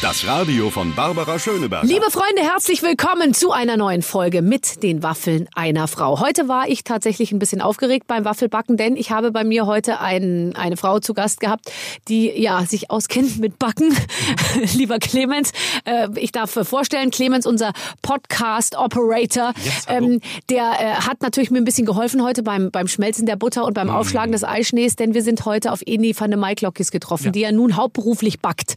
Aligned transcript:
Das 0.00 0.24
Radio 0.28 0.70
von 0.70 0.94
Barbara 0.94 1.40
Schöneberger. 1.40 1.84
Liebe 1.84 2.08
Freunde, 2.12 2.42
herzlich 2.42 2.84
willkommen 2.84 3.34
zu 3.34 3.50
einer 3.50 3.76
neuen 3.76 4.02
Folge 4.02 4.42
mit 4.42 4.84
den 4.84 5.02
Waffeln 5.02 5.48
einer 5.56 5.88
Frau. 5.88 6.20
Heute 6.20 6.46
war 6.46 6.68
ich 6.68 6.84
tatsächlich 6.84 7.32
ein 7.32 7.40
bisschen 7.40 7.60
aufgeregt 7.60 8.06
beim 8.06 8.24
Waffelbacken, 8.24 8.76
denn 8.76 8.96
ich 8.96 9.10
habe 9.10 9.32
bei 9.32 9.42
mir 9.42 9.66
heute 9.66 9.98
ein, 9.98 10.54
eine 10.54 10.76
Frau 10.76 11.00
zu 11.00 11.14
Gast 11.14 11.40
gehabt, 11.40 11.72
die 12.06 12.30
ja 12.30 12.64
sich 12.64 12.92
auskennt 12.92 13.40
mit 13.40 13.58
Backen. 13.58 13.92
Lieber 14.74 15.00
Clemens, 15.00 15.50
äh, 15.84 16.06
ich 16.14 16.30
darf 16.30 16.50
vorstellen, 16.52 17.10
Clemens, 17.10 17.44
unser 17.44 17.72
Podcast-Operator, 18.02 19.52
Yes, 19.64 19.84
ähm, 19.88 20.20
der 20.48 20.72
äh, 20.78 20.84
hat 21.00 21.22
natürlich 21.22 21.50
mir 21.50 21.58
ein 21.58 21.64
bisschen 21.64 21.86
geholfen 21.86 22.22
heute 22.22 22.44
beim, 22.44 22.70
beim 22.70 22.86
Schmelzen 22.86 23.26
der 23.26 23.36
Butter 23.36 23.64
und 23.64 23.70
Mhm. 23.70 23.74
beim 23.74 23.90
Aufschlagen 23.90 24.30
des 24.32 24.44
Eischnees, 24.44 24.94
denn 24.96 25.14
wir 25.14 25.22
sind 25.22 25.44
heute 25.44 25.72
auf 25.72 25.80
Eni 25.84 26.14
van 26.16 26.30
de 26.30 26.38
Maiklokjes 26.38 26.90
getroffen, 26.92 27.32
die 27.32 27.40
ja 27.40 27.50
nun 27.52 27.74
hauptberuflich 27.76 28.40
backt. 28.40 28.74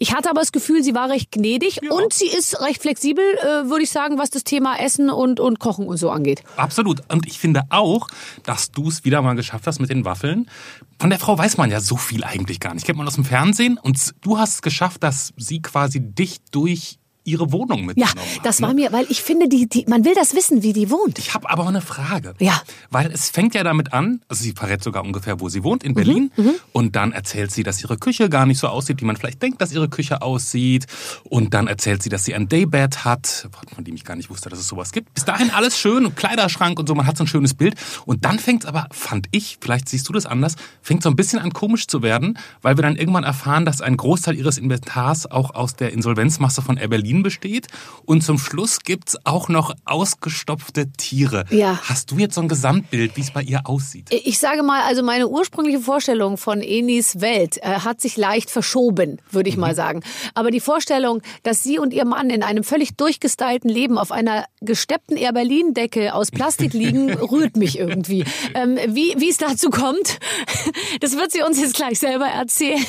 Ich 0.00 0.12
hatte 0.14 0.30
aber 0.30 0.40
das 0.40 0.50
Gefühl, 0.50 0.63
sie 0.82 0.94
war 0.94 1.10
recht 1.10 1.32
gnädig 1.32 1.80
und 1.90 2.12
sie 2.12 2.26
ist 2.26 2.60
recht 2.60 2.82
flexibel, 2.82 3.24
äh, 3.40 3.68
würde 3.68 3.84
ich 3.84 3.90
sagen, 3.90 4.18
was 4.18 4.30
das 4.30 4.44
Thema 4.44 4.76
Essen 4.78 5.10
und, 5.10 5.40
und 5.40 5.58
Kochen 5.58 5.86
und 5.86 5.96
so 5.96 6.10
angeht. 6.10 6.42
Absolut. 6.56 7.02
Und 7.10 7.26
ich 7.26 7.38
finde 7.38 7.62
auch, 7.70 8.08
dass 8.42 8.70
du 8.70 8.88
es 8.88 9.04
wieder 9.04 9.22
mal 9.22 9.34
geschafft 9.34 9.66
hast 9.66 9.80
mit 9.80 9.90
den 9.90 10.04
Waffeln. 10.04 10.50
Von 10.98 11.10
der 11.10 11.18
Frau 11.18 11.36
weiß 11.36 11.56
man 11.56 11.70
ja 11.70 11.80
so 11.80 11.96
viel 11.96 12.24
eigentlich 12.24 12.60
gar 12.60 12.74
nicht. 12.74 12.86
Kennt 12.86 12.98
man 12.98 13.06
aus 13.06 13.14
dem 13.14 13.24
Fernsehen. 13.24 13.78
Und 13.82 14.14
du 14.22 14.38
hast 14.38 14.54
es 14.54 14.62
geschafft, 14.62 15.02
dass 15.02 15.32
sie 15.36 15.60
quasi 15.60 16.00
dich 16.00 16.38
durch 16.50 16.98
ihre 17.24 17.52
Wohnung 17.52 17.80
Ja, 17.80 17.86
mitgenommen 17.86 18.18
hat. 18.36 18.46
das 18.46 18.60
ne? 18.60 18.66
war 18.68 18.74
mir, 18.74 18.92
weil 18.92 19.06
ich 19.08 19.22
finde, 19.22 19.48
die, 19.48 19.68
die, 19.68 19.84
man 19.88 20.04
will 20.04 20.14
das 20.14 20.34
wissen, 20.34 20.62
wie 20.62 20.72
die 20.72 20.90
wohnt. 20.90 21.18
Ich 21.18 21.34
habe 21.34 21.48
aber 21.50 21.64
auch 21.64 21.68
eine 21.68 21.80
Frage. 21.80 22.34
Ja. 22.38 22.60
Weil 22.90 23.10
es 23.10 23.30
fängt 23.30 23.54
ja 23.54 23.64
damit 23.64 23.92
an, 23.92 24.20
also 24.28 24.42
sie 24.42 24.52
verrät 24.52 24.82
sogar 24.82 25.02
ungefähr, 25.04 25.40
wo 25.40 25.48
sie 25.48 25.62
wohnt, 25.64 25.82
Mhm, 25.82 25.88
in 25.88 25.94
Berlin. 25.94 26.30
Und 26.72 26.96
dann 26.96 27.12
erzählt 27.12 27.50
sie, 27.50 27.62
dass 27.62 27.82
ihre 27.82 27.96
Küche 27.98 28.28
gar 28.28 28.46
nicht 28.46 28.58
so 28.58 28.68
aussieht, 28.68 29.00
wie 29.00 29.04
man 29.04 29.16
vielleicht 29.16 29.42
denkt, 29.42 29.60
dass 29.60 29.72
ihre 29.72 29.88
Küche 29.88 30.22
aussieht. 30.22 30.86
Und 31.24 31.54
dann 31.54 31.66
erzählt 31.66 32.02
sie, 32.02 32.08
dass 32.08 32.24
sie 32.24 32.34
ein 32.34 32.48
Daybed 32.48 33.04
hat, 33.04 33.48
von 33.74 33.84
dem 33.84 33.94
ich 33.94 34.04
gar 34.04 34.16
nicht 34.16 34.30
wusste, 34.30 34.48
dass 34.50 34.58
es 34.58 34.68
sowas 34.68 34.92
gibt. 34.92 35.12
Bis 35.14 35.24
dahin 35.24 35.50
alles 35.50 35.78
schön 35.78 36.04
und 36.06 36.16
Kleiderschrank 36.16 36.78
und 36.78 36.88
so, 36.88 36.94
man 36.94 37.06
hat 37.06 37.16
so 37.16 37.24
ein 37.24 37.26
schönes 37.26 37.54
Bild. 37.54 37.74
Und 38.06 38.24
dann 38.24 38.38
fängt 38.38 38.64
es 38.64 38.68
aber, 38.68 38.86
fand 38.92 39.26
ich, 39.30 39.58
vielleicht 39.60 39.88
siehst 39.88 40.08
du 40.08 40.12
das 40.12 40.26
anders, 40.26 40.56
fängt 40.82 41.02
so 41.02 41.08
ein 41.10 41.16
bisschen 41.16 41.38
an 41.38 41.52
komisch 41.52 41.86
zu 41.86 42.02
werden, 42.02 42.38
weil 42.62 42.76
wir 42.76 42.82
dann 42.82 42.96
irgendwann 42.96 43.24
erfahren, 43.24 43.64
dass 43.64 43.80
ein 43.80 43.96
Großteil 43.96 44.36
ihres 44.36 44.58
Inventars 44.58 45.30
auch 45.30 45.54
aus 45.54 45.74
der 45.76 45.92
Insolvenzmasse 45.92 46.60
von 46.62 46.76
Air 46.76 46.88
Berlin 46.88 47.13
besteht. 47.22 47.68
Und 48.04 48.22
zum 48.22 48.38
Schluss 48.38 48.80
gibt's 48.80 49.16
auch 49.24 49.48
noch 49.48 49.74
ausgestopfte 49.84 50.90
Tiere. 50.92 51.44
Ja. 51.50 51.80
Hast 51.84 52.10
du 52.10 52.18
jetzt 52.18 52.34
so 52.34 52.40
ein 52.40 52.48
Gesamtbild, 52.48 53.16
wie 53.16 53.20
es 53.20 53.30
bei 53.30 53.42
ihr 53.42 53.66
aussieht? 53.66 54.08
Ich 54.10 54.38
sage 54.38 54.62
mal, 54.62 54.82
also 54.82 55.02
meine 55.02 55.28
ursprüngliche 55.28 55.80
Vorstellung 55.80 56.36
von 56.36 56.60
Enis 56.60 57.20
Welt 57.20 57.58
äh, 57.58 57.80
hat 57.80 58.00
sich 58.00 58.16
leicht 58.16 58.50
verschoben, 58.50 59.20
würde 59.30 59.48
ich 59.48 59.56
mal 59.56 59.74
sagen. 59.74 60.02
Aber 60.34 60.50
die 60.50 60.60
Vorstellung, 60.60 61.22
dass 61.42 61.62
sie 61.62 61.78
und 61.78 61.92
ihr 61.92 62.04
Mann 62.04 62.30
in 62.30 62.42
einem 62.42 62.64
völlig 62.64 62.96
durchgestylten 62.96 63.70
Leben 63.70 63.98
auf 63.98 64.12
einer 64.12 64.46
gesteppten 64.60 65.16
Air 65.16 65.32
Berlin 65.32 65.74
Decke 65.74 66.14
aus 66.14 66.30
Plastik 66.30 66.72
liegen, 66.74 67.12
rührt 67.12 67.56
mich 67.56 67.78
irgendwie. 67.78 68.24
Ähm, 68.54 68.78
wie, 68.88 69.14
wie 69.18 69.28
es 69.28 69.38
dazu 69.38 69.70
kommt, 69.70 70.18
das 71.00 71.16
wird 71.16 71.32
sie 71.32 71.42
uns 71.42 71.60
jetzt 71.60 71.74
gleich 71.74 71.98
selber 71.98 72.26
erzählen. 72.26 72.84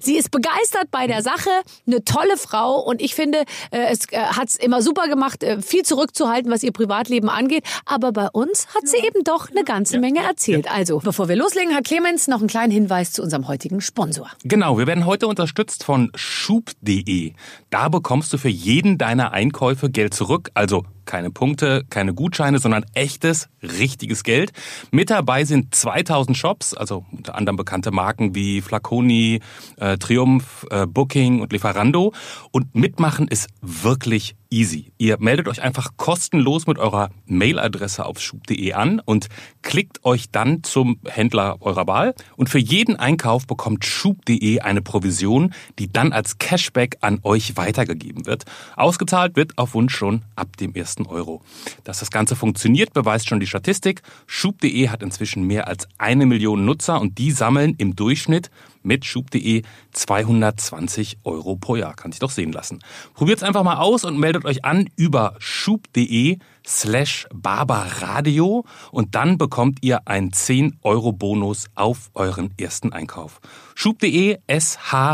Sie 0.00 0.16
ist 0.16 0.30
begeistert 0.30 0.90
bei 0.90 1.06
der 1.06 1.22
Sache, 1.22 1.50
eine 1.86 2.04
tolle 2.04 2.36
Frau 2.36 2.80
und 2.80 3.00
ich 3.00 3.14
finde, 3.14 3.38
äh, 3.38 3.44
es 3.70 4.10
äh, 4.12 4.18
hat 4.18 4.48
es 4.48 4.56
immer 4.56 4.82
super 4.82 5.08
gemacht, 5.08 5.42
äh, 5.42 5.60
viel 5.60 5.82
zurückzuhalten, 5.82 6.50
was 6.50 6.62
ihr 6.62 6.72
Privatleben 6.72 7.28
angeht. 7.28 7.64
Aber 7.86 8.12
bei 8.12 8.28
uns 8.32 8.66
hat 8.74 8.86
sie 8.86 8.98
eben 8.98 9.24
doch 9.24 9.50
eine 9.50 9.64
ganze 9.64 9.98
Menge 9.98 10.20
erzählt. 10.20 10.70
Also, 10.70 10.98
bevor 10.98 11.28
wir 11.28 11.36
loslegen, 11.36 11.74
hat 11.74 11.84
Clemens 11.84 12.28
noch 12.28 12.38
einen 12.38 12.48
kleinen 12.48 12.72
Hinweis 12.72 13.12
zu 13.12 13.22
unserem 13.22 13.48
heutigen 13.48 13.80
Sponsor. 13.80 14.30
Genau, 14.44 14.78
wir 14.78 14.86
werden 14.86 15.06
heute 15.06 15.26
unterstützt 15.26 15.84
von 15.84 16.10
schub.de. 16.14 17.32
Da 17.70 17.88
bekommst 17.88 18.32
du 18.32 18.38
für 18.38 18.48
jeden 18.48 18.98
deiner 18.98 19.32
Einkäufe 19.32 19.90
Geld 19.90 20.14
zurück, 20.14 20.50
also 20.54 20.84
keine 21.04 21.30
Punkte, 21.30 21.84
keine 21.90 22.14
Gutscheine, 22.14 22.58
sondern 22.58 22.84
echtes, 22.94 23.48
richtiges 23.62 24.22
Geld. 24.22 24.52
Mit 24.90 25.10
dabei 25.10 25.44
sind 25.44 25.74
2000 25.74 26.36
Shops, 26.36 26.74
also 26.74 27.04
unter 27.12 27.34
anderem 27.34 27.56
bekannte 27.56 27.90
Marken 27.90 28.34
wie 28.34 28.60
Flaconi, 28.60 29.40
äh, 29.76 29.98
Triumph, 29.98 30.66
äh, 30.70 30.86
Booking 30.86 31.40
und 31.40 31.52
Lieferando. 31.52 32.12
Und 32.50 32.74
mitmachen 32.74 33.28
ist 33.28 33.48
wirklich 33.60 34.36
easy. 34.54 34.92
Ihr 34.98 35.16
meldet 35.18 35.48
euch 35.48 35.60
einfach 35.60 35.96
kostenlos 35.96 36.66
mit 36.66 36.78
eurer 36.78 37.10
Mailadresse 37.26 38.06
auf 38.06 38.20
schub.de 38.20 38.72
an 38.72 39.00
und 39.04 39.28
klickt 39.62 40.04
euch 40.04 40.30
dann 40.30 40.62
zum 40.62 41.00
Händler 41.06 41.56
eurer 41.60 41.86
Wahl. 41.88 42.14
Und 42.36 42.48
für 42.48 42.60
jeden 42.60 42.96
Einkauf 42.96 43.46
bekommt 43.46 43.84
schub.de 43.84 44.60
eine 44.60 44.80
Provision, 44.80 45.52
die 45.78 45.92
dann 45.92 46.12
als 46.12 46.38
Cashback 46.38 46.98
an 47.00 47.18
euch 47.24 47.56
weitergegeben 47.56 48.26
wird. 48.26 48.44
Ausgezahlt 48.76 49.34
wird 49.36 49.58
auf 49.58 49.74
Wunsch 49.74 49.94
schon 49.94 50.22
ab 50.36 50.56
dem 50.56 50.74
ersten 50.74 51.06
Euro. 51.06 51.42
Dass 51.82 51.98
das 51.98 52.12
Ganze 52.12 52.36
funktioniert, 52.36 52.92
beweist 52.92 53.28
schon 53.28 53.40
die 53.40 53.48
Statistik. 53.48 54.02
Schub.de 54.26 54.88
hat 54.88 55.02
inzwischen 55.02 55.46
mehr 55.46 55.66
als 55.66 55.88
eine 55.98 56.26
Million 56.26 56.64
Nutzer 56.64 57.00
und 57.00 57.18
die 57.18 57.32
sammeln 57.32 57.74
im 57.78 57.96
Durchschnitt 57.96 58.50
mit 58.84 59.04
schub.de 59.04 59.62
220 59.92 61.18
Euro 61.24 61.56
pro 61.56 61.74
Jahr. 61.76 61.94
Kann 61.94 62.12
sich 62.12 62.20
doch 62.20 62.30
sehen 62.30 62.52
lassen. 62.52 62.78
Probiert's 63.14 63.42
einfach 63.42 63.64
mal 63.64 63.78
aus 63.78 64.04
und 64.04 64.18
meldet 64.18 64.44
euch 64.44 64.64
an 64.64 64.88
über 64.96 65.34
schub.de 65.38 66.38
slash 66.66 67.26
barbaradio 67.34 68.64
und 68.90 69.14
dann 69.14 69.38
bekommt 69.38 69.78
ihr 69.82 70.06
einen 70.08 70.32
10 70.32 70.78
Euro 70.82 71.12
Bonus 71.12 71.66
auf 71.74 72.10
euren 72.14 72.50
ersten 72.58 72.92
Einkauf. 72.92 73.40
Schub.de, 73.74 74.38
S-H-O-O-P.de. 74.46 75.12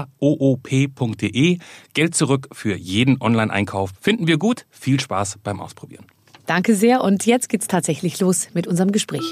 Geld 1.94 2.14
zurück 2.14 2.48
für 2.52 2.76
jeden 2.76 3.20
Online-Einkauf. 3.20 3.90
Finden 4.00 4.26
wir 4.26 4.38
gut. 4.38 4.66
Viel 4.70 5.00
Spaß 5.00 5.38
beim 5.42 5.60
Ausprobieren. 5.60 6.06
Danke 6.46 6.74
sehr 6.74 7.02
und 7.02 7.26
jetzt 7.26 7.48
geht's 7.48 7.68
tatsächlich 7.68 8.18
los 8.20 8.48
mit 8.54 8.66
unserem 8.66 8.90
Gespräch. 8.92 9.22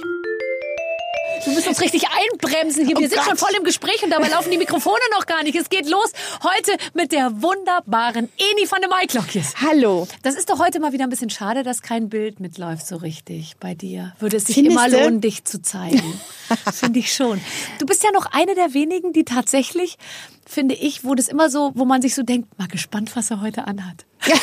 Du 1.45 1.51
musst 1.53 1.67
uns 1.69 1.81
richtig 1.81 2.05
einbremsen 2.09 2.87
hier. 2.87 2.97
Wir 2.97 3.07
Oh 3.07 3.09
sind 3.11 3.23
schon 3.23 3.31
Gott. 3.37 3.39
voll 3.41 3.55
im 3.57 3.65
Gespräch 3.65 4.03
und 4.03 4.11
dabei 4.11 4.29
laufen 4.29 4.51
die 4.51 4.59
Mikrofone 4.59 4.99
noch 5.17 5.27
gar 5.27 5.43
nicht. 5.43 5.57
Es 5.57 5.69
geht 5.71 5.89
los 5.89 6.13
heute 6.43 6.73
mit 6.95 7.13
der 7.13 7.31
wunderbaren 7.43 8.29
Eni 8.37 8.71
van 8.71 8.81
de 8.81 8.89
Maiklokjes. 8.91 9.55
Hallo. 9.61 10.07
Das 10.23 10.35
ist 10.35 10.51
doch 10.51 10.59
heute 10.59 10.81
mal 10.81 10.93
wieder 10.93 11.05
ein 11.05 11.11
bisschen 11.11 11.31
schade, 11.31 11.63
dass 11.63 11.83
kein 11.83 12.09
Bild 12.09 12.41
mitläuft 12.41 12.87
so 12.87 12.97
richtig 12.97 13.57
bei 13.61 13.75
dir. 13.75 14.15
Würde 14.19 14.37
es 14.37 14.45
sich 14.45 14.57
Findest 14.57 14.77
immer 14.77 14.89
lohnen, 14.89 15.21
dich 15.21 15.45
zu 15.45 15.63
zeigen. 15.63 16.21
finde 16.73 16.99
ich 16.99 17.13
schon. 17.15 17.41
Du 17.79 17.87
bist 17.87 18.03
ja 18.03 18.11
noch 18.13 18.27
eine 18.27 18.55
der 18.55 18.75
wenigen, 18.75 19.13
die 19.13 19.25
tatsächlich, 19.25 19.97
finde 20.49 20.75
ich, 20.75 21.05
wo 21.05 21.15
das 21.15 21.29
immer 21.29 21.51
so, 21.51 21.73
wo 21.75 21.85
man 21.85 22.03
sich 22.03 22.15
so 22.15 22.23
denkt, 22.23 22.59
mal 22.59 22.69
gespannt, 22.69 23.15
was 23.15 23.31
er 23.31 23.41
heute 23.41 23.67
anhat. 23.67 24.07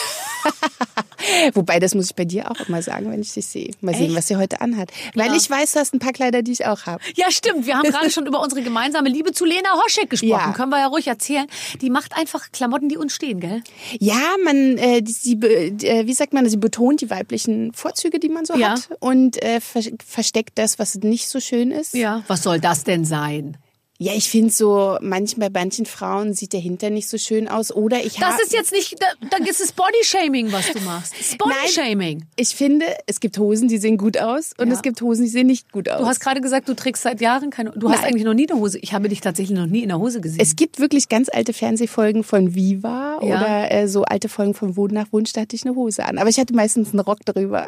Wobei, 1.53 1.79
das 1.79 1.95
muss 1.95 2.05
ich 2.11 2.15
bei 2.15 2.25
dir 2.25 2.51
auch 2.51 2.67
immer 2.67 2.81
sagen, 2.83 3.11
wenn 3.11 3.19
ich 3.21 3.33
dich 3.33 3.47
sehe. 3.47 3.71
Mal 3.81 3.95
sehen, 3.95 4.07
Echt? 4.07 4.15
was 4.15 4.27
sie 4.27 4.35
heute 4.35 4.61
anhat. 4.61 4.91
Weil 5.15 5.27
Ja. 5.29 5.35
ich 5.35 5.49
weiß, 5.49 5.71
du 5.71 5.79
hast 5.79 5.93
ein 5.93 5.99
paar 5.99 6.13
Kleider, 6.13 6.43
die 6.43 6.51
ich 6.51 6.65
auch 6.67 6.85
habe. 6.85 7.03
Ja, 7.15 7.31
stimmt. 7.31 7.65
Wir 7.65 7.75
haben 7.77 7.89
gerade 7.89 8.11
schon 8.11 8.27
über 8.27 8.41
unsere 8.41 8.61
gemeinsame 8.61 9.09
Liebe 9.09 9.31
zu 9.31 9.43
Lena 9.43 9.69
Hoschek 9.83 10.09
gesprochen. 10.11 10.29
Ja. 10.31 10.53
Können 10.53 10.69
wir 10.69 10.79
ja 10.79 10.87
ruhig 10.87 11.07
erzählen. 11.07 11.47
Die 11.81 11.89
macht 11.89 12.15
einfach 12.15 12.51
Klamotten, 12.51 12.89
die 12.89 12.97
uns 12.97 13.13
stehen, 13.13 13.39
gell? 13.39 13.63
Ja, 13.99 14.21
man, 14.43 14.77
äh, 14.77 15.03
sie, 15.05 15.33
äh, 15.33 16.05
wie 16.05 16.13
sagt 16.13 16.33
man, 16.33 16.47
sie 16.47 16.57
betont 16.57 17.01
die 17.01 17.09
weiblichen 17.09 17.73
Vorzüge, 17.73 18.19
die 18.19 18.29
man 18.29 18.45
so 18.45 18.55
Ja. 18.55 18.71
hat 18.71 18.89
und 18.99 19.41
äh, 19.41 19.59
ver 19.61 19.81
versteckt 20.05 20.51
das, 20.59 20.77
was 20.77 20.95
nicht 20.95 21.27
so 21.27 21.39
schön 21.39 21.71
ist. 21.71 21.95
Ja. 21.95 22.23
Was 22.27 22.43
soll 22.43 22.59
das 22.59 22.83
denn 22.83 23.03
sein? 23.03 23.57
Ja, 23.97 24.11
ich 24.13 24.29
finde 24.29 24.51
so, 24.51 24.97
manchmal 24.99 25.49
bei 25.49 25.61
manchen 25.61 25.85
Frauen 25.85 26.33
sieht 26.33 26.51
der 26.51 26.59
Hinter 26.59 26.89
nicht 26.89 27.07
so 27.07 27.17
schön 27.17 27.47
aus. 27.47 27.71
Oder 27.73 28.03
ich 28.03 28.15
Das 28.19 28.41
ist 28.41 28.51
jetzt 28.51 28.73
nicht, 28.73 28.97
da, 29.01 29.05
da 29.29 29.37
ist 29.45 29.61
es 29.61 29.71
Bodyshaming, 29.71 30.51
was 30.51 30.69
du 30.73 30.81
machst. 30.81 31.13
Bodyshaming. 31.37 32.25
Ich 32.35 32.49
finde, 32.49 32.85
es 33.05 33.21
gibt 33.21 33.37
Hosen, 33.37 33.69
die 33.69 33.77
sehen 33.77 33.97
gut 33.97 34.17
aus 34.17 34.51
und 34.57 34.67
Ja. 34.67 34.73
es 34.73 34.81
gibt 34.81 35.01
Hosen, 35.01 35.23
die 35.23 35.29
sehen 35.29 35.47
nicht 35.47 35.71
gut 35.71 35.87
aus. 35.87 36.01
Du 36.01 36.05
hast 36.07 36.19
gerade 36.19 36.41
gesagt, 36.41 36.67
du 36.67 36.73
trägst 36.75 37.03
seit 37.03 37.21
Jahren 37.21 37.51
keine. 37.51 37.71
Du 37.71 37.89
hast 37.89 38.01
Nein. 38.01 38.09
eigentlich 38.09 38.25
noch 38.25 38.33
nie 38.33 38.49
eine 38.49 38.59
Hose. 38.59 38.79
Ich 38.79 38.91
habe 38.93 39.07
dich 39.07 39.21
tatsächlich 39.21 39.57
noch 39.57 39.65
nie 39.65 39.83
in 39.83 39.87
der 39.89 39.99
Hose 39.99 40.19
gesehen. 40.19 40.41
es 40.41 40.57
gibt 40.57 40.79
wirklich 40.79 41.07
ganz 41.07 41.29
alte 41.29 41.53
Fernsehfolgen 41.53 42.25
von 42.25 42.53
Viva 42.53 43.19
Ja. 43.21 43.37
oder 43.37 43.71
äh, 43.71 43.87
so 43.87 44.03
alte 44.03 44.27
Folgen 44.27 44.53
von 44.55 44.75
Wohn 44.75 44.91
nach 44.91 45.07
Wunsch, 45.13 45.31
da 45.31 45.39
hatte 45.41 45.55
ich 45.55 45.63
eine 45.65 45.73
Hose 45.75 46.03
an. 46.05 46.17
Aber 46.17 46.29
ich 46.29 46.37
hatte 46.37 46.53
meistens 46.53 46.89
einen 46.91 46.99
Rock 46.99 47.19
drüber. 47.25 47.67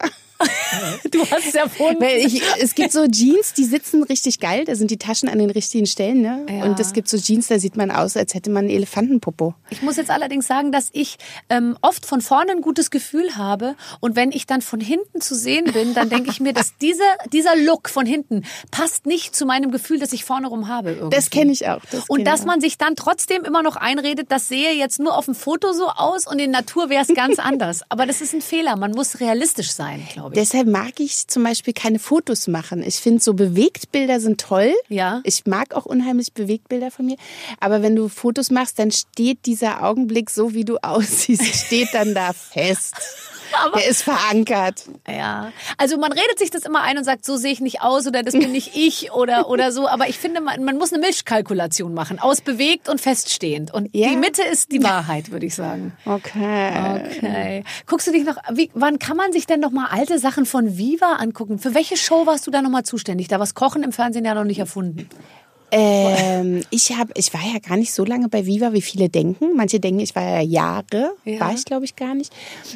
du 1.11 1.21
hast 1.31 1.47
es 1.47 1.55
erfunden. 1.55 2.01
Weil 2.01 2.17
ich, 2.17 2.41
es 2.61 2.75
gibt 2.75 2.91
so 2.91 3.07
Jeans, 3.07 3.53
die 3.53 3.63
sitzen 3.63 4.03
richtig 4.03 4.39
geil, 4.39 4.65
da 4.65 4.75
sind 4.75 4.91
die 4.91 4.97
Taschen 4.97 5.29
an 5.29 5.39
den 5.39 5.49
richtigen 5.49 5.85
Stellen. 5.85 6.16
Ne? 6.21 6.45
Ja. 6.49 6.65
Und 6.65 6.79
es 6.79 6.93
gibt 6.93 7.09
so 7.09 7.17
Jeans, 7.17 7.47
da 7.47 7.59
sieht 7.59 7.75
man 7.77 7.91
aus, 7.91 8.17
als 8.17 8.33
hätte 8.33 8.49
man 8.49 8.65
einen 8.65 8.69
Elefantenpopo. 8.69 9.53
Ich 9.69 9.81
muss 9.81 9.97
jetzt 9.97 10.09
allerdings 10.09 10.47
sagen, 10.47 10.71
dass 10.71 10.89
ich 10.93 11.17
ähm, 11.49 11.77
oft 11.81 12.05
von 12.05 12.21
vorne 12.21 12.51
ein 12.51 12.61
gutes 12.61 12.89
Gefühl 12.89 13.37
habe 13.37 13.75
und 13.99 14.15
wenn 14.15 14.31
ich 14.31 14.45
dann 14.45 14.61
von 14.61 14.79
hinten 14.79 15.21
zu 15.21 15.35
sehen 15.35 15.71
bin, 15.71 15.93
dann 15.93 16.09
denke 16.09 16.29
ich 16.29 16.39
mir, 16.39 16.53
dass 16.53 16.77
dieser, 16.77 17.03
dieser 17.31 17.55
Look 17.55 17.89
von 17.89 18.05
hinten 18.05 18.43
passt 18.71 19.05
nicht 19.05 19.35
zu 19.35 19.45
meinem 19.45 19.71
Gefühl, 19.71 19.99
das 19.99 20.13
ich 20.13 20.23
vorne 20.23 20.47
rum 20.47 20.67
habe. 20.67 20.91
Irgendwie. 20.91 21.15
Das 21.15 21.29
kenne 21.29 21.51
ich 21.51 21.67
auch. 21.67 21.81
Das 21.91 22.09
Und 22.09 22.25
dass 22.25 22.45
man 22.45 22.61
sich 22.61 22.77
dann 22.77 22.95
trotzdem 22.95 23.43
immer 23.43 23.63
noch 23.63 23.75
einredet, 23.75 24.27
das 24.31 24.47
sehe 24.47 24.73
jetzt 24.73 24.99
nur 24.99 25.17
auf 25.17 25.25
dem 25.25 25.35
Foto 25.35 25.73
so 25.73 25.87
aus 25.87 26.27
und 26.27 26.39
in 26.39 26.51
Natur 26.51 26.89
wäre 26.89 27.03
es 27.03 27.13
ganz 27.13 27.39
anders. 27.47 27.81
Aber 27.89 28.05
das 28.05 28.21
ist 28.21 28.33
ein 28.33 28.41
Fehler. 28.41 28.75
Man 28.75 28.91
muss 28.91 29.19
realistisch 29.19 29.71
sein, 29.71 30.05
glaube 30.11 30.33
ich. 30.33 30.39
Deshalb 30.39 30.67
mag 30.67 30.99
ich 30.99 31.27
zum 31.27 31.43
Beispiel 31.43 31.73
keine 31.73 31.99
Fotos 31.99 32.47
machen. 32.47 32.83
Ich 32.83 32.95
finde 32.95 33.21
so 33.21 33.33
Bewegtbilder 33.33 34.19
sind 34.19 34.41
toll. 34.41 34.73
Ja. 34.89 35.21
Ich 35.23 35.45
mag 35.45 35.73
auch 35.73 35.85
unheimlich 35.85 36.06
Bewegtbilder 36.13 36.91
von 36.91 37.05
mir. 37.05 37.17
Aber 37.59 37.81
wenn 37.81 37.95
du 37.95 38.07
Fotos 38.09 38.51
machst, 38.51 38.79
dann 38.79 38.91
steht 38.91 39.45
dieser 39.45 39.83
Augenblick, 39.83 40.29
so 40.29 40.53
wie 40.53 40.65
du 40.65 40.77
aussiehst, 40.81 41.65
steht 41.65 41.89
dann 41.93 42.13
da 42.13 42.33
fest. 42.33 42.95
Der 43.73 43.87
ist 43.87 44.03
verankert. 44.03 44.83
Ja, 45.07 45.53
also 45.77 45.97
man 45.97 46.11
redet 46.11 46.37
sich 46.37 46.51
das 46.51 46.63
immer 46.63 46.81
ein 46.81 46.97
und 46.97 47.05
sagt, 47.05 47.23
so 47.23 47.37
sehe 47.37 47.53
ich 47.53 47.61
nicht 47.61 47.81
aus 47.81 48.05
oder 48.05 48.21
das 48.21 48.33
bin 48.33 48.51
nicht 48.51 48.75
ich 48.75 49.13
oder 49.13 49.49
oder 49.49 49.71
so. 49.71 49.87
Aber 49.87 50.09
ich 50.09 50.19
finde, 50.19 50.41
man, 50.41 50.65
man 50.65 50.77
muss 50.77 50.91
eine 50.91 51.01
Mischkalkulation 51.01 51.93
machen, 51.93 52.19
aus 52.19 52.41
bewegt 52.41 52.89
und 52.89 52.99
feststehend. 52.99 53.73
Und 53.73 53.95
Ja. 53.95 54.09
die 54.09 54.17
Mitte 54.17 54.43
ist 54.43 54.73
die 54.73 54.83
Wahrheit, 54.83 55.31
würde 55.31 55.45
ich 55.45 55.55
sagen. 55.55 55.93
Okay. 56.05 57.05
Okay. 57.17 57.63
Guckst 57.85 58.05
du 58.07 58.11
dich 58.11 58.25
noch? 58.25 58.35
Wie, 58.51 58.69
wann 58.73 58.99
kann 58.99 59.15
man 59.15 59.31
sich 59.31 59.47
denn 59.47 59.61
noch 59.61 59.71
mal 59.71 59.87
alte 59.91 60.19
Sachen 60.19 60.45
von 60.45 60.77
Viva 60.77 61.13
angucken? 61.13 61.57
Für 61.57 61.73
welche 61.73 61.95
Show 61.95 62.25
warst 62.25 62.45
du 62.47 62.51
da 62.51 62.61
noch 62.61 62.69
mal 62.69 62.83
zuständig? 62.83 63.29
Da 63.29 63.39
was 63.39 63.55
Kochen 63.55 63.81
im 63.81 63.93
Fernsehen 63.93 64.25
ja 64.25 64.33
noch 64.35 64.43
nicht 64.43 64.59
erfunden. 64.59 65.07
Ähm, 65.71 66.63
ich 66.69 66.95
habe, 66.95 67.11
ich 67.15 67.33
war 67.33 67.41
ja 67.41 67.59
gar 67.59 67.77
nicht 67.77 67.93
so 67.93 68.05
lange 68.05 68.29
bei 68.29 68.45
Viva, 68.45 68.73
wie 68.73 68.81
viele 68.81 69.09
denken. 69.09 69.55
Manche 69.55 69.79
denken, 69.79 69.99
ich 69.99 70.15
war 70.15 70.23
ja 70.23 70.41
Jahre, 70.41 71.11
Ja. 71.25 71.39
war 71.41 71.53
ich 71.53 71.65
glaube 71.65 71.85
ich 71.85 71.95
gar 71.95 72.15
nicht. 72.15 72.31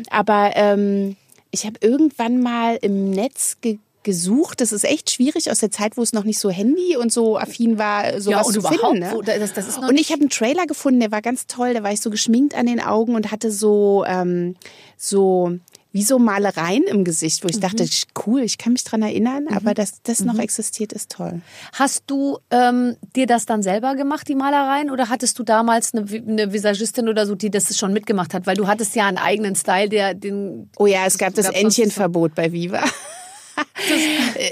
Aber 0.09 0.51
ähm, 0.55 1.15
ich 1.51 1.65
habe 1.65 1.75
irgendwann 1.81 2.41
mal 2.41 2.77
im 2.81 3.09
Netz 3.11 3.57
ge 3.61 3.77
gesucht. 4.03 4.61
Das 4.61 4.71
ist 4.71 4.83
echt 4.83 5.11
schwierig 5.11 5.51
aus 5.51 5.59
der 5.59 5.69
Zeit, 5.69 5.95
wo 5.95 6.01
es 6.01 6.11
noch 6.11 6.23
nicht 6.23 6.39
so 6.39 6.49
Handy 6.49 6.97
und 6.97 7.13
so 7.13 7.37
affin 7.37 7.77
war, 7.77 8.19
sowas 8.19 8.47
und 8.47 8.53
zu 8.55 8.61
finden. 8.63 8.97
Ne? 8.97 9.11
wo- 9.13 9.21
das- 9.21 9.53
das 9.53 9.77
und 9.77 9.95
ich 9.99 10.09
habe 10.11 10.21
einen 10.21 10.31
Trailer 10.31 10.65
gefunden, 10.65 10.99
der 11.01 11.11
war 11.11 11.21
ganz 11.21 11.45
toll. 11.45 11.75
Da 11.75 11.83
war 11.83 11.91
ich 11.93 12.01
so 12.01 12.09
geschminkt 12.09 12.55
an 12.55 12.65
den 12.65 12.79
Augen 12.81 13.13
und 13.13 13.31
hatte 13.31 13.51
so 13.51 14.03
ähm, 14.07 14.55
so 14.97 15.51
wie 15.93 16.03
so 16.03 16.19
Malereien 16.19 16.83
im 16.83 17.03
Gesicht, 17.03 17.43
wo 17.43 17.47
Mhm. 17.47 17.51
ich 17.51 17.59
dachte, 17.59 17.85
cool, 18.25 18.41
ich 18.41 18.57
kann 18.57 18.73
mich 18.73 18.83
dran 18.83 19.01
erinnern, 19.01 19.47
aber 19.49 19.73
dass 19.73 20.01
das 20.03 20.21
noch 20.21 20.39
existiert, 20.39 20.93
ist 20.93 21.11
toll. 21.11 21.41
Hast 21.73 22.03
du 22.07 22.37
ähm, 22.49 22.95
dir 23.15 23.27
das 23.27 23.45
dann 23.45 23.61
selber 23.61 23.95
gemacht, 23.95 24.27
die 24.27 24.35
Malereien, 24.35 24.89
oder 24.89 25.09
hattest 25.09 25.37
du 25.37 25.43
damals 25.43 25.93
eine, 25.93 26.05
eine 26.09 26.53
Visagistin 26.53 27.09
oder 27.09 27.25
so, 27.25 27.35
die 27.35 27.49
das 27.49 27.77
schon 27.77 27.91
mitgemacht 27.93 28.33
hat? 28.33 28.47
Weil 28.47 28.55
du 28.55 28.67
hattest 28.67 28.95
ja 28.95 29.05
einen 29.07 29.17
eigenen 29.17 29.55
Style, 29.55 29.89
der 29.89 30.13
den 30.13 30.69
Oh 30.77 30.85
ja, 30.85 31.05
es 31.05 31.17
gab 31.17 31.33
das 31.33 31.49
Entchenverbot 31.49 32.35
bei 32.35 32.51
Viva. 32.51 32.83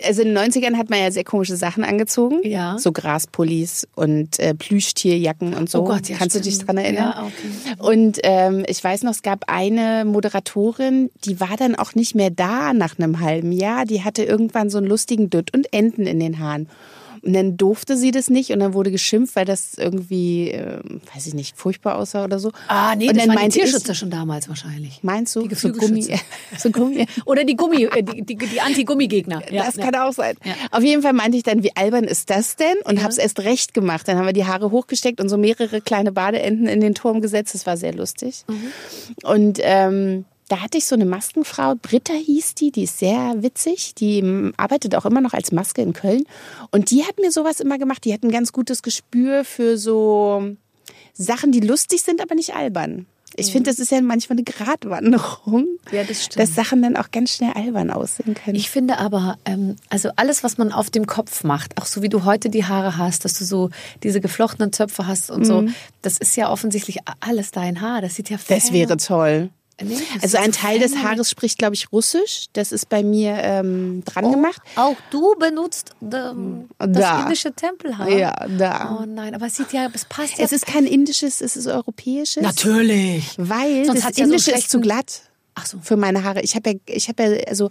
Also 0.06 0.22
in 0.22 0.34
den 0.34 0.38
90ern 0.38 0.75
hat 0.78 0.90
man 0.90 1.00
ja 1.00 1.12
sehr 1.12 1.24
komische 1.24 1.56
Sachen 1.56 1.84
angezogen. 1.84 2.40
Ja. 2.44 2.78
So 2.78 2.92
Graspullis 2.92 3.88
und 3.96 4.40
äh, 4.40 4.54
Plüschtierjacken 4.54 5.54
und 5.54 5.69
so. 5.69 5.81
Oh 5.81 5.86
Gott, 5.86 6.10
ja, 6.10 6.18
Kannst 6.18 6.36
du 6.36 6.40
stimmt. 6.40 6.57
dich 6.57 6.66
dran 6.66 6.78
erinnern? 6.78 7.13
Ja, 7.16 7.24
okay. 7.24 7.81
Und 7.81 8.19
ähm, 8.24 8.66
ich 8.68 8.84
weiß 8.84 9.04
noch, 9.04 9.12
es 9.12 9.22
gab 9.22 9.46
eine 9.48 10.06
Moderatorin, 10.06 11.10
die 11.25 11.40
war 11.40 11.57
dann 11.57 11.75
auch 11.75 11.96
nicht 11.96 12.16
mehr 12.16 12.30
da 12.30 12.74
nach 12.74 12.98
einem 12.98 13.19
halben 13.19 13.51
Jahr. 13.51 13.86
Die 13.86 14.04
hatte 14.04 14.24
irgendwann 14.24 14.69
so 14.69 14.78
einen 14.78 14.88
lustigen 14.88 15.30
Dutt 15.30 15.54
und 15.54 15.72
Enten 15.74 16.06
in 16.06 16.19
den 16.19 16.40
Haaren. 16.40 16.68
Und 17.24 17.33
dann 17.33 17.57
durfte 17.57 17.98
sie 17.98 18.12
das 18.12 18.30
nicht 18.30 18.51
und 18.51 18.60
dann 18.60 18.74
wurde 18.74 18.92
geschimpft, 18.92 19.36
weil 19.36 19.45
das 19.45 19.77
irgendwie, 19.77 20.51
äh, 20.51 20.80
weiß 21.13 21.27
ich 21.27 21.33
nicht, 21.33 21.57
furchtbar 21.57 21.98
aussah 21.98 22.24
oder 22.24 22.39
so. 22.39 22.51
Ah, 22.68 22.95
nee, 22.95 23.10
und 23.10 23.18
das 23.18 23.25
dann 23.25 23.36
waren 23.36 23.50
die 23.50 23.60
Tierschützer 23.60 23.94
schon 23.94 24.10
damals 24.10 24.48
wahrscheinlich. 24.50 25.00
Meinst 25.04 25.36
du? 25.36 25.48
Die 25.48 25.56
so 25.56 25.71
Gummi, 25.71 26.07
so 26.57 26.69
Gummi. 26.71 27.06
Oder 27.25 27.44
die 27.44 27.56
Gummi, 27.56 27.83
äh, 27.86 28.04
die, 28.04 28.24
die, 28.24 28.36
die 28.36 28.62
Anti-Gummigegner. 28.62 29.44
Ja, 29.51 29.66
das 29.66 29.77
ja. 29.77 29.86
kann 29.86 29.95
auch 29.95 30.13
sein. 30.13 30.36
Ja. 30.44 30.54
Auf 30.71 30.83
jeden 30.83 31.01
Fall 31.01 31.13
meinte 31.13 31.36
ich 31.36 31.44
dann, 31.44 31.63
wie 31.63 31.75
albern 31.75 32.04
ist 32.04 32.30
das 32.30 32.56
denn? 32.56 32.75
Und 32.83 33.01
hab's 33.04 33.18
erst 33.18 33.39
recht 33.39 33.74
gemacht. 33.74 34.07
Dann 34.07 34.18
haben 34.18 34.25
wir 34.25 34.33
die 34.33 34.45
Haare 34.45 34.69
hochgesteckt 34.69 35.19
und 35.19 35.27
so 35.27 35.38
mehrere 35.38 35.81
kleine 35.81 36.12
Badeenten 36.12 36.68
in 36.68 36.80
den 36.80 36.94
Turm 36.94 37.21
gesetzt. 37.21 37.56
Das 37.56 37.66
war 37.66 37.77
sehr 37.77 37.94
lustig. 37.94 38.45
Und 39.24 39.60
ähm, 39.62 40.25
da 40.50 40.62
hatte 40.62 40.78
ich 40.78 40.86
so 40.86 40.96
eine 40.96 41.06
Maskenfrau, 41.06 41.75
Britta 41.75 42.13
hieß 42.13 42.56
die, 42.56 42.72
die 42.72 42.84
ist 42.84 43.00
sehr 43.00 43.36
witzig. 43.38 43.96
Die 43.96 44.19
ähm, 44.19 44.54
arbeitet 44.57 44.96
auch 44.96 45.06
immer 45.06 45.22
noch 45.22 45.34
als 45.34 45.51
Maske 45.51 45.81
in 45.81 45.94
Köln. 45.94 46.24
Und 46.72 46.92
die 46.92 47.06
hat 47.06 47.19
mir 47.19 47.31
sowas 47.31 47.60
immer 47.60 47.78
gemacht. 47.78 48.04
Die 48.04 48.13
hat 48.13 48.24
ein 48.24 48.31
ganz 48.31 48.51
gutes 48.51 48.81
Gespür 48.81 49.46
für 49.46 49.78
so 49.78 50.56
Sachen, 51.13 51.51
die 51.51 51.60
lustig 51.60 52.01
sind, 52.01 52.22
aber 52.22 52.36
nicht 52.36 52.56
albern. 52.56 53.06
Ich 53.36 53.51
finde, 53.51 53.69
das 53.69 53.80
ist 53.80 53.92
ja 53.92 54.01
manchmal 54.01 54.38
eine 54.38 54.44
Gratwanderung, 54.44 55.68
Ja, 55.92 56.04
das 56.04 56.30
dass 56.30 56.56
Sachen 56.56 56.81
dann 56.81 56.98
auch 56.98 57.12
ganz 57.12 57.36
schnell 57.36 57.52
albern 57.54 57.92
aussehen 57.92 58.34
können. 58.34 58.56
Ich 58.56 58.69
finde 58.69 58.98
aber, 58.98 59.38
ähm, 59.45 59.75
also 59.90 60.10
alles, 60.16 60.44
was 60.44 60.57
man 60.57 60.74
auf 60.74 60.90
dem 60.90 61.06
Kopf 61.06 61.44
macht, 61.44 61.80
auch 61.80 61.86
so 61.86 62.02
wie 62.02 62.10
du 62.10 62.25
heute 62.25 62.50
die 62.50 62.66
Haare 62.66 62.98
hast, 62.98 63.24
dass 63.24 63.36
du 63.36 63.45
so 63.45 63.69
diese 64.04 64.19
geflochtenen 64.19 64.74
Zöpfe 64.74 65.07
hast 65.07 65.30
und 65.31 65.45
so, 65.45 65.66
das 66.02 66.18
ist 66.18 66.36
ja 66.36 66.52
offensichtlich 66.52 66.98
alles 67.19 67.52
dein 67.52 67.81
Haar. 67.81 68.02
Das 68.02 68.16
sieht 68.16 68.30
ja 68.30 68.38
Das 68.48 68.74
wäre 68.74 68.98
toll. 68.98 69.52
Nee, 69.81 69.98
Also 70.22 70.38
ein 70.38 70.52
Teil 70.52 70.80
des 70.80 70.98
Haares 70.98 71.30
spricht, 71.30 71.58
glaube 71.58 71.74
ich, 71.76 71.92
Russisch. 71.92 72.48
Das 72.54 72.72
ist 72.72 72.90
bei 72.90 73.02
mir 73.04 73.34
ähm, 73.38 74.04
dran 74.06 74.26
Oh, 74.26 74.31
gemacht. 74.31 74.62
Auch 74.76 74.96
du 75.12 75.36
benutzt 75.40 75.92
ähm, 76.02 76.70
das 76.78 76.92
Da. 76.92 77.22
indische 77.24 77.54
Tempelhaar. 77.54 78.10
Ja, 78.10 78.34
da. 78.58 79.00
Oh 79.02 79.06
nein, 79.06 79.34
aber 79.36 79.46
es 79.48 79.56
sieht 79.56 79.72
ja, 79.74 79.88
es 79.94 80.06
passt 80.06 80.38
ja. 80.38 80.46
Es 80.46 80.52
ist 80.52 80.66
kein 80.66 80.86
indisches, 80.86 81.42
es 81.42 81.56
ist 81.56 81.68
europäisches. 81.68 82.44
natürlich. 82.44 83.36
Weil 83.38 83.86
Sonst 83.86 84.00
das 84.00 84.06
hat's 84.06 84.18
ja 84.18 84.26
so 84.26 84.31
indische 84.31 84.52
ist 84.52 84.70
zu 84.70 84.80
glatt 84.81 85.22
Ach 85.56 85.66
so. 85.66 85.78
für 85.81 85.98
meine 85.98 86.24
Haare. 86.24 86.42
Ich 86.42 86.56
habe 86.56 86.70
ja, 86.72 86.76
ich 86.88 87.08
habe 87.10 87.24
ja, 87.24 87.30
also 87.48 87.66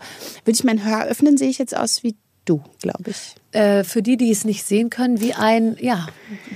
würde 0.44 0.52
ich 0.56 0.64
mein 0.64 0.84
Haar 0.84 1.04
öffnen, 1.06 1.36
sehe 1.36 1.48
ich 1.50 1.58
jetzt 1.58 1.76
aus 1.76 2.02
wie 2.02 2.16
du, 2.44 2.62
glaube 2.80 3.10
ich. 3.10 3.34
Äh, 3.52 3.82
für 3.82 4.02
die, 4.02 4.18
die 4.18 4.30
es 4.30 4.44
nicht 4.44 4.62
sehen 4.64 4.90
können, 4.90 5.22
wie 5.22 5.32
ein 5.32 5.78
ja, 5.80 6.06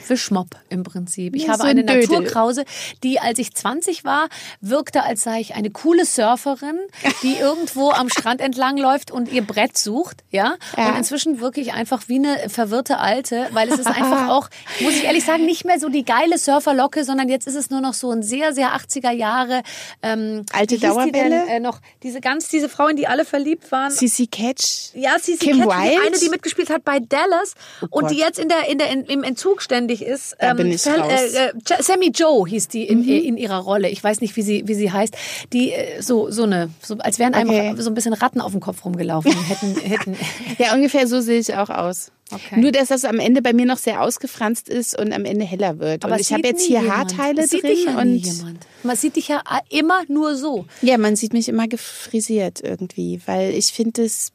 Wischmopp 0.08 0.56
im 0.68 0.82
Prinzip. 0.82 1.34
Ich 1.34 1.44
Ja, 1.44 1.52
habe 1.52 1.62
so 1.62 1.64
ein 1.64 1.70
eine 1.78 1.86
Dödel. 1.86 2.02
Naturkrause, 2.18 2.64
die, 3.02 3.18
als 3.18 3.38
ich 3.38 3.54
20 3.54 4.04
war, 4.04 4.28
wirkte, 4.60 5.02
als 5.02 5.22
sei 5.22 5.40
ich 5.40 5.54
eine 5.54 5.70
coole 5.70 6.04
Surferin, 6.04 6.78
die 7.22 7.36
irgendwo 7.40 7.90
am 7.90 8.10
Strand 8.10 8.42
entlang 8.42 8.76
läuft 8.76 9.10
und 9.10 9.32
ihr 9.32 9.40
Brett 9.40 9.78
sucht. 9.78 10.22
Ja? 10.30 10.56
Ja. 10.76 10.90
Und 10.90 10.98
inzwischen 10.98 11.40
wirke 11.40 11.62
ich 11.62 11.72
einfach 11.72 12.08
wie 12.08 12.16
eine 12.16 12.50
verwirrte 12.50 12.98
Alte, 12.98 13.48
weil 13.52 13.70
es 13.70 13.78
ist 13.78 13.86
einfach 13.86 14.28
auch, 14.28 14.50
muss 14.80 14.94
ich 14.94 15.04
ehrlich 15.04 15.24
sagen, 15.24 15.46
nicht 15.46 15.64
mehr 15.64 15.80
so 15.80 15.88
die 15.88 16.04
geile 16.04 16.36
Surferlocke, 16.36 17.04
sondern 17.04 17.30
jetzt 17.30 17.46
ist 17.46 17.54
es 17.54 17.70
nur 17.70 17.80
noch 17.80 17.94
so 17.94 18.10
ein 18.10 18.22
sehr, 18.22 18.52
sehr 18.52 18.76
80er 18.76 19.12
Jahre. 19.12 19.62
Ähm, 20.02 20.44
Alte 20.52 20.74
die 20.74 20.80
Dauerbälle? 20.82 21.46
Denn, 21.46 21.48
äh, 21.48 21.58
noch 21.60 21.80
diese 22.02 22.20
ganz, 22.20 22.48
diese 22.50 22.68
Frau, 22.68 22.88
in 22.88 22.96
die 22.96 23.06
alle 23.06 23.24
verliebt 23.24 23.72
waren. 23.72 23.90
CC 23.90 24.26
Catch. 24.26 24.92
Ja, 24.94 25.18
Cici 25.18 25.38
Kim 25.38 25.58
Catch, 25.60 25.68
Wilde? 25.70 25.90
die 25.90 26.06
eine, 26.06 26.18
die 26.18 26.28
mitgespielt 26.28 26.68
hat 26.68 26.81
bei 26.84 26.98
Dallas 27.00 27.54
und 27.90 27.90
Gott. 28.02 28.10
die 28.10 28.16
jetzt 28.18 28.38
in 28.38 28.48
der, 28.48 28.68
in 28.68 28.78
der, 28.78 28.90
in, 28.90 29.04
im 29.04 29.22
Entzug 29.22 29.62
ständig 29.62 30.02
ist. 30.02 30.36
Da 30.38 30.54
bin 30.54 30.70
ich 30.70 30.82
Fel- 30.82 31.00
raus. 31.00 31.10
Mhm. 31.10 31.60
Äh, 31.70 31.74
äh, 31.74 31.82
Sammy 31.82 32.10
Joe 32.14 32.46
hieß 32.48 32.68
die 32.68 32.84
in, 32.84 33.02
in 33.06 33.36
ihrer 33.36 33.58
Rolle. 33.58 33.88
Ich 33.88 34.02
weiß 34.02 34.20
nicht, 34.20 34.36
wie 34.36 34.42
sie, 34.42 34.62
wie 34.66 34.74
sie 34.74 34.90
heißt. 34.92 35.14
Die 35.52 35.72
äh, 35.72 36.00
so, 36.02 36.30
so 36.30 36.44
eine, 36.44 36.70
so, 36.82 36.96
als 36.98 37.18
wären 37.18 37.34
Okay. 37.34 37.60
einem 37.68 37.80
so 37.80 37.90
ein 37.90 37.94
bisschen 37.94 38.12
Ratten 38.14 38.40
auf 38.40 38.52
dem 38.52 38.60
Kopf 38.60 38.84
rumgelaufen 38.84 39.32
und 39.32 39.42
hätten, 39.48 39.76
hätten. 39.80 40.16
Ja, 40.58 40.74
ungefähr 40.74 41.06
so 41.06 41.20
sehe 41.20 41.38
ich 41.40 41.54
auch 41.54 41.70
aus. 41.70 42.10
Okay. 42.30 42.60
Nur, 42.60 42.72
dass 42.72 42.88
das 42.88 43.04
am 43.04 43.18
Ende 43.18 43.42
bei 43.42 43.52
mir 43.52 43.66
noch 43.66 43.76
sehr 43.76 44.00
ausgefranst 44.00 44.68
ist 44.70 44.98
und 44.98 45.12
am 45.12 45.26
Ende 45.26 45.44
heller 45.44 45.78
wird. 45.78 46.02
Aber 46.04 46.14
und 46.14 46.20
ich 46.20 46.32
habe 46.32 46.46
jetzt 46.46 46.62
hier 46.62 46.80
jemand. 46.80 47.16
Haarteile 47.18 47.46
sieht 47.46 47.62
drin 47.62 47.70
dich 47.70 47.84
ja 47.84 47.98
und 47.98 48.14
jemand. 48.16 48.66
Man 48.84 48.96
sieht 48.96 49.16
dich 49.16 49.28
ja 49.28 49.42
immer 49.68 50.00
nur 50.08 50.34
so. 50.36 50.64
Ja, 50.80 50.96
man 50.96 51.14
sieht 51.14 51.34
mich 51.34 51.48
immer 51.50 51.68
gefrisiert 51.68 52.60
irgendwie, 52.62 53.20
weil 53.26 53.50
ich 53.52 53.66
finde 53.72 54.04
es 54.04 54.32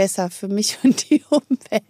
besser 0.00 0.30
für 0.30 0.48
mich 0.48 0.78
und 0.82 1.10
die 1.10 1.22
Umwelt. 1.28 1.82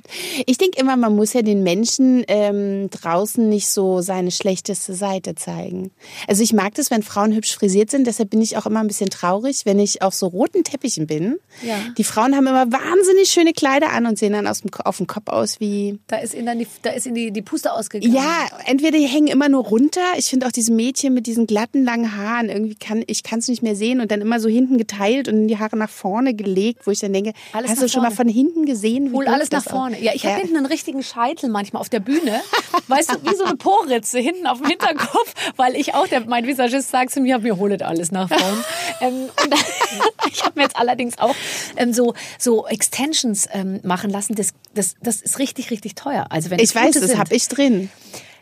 Ich 0.45 0.59
denke 0.59 0.81
immer, 0.81 0.97
man 0.97 1.15
muss 1.15 1.33
ja 1.33 1.43
den 1.43 1.63
Menschen 1.63 2.25
ähm, 2.27 2.91
draußen 2.91 3.49
nicht 3.49 3.69
so 3.69 4.01
seine 4.01 4.33
schlechteste 4.33 4.95
Seite 4.95 5.37
zeigen. 5.37 5.93
Also 6.27 6.43
ich 6.43 6.53
mag 6.53 6.75
das, 6.75 6.91
wenn 6.91 7.05
Frauen 7.05 7.33
hübsch 7.33 7.55
frisiert 7.55 7.89
sind, 7.93 8.09
deshalb 8.09 8.31
bin 8.31 8.43
ich 8.43 8.57
auch 8.57 8.67
immer 8.67 8.81
ein 8.81 8.89
bisschen 8.89 9.11
traurig, 9.11 9.65
wenn 9.65 9.79
ich 9.79 10.03
auf 10.03 10.13
so 10.15 10.27
roten 10.27 10.65
Teppichen 10.65 11.07
bin. 11.07 11.39
Ja. 11.63 11.77
Die 11.97 12.03
Frauen 12.03 12.35
haben 12.35 12.49
immer 12.49 12.73
wahnsinnig 12.73 13.31
schöne 13.31 13.53
Kleider 13.53 13.91
an 13.91 14.07
und 14.07 14.19
sehen 14.19 14.33
dann 14.33 14.49
aus 14.49 14.63
dem, 14.63 14.73
auf 14.85 14.97
dem 14.97 15.07
Kopf 15.07 15.29
aus 15.29 15.61
wie 15.61 16.01
Da 16.09 16.17
ist 16.17 16.35
ihnen 16.35 16.47
dann 16.47 16.59
die, 16.59 16.67
da 16.83 16.91
ist 16.91 17.07
ihnen 17.07 17.15
die, 17.15 17.31
die 17.31 17.43
Puste 17.43 17.73
ausgegangen. 17.73 18.13
ja, 18.13 18.49
entweder 18.67 18.99
die 18.99 19.07
hängen 19.07 19.29
immer 19.29 19.49
nur 19.49 19.65
runter. 19.65 20.03
Ich 20.17 20.27
finde 20.27 20.49
auch 20.49 20.53
diese 20.53 20.73
Mädchen 20.73 21.15
mit 21.15 21.29
diesen 21.29 21.47
glatten 21.47 21.85
langen 21.85 22.17
Haaren 22.17 22.49
irgendwie 22.49 22.75
kann 22.75 23.05
ich 23.07 23.23
kann 23.23 23.39
es 23.39 23.47
nicht 23.47 23.63
mehr 23.63 23.77
sehen 23.77 24.01
und 24.01 24.11
dann 24.11 24.21
immer 24.21 24.41
so 24.41 24.49
hinten 24.49 24.79
geteilt 24.79 25.29
und 25.29 25.47
die 25.47 25.59
Haare 25.61 25.77
nach 25.77 25.91
vorne 25.91 26.35
gelegt, 26.35 26.89
wo 26.89 26.91
ich 26.91 26.99
dann 26.99 27.13
denke, 27.13 27.35
Alles 27.53 27.71
hast 27.71 27.83
du 27.83 27.89
schon 27.89 28.00
schon 28.01 28.11
mal 28.11 28.17
von 28.17 28.29
hinten 28.29 28.67
gesehen? 28.67 29.11
Wie 29.13 29.17
Hol 29.17 29.29
alles 29.29 29.51
nach 29.51 29.63
vorne. 29.65 29.97
auch- 29.97 30.01
Ja, 30.03 30.13
ich 30.15 30.25
habe 30.27 30.37
hinten 30.41 30.57
einen 30.57 30.67
richtigen 30.67 31.03
Scheitel 31.03 31.49
manchmal 31.51 31.81
auf 31.81 31.89
der 31.89 32.01
Bühne. 32.01 32.41
weißt 32.89 33.13
du, 33.13 33.31
wie 33.31 33.35
so 33.37 33.45
eine 33.45 33.57
Poritze 33.57 34.19
hinten 34.19 34.47
auf 34.47 34.59
dem 34.59 34.67
Hinterkopf, 34.69 35.35
weil 35.57 35.77
ich 35.77 35.95
auch, 35.95 36.07
der, 36.09 36.21
mein 36.27 36.47
Visagist 36.47 36.91
sagt 36.91 37.11
zu 37.13 37.21
mir, 37.21 37.39
mir 37.39 37.57
holet 37.59 37.83
alles 37.83 38.11
nach 38.13 38.29
vorne. 38.29 38.65
ähm, 39.01 39.29
und 39.45 39.55
ich 40.33 40.43
habe 40.45 40.53
mir 40.57 40.63
jetzt 40.63 40.77
allerdings 40.77 41.19
auch 41.19 41.35
ähm, 41.77 41.93
so, 41.93 42.15
so 42.39 42.67
Extensions 42.67 43.47
ähm, 43.53 43.81
machen 43.83 44.11
lassen. 44.11 44.35
Das, 44.35 44.53
das, 44.75 44.95
das 45.03 45.21
ist 45.21 45.39
richtig, 45.39 45.71
richtig 45.71 45.95
teuer. 45.95 46.27
Also 46.31 46.51
wenn 46.51 46.59
Ich 46.61 46.75
weiß, 46.75 46.93
das 47.01 47.17
habe 47.17 47.35
ich 47.35 47.49
drin. 47.49 47.91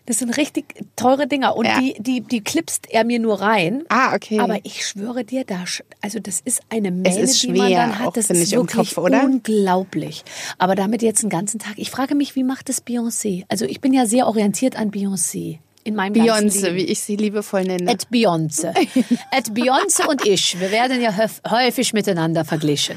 Das 0.08 0.20
sind 0.20 0.34
richtig 0.38 0.74
teure 0.96 1.26
Dinger 1.26 1.54
und 1.54 1.66
Ja. 1.66 1.78
die, 1.80 1.94
die, 1.98 2.20
die 2.22 2.40
klipst 2.40 2.86
er 2.90 3.04
mir 3.04 3.18
nur 3.18 3.42
rein. 3.42 3.84
Ah, 3.90 4.14
okay. 4.14 4.38
Aber 4.40 4.56
ich 4.62 4.86
schwöre 4.86 5.22
dir, 5.22 5.44
da, 5.44 5.64
also 6.00 6.18
das 6.18 6.40
ist 6.40 6.62
eine 6.70 6.90
Mähne, 6.90 7.20
ist 7.20 7.42
die 7.42 7.48
man 7.48 7.56
schwer 7.68 7.78
dann 7.80 7.98
hat. 7.98 8.06
auch, 8.08 8.12
Das 8.14 8.30
ist 8.30 8.50
wirklich 8.52 8.94
Kopf, 8.94 8.96
oder? 9.04 9.22
unglaublich. 9.22 10.24
Aber 10.56 10.74
damit 10.74 11.02
jetzt 11.02 11.22
den 11.22 11.28
ganzen 11.28 11.58
Tag. 11.58 11.74
Ich 11.76 11.90
frage 11.90 12.14
mich, 12.14 12.34
wie 12.36 12.42
macht 12.42 12.70
es 12.70 12.86
Beyoncé? 12.86 13.44
Also 13.50 13.66
ich 13.66 13.82
bin 13.82 13.92
ja 13.92 14.06
sehr 14.06 14.26
orientiert 14.26 14.76
an 14.76 14.90
Beyoncé 14.90 15.58
in 15.84 15.94
meinem 15.94 16.14
Beyoncé, 16.14 16.74
wie 16.74 16.84
ich 16.84 17.00
sie 17.00 17.16
liebevoll 17.16 17.64
nenne. 17.64 17.90
At 17.90 18.08
Beyoncé. 18.10 18.68
At 19.30 19.50
Beyoncé 19.50 20.06
und 20.08 20.26
ich, 20.26 20.58
wir 20.58 20.70
werden 20.70 21.00
ja 21.02 21.10
häuf- 21.12 21.42
häufig 21.50 21.92
miteinander 21.92 22.44
verglichen. 22.46 22.96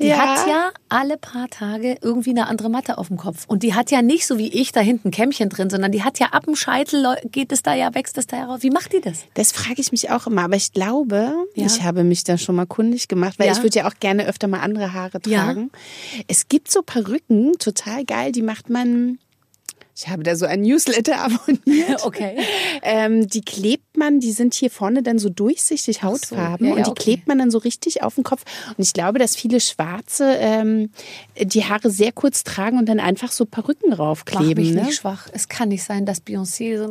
Die 0.00 0.06
Ja. 0.08 0.16
hat 0.18 0.48
ja 0.48 0.70
alle 0.88 1.18
paar 1.18 1.48
Tage 1.48 1.96
irgendwie 2.00 2.30
eine 2.30 2.46
andere 2.48 2.70
Matte 2.70 2.96
auf 2.98 3.08
dem 3.08 3.16
Kopf. 3.18 3.44
Und 3.46 3.62
die 3.62 3.74
hat 3.74 3.90
ja 3.90 4.00
nicht 4.02 4.26
so 4.26 4.38
wie 4.38 4.48
ich 4.48 4.72
da 4.72 4.80
hinten 4.80 5.08
ein 5.08 5.10
Kämmchen 5.10 5.48
drin, 5.50 5.68
sondern 5.68 5.92
die 5.92 6.02
hat 6.02 6.18
ja 6.18 6.28
ab 6.28 6.44
dem 6.46 6.56
Scheitel, 6.56 7.06
geht 7.30 7.52
es 7.52 7.62
da 7.62 7.74
ja, 7.74 7.94
wächst 7.94 8.16
es 8.18 8.26
da 8.26 8.38
ja 8.38 8.44
raus. 8.46 8.60
Wie 8.62 8.70
macht 8.70 8.92
die 8.92 9.00
das? 9.00 9.18
Das 9.34 9.52
frage 9.52 9.80
ich 9.80 9.92
mich 9.92 10.10
auch 10.10 10.26
immer, 10.26 10.44
aber 10.44 10.56
ich 10.56 10.72
glaube, 10.72 11.32
Ja. 11.54 11.66
ich 11.66 11.82
habe 11.82 12.02
mich 12.04 12.24
da 12.24 12.38
schon 12.38 12.56
mal 12.56 12.66
kundig 12.66 13.08
gemacht, 13.08 13.38
weil 13.38 13.46
Ja. 13.46 13.52
ich 13.52 13.62
würde 13.62 13.78
ja 13.80 13.88
auch 13.88 13.94
gerne 14.00 14.26
öfter 14.26 14.48
mal 14.48 14.60
andere 14.60 14.94
Haare 14.94 15.20
tragen. 15.20 15.70
Es 16.28 16.48
gibt 16.48 16.70
so 16.70 16.82
Perücken, 16.82 17.52
total 17.58 18.04
geil, 18.04 18.32
die 18.32 18.42
macht 18.42 18.70
man. 18.70 19.18
Ich 20.00 20.08
habe 20.08 20.22
da 20.22 20.34
so 20.34 20.46
ein 20.46 20.62
Newsletter 20.62 21.18
abonniert. 21.22 22.04
Okay. 22.04 22.38
Ähm, 22.82 23.28
die 23.28 23.42
klebt 23.42 23.96
man, 23.96 24.20
die 24.20 24.32
sind 24.32 24.54
hier 24.54 24.70
vorne 24.70 25.02
dann 25.02 25.18
so 25.18 25.28
durchsichtig 25.28 26.02
Hautfarben 26.02 26.66
Ja, 26.66 26.72
ja, 26.72 26.78
und 26.78 26.86
die 26.86 26.90
okay. 26.90 27.02
klebt 27.02 27.28
man 27.28 27.38
dann 27.38 27.50
so 27.50 27.58
richtig 27.58 28.02
auf 28.02 28.14
den 28.14 28.24
Kopf. 28.24 28.44
Und 28.76 28.82
ich 28.82 28.92
glaube, 28.92 29.18
dass 29.18 29.36
viele 29.36 29.60
Schwarze 29.60 30.36
ähm, 30.38 30.90
die 31.38 31.64
Haare 31.64 31.90
sehr 31.90 32.12
kurz 32.12 32.44
tragen 32.44 32.78
und 32.78 32.88
dann 32.88 32.98
einfach 33.00 33.30
so 33.30 33.44
Perücken 33.44 33.90
Mach 33.90 33.98
raufkleben. 33.98 34.64
mich 34.64 34.74
ne? 34.74 34.84
nicht 34.84 34.96
schwach. 34.96 35.28
Es 35.32 35.48
kann 35.48 35.68
nicht 35.68 35.84
sein, 35.84 36.06
dass 36.06 36.22
Beyoncé 36.24 36.78
so 36.78 36.84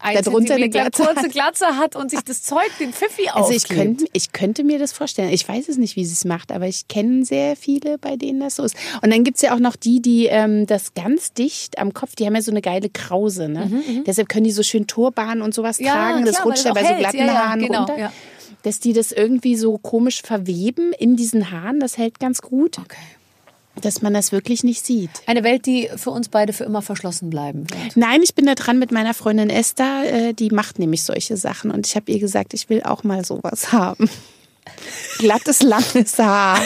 ein, 0.00 0.22
Darunter 0.24 0.54
eine 0.54 0.70
Glatze 0.70 1.04
kurze 1.04 1.28
Glatze 1.28 1.66
hat 1.76 1.96
und 1.96 2.10
sich 2.10 2.20
das 2.20 2.42
Zeug, 2.42 2.70
den 2.80 2.92
Pfiffi 2.92 3.28
Also 3.28 3.50
ich 3.50 3.64
aufklebt. 3.64 3.98
könnte, 3.98 4.04
ich 4.12 4.32
könnte 4.32 4.64
mir 4.64 4.78
das 4.78 4.92
vorstellen. 4.92 5.30
Ich 5.30 5.46
weiß 5.46 5.68
es 5.68 5.76
nicht, 5.76 5.96
wie 5.96 6.04
sie 6.04 6.14
es 6.14 6.24
macht, 6.24 6.52
aber 6.52 6.66
ich 6.66 6.88
kenne 6.88 7.24
sehr 7.24 7.56
viele, 7.56 7.98
bei 7.98 8.16
denen 8.16 8.40
das 8.40 8.56
so 8.56 8.62
ist. 8.62 8.76
Und 9.02 9.12
dann 9.12 9.24
gibt's 9.24 9.42
ja 9.42 9.54
auch 9.54 9.58
noch 9.58 9.76
die, 9.76 10.00
die 10.00 10.26
ähm, 10.26 10.66
das 10.66 10.94
ganz 10.94 11.32
dicht 11.32 11.78
am 11.78 11.92
Kopf, 11.92 12.13
die 12.14 12.26
haben 12.26 12.34
ja 12.34 12.42
so 12.42 12.50
eine 12.50 12.62
geile 12.62 12.88
Krause. 12.90 13.48
Ne? 13.48 13.70
Deshalb 14.06 14.28
können 14.28 14.44
die 14.44 14.52
so 14.52 14.62
schön 14.62 14.86
Turban 14.86 15.42
und 15.42 15.54
sowas 15.54 15.78
Mhm, 15.78 15.86
Ja, 15.86 15.92
tragen. 15.94 16.24
Das 16.24 16.36
klar, 16.36 16.46
rutscht 16.46 16.64
ja 16.64 16.72
bei 16.72 16.84
so 16.84 16.94
glatten 16.94 17.18
Ja, 17.18 17.34
Haaren 17.48 17.60
genau, 17.60 17.78
runter. 17.80 17.98
ja. 17.98 18.12
Dass 18.62 18.80
die 18.80 18.92
das 18.92 19.12
irgendwie 19.12 19.56
so 19.56 19.76
komisch 19.78 20.22
verweben 20.22 20.92
in 20.98 21.16
diesen 21.16 21.50
Haaren, 21.50 21.80
das 21.80 21.98
hält 21.98 22.18
ganz 22.20 22.40
gut. 22.40 22.78
Okay. 22.78 22.96
Dass 23.80 24.02
man 24.02 24.14
das 24.14 24.30
wirklich 24.30 24.62
nicht 24.62 24.86
sieht. 24.86 25.10
Eine 25.26 25.42
Welt, 25.42 25.66
die 25.66 25.90
für 25.96 26.10
uns 26.10 26.28
beide 26.28 26.52
für 26.52 26.62
immer 26.62 26.80
verschlossen 26.80 27.28
bleiben 27.28 27.68
wird. 27.70 27.96
Nein, 27.96 28.20
ich 28.22 28.34
bin 28.36 28.46
da 28.46 28.54
dran 28.54 28.78
mit 28.78 28.92
meiner 28.92 29.14
Freundin 29.14 29.50
Esther. 29.50 30.28
Äh, 30.28 30.32
die 30.32 30.50
macht 30.50 30.78
nämlich 30.78 31.02
solche 31.02 31.36
Sachen. 31.36 31.72
Und 31.72 31.84
ich 31.86 31.96
habe 31.96 32.10
ihr 32.12 32.20
gesagt, 32.20 32.54
ich 32.54 32.70
will 32.70 32.82
auch 32.84 33.02
mal 33.02 33.24
sowas 33.24 33.72
haben. 33.72 34.08
Glattes, 35.18 35.62
langes 35.62 36.18
Haar. 36.18 36.60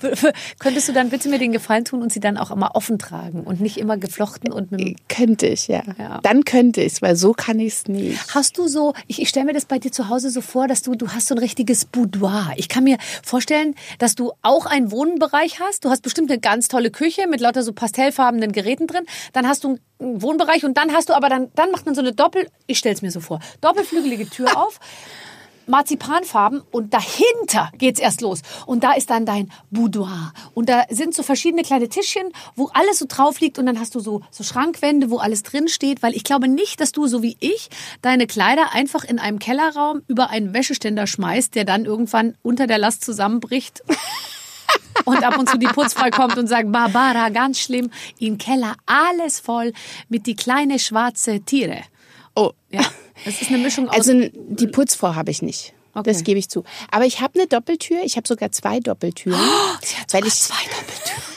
Könntest 0.58 0.88
du 0.88 0.92
dann 0.92 1.10
bitte 1.10 1.28
mir 1.28 1.38
den 1.38 1.52
Gefallen 1.52 1.84
tun 1.84 2.02
und 2.02 2.12
sie 2.12 2.20
dann 2.20 2.36
auch 2.36 2.50
immer 2.50 2.74
offen 2.74 2.98
tragen 2.98 3.42
und 3.42 3.60
nicht 3.60 3.78
immer 3.78 3.96
geflochten 3.96 4.52
und 4.52 4.72
mit 4.72 4.96
Könnte 5.08 5.46
ich, 5.46 5.68
ja. 5.68 5.82
Ja. 5.98 6.20
Dann 6.22 6.44
könnte 6.44 6.82
ich 6.82 6.94
es, 6.94 7.02
weil 7.02 7.16
so 7.16 7.32
kann 7.32 7.58
ich 7.60 7.72
es 7.72 7.88
nicht. 7.88 8.34
Hast 8.34 8.58
du 8.58 8.68
so, 8.68 8.94
ich, 9.06 9.22
ich 9.22 9.28
stelle 9.28 9.46
mir 9.46 9.52
das 9.52 9.64
bei 9.64 9.78
dir 9.78 9.92
zu 9.92 10.08
Hause 10.08 10.30
so 10.30 10.40
vor, 10.40 10.68
dass 10.68 10.82
du, 10.82 10.94
du 10.94 11.08
hast 11.08 11.28
so 11.28 11.34
ein 11.34 11.38
richtiges 11.38 11.84
Boudoir. 11.84 12.52
Ich 12.56 12.68
kann 12.68 12.84
mir 12.84 12.98
vorstellen, 13.22 13.74
dass 13.98 14.14
du 14.14 14.32
auch 14.42 14.66
einen 14.66 14.90
Wohnbereich 14.90 15.60
hast. 15.60 15.84
Du 15.84 15.90
hast 15.90 16.02
bestimmt 16.02 16.30
eine 16.30 16.40
ganz 16.40 16.68
tolle 16.68 16.90
Küche 16.90 17.26
mit 17.26 17.40
lauter 17.40 17.62
so 17.62 17.72
pastellfarbenen 17.72 18.52
Geräten 18.52 18.86
drin. 18.86 19.04
Dann 19.32 19.48
hast 19.48 19.64
du 19.64 19.78
einen 19.98 20.22
Wohnbereich 20.22 20.64
und 20.64 20.76
dann 20.76 20.92
hast 20.92 21.08
du 21.08 21.14
aber 21.14 21.28
dann, 21.28 21.50
dann 21.54 21.70
macht 21.70 21.86
man 21.86 21.94
so 21.94 22.00
eine 22.00 22.12
Doppel, 22.12 22.48
ich 22.66 22.78
stell's 22.78 23.02
mir 23.02 23.10
so 23.10 23.20
vor, 23.20 23.40
doppelflügelige 23.60 24.28
Tür 24.28 24.56
auf. 24.56 24.80
Marzipanfarben 25.66 26.62
und 26.70 26.92
dahinter 26.92 27.70
geht's 27.78 28.00
erst 28.00 28.20
los. 28.20 28.42
Und 28.66 28.84
da 28.84 28.92
ist 28.92 29.10
dann 29.10 29.26
dein 29.26 29.50
Boudoir. 29.70 30.32
Und 30.54 30.68
da 30.68 30.84
sind 30.90 31.14
so 31.14 31.22
verschiedene 31.22 31.62
kleine 31.62 31.88
Tischchen, 31.88 32.32
wo 32.56 32.70
alles 32.74 32.98
so 32.98 33.06
drauf 33.08 33.40
liegt 33.40 33.58
und 33.58 33.66
dann 33.66 33.78
hast 33.78 33.94
du 33.94 34.00
so, 34.00 34.22
so 34.30 34.44
Schrankwände, 34.44 35.10
wo 35.10 35.18
alles 35.18 35.42
drin 35.42 35.68
steht, 35.68 36.02
weil 36.02 36.14
ich 36.14 36.24
glaube 36.24 36.48
nicht, 36.48 36.80
dass 36.80 36.92
du 36.92 37.06
so 37.06 37.22
wie 37.22 37.36
ich 37.40 37.70
deine 38.02 38.26
Kleider 38.26 38.72
einfach 38.72 39.04
in 39.04 39.18
einem 39.18 39.38
Kellerraum 39.38 40.02
über 40.08 40.30
einen 40.30 40.54
Wäscheständer 40.54 41.06
schmeißt, 41.06 41.54
der 41.54 41.64
dann 41.64 41.84
irgendwann 41.84 42.36
unter 42.42 42.66
der 42.66 42.78
Last 42.78 43.04
zusammenbricht. 43.04 43.82
Und 45.04 45.24
ab 45.24 45.38
und 45.38 45.48
zu 45.48 45.58
die 45.58 45.66
Putzfrau 45.66 46.10
kommt 46.10 46.38
und 46.38 46.46
sagt, 46.46 46.70
Barbara, 46.70 47.28
ganz 47.30 47.58
schlimm, 47.58 47.90
im 48.18 48.38
Keller 48.38 48.76
alles 48.86 49.40
voll 49.40 49.72
mit 50.08 50.26
die 50.26 50.36
kleine 50.36 50.78
schwarze 50.78 51.40
Tiere. 51.40 51.82
Oh. 52.34 52.52
Ja, 52.70 52.80
das 53.24 53.42
ist 53.42 53.48
eine 53.50 53.58
Mischung 53.58 53.88
aus 53.88 53.96
Also 53.96 54.28
die 54.34 54.66
Putzfrau 54.66 55.14
habe 55.14 55.30
ich 55.30 55.42
nicht. 55.42 55.74
Okay. 55.94 56.10
Das 56.10 56.24
gebe 56.24 56.38
ich 56.38 56.48
zu. 56.48 56.64
Aber 56.90 57.04
ich 57.04 57.20
habe 57.20 57.38
eine 57.38 57.46
Doppeltür. 57.48 58.00
Ich 58.02 58.16
habe 58.16 58.26
sogar 58.26 58.50
zwei 58.52 58.80
Doppeltüren. 58.80 59.38
Sie 59.82 59.96
hat 59.96 60.12
weil 60.14 60.22
sogar 60.22 60.28
ich 60.28 60.34
zwei 60.34 60.64
Doppeltüren. 60.64 61.22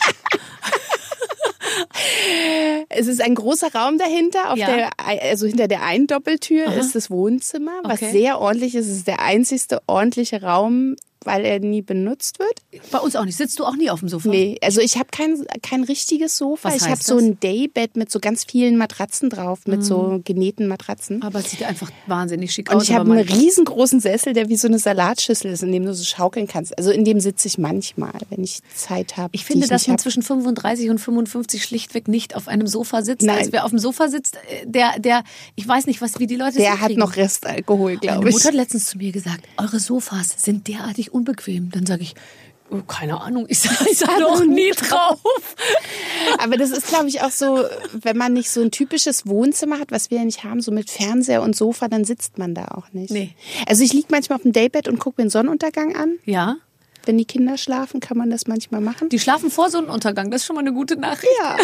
Es 2.90 3.08
ist 3.08 3.22
ein 3.22 3.36
großer 3.36 3.74
Raum 3.74 3.98
dahinter. 3.98 4.52
Auf 4.52 4.58
Ja. 4.58 4.68
der, 4.68 4.90
also 5.24 5.48
hinter 5.48 5.68
der 5.68 5.84
einen 5.84 6.08
Doppeltür 6.08 6.72
ist 6.74 6.96
das 6.96 7.10
Wohnzimmer, 7.10 7.72
was 7.84 8.02
Okay. 8.02 8.12
sehr 8.12 8.40
ordentlich 8.40 8.76
ist. 8.76 8.88
Es 8.88 8.98
ist 8.98 9.08
der 9.08 9.22
einzigste 9.22 9.82
ordentliche 9.88 10.42
Raum, 10.42 10.96
weil 11.26 11.46
er 11.46 11.60
nie 11.60 11.82
benutzt 11.82 12.40
wird. 12.40 12.62
Bei 12.92 13.00
uns 13.00 13.16
auch 13.16 13.26
nicht. 13.26 13.38
Sitzt 13.38 13.60
du 13.60 13.66
auch 13.66 13.76
nie 13.76 13.90
auf 13.90 14.00
dem 14.00 14.10
Sofa? 14.10 14.30
Nee, 14.30 14.58
also 14.62 14.82
ich 14.82 14.96
habe 14.96 15.08
kein, 15.12 15.46
kein 15.62 15.84
richtiges 15.84 16.38
Sofa. 16.38 16.70
Was 16.70 16.78
ich 16.78 16.88
habe 16.90 17.02
so 17.02 17.18
ein 17.18 17.40
Daybed 17.40 17.96
mit 17.98 18.12
so 18.12 18.20
ganz 18.20 18.46
vielen 18.46 18.78
Matratzen 18.78 19.30
drauf, 19.30 19.62
mit 19.66 19.84
so 19.84 20.22
genähten 20.24 20.68
Matratzen. 20.68 21.22
Aber 21.22 21.40
es 21.40 21.52
sieht 21.52 21.64
einfach 21.64 21.92
wahnsinnig 22.08 22.52
schick 22.54 22.70
Und 22.72 22.78
aus. 22.78 22.84
ich 22.84 22.94
habe 22.94 23.12
einen 23.12 23.28
riesengroßen 23.28 24.00
Sessel, 24.00 24.34
der 24.34 24.50
wie 24.50 24.56
so 24.58 24.68
eine 24.68 24.80
Salatschüssel 24.80 25.52
ist, 25.52 25.64
in 25.64 25.72
dem 25.72 25.86
du 25.86 25.94
so 25.94 26.04
schaukeln 26.04 26.48
kannst. 26.48 26.78
Also 26.78 26.92
in 26.92 27.04
dem 27.06 27.20
sitze 27.20 27.48
ich 27.48 27.58
manchmal, 27.58 28.14
wenn 28.30 28.44
ich 28.44 28.60
Zeit 28.76 29.18
habe. 29.18 29.30
ich 29.34 29.46
finde, 29.46 29.66
die 29.66 29.70
dass 29.70 29.88
man 29.88 29.96
hab. 29.96 30.02
zwischen 30.02 30.24
35 30.24 30.90
und 30.90 31.00
55 31.00 31.64
schlichtweg 31.64 32.08
nicht 32.08 32.36
auf 32.36 32.48
einem 32.48 32.68
Sofa 32.68 33.02
sitzt. 33.02 33.24
Nein. 33.26 33.38
Als 33.40 33.52
wer 33.52 33.64
auf 33.66 33.72
dem 33.72 33.80
Sofa 33.80 34.08
sitzt, 34.10 34.36
äh, 34.36 34.66
der, 34.66 35.00
der, 35.00 35.24
ich 35.56 35.68
weiß 35.68 35.88
nicht, 35.88 36.02
was, 36.02 36.20
wie 36.20 36.28
die 36.28 36.36
Leute 36.36 36.58
Der 36.58 36.72
das 36.72 36.82
hat 36.82 36.90
hinkriegen. 36.90 37.00
noch 37.00 37.16
Restalkohol, 37.16 37.92
Meine 37.96 38.00
glaube 38.00 38.30
ich. 38.30 38.36
Mutter 38.36 38.48
hat 38.50 38.54
letztens 38.56 38.86
zu 38.86 38.98
mir 38.98 39.12
gesagt, 39.12 39.42
eure 39.58 39.80
Sofas 39.80 40.36
sind 40.38 40.68
derartig 40.68 41.14
unbequem. 41.16 41.72
Dann 41.72 41.86
sage 41.86 42.04
ich, 42.04 42.14
oh, 42.70 42.82
keine 42.88 43.22
Ahnung, 43.22 43.46
ich 43.48 43.62
da 44.00 44.20
noch 44.20 44.44
nie 44.46 44.72
drauf. 44.72 45.20
Aber 46.40 46.58
das 46.58 46.72
ist, 46.72 46.88
glaube 46.88 47.08
ich, 47.08 47.22
auch 47.22 47.32
so, 47.32 47.64
wenn 47.94 48.18
man 48.18 48.34
nicht 48.34 48.50
so 48.50 48.62
ein 48.62 48.72
typisches 48.72 49.26
Wohnzimmer 49.28 49.80
hat, 49.80 49.92
was 49.92 50.12
wir 50.12 50.20
ja 50.20 50.26
nicht 50.26 50.44
haben, 50.44 50.62
so 50.62 50.72
mit 50.72 50.90
Fernseher 50.90 51.42
und 51.42 51.56
Sofa, 51.56 51.88
dann 51.88 52.06
sitzt 52.06 52.38
man 52.38 52.54
da 52.54 52.66
auch 52.70 52.92
nicht. 52.94 53.12
Nee. 53.12 53.36
Also 53.68 53.84
ich 53.84 53.94
liege 53.94 54.08
manchmal 54.12 54.38
auf 54.38 54.44
dem 54.44 54.52
Daybed 54.54 54.88
und 54.88 55.00
gucke 55.00 55.22
mir 55.22 55.26
den 55.28 55.32
Sonnenuntergang 55.32 55.96
an. 55.96 56.18
Ja, 56.26 56.58
Wenn 57.06 57.18
die 57.20 57.26
Kinder 57.26 57.56
schlafen, 57.58 58.00
kann 58.00 58.18
man 58.18 58.32
das 58.32 58.48
manchmal 58.48 58.82
machen. 58.82 59.10
die 59.10 59.20
schlafen 59.20 59.52
vor 59.52 59.70
Sonnenuntergang. 59.70 60.32
Das 60.32 60.42
ist 60.42 60.48
schon 60.48 60.56
mal 60.56 60.62
eine 60.62 60.74
gute 60.74 60.98
Nachricht. 60.98 61.32
Ja. 61.40 61.58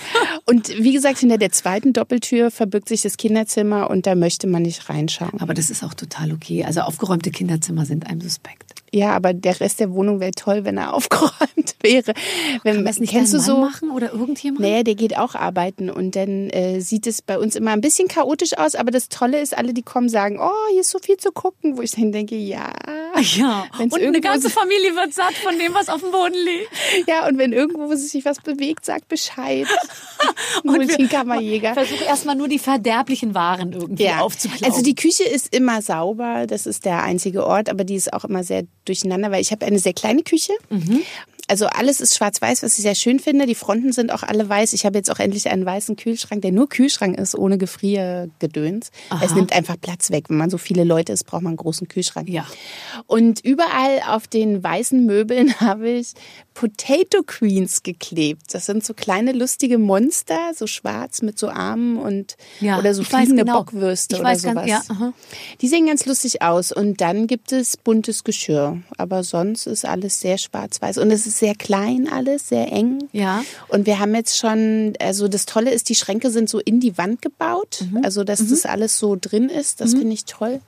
Und 0.46 0.68
wie 0.70 0.92
gesagt, 0.92 1.18
hinter 1.18 1.36
der 1.36 1.52
zweiten 1.52 1.92
Doppeltür 1.92 2.50
verbirgt 2.50 2.88
sich 2.88 3.02
das 3.02 3.16
Kinderzimmer 3.18 3.90
und 3.90 4.06
da 4.06 4.14
möchte 4.14 4.46
man 4.46 4.62
nicht 4.62 4.88
reinschauen. 4.88 5.40
Aber 5.40 5.52
das 5.52 5.68
ist 5.68 5.82
auch 5.82 5.92
total 5.94 6.32
okay. 6.32 6.64
Also 6.64 6.80
aufgeräumte 6.80 7.30
Kinderzimmer 7.30 7.84
sind 7.84 8.06
einem 8.06 8.20
suspekt. 8.22 8.65
Ja, 8.92 9.10
aber 9.10 9.34
der 9.34 9.60
Rest 9.60 9.80
der 9.80 9.92
Wohnung 9.92 10.20
wäre 10.20 10.32
toll, 10.32 10.64
wenn 10.64 10.78
er 10.78 10.94
aufgeräumt 10.94 11.76
wäre. 11.82 12.14
Wenn, 12.62 12.76
Kann 12.76 12.84
das 12.84 12.98
nicht 12.98 13.10
kennst 13.10 13.34
du 13.34 13.40
so? 13.40 13.58
machen 13.58 13.90
oder 13.90 14.12
irgendjemand? 14.12 14.60
Naja, 14.60 14.82
der 14.82 14.94
geht 14.94 15.16
auch 15.16 15.34
arbeiten 15.34 15.90
und 15.90 16.16
dann 16.16 16.50
äh, 16.50 16.80
sieht 16.80 17.06
es 17.06 17.22
bei 17.22 17.38
uns 17.38 17.56
immer 17.56 17.72
ein 17.72 17.80
bisschen 17.80 18.08
chaotisch 18.08 18.56
aus, 18.56 18.74
aber 18.74 18.90
das 18.90 19.08
Tolle 19.08 19.40
ist, 19.40 19.56
alle, 19.56 19.74
die 19.74 19.82
kommen, 19.82 20.08
sagen, 20.08 20.38
oh, 20.40 20.50
hier 20.70 20.80
ist 20.80 20.90
so 20.90 20.98
viel 20.98 21.16
zu 21.16 21.32
gucken, 21.32 21.76
wo 21.76 21.82
ich 21.82 21.92
dann 21.92 22.12
denke, 22.12 22.36
ja. 22.36 22.72
Ja, 23.36 23.66
Wenn's 23.76 23.92
und 23.94 24.02
eine 24.02 24.20
ganze 24.20 24.50
Familie 24.50 24.94
wird 24.94 25.12
satt 25.12 25.34
von 25.34 25.58
dem, 25.58 25.74
was 25.74 25.88
auf 25.88 26.00
dem 26.00 26.10
Boden 26.10 26.34
liegt. 26.34 26.70
Ja, 27.08 27.26
und 27.26 27.38
wenn 27.38 27.52
irgendwo 27.52 27.94
sich 27.94 28.24
was 28.24 28.40
bewegt, 28.40 28.84
sag 28.84 29.06
Bescheid. 29.08 29.66
Multikammerjäger. 30.64 31.74
Versuch 31.74 32.00
erstmal 32.00 32.34
nur 32.36 32.48
die 32.48 32.58
verderblichen 32.58 33.34
Waren 33.34 33.72
irgendwie 33.72 34.08
aufzuklauen. 34.10 34.64
Also 34.64 34.82
die 34.82 34.94
Küche 34.94 35.24
ist 35.24 35.54
immer 35.54 35.82
sauber, 35.82 36.46
das 36.46 36.66
ist 36.66 36.84
der 36.84 37.02
einzige 37.02 37.46
Ort, 37.46 37.68
aber 37.68 37.84
die 37.84 37.94
ist 37.94 38.12
auch 38.12 38.24
immer 38.24 38.44
sehr 38.44 38.64
durcheinander, 38.84 39.30
weil 39.30 39.40
ich 39.40 39.52
habe 39.52 39.66
eine 39.66 39.78
sehr 39.78 39.94
kleine 39.94 40.22
Küche. 40.22 40.52
Mhm. 40.70 41.02
Also 41.48 41.66
alles 41.66 42.00
ist 42.00 42.16
schwarz-weiß, 42.16 42.62
was 42.62 42.76
ich 42.76 42.82
sehr 42.82 42.94
schön 42.94 43.20
finde. 43.20 43.46
Die 43.46 43.54
Fronten 43.54 43.92
sind 43.92 44.12
auch 44.12 44.22
alle 44.22 44.48
weiß. 44.48 44.72
Ich 44.72 44.84
habe 44.84 44.98
jetzt 44.98 45.10
auch 45.10 45.18
endlich 45.18 45.48
einen 45.50 45.64
weißen 45.64 45.96
Kühlschrank, 45.96 46.42
der 46.42 46.52
nur 46.52 46.68
Kühlschrank 46.68 47.18
ist, 47.18 47.36
ohne 47.36 47.56
Gefriergedöns. 47.58 48.90
Es 49.22 49.34
nimmt 49.34 49.52
einfach 49.52 49.76
Platz 49.80 50.10
weg. 50.10 50.28
Wenn 50.28 50.38
man 50.38 50.50
so 50.50 50.58
viele 50.58 50.84
Leute 50.84 51.12
ist, 51.12 51.24
braucht 51.24 51.42
man 51.42 51.50
einen 51.50 51.58
großen 51.58 51.88
Kühlschrank. 51.88 52.28
Ja. 52.28 52.46
Und 53.06 53.44
überall 53.44 54.00
auf 54.08 54.26
den 54.26 54.62
weißen 54.62 55.04
Möbeln 55.06 55.54
habe 55.60 55.88
ich 55.88 56.14
Potato 56.56 57.22
Queens 57.22 57.82
geklebt. 57.82 58.54
Das 58.54 58.64
sind 58.64 58.82
so 58.82 58.94
kleine 58.94 59.32
lustige 59.32 59.76
Monster, 59.76 60.52
so 60.54 60.66
schwarz 60.66 61.20
mit 61.20 61.38
so 61.38 61.50
Armen 61.50 61.98
und 61.98 62.38
Ja, 62.60 62.78
oder 62.78 62.94
so 62.94 63.04
fliegende 63.04 63.44
genau. 63.44 63.58
Bockwürste 63.58 64.14
Ich 64.16 64.20
oder 64.22 64.30
weiß 64.30 64.42
ganz- 64.42 64.60
sowas. 64.66 64.88
ja. 64.88 65.12
Die 65.60 65.68
sehen 65.68 65.86
ganz 65.86 66.06
lustig 66.06 66.40
aus. 66.40 66.72
Und 66.72 67.02
dann 67.02 67.26
gibt 67.26 67.52
es 67.52 67.76
buntes 67.76 68.24
Geschirr. 68.24 68.78
Aber 68.96 69.22
sonst 69.22 69.66
ist 69.66 69.84
alles 69.84 70.18
sehr 70.20 70.38
schwarz-weiß. 70.38 70.96
Und 70.96 71.10
es 71.10 71.26
ist 71.26 71.38
sehr 71.38 71.54
klein 71.54 72.08
alles, 72.10 72.48
sehr 72.48 72.72
eng. 72.72 73.00
Ja. 73.12 73.44
Und 73.68 73.84
wir 73.84 73.98
haben 73.98 74.14
jetzt 74.14 74.38
schon, 74.38 74.94
also 74.98 75.28
das 75.28 75.44
Tolle 75.44 75.72
ist, 75.72 75.90
die 75.90 75.94
Schränke 75.94 76.30
sind 76.30 76.48
so 76.48 76.58
in 76.58 76.80
die 76.80 76.96
Wand 76.96 77.20
gebaut. 77.20 77.84
Mhm. 77.90 78.00
Also, 78.02 78.24
dass 78.24 78.38
das 78.48 78.64
alles 78.64 78.96
so 78.98 79.14
drin 79.20 79.50
ist. 79.50 79.82
Das 79.82 79.90
finde 79.92 80.14
ich 80.14 80.24
toll. 80.24 80.62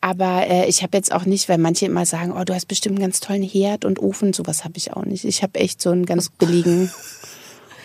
Aber 0.00 0.46
äh, 0.46 0.66
ich 0.68 0.82
habe 0.82 0.96
jetzt 0.96 1.12
auch 1.12 1.24
nicht, 1.24 1.48
weil 1.48 1.58
manche 1.58 1.86
immer 1.86 2.06
sagen, 2.06 2.32
oh, 2.32 2.44
du 2.44 2.54
hast 2.54 2.66
bestimmt 2.66 2.96
einen 2.96 3.06
ganz 3.06 3.20
tollen 3.20 3.42
Herd 3.42 3.84
und 3.84 4.00
Ofen. 4.00 4.32
Sowas 4.32 4.64
habe 4.64 4.74
ich 4.76 4.92
auch 4.92 5.04
nicht. 5.04 5.24
Ich 5.24 5.42
habe 5.42 5.58
echt 5.58 5.82
so 5.82 5.90
einen 5.90 6.06
ganz 6.06 6.28
billigen 6.30 6.90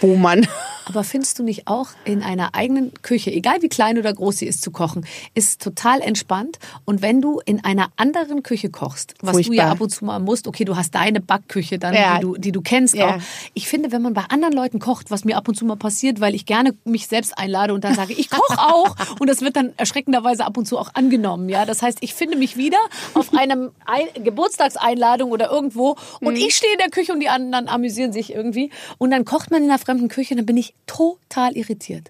Bohmann. 0.04 0.46
Aber 0.86 1.06
findest 1.06 1.40
du 1.40 1.44
nicht 1.44 1.68
auch 1.68 1.88
in 2.04 2.22
einer 2.24 2.56
eigenen 2.56 2.92
Küche, 3.04 3.32
egal 3.32 3.62
wie 3.62 3.70
klein 3.70 3.98
oder 3.98 4.12
groß 4.14 4.40
sie 4.40 4.48
ist, 4.48 4.62
zu 4.62 4.70
kochen, 4.70 5.06
ist 5.34 5.62
total 5.62 6.02
entspannt. 6.02 6.60
Und 6.84 7.02
wenn 7.02 7.22
du 7.22 7.40
in 7.46 7.64
einer 7.64 7.88
anderen 7.96 8.44
Küche 8.44 8.70
kochst, 8.70 9.14
was 9.22 9.32
du 9.32 9.40
ja 9.40 9.46
Furchtbar. 9.46 9.72
ab 9.72 9.80
und 9.80 9.90
zu 9.92 10.04
mal 10.04 10.20
musst, 10.20 10.46
okay, 10.46 10.66
du 10.66 10.76
hast 10.76 10.94
deine 10.94 11.22
Backküche 11.22 11.80
dann, 11.80 11.94
Ja. 11.94 12.16
die, 12.16 12.22
du, 12.22 12.36
die 12.36 12.52
du 12.52 12.62
kennst 12.62 12.96
Ja. 12.96 13.16
auch. 13.16 13.22
Ich 13.54 13.70
finde, 13.70 13.94
wenn 13.94 14.02
man 14.02 14.14
bei 14.14 14.24
anderen 14.28 14.54
Leuten 14.54 14.80
kocht, 14.80 15.10
was 15.10 15.24
mir 15.24 15.38
ab 15.38 15.48
und 15.48 15.56
zu 15.56 15.64
mal 15.64 15.78
passiert, 15.78 16.20
weil 16.20 16.36
ich 16.36 16.46
gerne 16.46 16.74
mich 16.84 17.08
selbst 17.08 17.38
einlade 17.38 17.74
und 17.74 17.86
dann 17.86 17.96
sage, 17.96 18.12
ich 18.12 18.30
koche 18.30 18.60
auch. 18.60 18.94
Und 19.20 19.30
das 19.30 19.40
wird 19.40 19.56
dann 19.56 19.72
erschreckenderweise 19.78 20.44
ab 20.44 20.58
und 20.58 20.66
zu 20.68 20.78
auch 20.78 20.90
angenommen. 20.96 21.48
Ja, 21.48 21.66
das 21.66 21.82
heißt, 21.82 22.00
ich 22.02 22.14
finde 22.14 22.38
mich 22.38 22.58
wieder 22.58 22.78
auf 23.14 23.34
einem 23.34 23.72
Ein 23.86 24.08
Geburtstagseinladung 24.22 25.32
oder 25.32 25.50
irgendwo 25.50 25.96
und 26.20 26.36
ich 26.36 26.56
stehe 26.56 26.74
in 26.74 26.80
der 26.80 26.90
Küche 26.90 27.14
und 27.14 27.20
die 27.22 27.30
anderen 27.30 27.68
amüsieren 27.70 28.12
sich 28.12 28.34
irgendwie. 28.34 28.70
Und 28.98 29.12
dann 29.12 29.24
kocht 29.24 29.50
man 29.52 29.64
in 29.64 29.70
einer 29.70 29.80
fremden 29.80 29.93
Küche, 30.10 30.36
dann 30.36 30.46
bin 30.46 30.58
ich 30.58 30.74
total 30.88 31.56
irritiert. 31.56 32.10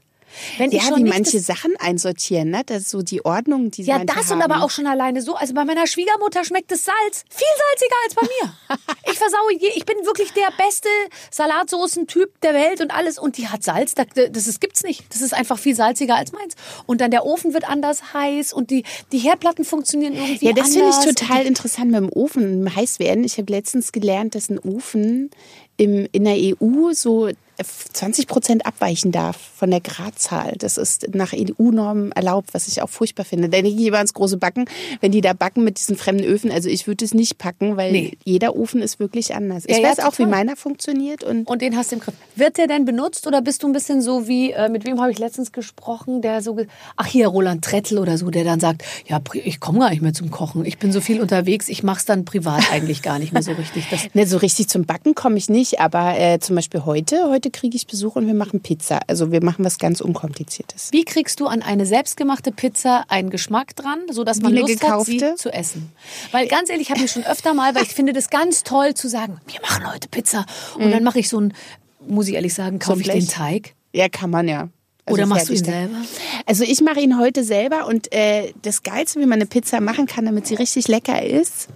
Wenn 0.58 0.72
Ja, 0.72 0.82
schon 0.82 1.06
wie 1.06 1.10
manche 1.10 1.38
das, 1.38 1.46
Sachen 1.46 1.75
einsortieren, 1.80 2.50
ne? 2.50 2.63
Das 2.66 2.90
so 2.90 3.02
die 3.02 3.24
Ordnung, 3.24 3.72
die 3.72 3.84
ja, 3.84 4.04
das 4.04 4.32
und 4.32 4.42
haben. 4.42 4.52
aber 4.52 4.63
auch 4.63 4.70
schon 4.72 4.88
alleine 4.88 5.22
so. 5.22 5.36
Also 5.36 5.54
bei 5.54 5.63
meiner 5.63 5.86
Schwiegermutter 5.88 6.44
schmeckt 6.44 6.72
das 6.72 6.86
Salz 6.86 7.24
viel 7.30 7.46
salziger 7.70 7.96
als 8.04 8.16
bei 8.16 8.22
mir. 8.24 8.78
Ich 9.12 9.20
versaue 9.20 9.54
je, 9.60 9.70
ich 9.75 9.86
bin 9.86 9.98
wirklich 10.06 10.32
der 10.34 10.48
beste 10.58 10.90
Salatsoßen-Typ 11.30 12.42
der 12.42 12.54
Welt 12.54 12.82
und 12.82 12.92
alles. 12.92 13.20
Und 13.20 13.38
die 13.38 13.48
hat 13.48 13.63
Salz, 13.63 13.94
das, 13.94 14.08
das 14.32 14.60
gibt's 14.60 14.84
nicht. 14.84 15.04
Das 15.13 15.22
ist 15.22 15.34
einfach 15.34 15.60
viel 15.60 15.75
salziger 15.75 16.16
als 16.16 16.32
meins. 16.32 16.56
Und 16.88 17.00
dann 17.02 17.12
der 17.12 17.25
Ofen 17.25 17.54
wird 17.54 17.70
anders 17.70 18.13
heiß 18.13 18.54
und 18.54 18.72
die, 18.72 18.84
die 19.12 19.20
Herdplatten 19.20 19.66
funktionieren 19.66 20.13
irgendwie 20.13 20.48
Ja, 20.48 20.54
das 20.54 20.72
finde 20.72 20.90
ich 20.90 20.96
anders. 20.96 21.16
total 21.16 21.46
interessant 21.46 21.92
mit 21.92 22.00
dem 22.00 22.10
Ofen, 22.12 22.62
im 22.66 22.75
Heißwerden. 22.75 23.24
Ich 23.24 23.38
habe 23.38 23.52
letztens 23.52 23.92
gelernt, 23.92 24.36
dass 24.36 24.50
ein 24.50 24.58
Ofen 24.60 25.30
im, 25.78 26.08
in 26.12 26.24
der 26.24 26.36
EU 26.38 26.94
so 26.94 27.30
20 27.58 28.28
Prozent 28.28 28.66
abweichen 28.66 29.12
darf 29.12 29.38
von 29.56 29.70
der 29.72 29.80
Gradzahl. 29.80 30.54
Das 30.58 30.78
ist 30.78 31.14
nach 31.14 31.34
EU-Normen 31.34 32.12
erlaubt, 32.12 32.54
was 32.54 32.68
ich 32.68 32.82
auch 32.82 32.90
furchtbar 32.90 33.26
finde. 33.26 33.50
Da 33.50 33.62
denke 33.62 33.80
ich 33.80 33.88
immer 33.88 33.98
ans 33.98 34.14
große 34.14 34.38
Backen, 34.38 34.66
wenn 35.02 35.12
die 35.12 35.22
da 35.22 35.34
backen 35.34 35.64
mit 35.64 35.78
diesen 35.78 35.96
fremden 35.96 36.24
Öfen. 36.24 36.52
Also 36.52 36.70
ich 36.70 36.88
würde 36.88 37.06
es 37.06 37.14
nicht 37.14 37.38
packen, 37.38 37.78
weil 37.78 37.92
Nee. 37.92 38.18
jeder 38.26 38.56
Ofen 38.56 38.82
ist 38.82 39.00
wirklich 39.00 39.36
anders. 39.36 39.64
Ja, 39.68 39.76
ich 39.78 39.84
ja, 39.84 39.90
weiß 39.90 40.00
auch, 40.00 40.18
wie 40.20 40.26
meiner 40.26 40.56
funktioniert 40.56 41.24
und 41.24 41.48
Und 41.48 41.62
den 41.62 41.78
hast 41.78 41.92
du 41.92 41.96
im 41.96 42.02
Griff. 42.02 42.16
Wird 42.36 42.58
der 42.58 42.68
denn 42.68 42.86
benutzt 42.86 43.28
oder 43.28 43.42
bist 43.42 43.64
du 43.64 43.68
ein 43.68 43.74
bisschen 43.74 44.02
so 44.02 44.28
wie, 44.28 44.52
äh, 44.52 44.70
mit 44.70 44.86
wem 44.86 45.00
habe 45.00 45.12
ich 45.12 45.20
letztens 45.20 45.52
gesprochen, 45.52 46.22
der 46.22 46.42
so, 46.42 46.58
ach 46.98 47.06
hier, 47.06 47.28
Roland 47.28 47.64
Trettel 47.64 48.00
oder 48.00 48.18
so, 48.18 48.30
der 48.30 48.44
dann 48.44 48.60
sagt, 48.60 48.84
ja, 49.08 49.22
ich 49.34 49.60
komme 49.60 49.80
gar 49.80 49.90
nicht 49.92 50.02
mehr 50.02 50.14
zum 50.14 50.32
Kochen. 50.32 50.66
Ich 50.66 50.78
bin 50.80 50.92
so 50.92 51.02
viel 51.02 51.22
unterwegs, 51.22 51.70
ich 51.70 51.84
mache 51.84 52.00
es 52.00 52.06
dann 52.06 52.26
privat 52.26 52.72
eigentlich 52.72 53.02
gar 53.02 53.20
nicht 53.20 53.34
mehr 53.34 53.44
so 53.44 53.52
richtig. 53.52 53.86
Das, 53.90 54.02
Ne, 54.14 54.28
so 54.28 54.38
richtig 54.38 54.68
zum 54.70 54.86
Backen 54.86 55.16
komme 55.16 55.38
ich 55.38 55.50
nicht, 55.50 55.80
aber 55.80 56.18
äh, 56.20 56.40
zum 56.40 56.56
Beispiel 56.56 56.86
heute, 56.86 57.30
heute 57.30 57.43
kriege 57.52 57.76
ich 57.76 57.88
Besuch 57.88 58.16
und 58.16 58.28
wir 58.28 58.34
machen 58.34 58.62
Pizza. 58.62 59.00
Also 59.08 59.32
wir 59.32 59.44
machen 59.44 59.66
was 59.66 59.78
ganz 59.78 60.02
Unkompliziertes. 60.02 60.90
wie 60.92 61.06
kriegst 61.06 61.40
du 61.40 61.48
an 61.48 61.62
eine 61.62 61.86
selbstgemachte 61.86 62.52
Pizza 62.52 63.06
einen 63.08 63.30
Geschmack 63.30 63.76
dran, 63.76 64.00
sodass 64.10 64.42
man 64.42 64.54
Lust 64.54 64.84
hat, 64.84 65.06
sie 65.06 65.18
gekaufte? 65.18 65.36
zu 65.36 65.54
essen? 65.54 65.92
Weil 66.32 66.48
ganz 66.48 66.70
ehrlich, 66.70 66.88
ich 66.88 66.92
habe 66.92 67.02
mir 67.02 67.08
schon 67.08 67.24
öfter 67.24 67.54
mal, 67.54 67.76
weil 67.76 67.84
ich 67.84 67.94
finde 67.94 68.14
das 68.14 68.30
ganz 68.30 68.64
toll 68.64 68.94
zu 68.94 69.08
sagen, 69.08 69.40
wir 69.48 69.62
machen 69.62 69.92
heute 69.92 70.08
Pizza 70.10 70.46
und 70.76 70.92
dann 70.92 71.04
mache 71.04 71.20
ich 71.20 71.30
so 71.30 71.40
ein, 71.40 71.54
muss 72.08 72.28
ich 72.28 72.36
ehrlich 72.36 72.54
sagen, 72.54 72.80
kaufe 72.80 73.00
ich 73.00 73.06
Blech. 73.06 73.26
den 73.26 73.28
Teig 73.28 73.76
Ja, 73.94 74.10
kann 74.10 74.30
man 74.30 74.48
ja. 74.48 74.70
Also 75.06 75.16
oder 75.16 75.26
machst 75.26 75.50
du 75.50 75.54
ihn 75.54 75.64
selber? 75.66 75.98
Also 76.46 76.64
ich 76.64 76.82
mache 76.82 77.02
ihn 77.02 77.20
heute 77.20 77.44
selber 77.44 77.88
und 77.88 78.14
äh, 78.14 78.54
das 78.62 78.84
Geilste, 78.84 79.20
wie 79.20 79.26
man 79.26 79.34
eine 79.34 79.46
Pizza 79.46 79.82
machen 79.82 80.06
kann, 80.06 80.26
damit 80.26 80.48
sie 80.48 80.56
richtig 80.56 80.88
lecker 80.88 81.22
ist, 81.22 81.68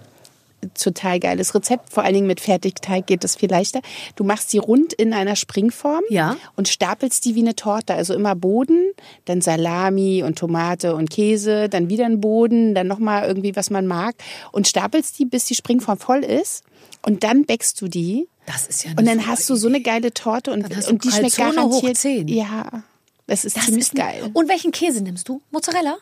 total 0.74 1.20
geiles 1.20 1.54
Rezept, 1.54 1.92
vor 1.92 2.02
allen 2.04 2.14
Dingen 2.14 2.26
mit 2.26 2.40
Fertigteig 2.40 3.06
geht 3.06 3.24
das 3.24 3.36
viel 3.36 3.50
leichter. 3.50 3.80
Du 4.16 4.24
machst 4.24 4.50
sie 4.50 4.58
rund 4.58 4.92
in 4.92 5.12
einer 5.12 5.36
Springform 5.36 6.02
Ja. 6.10 6.36
und 6.56 6.68
stapelst 6.68 7.24
die 7.24 7.34
wie 7.34 7.40
eine 7.40 7.54
Torte, 7.56 7.94
also 7.94 8.14
immer 8.14 8.34
Boden, 8.34 8.92
dann 9.26 9.40
Salami 9.40 10.22
und 10.22 10.38
Tomate 10.38 10.94
und 10.94 11.10
Käse, 11.10 11.68
dann 11.68 11.88
wieder 11.88 12.06
ein 12.06 12.20
Boden, 12.20 12.74
dann 12.74 12.86
nochmal 12.86 13.26
irgendwie, 13.26 13.56
was 13.56 13.70
man 13.70 13.86
mag 13.86 14.14
und 14.52 14.66
stapelst 14.68 15.18
die, 15.18 15.24
bis 15.24 15.44
die 15.46 15.54
Springform 15.54 15.98
voll 15.98 16.24
ist 16.24 16.64
und 17.02 17.24
dann 17.24 17.44
backst 17.44 17.80
du 17.80 17.88
die 17.88 18.28
Das 18.46 18.66
ist 18.66 18.84
ja 18.84 18.90
und 18.96 19.06
dann 19.06 19.26
hast 19.26 19.48
du 19.50 19.54
so 19.56 19.68
eine 19.68 19.80
geile 19.80 20.12
Torte 20.12 20.52
und, 20.52 20.64
und 20.88 21.04
die 21.04 21.10
schmeckt 21.10 21.36
Calzone 21.36 21.62
hoch 21.66 21.82
garantiert. 21.82 21.96
10. 21.96 22.28
Ja, 22.28 22.82
das 23.26 23.44
ist 23.44 23.56
Das 23.56 23.66
ziemlich 23.66 23.84
ist 23.84 23.94
geil. 23.94 24.30
Und 24.32 24.48
welchen 24.48 24.70
Käse 24.72 25.02
nimmst 25.02 25.28
du? 25.28 25.40
Mozzarella? 25.50 25.96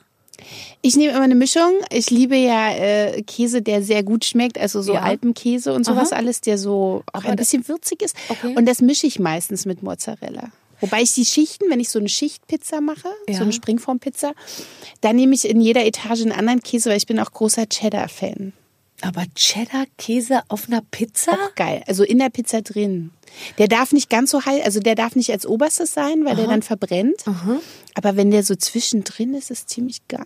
Ich 0.82 0.96
nehme 0.96 1.12
immer 1.12 1.22
eine 1.22 1.34
Mischung. 1.34 1.72
Ich 1.90 2.10
liebe 2.10 2.36
ja 2.36 2.70
äh, 2.72 3.22
Käse, 3.22 3.62
der 3.62 3.82
sehr 3.82 4.02
gut 4.02 4.24
schmeckt, 4.24 4.58
also 4.58 4.82
so 4.82 4.94
Ja. 4.94 5.02
Alpenkäse 5.02 5.72
und 5.72 5.84
sowas 5.84 6.12
Aha. 6.12 6.18
alles, 6.20 6.40
der 6.40 6.58
so 6.58 7.02
auch 7.12 7.20
Aber 7.20 7.24
ein 7.30 7.36
da- 7.36 7.40
bisschen 7.42 7.66
würzig 7.68 8.02
ist. 8.02 8.14
Okay. 8.28 8.54
Und 8.56 8.66
das 8.66 8.80
mische 8.80 9.06
ich 9.06 9.18
meistens 9.18 9.66
mit 9.66 9.82
Mozzarella. 9.82 10.50
Wobei 10.80 11.00
ich 11.02 11.14
die 11.14 11.24
Schichten, 11.24 11.64
wenn 11.70 11.80
ich 11.80 11.88
so 11.88 11.98
eine 11.98 12.08
Schichtpizza 12.10 12.80
mache, 12.82 13.08
Ja. 13.28 13.36
so 13.38 13.42
eine 13.44 13.52
Springformpizza, 13.52 14.32
dann 15.00 15.16
nehme 15.16 15.34
ich 15.34 15.48
in 15.48 15.60
jeder 15.60 15.84
Etage 15.86 16.20
einen 16.22 16.32
anderen 16.32 16.60
Käse, 16.62 16.90
weil 16.90 16.98
ich 16.98 17.06
bin 17.06 17.18
auch 17.18 17.32
großer 17.32 17.66
Cheddar-Fan. 17.66 18.52
Aber 19.02 19.24
Cheddar-Käse 19.34 20.42
auf 20.48 20.68
einer 20.68 20.82
Pizza? 20.90 21.32
Auch 21.32 21.54
geil. 21.54 21.82
Also 21.86 22.02
in 22.02 22.18
der 22.18 22.30
Pizza 22.30 22.62
drin. 22.62 23.10
Der 23.58 23.68
darf 23.68 23.92
nicht 23.92 24.08
ganz 24.08 24.30
so 24.30 24.44
heiß, 24.44 24.64
also 24.64 24.80
der 24.80 24.94
darf 24.94 25.16
nicht 25.16 25.30
als 25.30 25.46
oberstes 25.46 25.92
sein, 25.92 26.24
weil 26.24 26.36
der 26.36 26.46
dann 26.46 26.62
verbrennt. 26.62 27.26
Aber 27.94 28.16
wenn 28.16 28.30
der 28.30 28.42
so 28.42 28.54
zwischendrin 28.54 29.34
ist, 29.34 29.50
ist 29.50 29.58
es 29.60 29.66
ziemlich 29.66 30.06
geil. 30.08 30.24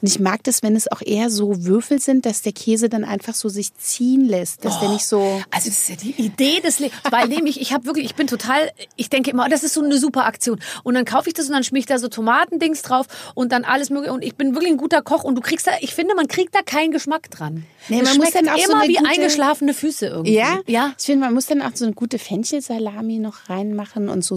Und 0.00 0.08
ich 0.08 0.20
mag 0.20 0.42
das, 0.44 0.62
wenn 0.62 0.76
es 0.76 0.90
auch 0.90 1.02
eher 1.02 1.30
so 1.30 1.64
Würfel 1.64 2.00
sind, 2.00 2.26
dass 2.26 2.42
der 2.42 2.52
Käse 2.52 2.88
dann 2.88 3.04
einfach 3.04 3.34
so 3.34 3.48
sich 3.48 3.74
ziehen 3.76 4.26
lässt, 4.26 4.64
dass 4.64 4.80
der 4.80 4.88
nicht 4.90 5.06
so. 5.06 5.20
Also 5.50 5.68
das 5.68 5.78
ist 5.80 5.88
ja 5.88 5.96
die 5.96 6.10
Idee 6.22 6.60
des 6.60 6.78
Lebens. 6.78 6.98
Weil 7.10 7.28
nämlich, 7.28 7.60
ich 7.60 7.72
habe 7.72 7.84
wirklich, 7.86 8.04
ich 8.06 8.14
bin 8.14 8.26
total, 8.26 8.70
ich 8.96 9.10
denke 9.10 9.30
immer, 9.30 9.48
das 9.48 9.62
ist 9.64 9.74
so 9.74 9.82
eine 9.82 9.98
super 9.98 10.24
Aktion. 10.26 10.60
Und 10.82 10.94
dann 10.94 11.04
kaufe 11.04 11.28
ich 11.28 11.34
das 11.34 11.46
und 11.46 11.52
dann 11.52 11.64
schmier 11.64 11.80
ich 11.80 11.86
da 11.86 11.98
so 11.98 12.08
Tomatendings 12.08 12.82
drauf 12.82 13.06
und 13.34 13.52
dann 13.52 13.64
alles 13.64 13.90
mögliche. 13.90 14.12
Und 14.12 14.22
ich 14.22 14.34
bin 14.36 14.54
wirklich 14.54 14.70
ein 14.72 14.76
guter 14.78 15.02
Koch 15.02 15.24
und 15.24 15.34
du 15.34 15.40
kriegst 15.40 15.66
da, 15.66 15.72
ich 15.80 15.94
finde, 15.94 16.14
man 16.14 16.28
kriegt 16.28 16.54
da 16.54 16.62
keinen 16.62 16.90
Geschmack 16.92 17.30
dran. 17.30 17.64
Nee, 17.88 18.02
man 18.02 18.16
muss 18.18 18.30
dann 18.32 18.48
auch 18.48 18.58
so 18.58 18.72
immer 18.72 18.82
eine 18.82 18.88
wie 18.92 18.96
gute- 18.96 19.08
eingeschlafene 19.10 19.74
Füße 19.74 20.06
irgendwie. 20.06 20.34
Ja, 20.34 20.58
Ja. 20.66 20.92
Ich 20.98 21.06
finde, 21.06 21.24
man 21.24 21.34
muss 21.34 21.46
dann 21.46 21.62
auch 21.62 21.70
so 21.74 21.84
eine 21.84 21.94
gute 21.94 22.18
Fenchelsalami 22.18 23.18
noch 23.18 23.48
reinmachen 23.48 24.08
und 24.08 24.24
so, 24.24 24.36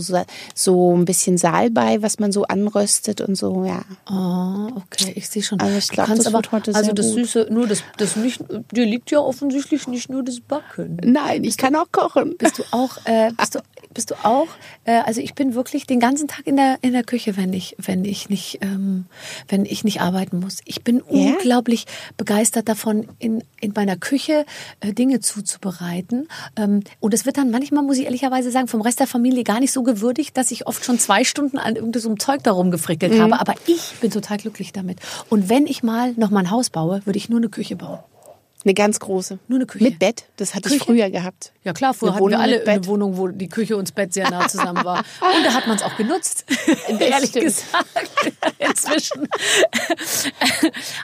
so 0.56 0.96
ein 0.96 1.06
bisschen 1.06 1.38
Salbei, 1.38 2.02
was 2.02 2.20
man 2.20 2.32
so 2.32 2.44
anröstet 2.44 3.22
und 3.22 3.36
so, 3.36 3.66
ja. 3.66 3.84
Oh, 4.10 4.70
okay, 4.78 5.14
ich 5.16 5.28
sehe 5.34 5.44
schon. 5.44 5.60
Also 5.60 5.78
ich 5.78 5.88
Du 5.88 5.94
glaub, 5.96 6.08
kannst 6.08 6.22
das 6.22 6.28
aber, 6.28 6.38
wird 6.38 6.52
heute 6.52 6.74
also 6.76 6.94
das 6.94 7.08
gut. 7.08 7.16
Süße, 7.16 7.48
nur 7.52 7.68
das, 7.68 7.84
das 7.98 8.16
nicht, 8.16 8.42
dir 8.72 8.86
liegt 8.86 9.12
ja 9.12 9.20
offensichtlich 9.20 9.88
nicht 9.88 10.10
nur 10.10 10.24
das 10.24 10.40
Backen. 10.40 10.98
Nein, 11.04 11.44
ich 11.44 11.58
kann 11.58 11.76
auch 11.76 11.92
kochen. 11.92 12.36
Bist 12.38 12.60
du 12.60 12.64
auch, 12.72 12.98
äh, 13.06 13.32
bist 13.38 13.56
du, 13.56 13.60
bist 13.94 14.12
du 14.12 14.16
auch, 14.24 14.48
äh, 14.86 15.00
also 15.06 15.22
ich 15.22 15.36
bin 15.36 15.54
wirklich 15.54 15.86
den 15.86 16.00
ganzen 16.00 16.28
Tag 16.28 16.48
in 16.48 16.56
der, 16.56 16.78
in 16.82 16.94
der 16.94 17.04
Küche, 17.04 17.38
wenn 17.38 17.54
ich, 17.54 17.76
wenn 17.78 18.06
ich 18.06 18.30
nicht, 18.30 18.60
ähm, 18.62 19.06
wenn 19.50 19.66
ich 19.66 19.84
nicht 19.84 20.02
arbeiten 20.02 20.40
muss. 20.40 20.60
Ich 20.66 20.84
bin 20.84 20.98
Ja? 20.98 21.04
unglaublich 21.34 21.86
begeistert 22.18 22.68
davon, 22.70 23.08
in, 23.20 23.44
in 23.60 23.74
meiner 23.76 23.98
Küche 23.98 24.46
äh, 24.80 24.94
Dinge 24.94 25.20
zuzubereiten. 25.20 26.28
Ähm, 26.56 26.82
und 27.00 27.14
es 27.14 27.26
wird 27.26 27.38
dann 27.38 27.52
manchmal, 27.52 27.84
muss 27.84 27.98
ich 27.98 28.06
ehrlicherweise 28.06 28.52
sagen, 28.52 28.68
vom 28.68 28.82
Rest 28.82 29.00
der 29.00 29.08
Familie 29.08 29.44
gar 29.44 29.60
nicht 29.60 29.72
so 29.72 29.84
gewürdigt, 29.84 30.36
dass 30.38 30.52
ich 30.52 30.68
oft 30.68 30.84
schon 30.86 31.00
zwei 31.00 31.24
Stunden 31.24 31.58
an 31.58 31.76
irgendeinem 31.76 32.20
Zeug 32.20 32.44
darum 32.44 32.72
gefrickelt 32.72 33.20
habe. 33.20 33.40
Aber 33.40 33.54
ich 33.68 33.94
bin 34.02 34.12
total 34.12 34.38
glücklich 34.38 34.74
damit. 34.74 35.00
Und 35.30 35.50
wenn 35.50 35.68
ich 35.68 35.84
mal 35.84 36.14
noch 36.14 36.30
mal 36.30 36.40
ein 36.42 36.52
Haus 36.52 36.70
baue, 36.70 37.02
würde 37.06 37.18
ich 37.18 37.28
nur 37.30 37.40
eine 37.40 37.50
Küche 37.50 37.76
bauen. 37.76 38.00
Eine 38.66 38.76
ganz 38.76 39.02
große. 39.02 39.40
Nur 39.50 39.58
eine 39.58 39.66
Küche. 39.66 39.84
Mit 39.84 40.00
Bett, 40.00 40.24
das 40.38 40.56
hatte 40.56 40.70
ich 40.70 40.76
Küche? 40.76 40.86
früher 40.86 41.10
gehabt. 41.10 41.52
Ja 41.66 41.74
klar, 41.74 41.94
früher 41.94 42.12
Eine 42.12 42.16
hatten 42.16 42.30
wir 42.30 42.40
alle 42.40 42.66
eine. 42.66 42.86
Wohnung, 42.86 43.18
wo 43.18 43.28
die 43.28 43.50
Küche 43.50 43.76
und 43.76 43.90
das 43.90 43.94
Bett 43.94 44.14
sehr 44.14 44.30
nah 44.30 44.48
zusammen 44.48 44.86
war. 44.86 45.00
Und 45.00 45.46
da 45.46 45.54
hat 45.54 45.68
man 45.68 45.76
es 45.76 45.84
auch 45.84 45.98
genutzt, 45.98 46.46
ehrlich 46.88 47.32
stimmt. 47.32 47.44
gesagt. 47.46 47.86
inzwischen. 48.60 49.28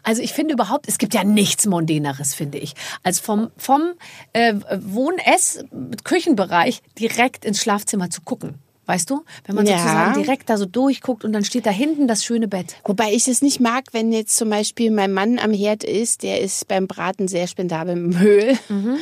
Also 0.04 0.22
ich 0.22 0.32
finde 0.32 0.54
überhaupt, 0.54 0.88
es 0.88 0.98
gibt 1.00 1.14
ja 1.14 1.26
nichts 1.26 1.66
Mondäneres, 1.66 2.34
finde 2.34 2.60
ich, 2.60 2.76
als 3.04 3.20
vom, 3.20 3.52
vom 3.58 3.92
äh, 4.32 4.54
Wohn-Ess-Küchenbereich 4.80 6.82
direkt 6.98 7.44
ins 7.44 7.62
Schlafzimmer 7.62 8.10
zu 8.10 8.22
gucken. 8.22 8.56
Weißt 8.90 9.08
du? 9.12 9.24
Wenn 9.46 9.56
man 9.56 9.68
Ja. 9.68 9.78
sozusagen 9.78 10.14
direkt 10.24 10.50
da 10.50 10.58
so 10.58 10.66
durchguckt 10.66 11.24
und 11.24 11.32
dann 11.32 11.46
steht 11.46 11.68
da 11.68 11.70
hinten 11.70 12.08
das 12.08 12.24
schöne 12.26 12.48
Bett. 12.48 12.76
Wobei 12.86 13.14
ich 13.14 13.28
es 13.28 13.44
nicht 13.44 13.60
mag, 13.60 13.84
wenn 13.92 14.12
jetzt 14.12 14.36
zum 14.36 14.50
Beispiel 14.50 14.90
mein 14.90 15.14
Mann 15.14 15.38
am 15.38 15.54
Herd 15.54 15.84
ist, 15.84 16.24
der 16.24 16.42
ist 16.42 16.68
beim 16.68 16.88
Braten 16.88 17.28
sehr 17.28 17.46
spendabel 17.46 17.96
mit 17.96 18.16
dem 18.20 18.26
Öl. 18.26 18.58
Mhm. 18.68 18.98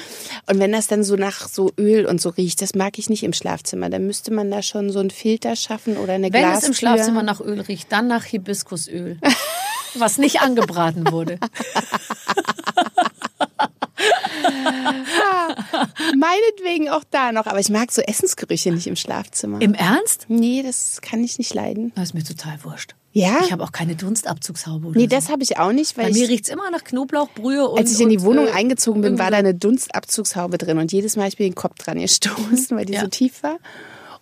Und 0.48 0.60
wenn 0.60 0.74
das 0.74 0.88
dann 0.88 1.06
so 1.06 1.16
nach 1.16 1.48
so 1.48 1.72
Öl 1.80 2.06
und 2.06 2.20
so 2.20 2.28
riecht, 2.32 2.62
das 2.62 2.76
mag 2.76 3.00
ich 3.00 3.10
nicht 3.10 3.24
im 3.24 3.32
Schlafzimmer. 3.32 3.90
Dann 3.90 4.06
müsste 4.06 4.34
man 4.34 4.52
da 4.52 4.62
schon 4.62 4.92
so 4.92 5.00
einen 5.00 5.10
Filter 5.10 5.56
schaffen 5.56 5.96
oder 5.96 6.12
eine 6.16 6.34
Wenn 6.34 6.42
Glastür. 6.42 6.58
es 6.58 6.68
im 6.68 6.74
Schlafzimmer 6.74 7.24
nach 7.24 7.40
Öl 7.40 7.62
riecht, 7.62 7.90
dann 7.90 8.08
nach 8.08 8.26
Hibiskusöl. 8.26 9.18
Was 9.96 10.18
nicht 10.18 10.42
angebraten 10.42 11.10
wurde. 11.14 11.40
Meinetwegen 16.18 16.90
auch 16.90 17.04
da 17.10 17.32
noch. 17.32 17.46
Aber 17.48 17.60
ich 17.60 17.70
mag 17.70 17.92
so 17.92 18.02
Essensgerüche 18.02 18.72
nicht 18.72 18.88
im 18.88 18.96
Schlafzimmer. 18.96 19.62
Im 19.62 19.74
Ernst? 19.74 20.26
nee, 20.28 20.64
das 20.64 21.00
kann 21.02 21.24
ich 21.24 21.38
nicht 21.38 21.54
leiden. 21.54 21.92
Das 21.96 22.06
ist 22.10 22.14
mir 22.14 22.24
total 22.24 22.58
wurscht. 22.64 22.96
Ja? 23.14 23.40
Ich 23.44 23.52
habe 23.52 23.64
auch 23.64 23.72
keine 23.72 23.96
Dunstabzugshaube. 23.96 24.88
Oder 24.88 24.98
Nee, 25.00 25.06
so. 25.06 25.10
das 25.16 25.30
habe 25.30 25.42
ich 25.44 25.58
auch 25.58 25.72
nicht, 25.72 25.96
Bei 25.96 26.04
weil 26.04 26.12
mir 26.14 26.26
ich, 26.26 26.30
riecht's 26.30 26.50
immer 26.50 26.70
nach 26.70 26.84
Knoblauchbrühe 26.84 27.68
und 27.68 27.80
als 27.80 27.92
ich 27.94 28.00
in 28.02 28.10
die 28.10 28.18
und, 28.20 28.26
Wohnung 28.26 28.48
äh, 28.48 28.52
eingezogen 28.52 29.02
bin, 29.02 29.18
war 29.18 29.32
da 29.32 29.38
eine 29.38 29.56
Dunstabzugshaube 29.56 30.58
drin 30.60 30.78
und 30.78 30.92
jedes 30.92 31.16
Mal 31.16 31.24
hab 31.24 31.34
ich 31.34 31.40
mir 31.40 31.46
den 31.50 31.56
Kopf 31.56 31.76
dran 31.80 32.00
gestoßen, 32.00 32.78
weil 32.78 32.86
die 32.86 32.94
Ja. 32.94 33.02
so 33.02 33.08
tief 33.08 33.42
war. 33.44 33.58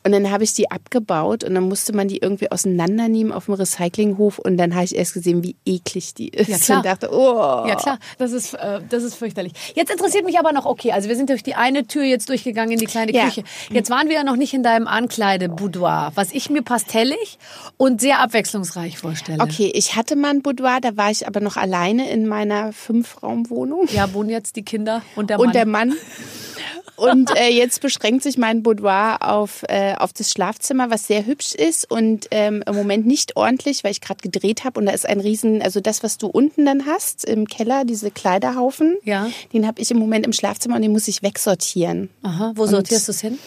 Und 0.05 0.11
dann 0.11 0.29
habe 0.29 0.43
ich 0.43 0.53
die 0.53 0.69
abgebaut 0.69 1.43
und 1.43 1.55
dann 1.55 1.63
musste 1.67 1.91
man 1.93 2.07
die 2.07 2.17
irgendwie 2.19 2.51
auseinandernehmen 2.51 3.33
auf 3.33 3.45
dem 3.45 3.55
Recyclinghof 3.55 4.37
und 4.37 4.55
dann 4.57 4.75
habe 4.75 4.85
ich 4.85 4.95
erst 4.95 5.15
gesehen, 5.15 5.43
wie 5.43 5.55
eklig 5.65 6.13
die 6.13 6.29
ist 6.29 6.47
Ja, 6.47 6.57
klar. 6.59 6.77
und 6.77 6.85
dachte, 6.85 7.09
oh. 7.11 7.65
Ja 7.67 7.75
klar, 7.75 7.97
das 8.19 8.31
ist, 8.31 8.53
äh, 8.53 8.81
das 8.87 9.01
ist 9.03 9.15
fürchterlich. 9.15 9.53
Jetzt 9.73 9.89
interessiert 9.91 10.23
mich 10.23 10.37
aber 10.37 10.51
noch, 10.51 10.65
okay, 10.65 10.91
also 10.91 11.09
wir 11.09 11.15
sind 11.15 11.29
durch 11.31 11.41
die 11.41 11.55
eine 11.55 11.87
Tür 11.87 12.03
jetzt 12.03 12.29
durchgegangen 12.29 12.73
in 12.73 12.77
die 12.79 12.85
kleine 12.85 13.11
Ja. 13.13 13.25
Küche. 13.25 13.43
Jetzt 13.71 13.89
waren 13.89 14.07
wir 14.07 14.15
ja 14.15 14.23
noch 14.23 14.35
nicht 14.35 14.53
in 14.53 14.61
deinem 14.61 14.85
Ankleideboudoir, 14.87 16.11
was 16.13 16.31
ich 16.33 16.51
mir 16.51 16.61
pastellig 16.61 17.39
und 17.77 17.99
sehr 17.99 18.19
abwechslungsreich 18.19 18.99
vorstelle. 18.99 19.41
Okay, 19.41 19.71
ich 19.73 19.95
hatte 19.95 20.15
mal 20.15 20.29
ein 20.29 20.41
Boudoir, 20.43 20.81
da 20.81 20.95
war 20.97 21.09
ich 21.09 21.27
aber 21.27 21.39
noch 21.39 21.57
alleine 21.57 22.09
in 22.11 22.27
meiner 22.27 22.73
Fünfraumwohnung. 22.73 23.87
Ja, 23.91 24.13
wohnen 24.13 24.29
jetzt 24.29 24.55
die 24.55 24.63
Kinder 24.63 25.01
und 25.15 25.31
der 25.31 25.37
Mann. 25.39 25.47
und 25.47 25.55
der 25.55 25.65
Mann. 25.65 25.93
Und 26.95 27.29
äh, 27.37 27.49
jetzt 27.49 27.81
beschränkt 27.81 28.23
sich 28.23 28.37
mein 28.37 28.63
Boudoir 28.63 29.17
auf, 29.21 29.63
äh, 29.67 29.95
auf 29.95 30.13
das 30.13 30.31
Schlafzimmer, 30.31 30.89
was 30.89 31.07
sehr 31.07 31.25
hübsch 31.25 31.53
ist 31.53 31.89
und 31.91 32.27
ähm, 32.31 32.63
im 32.65 32.75
Moment 32.75 33.05
nicht 33.05 33.35
ordentlich, 33.35 33.83
weil 33.83 33.91
ich 33.91 34.01
gerade 34.01 34.21
gedreht 34.21 34.63
habe. 34.63 34.79
Und 34.79 34.85
da 34.85 34.93
ist 34.93 35.05
ein 35.07 35.19
riesen, 35.19 35.61
also 35.61 35.81
das, 35.81 36.03
was 36.03 36.17
du 36.17 36.27
unten 36.27 36.65
dann 36.65 36.85
hast 36.85 37.25
im 37.25 37.47
Keller, 37.47 37.83
diese 37.85 38.11
Kleiderhaufen, 38.11 38.97
Ja. 39.03 39.29
den 39.53 39.67
habe 39.67 39.81
ich 39.81 39.91
im 39.91 39.97
Moment 39.97 40.25
im 40.25 40.33
Schlafzimmer 40.33 40.75
und 40.77 40.81
den 40.83 40.91
muss 40.91 41.07
ich 41.07 41.21
wegsortieren. 41.21 42.09
Aha, 42.23 42.53
wo 42.55 42.65
sortierst 42.65 43.07
du 43.07 43.11
es 43.11 43.21
hin? 43.21 43.37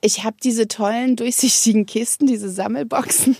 Ich 0.00 0.24
habe 0.24 0.36
diese 0.42 0.68
tollen 0.68 1.16
durchsichtigen 1.16 1.86
Kisten, 1.86 2.26
diese 2.26 2.50
Sammelboxen, 2.50 3.36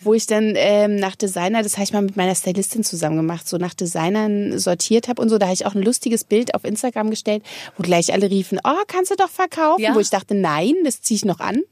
wo 0.00 0.14
ich 0.14 0.26
dann 0.26 0.54
ähm, 0.56 0.96
nach 0.96 1.16
Designer, 1.16 1.62
das 1.62 1.74
habe 1.74 1.84
ich 1.84 1.92
mal 1.92 2.02
mit 2.02 2.16
meiner 2.16 2.34
Stylistin 2.34 2.84
zusammen 2.84 3.16
gemacht, 3.16 3.48
so 3.48 3.56
nach 3.56 3.74
Designern 3.74 4.58
sortiert 4.58 5.08
habe 5.08 5.20
und 5.20 5.28
so. 5.28 5.38
Da 5.38 5.46
habe 5.46 5.54
ich 5.54 5.66
auch 5.66 5.74
ein 5.74 5.82
lustiges 5.82 6.24
Bild 6.24 6.54
auf 6.54 6.64
Instagram 6.64 7.10
gestellt, 7.10 7.42
wo 7.76 7.82
gleich 7.82 8.12
alle 8.12 8.30
riefen, 8.30 8.60
oh, 8.64 8.82
kannst 8.86 9.10
du 9.10 9.16
doch 9.16 9.28
verkaufen. 9.28 9.82
Ja. 9.82 9.94
Wo 9.94 10.00
ich 10.00 10.10
dachte, 10.10 10.34
nein, 10.34 10.74
das 10.84 11.02
ziehe 11.02 11.16
ich 11.16 11.24
noch 11.24 11.40
an. 11.40 11.62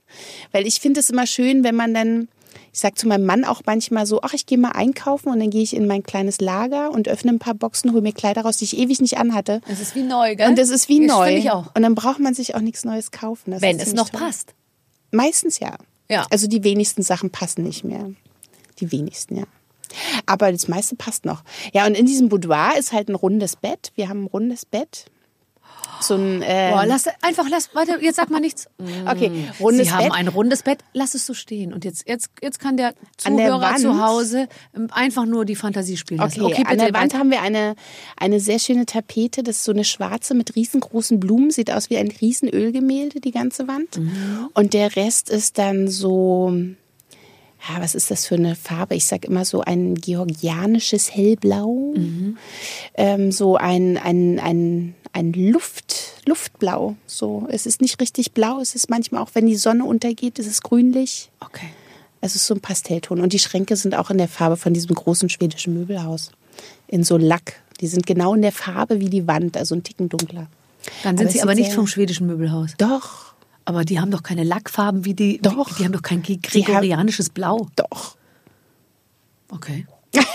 Weil 0.52 0.66
ich 0.66 0.80
finde 0.80 1.00
es 1.00 1.10
immer 1.10 1.26
schön, 1.26 1.62
wenn 1.64 1.76
man 1.76 1.94
dann, 1.94 2.28
ich 2.72 2.80
sag 2.80 2.98
zu 2.98 3.06
meinem 3.06 3.24
Mann 3.26 3.44
auch 3.44 3.62
manchmal 3.64 4.06
so, 4.06 4.20
ach, 4.22 4.34
ich 4.34 4.46
gehe 4.46 4.58
mal 4.58 4.72
einkaufen 4.72 5.30
und 5.30 5.38
dann 5.40 5.50
gehe 5.50 5.62
ich 5.62 5.74
in 5.74 5.86
mein 5.86 6.02
kleines 6.02 6.40
Lager 6.40 6.90
und 6.90 7.08
öffne 7.08 7.32
ein 7.32 7.38
paar 7.38 7.54
Boxen, 7.54 7.92
hole 7.92 8.02
mir 8.02 8.12
Kleider 8.12 8.42
raus, 8.42 8.56
die 8.56 8.64
ich 8.64 8.76
ewig 8.76 9.00
nicht 9.00 9.18
anhatte. 9.18 9.60
Das 9.68 9.80
ist 9.80 9.94
wie 9.94 10.02
neu, 10.02 10.34
gell? 10.36 10.48
Und 10.48 10.58
das 10.58 10.70
ist 10.70 10.88
wie 10.88 11.06
Das 11.06 11.16
neu. 11.16 11.36
ich 11.36 11.50
auch. 11.50 11.74
Und 11.74 11.82
dann 11.82 11.94
braucht 11.94 12.18
man 12.18 12.34
sich 12.34 12.54
auch 12.54 12.60
nichts 12.60 12.84
Neues 12.84 13.10
kaufen. 13.12 13.52
Das 13.52 13.62
Wenn 13.62 13.76
ist 13.78 13.88
es 13.88 13.92
noch 13.94 14.08
toll. 14.10 14.20
passt. 14.20 14.54
Meistens 15.12 15.60
ja. 15.60 15.76
Ja. 16.09 16.27
Also 16.31 16.47
die 16.47 16.64
wenigsten 16.64 17.03
Sachen 17.03 17.31
passen 17.31 17.62
nicht 17.62 17.85
mehr. 17.85 18.11
Die 18.81 18.92
wenigsten, 18.92 19.37
ja. 19.37 19.45
Aber 20.27 20.53
das 20.53 20.69
meiste 20.69 20.97
passt 20.97 21.25
noch. 21.25 21.42
Ja, 21.73 21.87
und 21.87 21.97
in 21.97 22.07
diesem 22.07 22.29
Boudoir 22.29 22.77
ist 22.79 22.92
halt 22.92 23.09
ein 23.09 23.14
rundes 23.14 23.57
Bett. 23.57 23.92
Wir 23.95 24.09
haben 24.09 24.25
ein 24.25 24.29
rundes 24.29 24.66
Bett. 24.66 25.07
So 26.00 26.14
ein, 26.14 26.42
äh, 26.42 26.70
Boah, 26.72 26.84
lass 26.86 27.06
einfach, 27.22 27.46
lass, 27.48 27.70
warte, 27.74 27.98
jetzt 28.00 28.16
sag 28.16 28.30
mal 28.30 28.40
nichts. 28.40 28.68
okay, 29.06 29.48
rundes 29.60 29.86
Sie 29.86 29.92
haben 29.92 30.04
Bett. 30.04 30.12
ein 30.12 30.28
rundes 30.28 30.62
Bett, 30.62 30.78
lass 30.92 31.14
es 31.14 31.26
so 31.26 31.34
stehen. 31.34 31.72
Und 31.72 31.84
jetzt, 31.84 32.06
jetzt, 32.08 32.30
jetzt 32.42 32.60
kann 32.60 32.76
der 32.76 32.94
Zuhörer 33.16 33.76
zu 33.76 34.00
Hause 34.04 34.48
ähm, 34.74 34.88
einfach 34.90 35.24
nur 35.24 35.44
die 35.44 35.56
Fantasie 35.56 35.96
spielen 35.96 36.20
lassen. 36.20 36.42
Okay, 36.42 36.64
an 36.66 36.78
der 36.78 36.92
Wand 36.92 37.14
haben 37.14 37.30
wir 37.30 37.42
eine, 37.42 37.74
eine 38.16 38.40
sehr 38.40 38.58
schöne 38.58 38.86
Tapete. 38.86 39.42
Das 39.42 39.56
ist 39.56 39.64
so 39.64 39.72
eine 39.72 39.84
schwarze 39.84 40.34
mit 40.34 40.54
riesengroßen 40.54 41.18
Blumen. 41.18 41.50
Sieht 41.50 41.70
aus 41.70 41.90
wie 41.90 41.96
ein 41.96 42.08
Riesenölgemälde, 42.08 43.20
die 43.20 43.32
ganze 43.32 43.66
Wand. 43.68 43.98
Mhm. 43.98 44.50
Und 44.54 44.74
der 44.74 44.96
Rest 44.96 45.30
ist 45.30 45.58
dann 45.58 45.88
so, 45.88 46.52
ja, 47.68 47.81
was 47.81 47.94
ist 47.94 48.11
das 48.11 48.26
für 48.26 48.35
eine 48.37 48.55
Farbe? 48.55 48.94
Ich 48.94 49.07
sag 49.07 49.24
immer 49.24 49.44
so 49.44 49.61
ein 49.61 49.94
georgianisches 49.94 51.14
Hellblau. 51.14 51.94
Mhm. 51.96 52.37
Ähm, 52.94 53.33
so 53.33 53.57
ein, 53.57 53.96
ein, 53.96 54.38
ein, 54.38 54.94
ein 55.12 55.33
Luft, 55.33 56.22
Luftblau. 56.26 56.96
So, 57.07 57.46
es 57.50 57.66
ist 57.66 57.81
nicht 57.81 58.00
richtig 58.00 58.33
blau. 58.33 58.61
Es 58.61 58.74
ist 58.74 58.90
manchmal 58.90 59.22
auch, 59.22 59.31
wenn 59.35 59.46
die 59.46 59.57
Sonne 59.57 59.85
untergeht, 59.85 60.38
ist 60.38 60.46
es 60.46 60.62
grünlich. 60.62 61.31
Okay. 61.40 61.68
Es 62.20 62.35
ist 62.35 62.46
so 62.46 62.55
ein 62.55 62.61
Pastellton. 62.61 63.20
Und 63.20 63.33
die 63.33 63.38
Schränke 63.38 63.76
sind 63.76 63.94
auch 63.94 64.11
in 64.11 64.18
der 64.18 64.29
Farbe 64.29 64.57
von 64.57 64.74
diesem 64.74 64.94
großen 64.94 65.29
schwedischen 65.29 65.74
Möbelhaus. 65.74 66.31
In 66.88 67.05
so 67.05 67.16
Lack. 67.16 67.61
Die 67.81 67.87
sind 67.87 68.07
genau 68.07 68.35
in 68.35 68.42
der 68.42 68.52
Farbe 68.52 69.00
wie 69.00 69.11
die 69.11 69.26
Wand, 69.26 69.57
also 69.57 69.74
ein 69.74 69.83
Ticken 69.83 70.09
dunkler. 70.09 70.46
Dann 71.02 71.18
sind 71.18 71.26
Aber 71.26 71.33
sie 71.33 71.42
aber 71.42 71.55
nicht 71.55 71.72
vom 71.72 71.87
schwedischen 71.87 72.26
Möbelhaus. 72.26 72.70
Doch, 72.79 73.35
Aber 73.66 73.85
die 73.85 74.00
haben 74.00 74.11
doch 74.11 74.22
keine 74.22 74.44
Lackfarben 74.44 75.05
wie 75.05 75.12
die. 75.14 75.38
Doch. 75.42 75.76
Die 75.76 75.85
haben 75.85 75.92
doch 75.92 76.02
kein 76.02 76.22
gregorianisches 76.22 77.29
Blau. 77.31 77.66
doch. 77.76 78.16
Okay. 79.50 79.87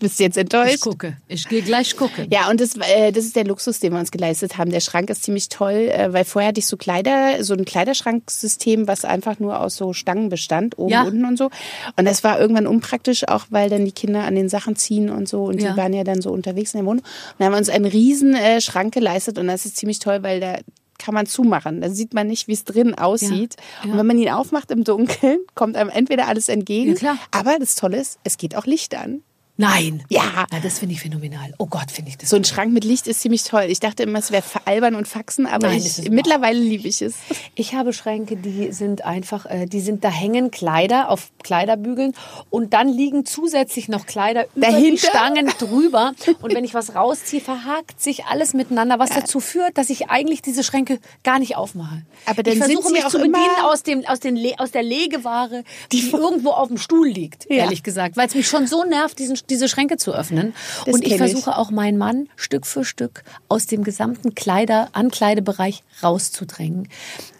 Bist 0.00 0.18
du 0.18 0.24
jetzt 0.24 0.36
Ich 0.36 0.40
enttäuscht? 0.42 0.80
gucke. 0.80 1.16
Ich 1.28 1.48
gehe 1.48 1.62
gleich 1.62 1.96
gucken. 1.96 2.26
Ja, 2.30 2.50
und 2.50 2.60
das, 2.60 2.74
äh, 2.76 3.12
das 3.12 3.24
ist 3.24 3.36
der 3.36 3.44
Luxus, 3.44 3.78
den 3.78 3.92
wir 3.92 4.00
uns 4.00 4.10
geleistet 4.10 4.58
haben. 4.58 4.70
Der 4.70 4.80
Schrank 4.80 5.08
ist 5.08 5.22
ziemlich 5.22 5.48
toll, 5.48 5.88
äh, 5.88 6.12
weil 6.12 6.24
vorher 6.24 6.48
hatte 6.48 6.58
ich 6.58 6.66
so 6.66 6.76
Kleider, 6.76 7.42
so 7.44 7.54
ein 7.54 7.64
Kleiderschranksystem, 7.64 8.88
was 8.88 9.04
einfach 9.04 9.38
nur 9.38 9.60
aus 9.60 9.76
so 9.76 9.92
Stangen 9.92 10.28
bestand, 10.30 10.76
oben, 10.78 10.90
Ja. 10.90 11.04
unten 11.04 11.24
und 11.24 11.38
so. 11.38 11.48
Und 11.96 12.06
das 12.06 12.24
war 12.24 12.40
irgendwann 12.40 12.66
unpraktisch, 12.66 13.26
auch 13.28 13.46
weil 13.50 13.70
dann 13.70 13.84
die 13.84 13.92
Kinder 13.92 14.24
an 14.24 14.34
den 14.34 14.48
Sachen 14.48 14.74
ziehen 14.76 15.10
und 15.10 15.28
so. 15.28 15.44
Und 15.44 15.62
Ja. 15.62 15.72
die 15.72 15.76
waren 15.78 15.92
ja 15.94 16.02
dann 16.04 16.20
so 16.20 16.32
unterwegs 16.32 16.74
in 16.74 16.78
der 16.80 16.86
Wohnung. 16.86 17.04
Und 17.04 17.34
dann 17.38 17.46
haben 17.46 17.52
wir 17.54 17.58
uns 17.58 17.68
einen 17.68 17.86
riesen 17.86 18.34
äh, 18.34 18.60
Schrank 18.60 18.92
geleistet 18.94 19.38
und 19.38 19.46
das 19.46 19.64
ist 19.64 19.76
ziemlich 19.76 20.00
toll, 20.00 20.22
weil 20.22 20.40
da 20.40 20.56
kann 20.98 21.14
man 21.14 21.26
zumachen. 21.26 21.80
Da 21.80 21.90
sieht 21.90 22.14
man 22.14 22.26
nicht, 22.26 22.48
wie 22.48 22.52
es 22.52 22.64
drin 22.64 22.94
aussieht. 22.94 23.56
Ja. 23.82 23.90
Und 23.90 23.98
wenn 23.98 24.06
man 24.06 24.18
ihn 24.18 24.30
aufmacht 24.30 24.70
im 24.70 24.84
Dunkeln, 24.84 25.38
kommt 25.54 25.76
einem 25.76 25.90
entweder 25.90 26.28
alles 26.28 26.48
entgegen. 26.48 26.92
Ja, 26.92 26.98
klar. 26.98 27.18
Aber 27.30 27.58
das 27.58 27.74
Tolle 27.74 27.98
ist, 27.98 28.18
es 28.24 28.36
geht 28.36 28.56
auch 28.56 28.66
Licht 28.66 28.94
an. 28.94 29.22
Nein. 29.56 30.02
Ja. 30.08 30.46
Na, 30.50 30.58
das 30.60 30.80
finde 30.80 30.94
ich 30.94 31.00
phänomenal. 31.00 31.54
Oh 31.58 31.66
Gott, 31.66 31.92
finde 31.92 32.10
ich 32.10 32.18
das. 32.18 32.30
So 32.30 32.36
ein 32.36 32.44
Schrank 32.44 32.72
mit 32.72 32.82
Licht 32.82 33.06
ist 33.06 33.20
ziemlich 33.20 33.44
toll. 33.44 33.66
Ich 33.68 33.78
dachte 33.78 34.02
immer, 34.02 34.18
es 34.18 34.32
wäre 34.32 34.42
albern 34.64 34.96
und 34.96 35.06
Faxen, 35.06 35.46
aber 35.46 35.68
Nein, 35.68 35.78
ich, 35.84 36.10
mittlerweile 36.10 36.58
liebe 36.58 36.88
ich 36.88 37.00
es. 37.02 37.14
Ich 37.54 37.74
habe 37.74 37.92
Schränke, 37.92 38.36
die 38.36 38.72
sind 38.72 39.04
einfach, 39.04 39.46
äh, 39.46 39.66
die 39.66 39.80
sind, 39.80 40.02
da 40.02 40.08
hängen 40.08 40.50
Kleider 40.50 41.08
auf 41.08 41.30
Kleiderbügeln 41.44 42.14
und 42.50 42.72
dann 42.72 42.88
liegen 42.88 43.26
zusätzlich 43.26 43.88
noch 43.88 44.06
Kleider 44.06 44.46
über 44.56 44.66
die 44.66 44.72
Dahinter? 44.72 45.08
Stangen 45.08 45.46
drüber. 45.58 46.14
Und 46.42 46.52
wenn 46.52 46.64
ich 46.64 46.74
was 46.74 46.96
rausziehe, 46.96 47.40
verhakt 47.40 48.00
sich 48.02 48.24
alles 48.24 48.54
miteinander, 48.54 48.98
was 48.98 49.10
dazu 49.10 49.38
führt, 49.38 49.78
dass 49.78 49.88
ich 49.88 50.10
eigentlich 50.10 50.42
diese 50.42 50.64
Schränke 50.64 50.98
gar 51.22 51.38
nicht 51.38 51.56
aufmache. 51.56 52.02
Aber 52.26 52.42
dann 52.42 52.54
ich 52.54 52.58
versuche 52.58 52.90
mich 52.90 53.04
auch 53.04 53.10
zu 53.10 53.18
bedienen 53.18 53.38
aus, 53.62 53.84
dem, 53.84 54.04
aus, 54.06 54.18
den 54.18 54.34
Le 54.34 54.54
aus 54.58 54.72
der 54.72 54.82
Legeware, 54.82 55.62
die, 55.92 56.10
irgendwo 56.10 56.50
auf 56.50 56.68
dem 56.68 56.78
Stuhl 56.78 57.06
liegt, 57.08 57.46
Ja. 57.48 57.58
ehrlich 57.58 57.84
gesagt, 57.84 58.16
weil 58.16 58.26
es 58.26 58.34
mich 58.34 58.48
schon 58.48 58.66
so 58.66 58.82
nervt, 58.82 59.18
diesen, 59.20 59.38
diese 59.50 59.68
Schränke 59.68 59.96
zu 59.96 60.12
öffnen. 60.12 60.54
Das 60.84 60.94
und 60.94 61.02
ich 61.02 61.10
kenn 61.10 61.24
ich. 61.24 61.32
versuche 61.32 61.56
auch 61.56 61.70
meinen 61.70 61.98
Mann 61.98 62.28
Stück 62.36 62.66
für 62.66 62.84
Stück 62.84 63.22
aus 63.48 63.66
dem 63.66 63.84
gesamten 63.84 64.34
Kleider, 64.34 64.88
Ankleidebereich 64.92 65.82
rauszudrängen. 66.02 66.88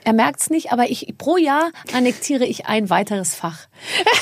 Er 0.04 0.12
merkt's 0.12 0.50
nicht, 0.50 0.70
aber 0.70 0.90
ich 0.90 1.14
pro 1.16 1.36
Jahr 1.36 1.70
annektiere 1.94 2.44
ich 2.44 2.66
ein 2.66 2.90
weiteres 2.90 3.34
Fach. 3.34 3.66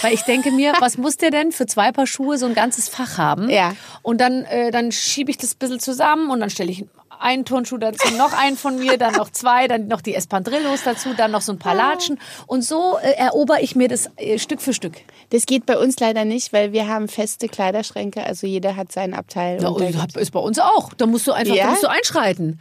Weil 0.02 0.14
ich 0.14 0.22
denke 0.22 0.52
mir, 0.52 0.74
was 0.78 0.96
muss 0.96 1.16
der 1.16 1.30
denn 1.30 1.50
für 1.50 1.66
zwei 1.66 1.90
Paar 1.90 2.06
Schuhe 2.06 2.38
so 2.38 2.46
ein 2.46 2.54
ganzes 2.54 2.88
Fach 2.88 3.18
haben? 3.18 3.50
Ja. 3.50 3.74
Und 4.02 4.20
dann, 4.20 4.44
äh, 4.44 4.70
dann 4.70 4.92
schiebe 4.92 5.30
ich 5.30 5.38
das 5.38 5.54
ein 5.54 5.58
bisschen 5.58 5.80
zusammen 5.80 6.30
und 6.30 6.40
dann 6.40 6.50
stelle 6.50 6.70
ich 6.70 6.84
einen 7.22 7.44
Turnschuh 7.44 7.78
dazu, 7.78 8.12
noch 8.16 8.32
einen 8.32 8.56
von 8.56 8.78
mir, 8.78 8.98
dann 8.98 9.14
noch 9.14 9.30
zwei, 9.30 9.68
dann 9.68 9.88
noch 9.88 10.00
die 10.00 10.14
Espandrillos 10.14 10.82
dazu, 10.84 11.10
dann 11.16 11.30
noch 11.30 11.40
so 11.42 11.52
ein 11.52 11.58
paar 11.58 11.74
Latschen. 11.74 12.18
Und 12.46 12.62
so 12.64 12.98
äh, 13.02 13.12
erober 13.12 13.62
ich 13.62 13.76
mir 13.76 13.88
das 13.88 14.10
äh, 14.16 14.38
Stück 14.38 14.60
für 14.60 14.72
Stück. 14.72 14.94
Das 15.30 15.46
geht 15.46 15.64
bei 15.66 15.78
uns 15.78 15.98
leider 16.00 16.24
nicht, 16.24 16.52
weil 16.52 16.72
wir 16.72 16.88
haben 16.88 17.08
feste 17.08 17.48
Kleiderschränke, 17.48 18.24
also 18.24 18.46
jeder 18.46 18.76
hat 18.76 18.92
seinen 18.92 19.14
Abteil. 19.14 19.62
Ja, 19.62 19.68
und 19.68 20.16
ist 20.16 20.30
bei 20.32 20.40
uns 20.40 20.58
auch. 20.58 20.92
Da 20.94 21.06
musst 21.06 21.26
du 21.26 21.32
einfach, 21.32 21.54
Ja? 21.54 21.64
da 21.64 21.70
musst 21.70 21.82
du 21.84 21.88
einschreiten. 21.88 22.60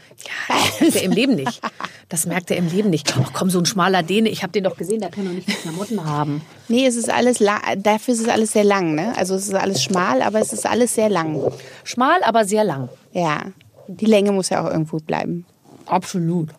Ja, 0.49 0.55
das 0.79 0.79
merkt 0.81 0.95
er 0.95 1.03
im 1.03 1.11
Leben 1.11 1.35
nicht. 1.35 1.61
Das 2.09 2.25
merkt 2.25 2.51
er 2.51 2.57
im 2.57 2.67
Leben 2.69 2.89
nicht. 2.89 3.13
Ach 3.21 3.31
komm, 3.33 3.49
so 3.49 3.59
ein 3.59 3.65
schmaler 3.65 4.03
Däne, 4.03 4.29
ich 4.29 4.43
habe 4.43 4.51
den 4.53 4.63
doch 4.63 4.77
gesehen, 4.77 4.99
der 5.01 5.09
kann 5.09 5.25
doch 5.25 5.31
nicht 5.31 5.49
viel 5.49 5.55
Klamotten 5.59 6.05
haben. 6.05 6.41
nee, 6.67 6.85
es 6.85 6.95
ist 6.95 7.09
alles, 7.09 7.39
dafür 7.77 8.13
ist 8.13 8.21
es 8.21 8.27
alles 8.29 8.53
sehr 8.53 8.63
lang, 8.63 8.95
ne? 8.95 9.13
Also 9.17 9.35
es 9.35 9.47
ist 9.47 9.53
alles 9.55 9.83
schmal, 9.83 10.21
aber 10.21 10.39
es 10.39 10.53
ist 10.53 10.65
alles 10.65 10.95
sehr 10.95 11.09
lang. 11.09 11.51
Schmal, 11.83 12.23
aber 12.23 12.45
sehr 12.45 12.63
lang. 12.63 12.89
Ja, 13.13 13.41
die 13.87 14.05
Länge 14.05 14.31
muss 14.31 14.49
ja 14.49 14.63
auch 14.65 14.69
irgendwo 14.69 14.97
bleiben. 14.97 15.45
Absolut. 15.85 16.49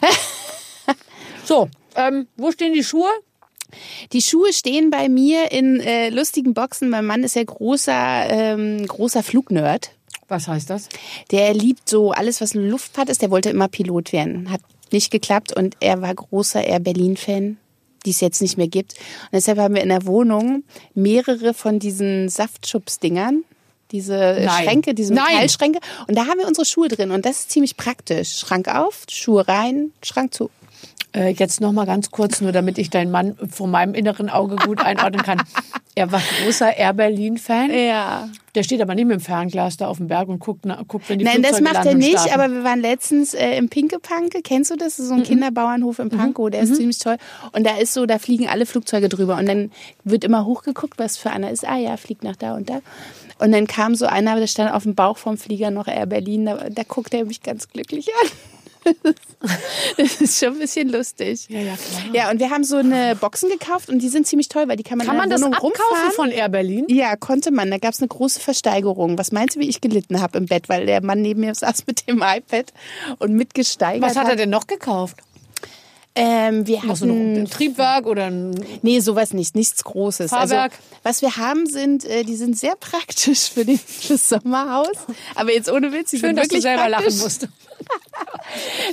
so, 1.44 1.68
ähm, 1.96 2.26
wo 2.36 2.52
stehen 2.52 2.72
die 2.72 2.84
Schuhe? 2.84 3.08
Die 4.12 4.22
Schuhe 4.22 4.52
stehen 4.52 4.90
bei 4.90 5.08
mir 5.08 5.50
in 5.50 5.80
äh, 5.80 6.10
lustigen 6.10 6.54
Boxen. 6.54 6.90
Mein 6.90 7.06
Mann 7.06 7.24
ist 7.24 7.36
ja 7.36 7.44
großer, 7.44 8.26
ähm, 8.28 8.86
großer 8.86 9.22
Flugnerd. 9.22 9.92
Was 10.28 10.48
heißt 10.48 10.70
das? 10.70 10.88
Der 11.30 11.52
liebt 11.54 11.88
so 11.88 12.12
alles, 12.12 12.40
was 12.40 12.54
Luftfahrt 12.54 13.08
ist. 13.08 13.22
Der 13.22 13.30
wollte 13.30 13.50
immer 13.50 13.68
Pilot 13.68 14.12
werden. 14.12 14.50
Hat 14.50 14.60
nicht 14.90 15.10
geklappt 15.10 15.54
und 15.54 15.76
er 15.80 16.02
war 16.02 16.14
großer 16.14 16.64
Air 16.64 16.80
Berlin-Fan, 16.80 17.56
die 18.04 18.10
es 18.10 18.20
jetzt 18.20 18.42
nicht 18.42 18.58
mehr 18.58 18.68
gibt. 18.68 18.94
Und 18.94 19.34
deshalb 19.34 19.58
haben 19.58 19.74
wir 19.74 19.82
in 19.82 19.88
der 19.88 20.06
Wohnung 20.06 20.64
mehrere 20.94 21.54
von 21.54 21.78
diesen 21.78 22.28
Saftschubs-Dingern. 22.28 23.44
Diese 23.92 24.38
Nein. 24.44 24.64
Schränke, 24.64 24.94
diese. 24.94 25.14
Metallschränke. 25.14 25.78
Und 26.08 26.16
da 26.16 26.26
haben 26.26 26.38
wir 26.38 26.46
unsere 26.46 26.64
Schuhe 26.64 26.88
drin. 26.88 27.10
Und 27.10 27.24
das 27.26 27.40
ist 27.40 27.50
ziemlich 27.50 27.76
praktisch. 27.76 28.38
Schrank 28.38 28.68
auf, 28.68 29.04
Schuhe 29.10 29.46
rein, 29.46 29.92
Schrank 30.02 30.34
zu. 30.34 30.50
Äh, 31.14 31.30
jetzt 31.30 31.60
noch 31.60 31.72
mal 31.72 31.84
ganz 31.84 32.10
kurz, 32.10 32.40
nur 32.40 32.52
damit 32.52 32.78
ich 32.78 32.88
deinen 32.88 33.10
Mann 33.10 33.36
vor 33.50 33.66
meinem 33.66 33.94
inneren 33.94 34.30
Auge 34.30 34.56
gut 34.56 34.80
einordnen 34.80 35.22
kann. 35.22 35.42
Er 35.94 36.10
war 36.10 36.22
großer 36.42 36.74
Air 36.74 36.94
Berlin-Fan. 36.94 37.70
Ja. 37.70 38.26
Der 38.54 38.62
steht 38.62 38.80
aber 38.80 38.94
nicht 38.94 39.04
mit 39.04 39.18
dem 39.18 39.20
Fernglas 39.20 39.76
da 39.76 39.88
auf 39.88 39.98
dem 39.98 40.08
Berg 40.08 40.26
und 40.28 40.38
guckt, 40.38 40.60
na, 40.64 40.82
guckt 40.88 41.06
wenn 41.10 41.18
die 41.18 41.24
Nein, 41.26 41.42
das 41.42 41.58
Flugzeuge 41.58 41.74
macht 41.74 41.86
er 41.86 41.94
nicht, 41.94 42.12
starten. 42.18 42.40
aber 42.40 42.50
wir 42.50 42.64
waren 42.64 42.80
letztens 42.80 43.34
äh, 43.34 43.58
im 43.58 43.68
Pinkepanke. 43.68 44.40
Kennst 44.42 44.70
du 44.70 44.76
das? 44.76 44.96
Das 44.96 45.00
ist 45.00 45.08
so 45.08 45.14
ein 45.14 45.22
Kinderbauernhof 45.22 45.98
in 45.98 46.08
Pankow, 46.08 46.48
der 46.48 46.62
ist 46.62 46.76
ziemlich 46.76 46.98
toll. 46.98 47.18
Und 47.52 47.66
da 47.66 47.76
ist 47.76 47.92
so, 47.92 48.06
da 48.06 48.18
fliegen 48.18 48.48
alle 48.48 48.64
Flugzeuge 48.64 49.10
drüber. 49.10 49.36
Und 49.36 49.46
dann 49.46 49.70
wird 50.04 50.24
immer 50.24 50.46
hochgeguckt, 50.46 50.98
was 50.98 51.18
für 51.18 51.30
einer 51.30 51.50
ist. 51.50 51.68
Ah 51.68 51.76
ja, 51.76 51.98
fliegt 51.98 52.24
nach 52.24 52.36
da 52.36 52.54
und 52.56 52.70
da. 52.70 52.80
Und 53.38 53.52
dann 53.52 53.66
kam 53.66 53.94
so 53.94 54.06
einer, 54.06 54.36
der 54.36 54.46
stand 54.46 54.72
auf 54.72 54.84
dem 54.84 54.94
Bauch 54.94 55.18
vom 55.18 55.36
Flieger 55.36 55.70
noch 55.70 55.88
Air 55.88 56.06
Berlin. 56.06 56.46
Da, 56.46 56.70
da 56.70 56.84
guckt 56.84 57.12
er 57.12 57.26
mich 57.26 57.42
ganz 57.42 57.68
glücklich 57.68 58.08
an. 58.22 58.30
Das 59.96 60.20
ist 60.20 60.38
schon 60.38 60.54
ein 60.54 60.58
bisschen 60.60 60.88
lustig. 60.88 61.46
Ja, 61.48 61.58
ja, 61.60 61.74
klar. 61.74 62.14
Ja, 62.14 62.30
und 62.30 62.38
wir 62.38 62.50
haben 62.50 62.62
so 62.64 62.76
eine 62.76 63.16
Boxen 63.16 63.50
gekauft 63.50 63.88
und 63.88 63.98
die 63.98 64.08
sind 64.08 64.26
ziemlich 64.26 64.48
toll, 64.48 64.68
weil 64.68 64.76
die 64.76 64.84
kann 64.84 64.98
man 64.98 65.06
Kann 65.06 65.16
man 65.16 65.28
das 65.30 65.40
Wohnung 65.40 65.54
abkaufen 65.54 65.72
rumfahren. 65.80 66.12
von 66.12 66.30
Air 66.30 66.48
Berlin? 66.48 66.86
Ja, 66.88 67.16
konnte 67.16 67.50
man. 67.50 67.70
Da 67.70 67.78
gab 67.78 67.92
es 67.92 68.00
eine 68.00 68.08
große 68.08 68.38
Versteigerung. 68.40 69.18
Was 69.18 69.32
meinst 69.32 69.56
du, 69.56 69.60
wie 69.60 69.68
ich 69.68 69.80
gelitten 69.80 70.20
habe 70.20 70.38
im 70.38 70.46
Bett? 70.46 70.68
Weil 70.68 70.86
der 70.86 71.02
Mann 71.02 71.22
neben 71.22 71.40
mir 71.40 71.54
saß 71.54 71.86
mit 71.86 72.06
dem 72.08 72.22
iPad 72.22 72.72
und 73.18 73.32
mitgesteigert 73.34 74.08
Was 74.08 74.16
hat 74.16 74.28
er 74.28 74.36
denn 74.36 74.50
noch 74.50 74.66
gekauft? 74.66 75.16
Ähm, 76.14 76.66
wir 76.66 76.84
Noch 76.84 76.96
so 76.96 77.06
ein 77.06 77.10
hatten... 77.10 77.50
Triebwerk 77.50 78.06
oder 78.06 78.26
ein 78.26 78.54
Nee, 78.82 79.00
sowas 79.00 79.32
nicht. 79.32 79.54
Nichts 79.54 79.82
Großes. 79.82 80.30
Fahrwerk? 80.30 80.72
Also, 80.72 80.84
was 81.04 81.22
wir 81.22 81.36
haben, 81.38 81.66
sind, 81.66 82.04
äh, 82.04 82.22
die 82.24 82.36
sind 82.36 82.58
sehr 82.58 82.76
praktisch 82.76 83.50
für 83.50 83.64
den, 83.64 83.78
fürs 83.86 84.28
Sommerhaus. 84.28 84.96
Aber 85.34 85.52
jetzt 85.52 85.70
ohne 85.70 85.92
Witz, 85.92 86.10
die 86.10 86.18
Schön, 86.18 86.30
sind 86.30 86.38
dass 86.38 86.48
du 86.48 86.54
wirklich 86.56 86.62
selber 86.62 86.88
praktisch. 86.88 87.14
lachen 87.14 87.18
musst. 87.22 87.48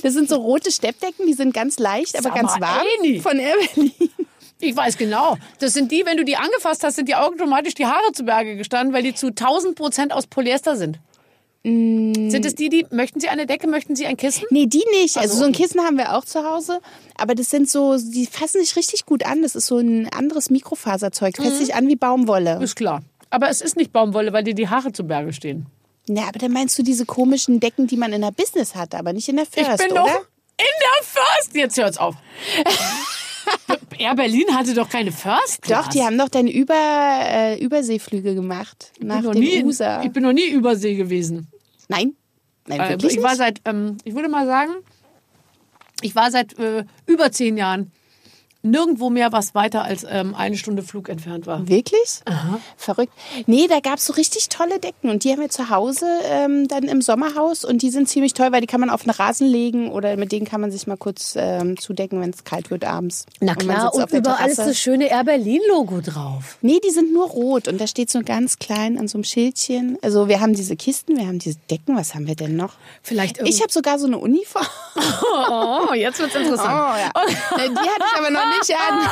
Das 0.01 0.13
sind 0.13 0.29
so 0.29 0.37
rote 0.37 0.71
Steppdecken, 0.71 1.27
die 1.27 1.33
sind 1.33 1.53
ganz 1.53 1.77
leicht, 1.77 2.15
aber 2.15 2.29
Sag 2.29 2.35
ganz 2.35 2.59
warm. 2.59 2.85
Eni. 2.99 3.19
Von 3.19 3.37
Berlin. 3.37 3.91
Ich 4.61 4.75
weiß 4.75 4.97
genau. 4.97 5.37
Das 5.59 5.73
sind 5.73 5.91
die, 5.91 6.05
wenn 6.05 6.17
du 6.17 6.25
die 6.25 6.35
angefasst 6.35 6.83
hast, 6.83 6.95
sind 6.95 7.07
die 7.07 7.15
automatisch 7.15 7.75
die 7.75 7.85
Haare 7.85 8.11
zu 8.13 8.23
Berge 8.23 8.55
gestanden, 8.57 8.93
weil 8.93 9.03
die 9.03 9.13
zu 9.13 9.27
1000 9.27 9.75
Prozent 9.75 10.13
aus 10.13 10.27
Polyester 10.27 10.75
sind. 10.75 10.99
Mm. 11.63 12.29
Sind 12.29 12.45
es 12.45 12.55
die, 12.55 12.69
die, 12.69 12.85
möchten 12.89 13.19
Sie 13.19 13.27
eine 13.27 13.45
Decke, 13.45 13.67
möchten 13.67 13.95
Sie 13.95 14.05
ein 14.05 14.17
Kissen? 14.17 14.45
Nee, 14.49 14.65
die 14.65 14.83
nicht. 14.91 15.17
Also 15.17 15.33
so, 15.33 15.39
so 15.41 15.45
ein. 15.45 15.51
Kissen 15.51 15.81
haben 15.81 15.97
wir 15.97 16.15
auch 16.15 16.23
zu 16.23 16.43
Hause. 16.43 16.79
Aber 17.17 17.35
das 17.35 17.49
sind 17.49 17.69
so, 17.69 17.97
die 17.97 18.27
fassen 18.27 18.61
sich 18.61 18.75
richtig 18.75 19.05
gut 19.05 19.25
an. 19.25 19.41
Das 19.41 19.55
ist 19.55 19.67
so 19.67 19.77
ein 19.77 20.09
anderes 20.09 20.49
Mikrofaserzeug. 20.49 21.37
Mhm. 21.37 21.43
Fasst 21.43 21.57
sich 21.57 21.75
an 21.75 21.87
wie 21.87 21.95
Baumwolle. 21.95 22.61
Ist 22.61 22.75
klar. 22.75 23.01
Aber 23.29 23.49
es 23.49 23.61
ist 23.61 23.75
nicht 23.75 23.91
Baumwolle, 23.91 24.33
weil 24.33 24.43
dir 24.43 24.55
die 24.55 24.69
Haare 24.69 24.91
zu 24.91 25.03
Berge 25.03 25.33
stehen. 25.33 25.65
Ja, 26.07 26.23
aber 26.23 26.39
dann 26.39 26.51
meinst 26.51 26.77
du 26.79 26.83
diese 26.83 27.05
komischen 27.05 27.59
Decken, 27.59 27.85
die 27.85 27.97
man 27.97 28.13
in 28.13 28.21
der 28.21 28.31
Business 28.31 28.73
hat, 28.73 28.95
aber 28.95 29.13
nicht 29.13 29.29
in 29.29 29.35
der 29.35 29.45
First, 29.45 29.69
ich 29.69 29.87
bin 29.87 29.91
oder? 29.91 30.05
doch 30.05 30.25
in 30.59 30.65
der 30.81 31.05
First. 31.05 31.55
Jetzt 31.55 31.77
hört's 31.77 31.97
auf. 31.97 32.15
Air 33.97 34.15
Berlin 34.15 34.45
hatte 34.55 34.73
doch 34.73 34.89
keine 34.89 35.11
First 35.11 35.61
Class. 35.61 35.85
Doch, 35.85 35.91
die 35.91 36.01
haben 36.01 36.17
doch 36.17 36.29
dann 36.29 36.47
über, 36.47 36.73
äh, 36.75 37.59
Überseeflüge 37.61 38.35
gemacht. 38.35 38.91
ich 38.97 39.03
Nach 39.03 39.17
bin, 39.17 39.25
noch 39.25 39.31
dem 39.33 39.43
nie, 39.43 39.63
USA. 39.63 40.01
ich 40.03 40.11
bin 40.11 40.23
noch 40.23 40.33
nie 40.33 40.47
übersee 40.49 40.95
gewesen. 40.95 41.47
Nein? 41.87 42.13
Nein, 42.67 42.79
Äh, 42.79 42.89
wirklich 42.91 43.15
ich 43.17 43.23
war 43.23 43.35
seit, 43.35 43.61
ähm, 43.65 43.97
ich 44.03 44.13
würde 44.15 44.29
mal 44.29 44.45
sagen, 44.45 44.71
ich 46.01 46.15
war 46.15 46.31
seit 46.31 46.57
äh, 46.59 46.85
über 47.07 47.31
zehn 47.31 47.57
Jahren 47.57 47.91
nirgendwo 48.69 49.09
mehr, 49.09 49.31
was 49.31 49.55
weiter 49.55 49.83
als 49.83 50.05
ähm, 50.09 50.35
eine 50.35 50.57
Stunde 50.57 50.83
Flug 50.83 51.09
entfernt 51.09 51.47
war. 51.47 51.67
Wirklich? 51.67 52.21
Verrückt. 52.77 53.13
Nee, 53.45 53.67
da 53.67 53.79
gab's 53.79 54.05
so 54.05 54.13
richtig 54.13 54.49
tolle 54.49 54.79
Decken 54.79 55.09
und 55.09 55.23
die 55.23 55.31
haben 55.31 55.41
wir 55.41 55.49
zu 55.49 55.69
Hause 55.69 56.05
ähm, 56.25 56.67
dann 56.67 56.83
im 56.83 57.01
Sommerhaus 57.01 57.65
und 57.65 57.81
die 57.81 57.89
sind 57.89 58.07
ziemlich 58.09 58.33
toll, 58.33 58.51
weil 58.51 58.61
die 58.61 58.67
kann 58.67 58.79
man 58.79 58.89
auf 58.89 59.03
den 59.03 59.11
Rasen 59.11 59.47
legen 59.47 59.91
oder 59.91 60.15
mit 60.17 60.31
denen 60.31 60.45
kann 60.45 60.61
man 60.61 60.71
sich 60.71 60.87
mal 60.87 60.97
kurz 60.97 61.33
ähm, 61.35 61.77
zudecken, 61.77 62.21
wenn 62.21 62.29
es 62.29 62.43
kalt 62.43 62.71
wird 62.71 62.85
abends. 62.85 63.25
Na 63.39 63.53
Und 63.53 63.65
man 63.65 63.75
klar, 63.75 63.81
sitzt 63.87 63.95
und 63.95 64.03
auf 64.03 64.09
der 64.11 64.19
überall 64.19 64.49
ist 64.49 64.59
das 64.59 64.77
schöne 64.79 65.09
Air 65.09 65.23
Berlin-Logo 65.23 66.01
drauf. 66.01 66.57
Nee, 66.61 66.79
die 66.83 66.91
sind 66.91 67.13
nur 67.13 67.27
rot 67.29 67.67
und 67.67 67.79
da 67.79 67.87
steht 67.87 68.09
so 68.09 68.21
ganz 68.23 68.59
klein 68.59 68.97
an 68.97 69.07
so 69.07 69.17
einem 69.17 69.23
Schildchen. 69.23 69.97
Also 70.01 70.27
wir 70.27 70.39
haben 70.39 70.53
diese 70.53 70.75
Kisten, 70.75 71.17
wir 71.17 71.27
haben 71.27 71.39
diese 71.39 71.57
Decken, 71.69 71.95
was 71.95 72.15
haben 72.15 72.27
wir 72.27 72.35
denn 72.35 72.55
noch? 72.55 72.73
Vielleicht 73.01 73.41
Ich 73.41 73.61
habe 73.61 73.71
sogar 73.71 73.99
so 73.99 74.07
eine 74.07 74.17
Uniform. 74.17 74.65
Oh, 75.51 75.93
jetzt 75.93 76.19
wird's 76.19 76.35
interessant. 76.35 76.69
ja. 76.69 77.11
Die 77.57 77.77
hatte 77.77 78.03
ich 78.11 78.17
aber 78.19 78.29
noch 78.29 78.45
nicht 78.47 78.58
an. 78.75 78.99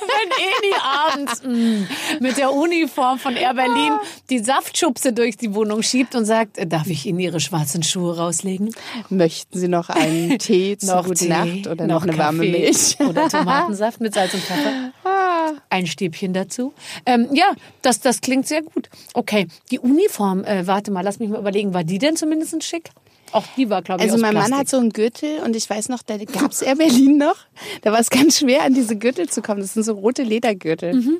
Wenn 0.00 0.30
Eni 0.46 0.74
abends 0.82 1.42
mh, 1.42 1.86
mit 2.20 2.36
der 2.36 2.52
Uniform 2.52 3.18
von 3.18 3.36
Air 3.36 3.54
Berlin 3.54 3.92
die 4.30 4.38
Saftschubse 4.38 5.12
durch 5.12 5.36
die 5.36 5.54
Wohnung 5.54 5.82
schiebt 5.82 6.14
und 6.14 6.24
sagt, 6.24 6.58
äh, 6.58 6.66
darf 6.66 6.86
ich 6.88 7.06
Ihnen 7.06 7.20
Ihre 7.20 7.40
schwarzen 7.40 7.82
Schuhe 7.82 8.16
rauslegen? 8.16 8.74
Möchten 9.08 9.58
Sie 9.58 9.68
noch 9.68 9.88
einen 9.88 10.38
Tee 10.38 10.76
zur 10.78 11.02
guten 11.02 11.14
Tee, 11.14 11.28
Nacht 11.28 11.66
oder 11.66 11.86
noch, 11.86 12.02
eine 12.02 12.16
warme 12.18 12.44
Kaffee 12.44 12.60
Milch? 12.60 12.96
Oder 13.06 13.28
Tomatensaft 13.28 14.00
mit 14.00 14.14
Salz 14.14 14.34
und 14.34 14.42
Pfeffer. 14.42 14.92
Ein 15.70 15.86
Stäbchen 15.86 16.32
dazu. 16.32 16.72
Ähm, 17.04 17.28
ja, 17.32 17.52
das, 17.82 18.00
das 18.00 18.20
klingt 18.20 18.46
sehr 18.46 18.62
gut. 18.62 18.88
Okay, 19.14 19.46
die 19.70 19.78
Uniform, 19.78 20.44
äh, 20.44 20.66
warte 20.66 20.90
mal, 20.90 21.02
lass 21.02 21.18
mich 21.18 21.28
mal 21.28 21.38
überlegen, 21.38 21.74
war 21.74 21.84
die 21.84 21.98
denn 21.98 22.16
zumindest 22.16 22.62
schick? 22.64 22.90
Auch 23.36 23.44
die 23.56 23.68
war, 23.70 23.82
glaube 23.82 24.02
ich, 24.02 24.10
Also 24.10 24.20
mein 24.20 24.32
Plastik. 24.32 24.50
Mann 24.50 24.60
hat 24.60 24.68
so 24.68 24.78
einen 24.78 24.90
Gürtel 24.90 25.40
und 25.44 25.54
ich 25.54 25.68
weiß 25.68 25.88
noch, 25.88 26.02
da 26.02 26.16
gab's 26.16 26.62
Air 26.62 26.76
Berlin 26.76 27.18
noch. 27.18 27.36
Da 27.82 27.92
war 27.92 28.00
es 28.00 28.10
ganz 28.10 28.38
schwer, 28.38 28.62
an 28.62 28.74
diese 28.74 28.96
Gürtel 28.96 29.28
zu 29.28 29.42
kommen. 29.42 29.60
Das 29.60 29.74
sind 29.74 29.82
so 29.82 29.92
rote 29.92 30.22
Ledergürtel. 30.22 30.94
Mhm. 30.94 31.16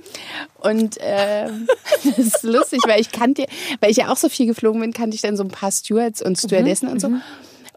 Und 0.59 0.96
ähm, 1.00 1.68
das 2.05 2.18
ist 2.18 2.42
lustig, 2.42 2.81
weil 2.87 3.00
ich 3.00 3.12
kannte, 3.12 3.46
weil 3.81 3.90
ich 3.90 3.98
ja 3.98 4.11
auch 4.11 4.16
so 4.16 4.29
viel 4.29 4.46
geflogen 4.46 4.81
bin, 4.81 4.92
kannte 4.92 5.14
ich 5.14 5.22
dann 5.22 5.37
so 5.37 5.44
ein 5.44 5.50
paar 5.50 5.70
Stewards 5.70 6.22
und 6.22 6.38
Stewardessen 6.38 6.88
und 6.88 7.00
so. 7.00 7.09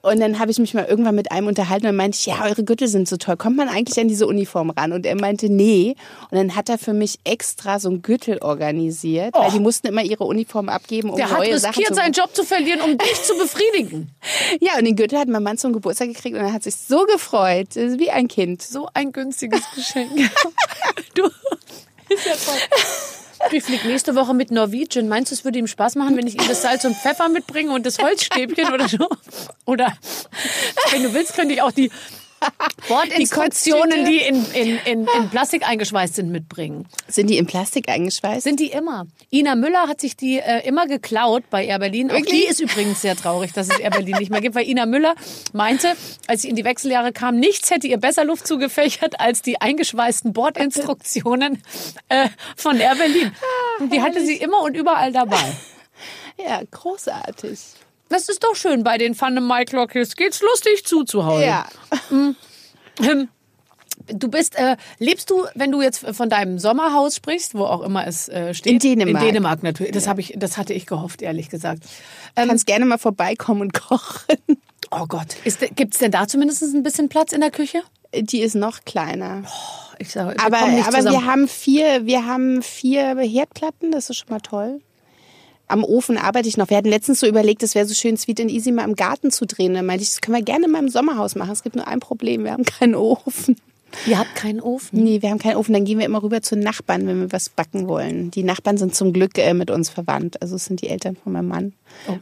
Und 0.01 0.19
dann 0.19 0.39
habe 0.39 0.51
ich 0.51 0.59
mich 0.59 0.73
mal 0.73 0.85
irgendwann 0.85 1.15
mit 1.15 1.31
einem 1.31 1.47
unterhalten 1.47 1.87
und 1.87 1.95
meinte 1.95 2.17
ich, 2.17 2.25
ja, 2.25 2.43
eure 2.43 2.63
Gürtel 2.63 2.87
sind 2.87 3.07
so 3.07 3.17
toll. 3.17 3.35
Kommt 3.37 3.57
man 3.57 3.67
eigentlich 3.67 3.99
an 3.99 4.07
diese 4.07 4.27
Uniform 4.27 4.69
ran? 4.69 4.93
Und 4.93 5.05
er 5.05 5.15
meinte, 5.15 5.49
nee. 5.49 5.95
Und 6.31 6.37
dann 6.37 6.55
hat 6.55 6.69
er 6.69 6.77
für 6.77 6.93
mich 6.93 7.19
extra 7.23 7.79
so 7.79 7.89
einen 7.89 8.01
Gürtel 8.01 8.39
organisiert, 8.39 9.35
weil 9.35 9.51
die 9.51 9.59
mussten 9.59 9.87
immer 9.87 10.03
ihre 10.03 10.23
Uniform 10.23 10.69
abgeben, 10.69 11.09
um 11.09 11.17
Der 11.17 11.29
hat 11.29 11.39
neue 11.39 11.59
Sachen 11.59 11.75
riskiert, 11.75 11.89
zu 11.89 11.95
seinen 11.95 12.13
Job 12.13 12.33
zu 12.33 12.43
verlieren, 12.43 12.81
um 12.81 12.97
dich 12.97 13.21
zu 13.23 13.37
befriedigen. 13.37 14.09
ja, 14.61 14.77
und 14.77 14.85
den 14.85 14.95
Gürtel 14.95 15.19
hat 15.19 15.27
mein 15.27 15.43
Mann 15.43 15.57
zum 15.57 15.73
Geburtstag 15.73 16.07
gekriegt 16.09 16.35
und 16.37 16.43
er 16.43 16.53
hat 16.53 16.63
sich 16.63 16.75
so 16.75 17.05
gefreut, 17.05 17.75
wie 17.75 18.11
ein 18.11 18.27
Kind. 18.27 18.61
So 18.61 18.87
ein 18.93 19.11
günstiges 19.11 19.61
Geschenk. 19.75 20.11
du, 21.15 21.25
ist 22.09 22.25
ja 22.25 22.33
toll. 22.33 22.59
Ich 23.51 23.63
fliege 23.63 23.87
nächste 23.87 24.15
Woche 24.15 24.33
mit 24.33 24.51
Norwegian. 24.51 25.07
Meinst 25.07 25.31
du, 25.31 25.35
es 25.35 25.43
würde 25.43 25.59
ihm 25.59 25.67
Spaß 25.67 25.95
machen, 25.95 26.15
wenn 26.17 26.27
ich 26.27 26.35
ihm 26.35 26.47
das 26.47 26.61
Salz 26.61 26.85
und 26.85 26.95
Pfeffer 26.95 27.29
mitbringe 27.29 27.71
und 27.71 27.85
das 27.85 27.97
Holzstäbchen 27.99 28.73
oder 28.73 28.87
so? 28.87 29.09
Oder 29.65 29.93
wenn 30.91 31.03
du 31.03 31.13
willst, 31.13 31.35
könnte 31.35 31.53
ich 31.53 31.61
auch 31.61 31.71
die 31.71 31.89
Bordinstruktionen, 32.87 34.05
die 34.05 34.17
in, 34.17 34.45
in, 34.53 34.79
in, 34.85 35.07
in 35.07 35.29
Plastik 35.29 35.67
eingeschweißt 35.67 36.15
sind, 36.15 36.31
mitbringen. 36.31 36.87
Sind 37.07 37.29
die 37.29 37.37
in 37.37 37.45
Plastik 37.45 37.89
eingeschweißt? 37.89 38.43
Sind 38.43 38.59
die 38.59 38.71
immer. 38.71 39.07
Ina 39.31 39.55
Müller 39.55 39.87
hat 39.87 40.01
sich 40.01 40.15
die 40.15 40.39
äh, 40.39 40.65
immer 40.67 40.87
geklaut 40.87 41.43
bei 41.49 41.65
Air 41.65 41.79
Berlin. 41.79 42.09
Auch 42.09 42.15
Wirklich? 42.15 42.45
die 42.45 42.49
ist 42.49 42.59
übrigens 42.59 43.01
sehr 43.01 43.15
traurig, 43.15 43.53
dass 43.53 43.69
es 43.69 43.79
Air 43.79 43.91
Berlin 43.91 44.17
nicht 44.17 44.31
mehr 44.31 44.41
gibt, 44.41 44.55
weil 44.55 44.67
Ina 44.67 44.85
Müller 44.85 45.15
meinte, 45.53 45.95
als 46.27 46.41
sie 46.41 46.49
in 46.49 46.55
die 46.55 46.63
Wechseljahre 46.63 47.11
kam, 47.11 47.37
nichts 47.37 47.69
hätte 47.69 47.87
ihr 47.87 47.97
besser 47.97 48.25
Luft 48.25 48.47
zugefächert 48.47 49.19
als 49.19 49.41
die 49.41 49.61
eingeschweißten 49.61 50.33
Bordinstruktionen 50.33 51.61
äh, 52.09 52.29
von 52.55 52.79
Air 52.79 52.95
Berlin. 52.95 53.31
Und 53.79 53.93
die 53.93 54.01
hatte 54.01 54.25
sie 54.25 54.37
immer 54.37 54.61
und 54.61 54.75
überall 54.75 55.11
dabei. 55.11 55.43
ja, 56.37 56.61
großartig. 56.71 57.59
Das 58.09 58.27
ist 58.27 58.43
doch 58.43 58.55
schön 58.55 58.83
bei 58.83 58.97
den 58.97 59.15
Fun 59.15 59.35
Maiklockies. 59.35 60.15
Geht's 60.15 60.41
lustig 60.41 60.85
zu 60.85 61.03
zu 61.03 61.25
Hause. 61.25 61.45
Ja. 61.45 61.65
Ähm, 62.11 63.29
Du 64.11 64.29
bist, 64.29 64.55
äh, 64.55 64.77
lebst 64.97 65.29
du, 65.29 65.45
wenn 65.55 65.71
du 65.71 65.81
jetzt 65.81 66.05
von 66.15 66.29
deinem 66.29 66.57
Sommerhaus 66.57 67.15
sprichst, 67.15 67.53
wo 67.53 67.65
auch 67.65 67.81
immer 67.81 68.07
es 68.07 68.29
äh, 68.29 68.53
steht? 68.53 68.73
In 68.73 68.79
Dänemark. 68.79 69.23
In 69.23 69.27
Dänemark 69.27 69.61
natürlich. 69.61 69.91
Das 69.91 70.07
habe 70.07 70.21
ich, 70.21 70.33
das 70.37 70.57
hatte 70.57 70.73
ich 70.73 70.85
gehofft, 70.85 71.21
ehrlich 71.21 71.49
gesagt. 71.49 71.83
Du 72.35 72.47
kannst 72.47 72.65
gerne 72.65 72.85
mal 72.85 72.97
vorbeikommen 72.97 73.61
und 73.61 73.73
kochen. 73.73 74.37
Oh 74.91 75.05
Gott, 75.05 75.35
gibt 75.75 75.93
es 75.93 75.99
denn 75.99 76.11
da 76.11 76.27
zumindest 76.27 76.63
ein 76.63 76.81
bisschen 76.81 77.09
Platz 77.09 77.33
in 77.33 77.41
der 77.41 77.51
Küche? 77.51 77.83
Die 78.15 78.39
ist 78.39 78.55
noch 78.55 78.85
kleiner. 78.85 79.43
Ich 79.99 80.11
sag, 80.11 80.35
wir 80.35 80.43
aber 80.43 80.57
aber 80.57 80.97
zusammen. 80.97 81.11
wir 81.11 81.25
haben 81.25 81.47
vier, 81.47 82.05
wir 82.05 82.25
haben 82.25 82.63
vier 82.63 83.15
Herdplatten, 83.17 83.91
das 83.91 84.09
ist 84.09 84.17
schon 84.17 84.29
mal 84.29 84.39
toll. 84.39 84.81
Am 85.69 85.83
Ofen 85.83 86.17
arbeite 86.17 86.49
ich 86.49 86.57
noch. 86.57 86.69
Wir 86.69 86.77
hatten 86.77 86.89
letztens 86.89 87.19
so 87.19 87.27
überlegt, 87.27 87.63
es 87.63 87.75
wäre 87.75 87.85
so 87.85 87.93
schön, 87.93 88.17
Sweet 88.17 88.41
and 88.41 88.51
Easy 88.51 88.71
mal 88.71 88.83
im 88.83 88.95
Garten 88.95 89.31
zu 89.31 89.45
drehen. 89.45 89.75
Da 89.75 89.83
meinte 89.83 90.03
ich, 90.03 90.09
das 90.09 90.21
können 90.21 90.35
wir 90.35 90.43
gerne 90.43 90.67
mal 90.67 90.79
im 90.79 90.89
Sommerhaus 90.89 91.35
machen. 91.35 91.51
Es 91.51 91.63
gibt 91.63 91.75
nur 91.75 91.87
ein 91.87 91.99
Problem, 91.99 92.43
wir 92.43 92.51
haben 92.51 92.65
keinen 92.65 92.95
Ofen. 92.95 93.55
Ihr 94.05 94.19
habt 94.19 94.35
keinen 94.35 94.61
Ofen. 94.61 95.03
Nee, 95.03 95.21
wir 95.21 95.29
haben 95.31 95.39
keinen 95.39 95.57
Ofen. 95.57 95.73
Dann 95.73 95.83
gehen 95.85 95.97
wir 95.97 96.05
immer 96.05 96.21
rüber 96.21 96.41
zu 96.41 96.55
Nachbarn, 96.55 97.07
wenn 97.07 97.21
wir 97.21 97.31
was 97.31 97.49
backen 97.49 97.87
wollen. 97.87 98.29
Die 98.31 98.43
Nachbarn 98.43 98.77
sind 98.77 98.93
zum 98.95 99.13
Glück 99.13 99.37
äh, 99.37 99.53
mit 99.53 99.71
uns 99.71 99.89
verwandt. 99.89 100.41
Also 100.41 100.55
es 100.57 100.65
sind 100.65 100.81
die 100.81 100.89
Eltern 100.89 101.15
von 101.15 101.33
meinem 101.33 101.47
Mann. 101.47 101.73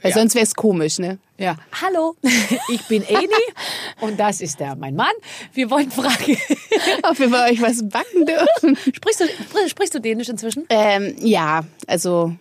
Weil 0.02 0.12
ja. 0.12 0.18
sonst 0.18 0.36
wäre 0.36 0.44
es 0.46 0.56
komisch, 0.56 0.98
ne? 1.00 1.18
Ja. 1.38 1.58
Hallo, 1.82 2.16
ich 2.70 2.82
bin 2.88 3.04
Eni 3.04 3.28
und 4.02 4.20
das 4.20 4.40
ist 4.42 4.60
der 4.60 4.76
mein 4.76 4.96
Mann. 4.96 5.12
Wir 5.54 5.70
wollen 5.70 5.92
fragen. 5.92 6.38
Ob 7.04 7.20
wir 7.20 7.30
bei 7.30 7.52
euch 7.52 7.62
was 7.62 7.88
backen 7.88 8.26
dürfen. 8.26 8.78
sprichst, 8.96 9.20
du, 9.22 9.26
spr- 9.26 9.70
sprichst 9.70 9.94
du 9.94 10.00
Dänisch 10.00 10.30
inzwischen? 10.30 10.66
Ähm, 10.70 11.16
ja, 11.20 11.66
also 11.86 12.34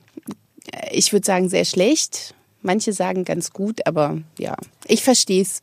ich 0.91 1.13
würde 1.13 1.27
sagen 1.27 1.49
sehr 1.49 1.65
schlecht. 1.65 2.35
Manche 2.63 2.93
sagen 2.93 3.25
ganz 3.25 3.53
gut, 3.53 3.87
aber 3.87 4.19
ja, 4.39 4.57
ich 4.87 5.03
verstehe 5.05 5.43
es. 5.43 5.63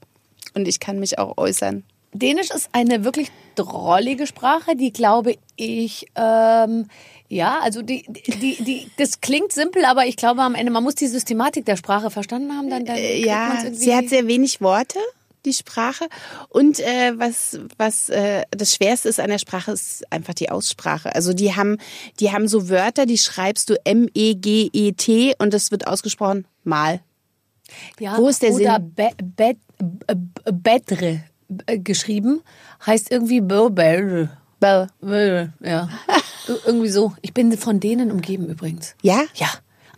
Und 0.53 0.67
ich 0.67 0.79
kann 0.79 0.99
mich 0.99 1.19
auch 1.19 1.37
äußern. 1.37 1.83
Dänisch 2.13 2.51
ist 2.51 2.69
eine 2.73 3.03
wirklich 3.03 3.31
drollige 3.55 4.27
Sprache, 4.27 4.75
die 4.75 4.93
glaube 4.93 5.35
ich, 5.55 6.05
ähm, 6.15 6.87
ja, 7.27 7.59
also 7.61 7.81
die, 7.81 8.05
die, 8.07 8.63
die, 8.63 8.91
das 8.97 9.19
klingt 9.19 9.51
simpel, 9.51 9.85
aber 9.85 10.05
ich 10.05 10.15
glaube 10.15 10.41
am 10.41 10.53
Ende, 10.53 10.71
man 10.71 10.83
muss 10.83 10.95
die 10.95 11.07
Systematik 11.07 11.65
der 11.65 11.75
Sprache 11.75 12.11
verstanden 12.11 12.55
haben, 12.55 12.69
dann, 12.69 12.85
dann 12.85 12.97
Äh, 12.97 13.25
ja, 13.25 13.63
sie 13.71 13.95
hat 13.95 14.09
sehr 14.09 14.27
wenig 14.27 14.61
Worte, 14.61 14.99
die 15.45 15.53
Sprache. 15.53 16.05
Und 16.49 16.79
äh, 16.79 17.13
was, 17.17 17.59
was 17.77 18.09
äh, 18.09 18.43
das 18.51 18.73
Schwerste 18.75 19.09
ist 19.09 19.19
an 19.19 19.29
der 19.29 19.39
Sprache, 19.39 19.71
ist 19.71 20.03
einfach 20.11 20.33
die 20.33 20.49
Aussprache. 20.49 21.13
Also 21.15 21.33
die 21.33 21.55
haben, 21.55 21.77
die 22.19 22.31
haben 22.31 22.47
so 22.47 22.69
Wörter, 22.69 23.05
die 23.05 23.17
schreibst 23.17 23.69
du 23.69 23.75
M-E-G-E-T 23.85 25.35
und 25.39 25.53
das 25.53 25.71
wird 25.71 25.87
ausgesprochen 25.87 26.45
mal. 26.63 26.99
ja, 27.99 28.17
wo 28.17 28.27
ist 28.27 28.41
der 28.41 28.51
oder 28.51 28.75
Sinn? 28.75 28.93
Be, 28.95 29.09
be, 29.23 29.55
be, 29.77 30.51
betre 30.51 31.23
äh, 31.65 31.77
geschrieben, 31.79 32.41
heißt 32.85 33.11
irgendwie 33.11 33.41
Böbel. 33.41 34.29
Bell. 34.59 34.87
Ja, 35.61 35.89
Ir- 36.47 36.59
irgendwie 36.65 36.89
so. 36.89 37.13
Ich 37.21 37.33
bin 37.33 37.51
von 37.57 37.79
denen 37.81 38.11
umgeben 38.11 38.47
übrigens. 38.47 38.95
Ja? 39.01 39.23
Ja, 39.35 39.47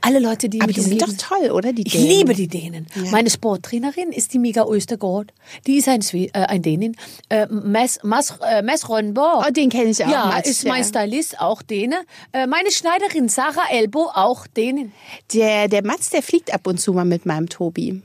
alle 0.05 0.19
Leute, 0.19 0.49
die 0.49 0.61
Aber 0.61 0.71
die 0.71 0.81
sind 0.81 1.01
doch 1.01 1.13
toll, 1.17 1.51
oder? 1.51 1.73
Die 1.73 1.81
Ich 1.85 1.93
Dänen. 1.93 2.07
liebe 2.07 2.33
die 2.35 2.47
Dänen. 2.47 2.87
Meine 3.11 3.29
Sporttrainerin 3.29 4.11
ist 4.11 4.33
die 4.33 4.39
Mega 4.39 4.65
Östergaard. 4.65 5.33
Die 5.65 5.77
ist 5.77 5.87
ein, 5.87 6.01
Swe 6.01 6.27
äh, 6.27 6.45
ein 6.45 6.61
Dänin. 6.61 6.95
Äh, 7.29 7.47
Mess, 7.47 7.99
Mas, 8.03 8.35
äh, 8.47 8.61
Mess 8.61 8.87
Ronborg. 8.87 9.45
Oh, 9.47 9.51
den 9.51 9.69
kenne 9.69 9.89
ich 9.89 10.03
auch. 10.05 10.09
Ja, 10.09 10.27
Mats, 10.27 10.49
ist 10.49 10.65
mein 10.65 10.83
ja. 10.83 10.87
Stylist 10.87 11.39
auch 11.41 11.61
Däne. 11.61 11.95
Äh, 12.31 12.47
meine 12.47 12.71
Schneiderin 12.71 13.29
Sarah 13.29 13.69
Elbo 13.71 14.09
auch 14.13 14.47
Dänin. 14.47 14.91
Der, 15.33 15.67
der 15.67 15.83
Mats, 15.83 16.11
der 16.11 16.21
fliegt 16.21 16.53
ab 16.53 16.67
und 16.67 16.79
zu 16.79 16.93
mal 16.93 17.05
mit 17.05 17.25
meinem 17.25 17.49
Tobi. 17.49 18.01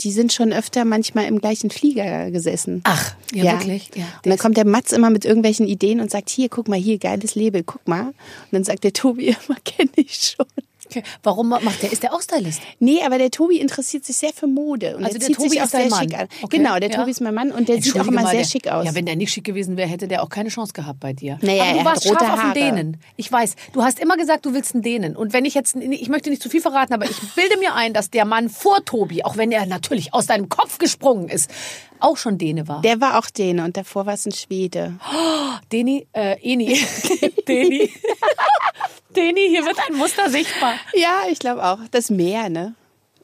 Die 0.00 0.10
sind 0.10 0.32
schon 0.32 0.52
öfter 0.52 0.84
manchmal 0.84 1.26
im 1.26 1.40
gleichen 1.40 1.70
Flieger 1.70 2.30
gesessen. 2.30 2.80
Ach, 2.84 3.14
ja, 3.32 3.52
wirklich? 3.52 3.90
Ja. 3.94 4.04
Und 4.24 4.30
dann 4.30 4.38
kommt 4.38 4.56
der 4.56 4.66
Mats 4.66 4.90
immer 4.92 5.10
mit 5.10 5.24
irgendwelchen 5.24 5.66
Ideen 5.68 6.00
und 6.00 6.10
sagt, 6.10 6.28
hier, 6.28 6.48
guck 6.48 6.66
mal, 6.68 6.78
hier, 6.78 6.98
geiles 6.98 7.36
Label, 7.36 7.62
guck 7.62 7.86
mal. 7.86 8.06
Und 8.06 8.14
dann 8.50 8.64
sagt 8.64 8.82
der 8.82 8.92
Tobi 8.92 9.28
immer, 9.48 9.58
kenne 9.64 9.90
ich 9.96 10.34
schon. 10.36 10.46
Okay. 10.92 11.02
Warum 11.22 11.48
macht 11.48 11.82
der? 11.82 11.92
Ist 11.92 12.02
der 12.02 12.12
auch 12.14 12.20
Stylist? 12.22 12.60
Nee, 12.78 13.00
aber 13.04 13.18
der 13.18 13.30
Tobi 13.30 13.58
interessiert 13.58 14.04
sich 14.04 14.16
sehr 14.16 14.32
für 14.32 14.46
Mode. 14.46 14.96
Und 14.96 15.04
Also 15.04 15.18
der 15.18 15.28
der 15.28 15.36
Tobi 15.36 15.48
sich 15.48 15.60
auch 15.60 15.64
ist 15.64 15.70
sehr 15.72 15.88
Mann. 15.88 16.00
schick 16.02 16.18
an. 16.18 16.28
Okay, 16.42 16.56
Genau, 16.58 16.78
der 16.78 16.90
ja. 16.90 16.96
Tobi 16.98 17.10
ist 17.10 17.20
mein 17.20 17.34
Mann 17.34 17.50
und 17.52 17.68
der 17.68 17.80
sieht 17.82 17.98
auch 17.98 18.06
immer 18.06 18.22
mal, 18.22 18.30
sehr 18.30 18.40
der- 18.40 18.44
schick 18.48 18.68
aus. 18.68 18.84
Ja, 18.84 18.94
wenn 18.94 19.06
der 19.06 19.16
nicht 19.16 19.32
schick 19.32 19.44
gewesen 19.44 19.76
wäre, 19.76 19.88
hätte 19.88 20.06
der 20.08 20.22
auch 20.22 20.28
keine 20.28 20.48
Chance 20.50 20.72
gehabt 20.72 21.00
bei 21.00 21.12
dir. 21.12 21.38
Naja, 21.42 21.64
Aber 21.64 21.78
du 21.78 21.84
warst 21.84 22.04
scharf 22.04 22.16
auf 22.22 22.28
den 22.28 22.42
Haare. 22.42 22.54
Dänen. 22.54 22.96
Ich 23.16 23.30
weiß. 23.32 23.56
Du 23.72 23.82
hast 23.82 23.98
immer 23.98 24.16
gesagt, 24.16 24.44
du 24.46 24.54
willst 24.54 24.74
einen 24.74 24.82
Dänen. 24.82 25.16
Und 25.16 25.32
wenn 25.32 25.44
ich 25.44 25.54
jetzt, 25.54 25.76
ich 25.76 26.08
möchte 26.08 26.30
nicht 26.30 26.42
zu 26.42 26.48
viel 26.50 26.60
verraten, 26.60 26.92
aber 26.94 27.04
ich 27.06 27.16
bilde 27.34 27.58
mir 27.58 27.74
ein, 27.74 27.92
dass 27.94 28.10
der 28.10 28.24
Mann 28.24 28.48
vor 28.48 28.84
Tobi, 28.84 29.24
auch 29.24 29.36
wenn 29.36 29.50
er 29.52 29.66
natürlich 29.66 30.12
aus 30.14 30.26
deinem 30.26 30.48
Kopf 30.48 30.78
gesprungen 30.78 31.28
ist, 31.28 31.50
auch 32.00 32.16
schon 32.16 32.36
Däne 32.36 32.66
war. 32.66 32.82
der 32.82 33.00
war 33.00 33.16
auch 33.18 33.30
Däne 33.30 33.64
und 33.64 33.76
davor 33.76 34.06
war 34.06 34.14
es 34.14 34.26
ein 34.26 34.32
Schwede. 34.32 34.94
Deni, 35.72 36.06
äh, 36.12 36.36
Eni. 36.42 36.76
Deni. 37.48 37.90
Deni, 39.16 39.48
hier 39.48 39.64
wird 39.64 39.76
ein 39.88 39.96
Muster 39.96 40.30
sichtbar. 40.30 40.74
Ja, 40.94 41.22
ich 41.30 41.38
glaube 41.38 41.64
auch. 41.64 41.78
Das 41.90 42.10
Meer, 42.10 42.48
ne? 42.48 42.74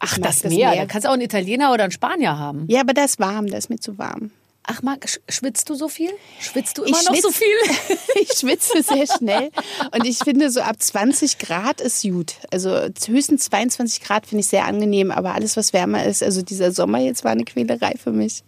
Ach, 0.01 0.17
das, 0.19 0.41
das 0.41 0.53
Meer. 0.53 0.71
Meer. 0.71 0.81
Da 0.83 0.87
kannst 0.87 1.05
du 1.05 1.09
auch 1.09 1.15
einen 1.15 1.23
Italiener 1.23 1.73
oder 1.73 1.85
einen 1.85 1.93
Spanier 1.93 2.39
haben. 2.39 2.67
Ja, 2.69 2.81
aber 2.81 2.95
das 2.95 3.13
ist 3.13 3.21
warm, 3.21 3.47
das 3.49 3.61
ist 3.65 3.71
mir 3.71 3.79
zu 3.81 3.99
warm. 3.99 4.31
Ach, 4.71 4.83
Marc, 4.83 5.07
sch- 5.07 5.19
schwitzt 5.31 5.71
du 5.71 5.75
so 5.75 5.89
viel? 5.89 6.11
Schwitzt 6.41 6.77
du 6.77 6.83
immer 6.85 6.99
Ich 7.01 7.09
noch 7.09 7.15
so 7.17 7.31
schwitz- 7.33 7.39
viel? 7.39 7.97
ich 8.23 8.29
schwitze 8.39 8.83
sehr 8.83 9.07
schnell 9.07 9.51
und 9.97 10.05
ich 10.07 10.19
finde 10.19 10.51
so 10.51 10.61
ab 10.61 10.77
20 10.79 11.39
Grad 11.39 11.81
ist 11.81 12.03
gut. 12.03 12.35
Also 12.53 12.71
höchstens 13.07 13.45
22 13.47 14.03
Grad 14.03 14.27
finde 14.27 14.41
ich 14.41 14.49
sehr 14.49 14.67
angenehm, 14.67 15.11
aber 15.11 15.35
alles 15.35 15.57
was 15.57 15.73
wärmer 15.73 16.05
ist, 16.05 16.23
also 16.23 16.43
dieser 16.43 16.71
Sommer 16.73 16.99
jetzt 16.99 17.25
war 17.25 17.33
eine 17.33 17.45
Quälerei 17.45 17.95
für 18.03 18.13
mich. 18.13 18.43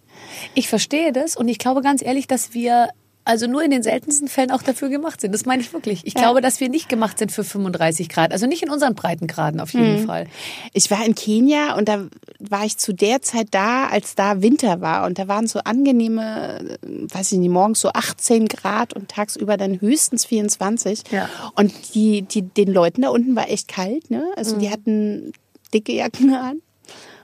Ich 0.53 0.67
verstehe 0.69 1.11
das 1.11 1.35
und 1.35 1.47
ich 1.47 1.57
glaube 1.57 1.81
ganz 1.81 2.03
ehrlich, 2.03 2.27
dass 2.27 2.53
wir 2.53 2.89
also 3.23 3.45
nur 3.47 3.61
in 3.63 3.71
den 3.71 3.83
seltensten 3.83 4.27
Fällen 4.27 4.51
auch 4.51 4.63
dafür 4.63 4.89
gemacht 4.89 5.21
sind. 5.21 5.31
Das 5.33 5.45
meine 5.45 5.61
ich 5.61 5.73
wirklich. 5.73 6.01
Ich 6.05 6.15
glaube, 6.15 6.41
dass 6.41 6.59
wir 6.59 6.69
nicht 6.69 6.89
gemacht 6.89 7.19
sind 7.19 7.31
für 7.31 7.43
35 7.43 8.09
Grad. 8.09 8.31
Also 8.31 8.47
nicht 8.47 8.63
in 8.63 8.69
unseren 8.69 8.95
Breitengraden 8.95 9.59
auf 9.59 9.73
jeden 9.73 10.05
Fall. 10.07 10.27
Ich 10.73 10.89
war 10.89 11.05
in 11.05 11.13
Kenia 11.13 11.75
und 11.75 11.87
da 11.87 12.05
war 12.39 12.65
ich 12.65 12.77
zu 12.77 12.93
der 12.93 13.21
Zeit 13.21 13.49
da, 13.51 13.87
als 13.87 14.15
da 14.15 14.41
Winter 14.41 14.81
war 14.81 15.05
und 15.05 15.19
da 15.19 15.27
waren 15.27 15.47
so 15.47 15.59
angenehme, 15.59 16.77
äh, 16.81 16.87
weiß 17.13 17.31
ich 17.33 17.37
nicht, 17.37 17.49
morgens 17.51 17.79
so 17.81 17.89
18 17.89 18.47
Grad 18.47 18.93
und 18.93 19.09
tagsüber 19.09 19.55
dann 19.57 19.79
höchstens 19.79 20.25
24. 20.25 21.03
Ja. 21.11 21.29
Und 21.55 21.73
die, 21.93 22.23
die, 22.23 22.41
den 22.41 22.73
Leuten 22.73 23.03
da 23.03 23.09
unten 23.09 23.35
war 23.35 23.49
echt 23.49 23.67
kalt, 23.67 24.09
ne? 24.09 24.25
Also 24.35 24.55
Mhm. 24.55 24.59
die 24.59 24.69
hatten 24.71 25.33
dicke 25.73 25.93
Jacken 25.93 26.33
an. 26.33 26.61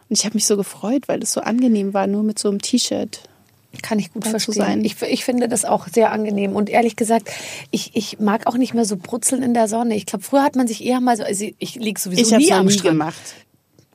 Und 0.10 0.18
ich 0.18 0.26
habe 0.26 0.36
mich 0.36 0.46
so 0.46 0.56
gefreut, 0.56 1.08
weil 1.08 1.22
es 1.24 1.34
so 1.34 1.42
angenehm 1.42 1.94
war, 1.94 2.08
nur 2.08 2.24
mit 2.24 2.40
so 2.40 2.48
einem 2.50 2.62
T-Shirt. 2.62 3.22
Kann 3.82 4.00
ich 4.00 4.12
gut 4.12 4.24
zu 4.24 4.32
verstehen. 4.32 4.54
sein. 4.56 4.86
Ich, 4.86 5.02
ich 5.02 5.24
finde 5.24 5.48
das 5.48 5.66
auch 5.66 5.88
sehr 5.88 6.12
angenehm. 6.12 6.56
Und 6.56 6.70
ehrlich 6.70 6.96
gesagt, 6.96 7.30
ich, 7.72 7.92
ich 7.96 8.20
mag 8.20 8.48
auch 8.48 8.58
nicht 8.58 8.74
mehr 8.74 8.86
so 8.86 8.98
brutzeln 8.98 9.44
in 9.44 9.54
der 9.54 9.68
Sonne. 9.68 9.96
Ich 9.96 10.06
glaube, 10.06 10.24
früher 10.24 10.44
hat 10.44 10.56
man 10.56 10.68
sich 10.68 10.84
eher 10.84 11.00
mal 11.02 11.16
so, 11.18 11.24
also 11.24 11.46
ich 11.58 11.76
liege 11.76 12.00
sowieso 12.00 12.36
Ich 12.36 12.38
nie 12.38 12.54
am 12.54 12.70
Strand. 12.70 12.84
gemacht. 12.84 13.36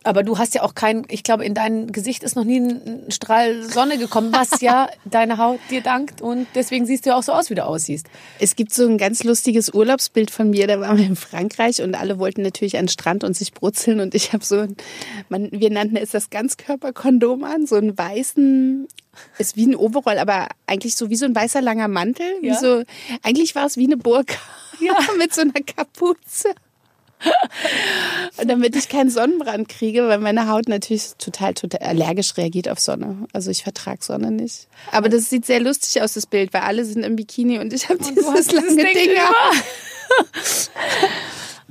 Aber 0.05 0.23
du 0.23 0.38
hast 0.38 0.55
ja 0.55 0.62
auch 0.62 0.75
kein, 0.75 1.05
ich 1.09 1.23
glaube, 1.23 1.45
in 1.45 1.55
dein 1.55 1.93
Gesicht 1.93 2.23
ist 2.23 2.37
noch 2.37 2.45
nie 2.45 2.59
ein 2.59 3.11
Strahl 3.11 3.62
Sonne 3.62 3.99
gekommen, 3.99 4.33
was 4.33 4.61
ja 4.61 4.88
deine 5.05 5.38
Haut 5.38 5.61
dir 5.71 5.81
dankt. 5.81 6.21
Und 6.21 6.47
deswegen 6.55 6.87
siehst 6.87 7.07
du 7.07 7.11
ja 7.11 7.17
auch 7.17 7.23
so 7.23 7.33
aus, 7.33 7.51
wie 7.51 7.55
du 7.55 7.65
aussiehst. 7.65 8.07
Es 8.38 8.57
gibt 8.57 8.75
so 8.75 8.87
ein 8.87 8.99
ganz 8.99 9.25
lustiges 9.25 9.73
Urlaubsbild 9.73 10.31
von 10.31 10.51
mir, 10.51 10.67
da 10.67 10.81
waren 10.81 10.99
wir 10.99 11.07
in 11.07 11.17
Frankreich 11.17 11.83
und 11.83 11.95
alle 11.95 12.19
wollten 12.19 12.43
natürlich 12.43 12.77
an 12.77 12.85
den 12.87 12.88
Strand 12.88 13.25
und 13.25 13.37
sich 13.37 13.53
brutzeln 13.53 14.01
und 14.01 14.15
ich 14.15 14.33
habe 14.33 14.45
so, 14.45 14.61
ein, 14.61 14.77
man, 15.29 15.49
wir 15.53 15.71
nannten 15.71 15.97
es 15.97 16.11
das 16.11 16.31
Ganzkörperkondom 16.31 17.45
an, 17.45 17.67
so 17.67 17.77
einen 17.77 17.97
weißen, 17.97 18.88
ist 19.38 19.57
wie 19.57 19.67
ein 19.67 19.77
Overall, 19.77 20.19
aber 20.19 20.49
eigentlich 20.67 20.97
so 20.97 21.11
wie 21.11 21.17
so 21.17 21.27
ein 21.27 21.35
weißer 21.35 21.61
langer 21.61 21.88
Mantel, 21.88 22.27
wie 22.41 22.49
Ja. 22.49 22.59
so, 22.59 22.83
eigentlich 23.23 23.55
war 23.55 23.67
es 23.67 23.77
wie 23.77 23.85
eine 23.87 23.97
Burka 23.97 24.38
mit 25.19 25.35
so 25.35 25.43
einer 25.43 25.53
Kapuze. 25.53 26.55
Und 28.39 28.49
damit 28.49 28.77
ich 28.77 28.89
keinen 28.89 29.11
Sonnenbrand 29.11 29.69
kriege, 29.69 30.09
weil 30.09 30.19
meine 30.19 30.49
Haut 30.49 30.69
natürlich 30.69 31.13
total, 31.19 31.55
total 31.55 31.87
allergisch 31.87 32.37
reagiert 32.37 32.69
auf 32.69 32.79
Sonne. 32.79 33.27
Also 33.33 33.51
ich 33.51 33.63
vertrage 33.63 34.03
Sonne 34.03 34.31
nicht. 34.31 34.69
Aber 34.91 35.09
das 35.09 35.31
sieht 35.31 35.47
sehr 35.47 35.61
lustig 35.61 36.03
aus, 36.03 36.15
das 36.15 36.27
Bild, 36.27 36.53
weil 36.53 36.63
alle 36.63 36.85
sind 36.85 37.05
im 37.05 37.17
Bikini 37.17 37.59
und 37.59 37.73
ich 37.73 37.89
habe 37.89 37.99
dieses 37.99 38.53
lange 38.53 38.77
Ding 38.77 38.95
Ding. 38.95 39.11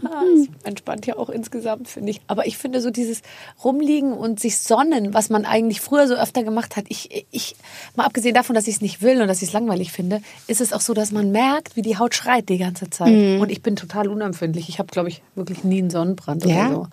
Ah, 0.03 0.23
das 0.35 0.47
entspannt 0.63 1.05
ja 1.05 1.17
auch 1.17 1.29
insgesamt, 1.29 1.87
finde 1.87 2.11
ich. 2.11 2.21
Aber 2.27 2.47
ich 2.47 2.57
finde 2.57 2.81
so 2.81 2.89
dieses 2.89 3.21
Rumliegen 3.63 4.13
und 4.13 4.39
sich 4.39 4.59
sonnen, 4.59 5.13
was 5.13 5.29
man 5.29 5.45
eigentlich 5.45 5.81
früher 5.81 6.07
so 6.07 6.15
öfter 6.15 6.43
gemacht 6.43 6.75
hat, 6.77 6.85
ich, 6.89 7.25
ich 7.31 7.55
mal 7.95 8.05
abgesehen 8.05 8.33
davon, 8.33 8.55
dass 8.55 8.67
ich 8.67 8.75
es 8.75 8.81
nicht 8.81 9.01
will 9.01 9.21
und 9.21 9.27
dass 9.27 9.41
ich 9.41 9.49
es 9.49 9.53
langweilig 9.53 9.91
finde, 9.91 10.21
ist 10.47 10.61
es 10.61 10.73
auch 10.73 10.81
so, 10.81 10.93
dass 10.93 11.11
man 11.11 11.31
merkt, 11.31 11.75
wie 11.75 11.81
die 11.81 11.97
Haut 11.97 12.15
schreit 12.15 12.49
die 12.49 12.57
ganze 12.57 12.89
Zeit. 12.89 13.13
Mhm. 13.13 13.41
Und 13.41 13.51
ich 13.51 13.61
bin 13.61 13.75
total 13.75 14.07
unempfindlich. 14.07 14.69
Ich 14.69 14.79
habe, 14.79 14.91
glaube 14.91 15.09
ich, 15.09 15.21
wirklich 15.35 15.63
nie 15.63 15.79
einen 15.79 15.89
Sonnenbrand 15.89 16.45
Ja? 16.45 16.67
oder 16.67 16.75
so. 16.75 16.87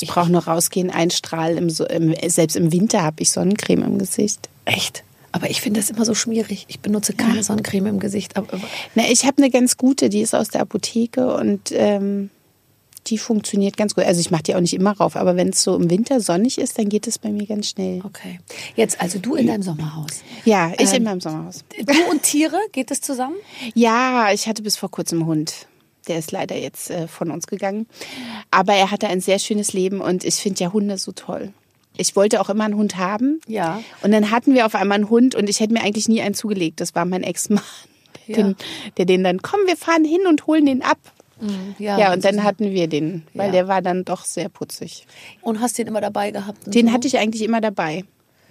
Ich 0.00 0.08
brauche 0.08 0.30
nur 0.30 0.44
rausgehen, 0.44 0.90
ein 0.90 1.10
Strahl. 1.10 1.56
Im, 1.56 1.68
im, 1.68 2.14
selbst 2.30 2.56
im 2.56 2.72
Winter 2.72 3.02
habe 3.02 3.16
ich 3.22 3.30
Sonnencreme 3.30 3.82
im 3.84 3.98
Gesicht. 3.98 4.48
Echt? 4.64 5.04
Aber 5.32 5.50
ich 5.50 5.60
finde 5.60 5.80
das 5.80 5.90
immer 5.90 6.04
so 6.04 6.14
schmierig. 6.14 6.66
Ich 6.68 6.80
benutze 6.80 7.12
keine 7.12 7.42
Sonnencreme 7.42 7.86
im 7.86 8.00
Gesicht. 8.00 8.36
Aber, 8.36 8.60
Na, 8.94 9.04
ich 9.08 9.24
habe 9.24 9.38
eine 9.38 9.50
ganz 9.50 9.76
gute, 9.76 10.08
die 10.08 10.22
ist 10.22 10.34
aus 10.34 10.48
der 10.48 10.62
Apotheke 10.62 11.34
und 11.34 11.70
ähm, 11.72 12.30
die 13.06 13.18
funktioniert 13.18 13.76
ganz 13.76 13.94
gut. 13.94 14.04
Also 14.04 14.20
ich 14.20 14.30
mache 14.30 14.42
die 14.44 14.54
auch 14.54 14.60
nicht 14.60 14.74
immer 14.74 14.92
rauf, 14.92 15.16
aber 15.16 15.36
wenn 15.36 15.50
es 15.50 15.62
so 15.62 15.76
im 15.76 15.90
Winter 15.90 16.20
sonnig 16.20 16.58
ist, 16.58 16.78
dann 16.78 16.88
geht 16.88 17.06
es 17.06 17.18
bei 17.18 17.30
mir 17.30 17.46
ganz 17.46 17.70
schnell. 17.70 18.00
Okay. 18.04 18.40
Jetzt 18.76 19.00
also 19.00 19.18
du 19.18 19.34
in 19.34 19.46
deinem 19.46 19.62
Sommerhaus. 19.62 20.22
Ja, 20.44 20.72
ich 20.78 20.90
Ähm, 20.90 20.96
in 20.96 21.02
meinem 21.04 21.20
Sommerhaus. 21.20 21.64
Du 21.78 22.10
und 22.10 22.22
Tiere, 22.22 22.58
geht 22.72 22.90
das 22.90 23.00
zusammen? 23.00 23.36
Ja, 23.74 24.32
ich 24.32 24.46
hatte 24.48 24.62
bis 24.62 24.76
vor 24.76 24.90
kurzem 24.90 25.20
einen 25.20 25.28
Hund. 25.28 25.66
Der 26.08 26.18
ist 26.18 26.32
leider 26.32 26.56
jetzt 26.56 26.90
äh, 26.90 27.08
von 27.08 27.30
uns 27.30 27.46
gegangen. 27.46 27.86
Aber 28.50 28.74
er 28.74 28.90
hatte 28.90 29.08
ein 29.08 29.20
sehr 29.20 29.38
schönes 29.38 29.72
Leben 29.72 30.00
und 30.00 30.24
ich 30.24 30.36
finde 30.36 30.64
ja 30.64 30.72
Hunde 30.72 30.98
so 30.98 31.12
toll. 31.12 31.52
Ich 31.96 32.16
wollte 32.16 32.40
auch 32.40 32.48
immer 32.48 32.64
einen 32.64 32.76
Hund 32.76 32.96
haben. 32.96 33.40
Ja. 33.46 33.82
Und 34.02 34.12
dann 34.12 34.30
hatten 34.30 34.54
wir 34.54 34.64
auf 34.66 34.74
einmal 34.74 34.96
einen 34.96 35.10
Hund 35.10 35.34
und 35.34 35.48
ich 35.50 35.60
hätte 35.60 35.72
mir 35.72 35.82
eigentlich 35.82 36.08
nie 36.08 36.22
einen 36.22 36.34
zugelegt. 36.34 36.80
Das 36.80 36.94
war 36.94 37.04
mein 37.04 37.22
Ex-Mann, 37.22 37.62
der, 38.28 38.36
Ja. 38.36 38.42
den, 38.44 38.56
der 38.96 39.04
den 39.04 39.24
dann, 39.24 39.42
komm, 39.42 39.60
wir 39.66 39.76
fahren 39.76 40.04
hin 40.04 40.20
und 40.28 40.46
holen 40.46 40.66
den 40.66 40.82
ab. 40.82 40.98
Ja, 41.78 42.12
und 42.12 42.22
dann 42.24 42.44
hatten 42.44 42.70
wir 42.72 42.86
den, 42.86 43.22
weil 43.32 43.46
Ja. 43.46 43.52
der 43.52 43.68
war 43.68 43.80
dann 43.80 44.04
doch 44.04 44.26
sehr 44.26 44.50
putzig. 44.50 45.06
Und 45.40 45.60
hast 45.60 45.78
den 45.78 45.86
immer 45.86 46.02
dabei 46.02 46.30
gehabt? 46.32 46.58
Den 46.66 46.88
so? 46.88 46.92
hatte 46.92 47.08
ich 47.08 47.16
eigentlich 47.18 47.42
immer 47.42 47.62
dabei. 47.62 48.04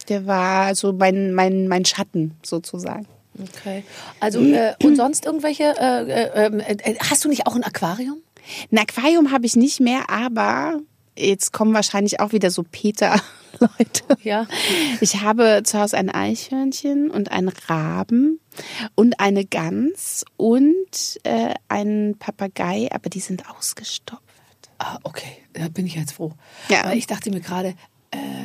Der 0.08 0.26
war 0.26 0.74
so 0.74 0.92
mein, 0.94 1.34
mein, 1.34 1.68
mein 1.68 1.86
Schatten 1.86 2.34
sozusagen. 2.42 3.06
Okay. 3.40 3.84
Also 4.20 4.42
äh, 4.42 4.74
und 4.84 4.96
sonst 4.96 5.26
irgendwelche? 5.26 5.66
Äh, 5.80 6.12
äh, 6.12 6.48
äh, 6.48 6.78
äh, 6.84 6.96
hast 7.10 7.24
du 7.24 7.30
nicht 7.30 7.46
auch 7.46 7.56
ein 7.56 7.64
Aquarium? 7.64 8.18
Ein 8.72 8.80
Aquarium 8.80 9.32
habe 9.32 9.46
ich 9.46 9.56
nicht 9.56 9.80
mehr, 9.80 10.10
aber 10.10 10.80
jetzt 11.20 11.54
kommen 11.54 11.74
wahrscheinlich 11.74 12.20
auch 12.20 12.32
wieder 12.32 12.50
so 12.52 12.64
Peter-Leute. 12.64 14.04
Ja. 14.24 14.48
Ich 15.02 15.22
habe 15.22 15.62
zu 15.64 15.80
Hause 15.80 15.98
ein 15.98 16.10
Eichhörnchen 16.10 17.12
und 17.12 17.32
einen 17.32 17.50
Raben 17.68 18.40
und 18.96 19.20
eine 19.20 19.46
Gans 19.46 20.26
und 20.38 21.20
äh, 21.24 21.54
einen 21.68 22.18
Papagei, 22.18 22.90
aber 22.92 23.10
die 23.10 23.20
sind 23.20 23.50
ausgestopft. 23.50 24.24
Ah, 24.80 24.98
okay. 25.04 25.38
Da 25.54 25.68
bin 25.68 25.86
ich 25.86 25.96
jetzt 25.96 26.14
froh. 26.14 26.34
Ja. 26.70 26.86
Weil 26.86 26.98
ich 26.98 27.08
dachte 27.08 27.30
mir 27.32 27.42
gerade, 27.42 27.74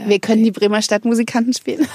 Wir 0.06 0.18
können 0.18 0.42
die 0.44 0.50
Bremer 0.50 0.82
Stadtmusikanten 0.82 1.52
spielen. 1.54 1.86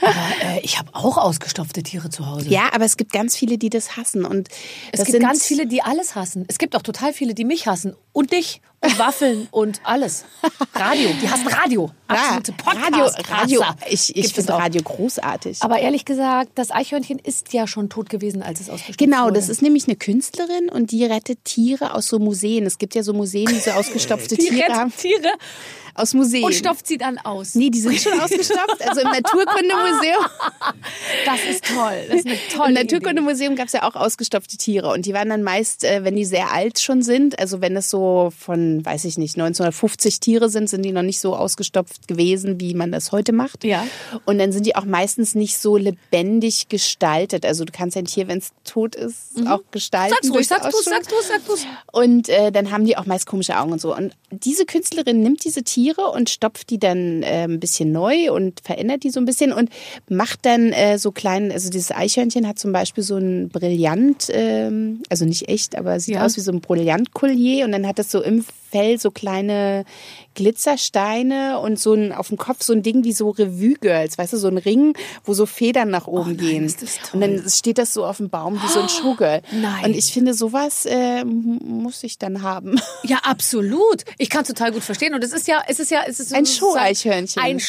aber, 0.00 0.12
äh, 0.42 0.60
ich 0.60 0.78
habe 0.78 0.90
auch 0.92 1.16
ausgestopfte 1.16 1.82
Tiere 1.82 2.10
zu 2.10 2.26
Hause. 2.26 2.48
Ja, 2.48 2.68
aber 2.72 2.84
es 2.84 2.96
gibt 2.96 3.12
ganz 3.12 3.36
viele, 3.36 3.56
die 3.58 3.70
das 3.70 3.96
hassen. 3.96 4.24
Und 4.24 4.48
Es 4.92 5.04
gibt 5.04 5.20
ganz 5.20 5.46
viele, 5.46 5.66
die 5.66 5.82
alles 5.82 6.14
hassen. 6.14 6.44
Es 6.48 6.58
gibt 6.58 6.76
auch 6.76 6.82
total 6.82 7.12
viele, 7.12 7.34
die 7.34 7.44
mich 7.44 7.66
hassen. 7.66 7.96
Und 8.14 8.32
dich. 8.32 8.62
Und 8.80 8.98
Waffeln 8.98 9.48
und 9.50 9.80
alles. 9.84 10.24
Radio. 10.74 11.08
Die 11.22 11.28
hassen 11.30 11.46
Radio. 11.48 11.90
Absolute 12.06 12.52
Radio, 12.66 13.04
Podcast. 13.04 13.30
Radio. 13.30 13.62
Ich, 13.88 14.14
ich 14.14 14.26
es 14.26 14.32
finde. 14.32 14.52
Radio 14.52 14.82
großartig. 14.82 15.62
Aber 15.62 15.78
ehrlich 15.78 16.04
gesagt, 16.04 16.50
das 16.56 16.70
Eichhörnchen 16.70 17.18
ist 17.18 17.54
ja 17.54 17.66
schon 17.66 17.88
tot 17.88 18.10
gewesen, 18.10 18.42
als 18.42 18.60
es 18.60 18.68
ausgestopft 18.68 18.98
Genau, 18.98 19.24
wurde. 19.24 19.34
das 19.36 19.48
ist 19.48 19.62
nämlich 19.62 19.88
eine 19.88 19.96
Künstlerin 19.96 20.68
und 20.70 20.90
die 20.90 21.02
rettet 21.04 21.44
Tiere 21.44 21.94
aus 21.94 22.06
so 22.08 22.18
Museen. 22.18 22.66
Es 22.66 22.76
gibt 22.78 22.94
ja 22.94 23.02
so 23.02 23.14
Museen, 23.14 23.46
die 23.46 23.58
so 23.58 23.70
ausgestopfte 23.72 24.36
die 24.36 24.48
Tiere 24.48 24.72
haben. 24.74 24.92
Tiere 24.94 25.32
Aus 25.94 26.12
Museen. 26.12 26.44
und 26.44 26.54
stopft 26.54 26.86
sie 26.86 26.98
dann 26.98 27.16
aus. 27.18 27.54
Nee, 27.54 27.70
die 27.70 27.80
sind 27.80 27.98
schon 27.98 28.20
ausgestopft. 28.20 28.86
Also 28.86 29.00
im 29.00 29.08
Naturkundemuseum. 29.10 30.24
Das 31.24 31.40
ist 31.48 31.64
toll. 31.64 32.04
Das 32.08 32.16
ist 32.18 32.26
eine 32.26 32.36
tolle 32.54 32.68
Im. 32.68 32.74
Naturkundemuseum 32.74 33.56
gab 33.56 33.68
es 33.68 33.72
ja 33.72 33.82
auch 33.84 33.94
ausgestopfte 33.94 34.56
Tiere. 34.58 34.90
Und 34.90 35.06
die 35.06 35.14
waren 35.14 35.30
dann 35.30 35.42
meist, 35.42 35.84
äh, 35.84 36.04
wenn 36.04 36.16
die 36.16 36.24
sehr 36.26 36.52
alt 36.52 36.80
schon 36.80 37.00
sind, 37.02 37.38
also 37.38 37.60
wenn 37.62 37.74
es 37.76 37.88
so 37.88 38.03
von, 38.36 38.84
weiß 38.84 39.04
ich 39.04 39.18
nicht, 39.18 39.36
1950 39.36 40.20
Tiere 40.20 40.48
sind, 40.48 40.68
sind 40.68 40.82
die 40.82 40.92
noch 40.92 41.02
nicht 41.02 41.20
so 41.20 41.34
ausgestopft 41.36 42.08
gewesen, 42.08 42.60
wie 42.60 42.74
man 42.74 42.92
das 42.92 43.12
heute 43.12 43.32
macht. 43.32 43.64
Ja. 43.64 43.86
Und 44.24 44.38
dann 44.38 44.52
sind 44.52 44.66
die 44.66 44.76
auch 44.76 44.84
meistens 44.84 45.34
nicht 45.34 45.58
so 45.58 45.76
lebendig 45.76 46.68
gestaltet. 46.68 47.44
Also 47.44 47.64
du 47.64 47.72
kannst 47.72 47.96
ein 47.96 48.04
Tier, 48.04 48.28
wenn 48.28 48.38
es 48.38 48.50
tot 48.64 48.94
ist, 48.94 49.32
auch 49.48 49.60
gestalten. 49.70 50.14
Mhm. 50.22 50.32
Sag's 50.32 50.36
ruhig, 50.36 50.48
du's, 50.48 50.74
Ausschauen. 50.86 50.94
sagst 50.94 51.10
du's, 51.12 51.28
sagst 51.28 51.48
du's. 51.48 51.66
Und 51.92 52.28
äh, 52.28 52.50
dann 52.52 52.70
haben 52.70 52.84
die 52.84 52.96
auch 52.96 53.06
meist 53.06 53.26
komische 53.26 53.58
Augen 53.58 53.72
und 53.72 53.80
so. 53.80 53.94
Und 53.96 54.14
diese 54.30 54.64
Künstlerin 54.66 55.20
nimmt 55.20 55.44
diese 55.44 55.62
Tiere 55.62 56.10
und 56.10 56.30
stopft 56.30 56.70
die 56.70 56.78
dann 56.78 57.22
äh, 57.22 57.44
ein 57.44 57.60
bisschen 57.60 57.92
neu 57.92 58.32
und 58.32 58.60
verändert 58.64 59.02
die 59.04 59.10
so 59.10 59.20
ein 59.20 59.24
bisschen 59.26 59.52
und 59.52 59.70
macht 60.08 60.44
dann 60.46 60.72
äh, 60.72 60.98
so 60.98 61.12
kleinen, 61.12 61.52
also 61.52 61.70
dieses 61.70 61.90
Eichhörnchen 61.92 62.46
hat 62.46 62.58
zum 62.58 62.72
Beispiel 62.72 63.04
so 63.04 63.16
ein 63.16 63.48
Brillant, 63.48 64.28
ähm, 64.30 65.02
also 65.08 65.24
nicht 65.24 65.48
echt, 65.48 65.76
aber 65.76 65.98
sieht 66.00 66.14
Ja. 66.16 66.24
aus 66.24 66.36
wie 66.36 66.40
so 66.40 66.52
ein 66.52 66.60
Brillantkollier 66.60 67.64
und 67.64 67.72
dann 67.72 67.86
hat 67.86 67.93
es 67.98 68.10
so 68.10 68.22
im 68.22 68.44
Fell 68.70 68.98
so 68.98 69.12
kleine 69.12 69.84
Glitzersteine 70.34 71.60
und 71.60 71.78
so 71.78 71.94
ein 71.94 72.10
auf 72.12 72.28
dem 72.28 72.38
Kopf 72.38 72.64
so 72.64 72.72
ein 72.72 72.82
Ding 72.82 73.04
wie 73.04 73.12
so 73.12 73.30
Revue 73.30 73.74
Girls, 73.74 74.18
weißt 74.18 74.32
du, 74.32 74.36
so 74.36 74.48
ein 74.48 74.58
Ring, 74.58 74.96
wo 75.24 75.32
so 75.32 75.46
Federn 75.46 75.90
nach 75.90 76.08
oben 76.08 76.32
Oh 76.32 76.34
nein, 76.34 76.36
gehen. 76.36 76.74
Und 77.12 77.20
dann 77.20 77.48
steht 77.48 77.78
das 77.78 77.94
so 77.94 78.04
auf 78.04 78.16
dem 78.16 78.30
Baum 78.30 78.60
wie 78.60 78.68
so 78.68 78.80
ein 78.80 78.88
Showgirl. 78.88 79.42
Nein. 79.52 79.84
Und 79.84 79.96
ich 79.96 80.12
finde, 80.12 80.34
sowas 80.34 80.86
äh, 80.86 81.24
muss 81.24 82.02
ich 82.02 82.18
dann 82.18 82.42
haben. 82.42 82.80
Ja, 83.06 83.18
absolut. 83.24 84.04
Ich 84.16 84.30
kann 84.30 84.44
total 84.44 84.72
gut 84.72 84.82
verstehen. 84.82 85.14
Und 85.14 85.22
es 85.22 85.32
ist 85.32 85.46
ja, 85.46 85.62
es 85.68 85.78
ist 85.78 85.90
ja, 85.90 86.04
es 86.06 86.20
ist 86.20 86.32
Ein 86.32 86.46
Show-Eichhörnchen. 86.46 87.42
Ein 87.42 87.60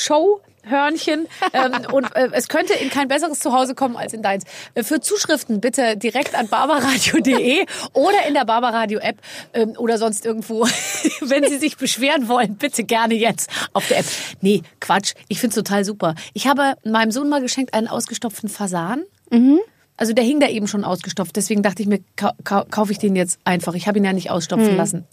Show-Hörnchen. 0.65 1.27
ähm, 1.53 1.73
und 1.91 2.15
äh, 2.15 2.29
es 2.33 2.47
könnte 2.47 2.73
in 2.73 2.89
kein 2.89 3.07
besseres 3.07 3.39
Zuhause 3.39 3.75
kommen 3.75 3.95
als 3.95 4.13
in 4.13 4.21
deins. 4.21 4.43
Äh, 4.73 4.83
Für 4.83 4.99
Zuschriften 4.99 5.61
bitte 5.61 5.97
direkt 5.97 6.35
an 6.35 6.47
barbaradio.de 6.47 7.65
oder 7.93 8.27
in 8.27 8.33
der 8.33 8.45
Barbaradio-App 8.45 9.17
ähm, 9.53 9.73
oder 9.77 9.97
sonst 9.97 10.25
irgendwo. 10.25 10.63
Wenn 11.21 11.47
Sie 11.47 11.57
sich 11.57 11.77
beschweren 11.77 12.27
wollen, 12.27 12.55
bitte 12.55 12.83
gerne 12.83 13.13
jetzt 13.15 13.49
auf 13.73 13.87
der 13.87 13.99
App. 13.99 14.05
Nee, 14.41 14.61
Quatsch. 14.79 15.13
Ich 15.27 15.39
find's 15.39 15.55
total 15.55 15.85
super. 15.85 16.15
Ich 16.33 16.47
habe 16.47 16.73
meinem 16.83 17.11
Sohn 17.11 17.29
mal 17.29 17.41
geschenkt 17.41 17.73
einen 17.73 17.87
ausgestopften 17.87 18.49
Fasan. 18.49 19.03
Also 19.97 20.13
der 20.13 20.23
hing 20.23 20.39
da 20.39 20.47
eben 20.47 20.67
schon 20.67 20.83
ausgestopft, 20.83 21.35
deswegen 21.35 21.63
dachte 21.63 21.81
ich 21.81 21.87
mir, 21.87 21.99
kau 22.15 22.29
kau 22.43 22.63
kaufe 22.69 22.91
ich 22.91 22.99
den 22.99 23.15
jetzt 23.15 23.39
einfach. 23.43 23.73
Ich 23.73 23.87
habe 23.87 23.97
ihn 23.97 24.05
ja 24.05 24.13
nicht 24.13 24.29
ausstopfen 24.29 24.69
Hm. 24.69 24.77
lassen. 24.77 25.05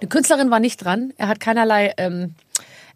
Eine 0.00 0.08
Künstlerin 0.08 0.50
war 0.50 0.58
nicht 0.58 0.82
dran. 0.82 1.12
Er 1.18 1.28
hat 1.28 1.38
keinerlei, 1.38 1.92
ähm, 1.98 2.34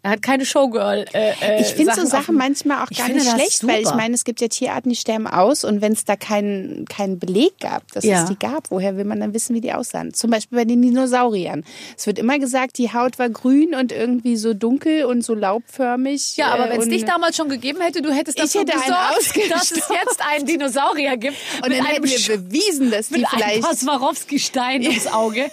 er 0.03 0.11
hat 0.11 0.21
keine 0.21 0.45
Showgirl. 0.45 1.05
Äh, 1.13 1.31
äh, 1.41 1.61
Ich 1.61 1.67
finde 1.73 1.93
so 1.95 2.05
Sachen 2.05 2.35
manchmal 2.35 2.83
auch 2.83 2.89
gar 2.89 3.07
nicht 3.07 3.25
das 3.25 3.33
schlecht, 3.33 3.65
weil 3.65 3.81
ich 3.81 3.93
meine, 3.95 4.13
es 4.13 4.25
gibt 4.25 4.41
ja 4.41 4.49
Tierarten, 4.49 4.89
die 4.89 4.95
sterben 4.97 5.27
aus 5.27 5.63
und 5.63 5.81
wenn 5.81 5.93
es 5.93 6.03
da 6.05 6.15
keinen 6.17 6.85
keinen 6.85 7.19
Beleg 7.19 7.57
gab, 7.59 7.89
dass 7.93 8.03
Ja. 8.03 8.23
es 8.23 8.29
die 8.29 8.37
gab, 8.37 8.69
woher 8.69 8.97
will 8.97 9.05
man 9.05 9.21
dann 9.21 9.33
wissen, 9.33 9.55
wie 9.55 9.61
die 9.61 9.71
aussahen? 9.73 10.13
Zum 10.13 10.29
Beispiel 10.29 10.57
bei 10.57 10.65
den 10.65 10.81
Dinosauriern. 10.81 11.63
Es 11.97 12.05
wird 12.05 12.19
immer 12.19 12.37
gesagt, 12.37 12.77
die 12.77 12.93
Haut 12.93 13.17
war 13.17 13.29
grün 13.29 13.73
und 13.75 13.91
irgendwie 13.93 14.35
so 14.35 14.53
dunkel 14.53 15.05
und 15.05 15.23
so 15.23 15.33
laubförmig. 15.33 16.35
Ja, 16.35 16.47
aber 16.53 16.67
äh, 16.67 16.73
wenn 16.73 16.81
es 16.81 16.89
dich 16.89 17.05
damals 17.05 17.37
schon 17.37 17.47
gegeben 17.47 17.79
hätte, 17.81 18.01
du 18.01 18.11
hättest 18.11 18.37
Ich 18.37 18.51
dafür 18.51 18.61
hätte 18.61 18.73
gesorgt, 18.77 19.51
dass 19.51 19.71
es 19.71 19.77
jetzt 19.89 20.21
einen 20.21 20.45
Dinosaurier 20.45 21.15
gibt. 21.15 21.37
und 21.63 21.69
mit 21.69 21.79
dann 21.79 21.85
einem 21.87 22.03
hätten 22.03 22.27
wir 22.27 22.37
bewiesen, 22.39 22.91
dass 22.91 23.07
die 23.07 23.19
mit 23.19 23.27
einem 23.31 23.41
vielleicht 23.61 23.79
Swarovski-Stein 23.79 24.81
ums 24.87 25.07
Auge. 25.07 25.49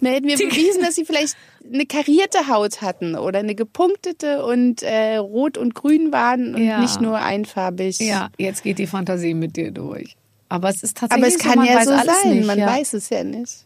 Dann 0.00 0.12
hätten 0.12 0.26
wir 0.26 0.36
bewiesen, 0.36 0.82
dass 0.82 0.96
sie 0.96 1.04
vielleicht 1.04 1.36
eine 1.72 1.86
karierte 1.86 2.48
Haut 2.48 2.82
hatten 2.82 3.14
oder 3.16 3.38
eine 3.38 3.54
gepunktete 3.54 4.44
und 4.44 4.82
äh, 4.82 5.16
rot 5.16 5.56
und 5.58 5.74
grün 5.74 6.12
waren 6.12 6.54
und 6.54 6.62
Ja. 6.64 6.80
nicht 6.80 7.00
nur 7.00 7.18
einfarbig. 7.18 7.98
Ja, 8.00 8.28
jetzt 8.38 8.62
geht 8.62 8.78
die 8.78 8.86
Fantasie 8.86 9.34
mit 9.34 9.56
dir 9.56 9.70
durch. 9.70 10.16
Aber 10.48 10.68
es 10.68 10.82
ist 10.82 10.96
tatsächlich 10.98 11.24
Aber 11.24 11.34
es 11.34 11.42
so, 11.42 11.48
kann 11.48 11.58
man 11.58 11.66
ja 11.66 11.76
weiß 11.76 11.84
so 11.86 11.92
alles 11.92 12.22
sein, 12.22 12.34
nicht, 12.36 12.46
man 12.46 12.58
ja. 12.58 12.66
weiß 12.66 12.92
es 12.94 13.08
ja 13.10 13.24
nicht. 13.24 13.64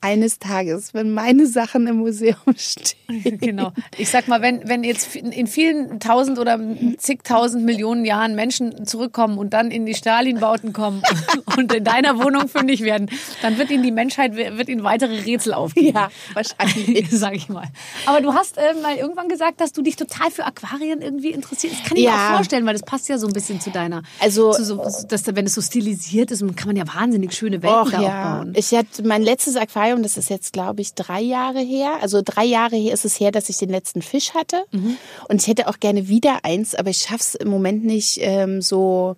Eines 0.00 0.38
Tages, 0.38 0.94
wenn 0.94 1.12
meine 1.12 1.46
Sachen 1.46 1.86
im 1.86 1.96
Museum 1.96 2.36
stehen. 2.56 3.38
Genau. 3.38 3.72
Ich 3.98 4.08
sag 4.08 4.26
mal, 4.26 4.40
wenn, 4.40 4.66
wenn 4.66 4.82
jetzt 4.82 5.14
in 5.14 5.46
vielen 5.46 6.00
tausend 6.00 6.38
oder 6.38 6.58
zigtausend 6.96 7.64
Millionen 7.64 8.06
Jahren 8.06 8.34
Menschen 8.34 8.86
zurückkommen 8.86 9.36
und 9.36 9.52
dann 9.52 9.70
in 9.70 9.84
die 9.84 9.94
Stalinbauten 9.94 10.72
kommen 10.72 11.02
und 11.58 11.72
in 11.74 11.84
deiner 11.84 12.18
Wohnung 12.22 12.48
fündig 12.48 12.80
werden, 12.82 13.10
dann 13.42 13.58
wird 13.58 13.70
ihnen 13.70 13.82
die 13.82 13.90
Menschheit, 13.92 14.34
wird 14.36 14.68
ihnen 14.70 14.84
weitere 14.84 15.18
Rätsel 15.20 15.52
aufgeben. 15.52 15.94
Ja, 15.96 16.10
wahrscheinlich. 16.32 17.10
Sag 17.10 17.34
ich 17.34 17.50
mal. 17.50 17.68
Aber 18.06 18.22
du 18.22 18.32
hast 18.32 18.56
äh, 18.56 18.74
mal 18.82 18.96
irgendwann 18.96 19.28
gesagt, 19.28 19.60
dass 19.60 19.72
du 19.72 19.82
dich 19.82 19.96
total 19.96 20.30
für 20.30 20.46
Aquarien 20.46 21.02
irgendwie 21.02 21.30
interessierst. 21.30 21.76
Das 21.80 21.88
kann 21.88 21.96
ich 21.98 22.04
mir 22.04 22.08
Ja. 22.10 22.30
auch 22.30 22.36
vorstellen, 22.36 22.64
weil 22.64 22.72
das 22.72 22.82
passt 22.82 23.08
ja 23.10 23.18
so 23.18 23.26
ein 23.26 23.32
bisschen 23.34 23.60
zu 23.60 23.70
deiner. 23.70 24.02
Also- 24.20 24.52
zu 24.52 24.64
so, 24.64 24.76
dass, 25.08 25.26
wenn 25.26 25.44
es 25.46 25.54
so 25.54 25.60
stilisiert 25.60 26.30
ist, 26.30 26.40
kann 26.56 26.68
man 26.68 26.76
ja 26.76 26.84
wahnsinnig 26.86 27.34
schöne 27.34 27.62
Welten 27.62 27.90
da 27.92 28.00
ja. 28.00 28.32
aufbauen. 28.32 28.52
Ich 28.56 28.72
hatte 28.72 29.02
mein 29.02 29.22
letztes 29.22 29.41
Aquarium, 29.48 30.02
das 30.02 30.16
ist 30.16 30.30
jetzt, 30.30 30.52
glaube 30.52 30.80
ich, 30.80 30.94
drei 30.94 31.20
Jahre 31.20 31.60
her. 31.60 31.98
Also 32.00 32.22
drei 32.24 32.44
Jahre 32.44 32.76
her 32.76 32.92
ist 32.92 33.04
es 33.04 33.18
her, 33.20 33.30
dass 33.30 33.48
ich 33.48 33.58
den 33.58 33.70
letzten 33.70 34.02
Fisch 34.02 34.34
hatte. 34.34 34.64
Mhm. 34.72 34.96
Und 35.28 35.40
ich 35.40 35.48
hätte 35.48 35.68
auch 35.68 35.80
gerne 35.80 36.08
wieder 36.08 36.44
eins, 36.44 36.74
aber 36.74 36.90
ich 36.90 36.98
schaff's 36.98 37.34
im 37.34 37.48
Moment 37.48 37.84
nicht 37.84 38.18
ähm, 38.20 38.62
so 38.62 39.16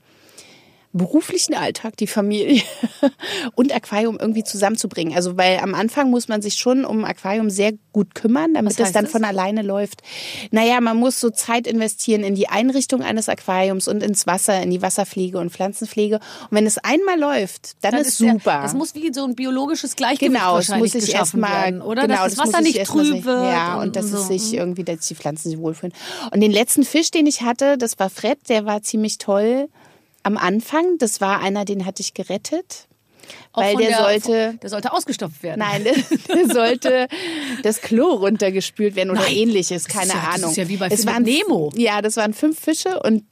beruflichen 0.94 1.54
Alltag, 1.54 1.96
die 1.96 2.06
Familie 2.06 2.62
und 3.56 3.74
Aquarium 3.74 4.16
irgendwie 4.18 4.44
zusammenzubringen. 4.44 5.14
Also 5.14 5.36
weil 5.36 5.58
am 5.58 5.74
Anfang 5.74 6.08
muss 6.10 6.28
man 6.28 6.40
sich 6.40 6.54
schon 6.54 6.84
um 6.84 7.04
Aquarium 7.04 7.50
sehr 7.50 7.72
gut 7.92 8.14
kümmern, 8.14 8.54
damit 8.54 8.78
das 8.78 8.92
dann 8.92 9.04
das? 9.04 9.12
von 9.12 9.24
alleine 9.24 9.62
läuft. 9.62 10.02
Naja, 10.52 10.80
man 10.80 10.96
muss 10.96 11.20
so 11.20 11.30
Zeit 11.30 11.66
investieren 11.66 12.22
in 12.22 12.36
die 12.36 12.48
Einrichtung 12.48 13.02
eines 13.02 13.28
Aquariums 13.28 13.88
und 13.88 14.02
ins 14.02 14.26
Wasser, 14.26 14.62
in 14.62 14.70
die 14.70 14.82
Wasserpflege 14.82 15.38
und 15.38 15.50
Pflanzenpflege. 15.50 16.16
Und 16.16 16.48
wenn 16.52 16.66
es 16.66 16.78
einmal 16.78 17.18
läuft, 17.18 17.72
dann, 17.82 17.92
Dann 17.92 18.00
ist 18.02 18.20
der- 18.20 18.32
super. 18.32 18.60
das 18.62 18.74
muss 18.74 18.94
wie 18.94 19.12
so 19.12 19.24
ein 19.24 19.34
biologisches 19.34 19.96
Gleichgewicht 19.96 20.32
Genau, 20.32 20.58
es 20.58 20.68
wahrscheinlich 20.68 20.94
muss 20.94 21.02
sich 21.02 21.12
geschaffen 21.12 21.42
erstmal, 21.42 21.64
werden, 21.64 21.82
oder? 21.82 22.02
genau, 22.02 22.22
dass 22.24 22.34
das, 22.36 22.44
muss 22.46 22.54
Wasser 22.54 22.62
nicht 22.62 22.84
trüb 22.84 23.24
wird. 23.24 23.44
Ja, 23.52 23.80
und, 23.80 23.96
dass 23.96 24.10
so. 24.10 24.18
es 24.18 24.28
sich 24.28 24.54
irgendwie, 24.54 24.84
dass 24.84 25.06
die 25.08 25.16
Pflanzen 25.16 25.50
sich 25.50 25.58
wohlfühlen. 25.58 25.92
Und 26.30 26.40
den 26.40 26.52
letzten 26.52 26.84
Fisch, 26.84 27.10
den 27.10 27.26
ich 27.26 27.42
hatte, 27.42 27.76
das 27.78 27.98
war 27.98 28.10
Fred, 28.10 28.38
der 28.48 28.64
war 28.64 28.82
ziemlich 28.82 29.18
toll 29.18 29.68
am 30.24 30.36
Anfang. 30.36 30.98
Das 30.98 31.20
war 31.20 31.40
einer, 31.40 31.64
den 31.64 31.86
hatte 31.86 32.00
ich 32.02 32.12
gerettet. 32.14 32.88
Auch 33.54 33.62
Weil 33.62 33.72
von 33.72 33.82
der 33.82 33.96
sollte- 33.96 34.58
der 34.62 34.68
sollte 34.68 34.92
ausgestopft 34.92 35.42
werden. 35.42 35.60
Nein, 35.60 35.82
der 36.28 36.46
sollte 36.54 37.08
das 37.62 37.80
Klo 37.80 38.08
runtergespült 38.16 38.96
werden 38.96 39.08
oder 39.10 39.22
Nein. 39.22 39.32
ähnliches, 39.34 39.84
Das 39.84 39.92
keine 39.92 40.06
ist 40.08 40.12
ja- 40.14 40.22
das 40.26 40.34
Ahnung. 40.34 40.50
ist 40.50 40.56
ja 40.58 40.68
wie 40.68 40.76
bei 40.76 40.88
es 40.88 41.06
waren, 41.06 41.22
Nemo. 41.22 41.72
Ja, 41.74 42.02
das 42.02 42.18
waren 42.18 42.34
fünf 42.34 42.60
Fische 42.60 43.00
und 43.02 43.22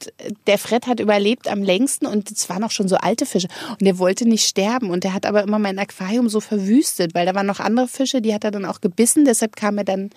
der 0.47 0.57
Fred 0.57 0.87
hat 0.87 0.99
überlebt 0.99 1.47
am 1.47 1.61
längsten 1.61 2.07
und 2.07 2.31
es 2.31 2.49
waren 2.49 2.63
auch 2.63 2.71
schon 2.71 2.87
so 2.87 2.95
alte 2.95 3.27
Fische 3.27 3.49
und 3.69 3.81
der 3.81 3.99
wollte 3.99 4.27
nicht 4.27 4.47
sterben 4.47 4.89
und 4.89 5.03
der 5.03 5.13
hat 5.13 5.27
aber 5.27 5.43
immer 5.43 5.59
mein 5.59 5.77
Aquarium 5.77 6.27
so 6.27 6.39
verwüstet, 6.39 7.13
weil 7.13 7.27
da 7.27 7.35
waren 7.35 7.45
noch 7.45 7.59
andere 7.59 7.87
Fische, 7.87 8.19
die 8.19 8.33
hat 8.33 8.43
er 8.45 8.49
dann 8.51 8.65
auch 8.65 8.81
gebissen, 8.81 9.25
deshalb 9.25 9.55
kam 9.55 9.77
er 9.77 9.83
dann 9.83 10.09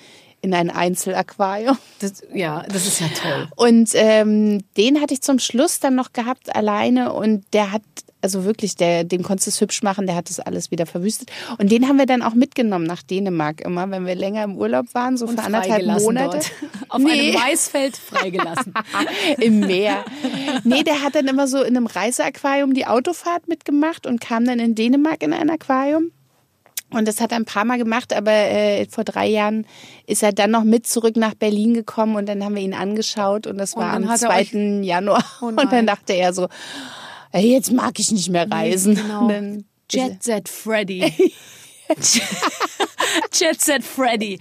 in 0.43 0.55
ein 0.55 0.71
Einzelaquarium. 0.71 1.77
Das, 1.99 2.23
ja, 2.33 2.63
das 2.69 2.87
ist 2.87 3.01
ja 3.01 3.09
toll. 3.09 3.49
Und 3.57 3.91
ähm, 3.95 4.63
den 4.77 5.01
hatte 5.01 5.15
ich 5.15 5.23
zum 5.23 5.39
Schluss 5.39 5.81
dann 5.81 5.95
noch 5.95 6.13
gehabt 6.13 6.55
alleine 6.55 7.13
und 7.13 7.45
der 7.53 7.73
hat, 7.73 7.83
also 8.23 8.45
wirklich, 8.45 8.77
der, 8.77 9.05
den 9.05 9.23
konntest 9.23 9.47
du 9.47 9.51
es 9.51 9.61
hübsch 9.61 9.83
machen, 9.83 10.07
der 10.07 10.15
hat 10.15 10.29
das 10.29 10.39
alles 10.39 10.71
wieder 10.71 10.87
verwüstet. 10.87 11.31
Und 11.59 11.73
den 11.73 11.89
haben 11.89 11.99
wir 11.99 12.07
dann 12.07 12.23
auch 12.23 12.35
mitgenommen 12.35 12.85
nach 12.85 13.03
Dänemark 13.03 13.61
immer, 13.63 13.91
wenn 13.91 14.07
wir 14.07 14.15
länger 14.15 14.45
im 14.45 14.57
Urlaub 14.57 14.87
waren, 14.93 15.17
so 15.17 15.27
für 15.27 15.43
anderthalb 15.43 15.85
Monate. 16.01 16.39
Dort. 16.39 16.53
Auf 16.89 17.05
einem 17.05 17.35
Maisfeld 17.35 17.97
freigelassen. 17.97 18.73
Im 19.39 19.61
Meer. 19.61 20.05
Nee, 20.65 20.85
der 20.85 21.03
hat 21.03 21.15
dann 21.17 21.27
immer 21.27 21.49
so 21.49 21.63
in 21.63 21.77
einem 21.77 21.87
Reiseaquarium 21.87 22.75
die 22.75 22.87
Autofahrt 22.87 23.49
mitgemacht 23.49 24.07
und 24.07 24.21
kam 24.21 24.45
dann 24.45 24.61
in 24.61 24.75
Dänemark 24.75 25.23
in 25.23 25.33
ein 25.33 25.51
Aquarium. 25.51 26.13
Und 26.91 27.09
das 27.09 27.21
hat 27.21 27.33
er 27.33 27.39
ein 27.39 27.45
paar 27.45 27.65
Mal 27.65 27.79
gemacht, 27.79 28.13
aber 28.15 28.31
äh, 28.31 28.87
vor 28.89 29.03
drei 29.05 29.27
Jahren 29.27 29.67
ist 30.07 30.23
er 30.23 30.33
dann 30.33 30.53
noch 30.53 30.63
mit 30.65 30.87
zurück 30.87 31.17
nach 31.17 31.35
Berlin 31.35 31.75
gekommen 31.75 32.15
und 32.17 32.27
dann 32.29 32.45
haben 32.45 32.55
wir 32.55 32.63
ihn 32.63 32.75
angeschaut 32.75 33.47
und 33.49 33.59
das 33.59 33.75
Und 33.75 33.83
war 33.83 33.93
am 33.93 34.09
hat 34.09 34.23
er 34.23 34.29
2. 34.31 34.41
euch- 34.41 34.85
Januar. 34.85 35.25
Oh 35.43 35.47
und 35.47 35.57
dann 35.73 35.87
dachte 35.87 36.13
er 36.13 36.33
so, 36.33 36.49
ey, 37.33 37.53
jetzt 37.53 37.73
mag 37.73 37.99
ich 37.99 38.13
nicht 38.13 38.29
mehr 38.31 38.51
reisen. 38.51 38.95
genau. 38.95 39.23
Und 39.23 39.29
dann 39.31 39.65
Jet 39.91 40.23
Set 40.23 40.49
Freddy. 40.49 41.13
Jet 43.33 43.61
Set 43.61 43.85
Freddy. 43.85 44.39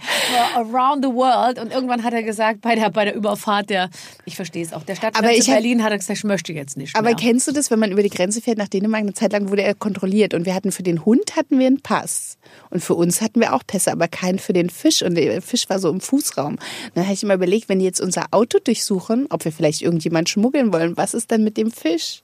Around 0.54 1.04
the 1.04 1.10
world. 1.10 1.58
Und 1.58 1.72
irgendwann 1.72 2.02
hat 2.02 2.12
er 2.12 2.22
gesagt, 2.22 2.60
bei 2.60 2.74
der, 2.74 2.90
bei 2.90 3.04
der 3.04 3.14
Überfahrt 3.14 3.70
der, 3.70 3.90
ich 4.24 4.36
verstehe 4.36 4.62
es 4.64 4.72
auch, 4.72 4.82
der 4.82 4.96
Stadt 4.96 5.16
Aber 5.16 5.32
ich 5.32 5.48
hab- 5.48 5.54
Berlin 5.56 5.82
hat 5.82 5.92
er 5.92 5.98
gesagt, 5.98 6.18
ich 6.18 6.24
möchte 6.24 6.52
jetzt 6.52 6.76
nicht 6.76 6.94
Aber 6.96 7.08
mehr. 7.08 7.16
kennst 7.16 7.46
du 7.48 7.52
das, 7.52 7.70
wenn 7.70 7.78
man 7.78 7.92
über 7.92 8.02
die 8.02 8.10
Grenze 8.10 8.40
fährt 8.40 8.58
nach 8.58 8.68
Dänemark, 8.68 9.02
eine 9.02 9.14
Zeit 9.14 9.32
lang 9.32 9.48
wurde 9.50 9.62
er 9.62 9.74
kontrolliert 9.74 10.34
und 10.34 10.46
wir 10.46 10.54
hatten 10.54 10.72
für 10.72 10.82
den 10.82 11.04
Hund 11.04 11.36
hatten 11.36 11.58
wir 11.58 11.66
einen 11.66 11.80
Pass 11.80 12.38
und 12.70 12.82
für 12.82 12.94
uns 12.94 13.20
hatten 13.20 13.40
wir 13.40 13.54
auch 13.54 13.62
Pässe, 13.66 13.92
aber 13.92 14.08
keinen 14.08 14.38
für 14.38 14.52
den 14.52 14.70
Fisch 14.70 15.02
und 15.02 15.14
der 15.14 15.40
Fisch 15.42 15.68
war 15.68 15.78
so 15.78 15.90
im 15.90 16.00
Fußraum. 16.00 16.58
Dann 16.94 17.04
habe 17.04 17.14
ich 17.14 17.22
immer 17.22 17.34
überlegt, 17.34 17.68
wenn 17.68 17.78
die 17.78 17.84
jetzt 17.84 18.00
unser 18.00 18.26
Auto 18.30 18.58
durchsuchen, 18.62 19.26
ob 19.30 19.44
wir 19.44 19.52
vielleicht 19.52 19.82
irgendjemand 19.82 20.28
schmuggeln 20.28 20.72
wollen, 20.72 20.96
was 20.96 21.14
ist 21.14 21.30
dann 21.30 21.44
mit 21.44 21.56
dem 21.56 21.70
Fisch? 21.70 22.22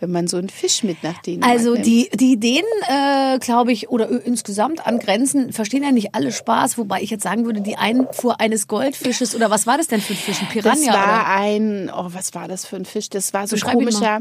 Wenn 0.00 0.12
man 0.12 0.28
so 0.28 0.36
einen 0.36 0.48
Fisch 0.48 0.84
mit 0.84 1.02
nach 1.02 1.20
Dänemark 1.22 1.50
Also 1.50 1.72
nimmt. 1.72 1.86
die, 1.86 2.08
die 2.14 2.32
Ideen, 2.32 2.64
äh, 2.88 3.38
glaube 3.40 3.72
ich, 3.72 3.88
oder 3.88 4.08
insgesamt 4.24 4.86
an 4.86 4.98
Grenzen 4.98 5.52
verstehen 5.52 5.82
ja 5.82 5.90
nicht 5.90 6.14
alle 6.14 6.30
Spaß, 6.30 6.78
wobei 6.78 7.02
ich 7.02 7.10
jetzt 7.10 7.24
sagen 7.24 7.44
würde, 7.46 7.60
die 7.60 7.76
Einfuhr 7.76 8.40
eines 8.40 8.68
Goldfisches 8.68 9.34
oder 9.34 9.50
was 9.50 9.66
war 9.66 9.76
das 9.76 9.88
denn 9.88 10.00
für 10.00 10.12
ein 10.12 10.16
Fisch? 10.16 10.40
Ein 10.40 10.48
Piranha? 10.48 10.76
Das 10.76 10.86
war 10.86 11.04
oder? 11.04 11.26
ein, 11.26 11.90
oh, 11.92 12.06
was 12.10 12.34
war 12.34 12.46
das 12.46 12.64
für 12.64 12.76
ein 12.76 12.84
Fisch? 12.84 13.08
Das 13.10 13.34
war 13.34 13.46
so 13.46 13.56
ein 13.56 13.60
komischer, 13.62 14.20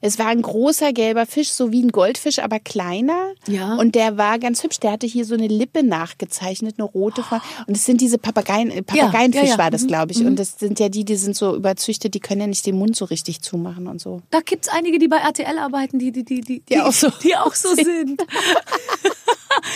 es 0.00 0.18
war 0.18 0.26
ein 0.26 0.42
großer 0.42 0.92
gelber 0.92 1.26
Fisch, 1.26 1.50
so 1.50 1.72
wie 1.72 1.82
ein 1.82 1.90
Goldfisch, 1.92 2.38
aber 2.38 2.58
kleiner. 2.60 3.32
Ja. 3.48 3.74
Und 3.76 3.94
der 3.94 4.16
war 4.18 4.38
ganz 4.38 4.62
hübsch. 4.62 4.78
Der 4.80 4.92
hatte 4.92 5.06
hier 5.06 5.24
so 5.24 5.34
eine 5.34 5.46
Lippe 5.48 5.82
nachgezeichnet, 5.82 6.76
eine 6.78 6.86
rote. 6.86 7.22
Farbe. 7.22 7.44
Und 7.66 7.76
es 7.76 7.84
sind 7.84 8.00
diese 8.00 8.18
Papageien, 8.18 8.84
Papageienfisch 8.84 9.42
ja, 9.42 9.48
ja. 9.50 9.58
war 9.58 9.70
das, 9.70 9.82
Mhm, 9.82 9.86
glaube 9.88 10.12
ich. 10.12 10.24
Und 10.24 10.36
das 10.38 10.58
sind 10.58 10.78
ja 10.80 10.88
die, 10.88 11.04
die 11.04 11.16
sind 11.16 11.36
so 11.36 11.54
überzüchtet, 11.56 12.14
die 12.14 12.20
können 12.20 12.40
ja 12.40 12.46
nicht 12.46 12.66
den 12.66 12.76
Mund 12.78 12.96
so 12.96 13.04
richtig 13.04 13.42
zumachen 13.42 13.86
und 13.86 14.00
so. 14.00 14.22
Da 14.30 14.40
gibt's 14.40 14.68
einige, 14.68 14.98
die 14.98 15.08
bei 15.08 15.18
RTL 15.18 15.58
arbeiten, 15.58 15.98
die, 15.98 16.12
die, 16.12 16.24
die, 16.24 16.40
die, 16.40 16.60
Die 16.60 16.78
auch 16.80 16.92
so- 16.92 17.10
die 17.22 17.36
auch 17.36 17.54
so 17.54 17.74
sind. 17.74 18.22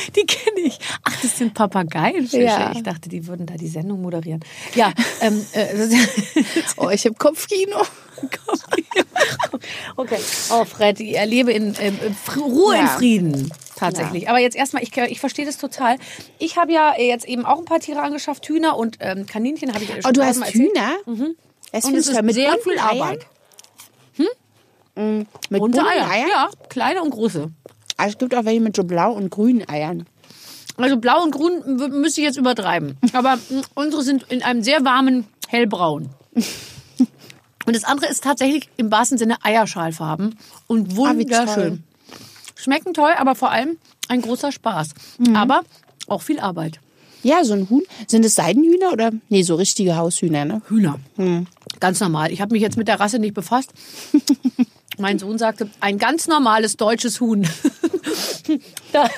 die 0.16 0.26
kenne 0.26 0.60
ich. 0.60 0.78
Ach, 1.04 1.20
das 1.22 1.38
sind 1.38 1.54
Papageienfische. 1.54 2.42
Ja. 2.42 2.72
Ich 2.74 2.82
dachte, 2.82 3.08
die 3.08 3.26
würden 3.26 3.46
da 3.46 3.54
die 3.54 3.68
Sendung 3.68 4.02
moderieren. 4.02 4.40
Ja, 4.74 4.92
ähm, 5.20 5.44
äh, 5.52 5.66
Oh, 6.76 6.90
ich 6.90 7.04
habe 7.04 7.14
Kopfkino. 7.16 7.76
okay. 9.96 10.18
Oh, 10.50 10.64
Fred, 10.64 11.00
ich 11.00 11.16
erlebe 11.16 11.52
in 11.52 11.74
ähm, 11.80 11.98
Ruhe 12.36 12.74
in 12.76 12.82
Ja. 12.82 12.86
Frieden. 12.88 13.52
Tatsächlich. 13.76 14.28
Aber 14.28 14.38
jetzt 14.38 14.56
erstmal, 14.56 14.82
ich, 14.82 14.96
ich 14.96 15.20
verstehe 15.20 15.44
das 15.44 15.58
total. 15.58 15.96
Ich 16.38 16.56
habe 16.56 16.72
ja 16.72 16.94
jetzt 16.98 17.26
eben 17.26 17.44
auch 17.44 17.58
ein 17.58 17.64
paar 17.64 17.80
Tiere 17.80 18.00
angeschafft. 18.02 18.48
Hühner 18.48 18.76
und 18.76 18.98
ähm, 19.00 19.26
Kaninchen 19.26 19.74
habe 19.74 19.82
ich 19.82 19.90
ja 19.90 19.96
schon 19.96 20.06
Oh, 20.08 20.12
du 20.12 20.24
hast. 20.24 20.44
Hühner? 20.54 20.96
Mhm. 21.06 21.34
Das 21.72 21.84
Und 21.84 21.96
es 21.96 22.08
ist. 22.08 22.22
Mit 22.22 22.34
sehr 22.34 22.56
viel 22.62 22.78
Eiern? 22.78 23.00
Arbeit. 23.00 23.26
Mit 24.96 25.26
Bunte 25.50 25.50
bunten 25.50 25.80
Eier. 25.80 26.28
Ja, 26.28 26.48
kleine 26.68 27.02
und 27.02 27.10
große. 27.10 27.50
Also 27.96 28.12
es 28.12 28.18
gibt 28.18 28.34
auch 28.34 28.44
welche 28.44 28.60
mit 28.60 28.76
so 28.76 28.84
blau 28.84 29.12
und 29.12 29.30
grünen 29.30 29.68
Eiern. 29.68 30.06
Also 30.76 30.96
blau 30.96 31.22
und 31.22 31.30
grün 31.30 31.62
müsste 32.00 32.20
ich 32.20 32.26
jetzt 32.26 32.36
übertreiben. 32.36 32.96
Aber 33.12 33.36
mh, 33.36 33.62
unsere 33.74 34.02
sind 34.02 34.24
in 34.30 34.42
einem 34.42 34.62
sehr 34.62 34.84
warmen 34.84 35.26
Hellbraun. 35.48 36.10
Und 37.66 37.74
das 37.74 37.84
andere 37.84 38.10
ist 38.10 38.22
tatsächlich 38.22 38.68
im 38.76 38.90
wahrsten 38.90 39.16
Sinne 39.16 39.36
Eierschalfarben 39.42 40.36
und 40.66 40.92
Ah, 40.92 40.96
wunderschön. 40.96 41.82
Schmecken 42.54 42.92
toll, 42.92 43.12
aber 43.16 43.34
vor 43.34 43.50
allem 43.50 43.78
ein 44.08 44.20
großer 44.20 44.52
Spaß. 44.52 44.90
Mhm. 45.18 45.34
Aber 45.34 45.62
auch 46.06 46.20
viel 46.20 46.38
Arbeit. 46.40 46.78
Ja, 47.22 47.42
so 47.42 47.54
ein 47.54 47.70
Huhn. 47.70 47.82
Sind 48.06 48.22
es 48.26 48.34
Seidenhühner 48.34 48.92
oder? 48.92 49.12
Nee, 49.30 49.44
so 49.44 49.54
richtige 49.54 49.96
Haushühner, 49.96 50.44
ne? 50.44 50.60
Hühner. 50.68 51.00
Hm. 51.16 51.46
Ganz 51.80 52.00
normal. 52.00 52.30
Ich 52.32 52.42
habe 52.42 52.52
mich 52.52 52.60
jetzt 52.60 52.76
mit 52.76 52.86
der 52.86 53.00
Rasse 53.00 53.18
nicht 53.18 53.32
befasst. 53.32 53.72
mein 54.98 55.18
Sohn 55.18 55.38
sagte, 55.38 55.68
ein 55.80 55.98
ganz 55.98 56.28
normales 56.28 56.76
deutsches 56.76 57.20
Huhn. 57.20 57.46
da, 58.92 59.08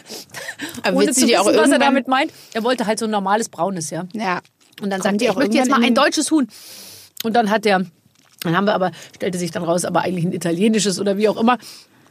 Aber 0.83 0.97
ohne 0.97 1.13
zu 1.13 1.27
die 1.27 1.37
auch 1.37 1.47
wissen, 1.47 1.59
was 1.59 1.71
er 1.71 1.79
damit 1.79 2.09
meint. 2.09 2.33
Er 2.55 2.65
wollte 2.65 2.87
halt 2.87 2.99
so 2.99 3.05
ein 3.05 3.11
normales 3.11 3.49
braunes, 3.49 3.91
ja. 3.91 4.07
Ja. 4.13 4.41
Und 4.81 4.91
dann 4.91 5.03
sagte 5.03 5.25
er, 5.25 5.33
auch 5.33 5.37
ich 5.37 5.39
möchte 5.39 5.57
jetzt 5.57 5.71
mal 5.71 5.83
ein 5.83 5.95
deutsches 5.95 6.31
Huhn. 6.31 6.49
Und 7.23 7.35
dann 7.35 7.51
hat 7.51 7.65
der, 7.65 7.85
dann 8.43 8.57
haben 8.57 8.67
wir 8.67 8.75
aber, 8.75 8.93
stellte 9.15 9.39
sich 9.39 9.51
dann 9.51 9.65
raus, 9.65 9.85
aber 9.85 10.03
eigentlich 10.03 10.25
ein 10.25 10.33
italienisches 10.33 11.01
oder 11.01 11.17
wie 11.17 11.29
auch 11.29 11.37
immer, 11.37 11.59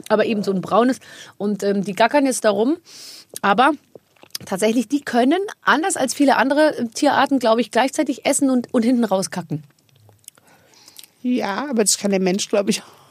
aber 0.10 0.26
eben 0.26 0.44
so 0.44 0.52
ein 0.52 0.62
braunes. 0.62 1.00
Und 1.38 1.64
ähm, 1.64 1.84
die 1.84 1.94
gackern 1.94 2.26
jetzt 2.26 2.44
darum. 2.44 2.78
Aber 3.42 3.72
tatsächlich, 4.46 4.88
die 4.88 5.02
können, 5.02 5.40
anders 5.62 5.98
als 5.98 6.14
viele 6.14 6.38
andere 6.38 6.88
Tierarten, 6.94 7.40
glaube 7.40 7.62
ich, 7.62 7.72
gleichzeitig 7.72 8.26
essen 8.26 8.50
und, 8.50 8.74
und 8.74 8.84
hinten 8.84 9.04
rauskacken. 9.04 9.64
Ja, 11.22 11.68
aber 11.70 11.84
das 11.84 11.98
kann 11.98 12.12
der 12.12 12.20
Mensch, 12.20 12.50
glaube 12.50 12.70
ich, 12.70 12.82
auch. 12.84 13.05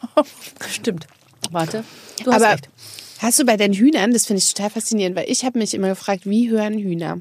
Stimmt. 0.70 1.06
Warte. 1.50 1.84
Du 2.24 2.32
hast 2.32 2.42
aber 2.42 2.52
recht. 2.54 2.68
hast 3.20 3.38
du 3.38 3.44
bei 3.44 3.56
den 3.56 3.72
Hühnern, 3.72 4.12
das 4.12 4.26
finde 4.26 4.38
ich 4.38 4.52
total 4.54 4.70
faszinierend, 4.70 5.16
weil 5.16 5.30
ich 5.30 5.44
habe 5.44 5.58
mich 5.58 5.74
immer 5.74 5.88
gefragt, 5.88 6.22
wie 6.26 6.48
hören 6.50 6.78
Hühner? 6.78 7.20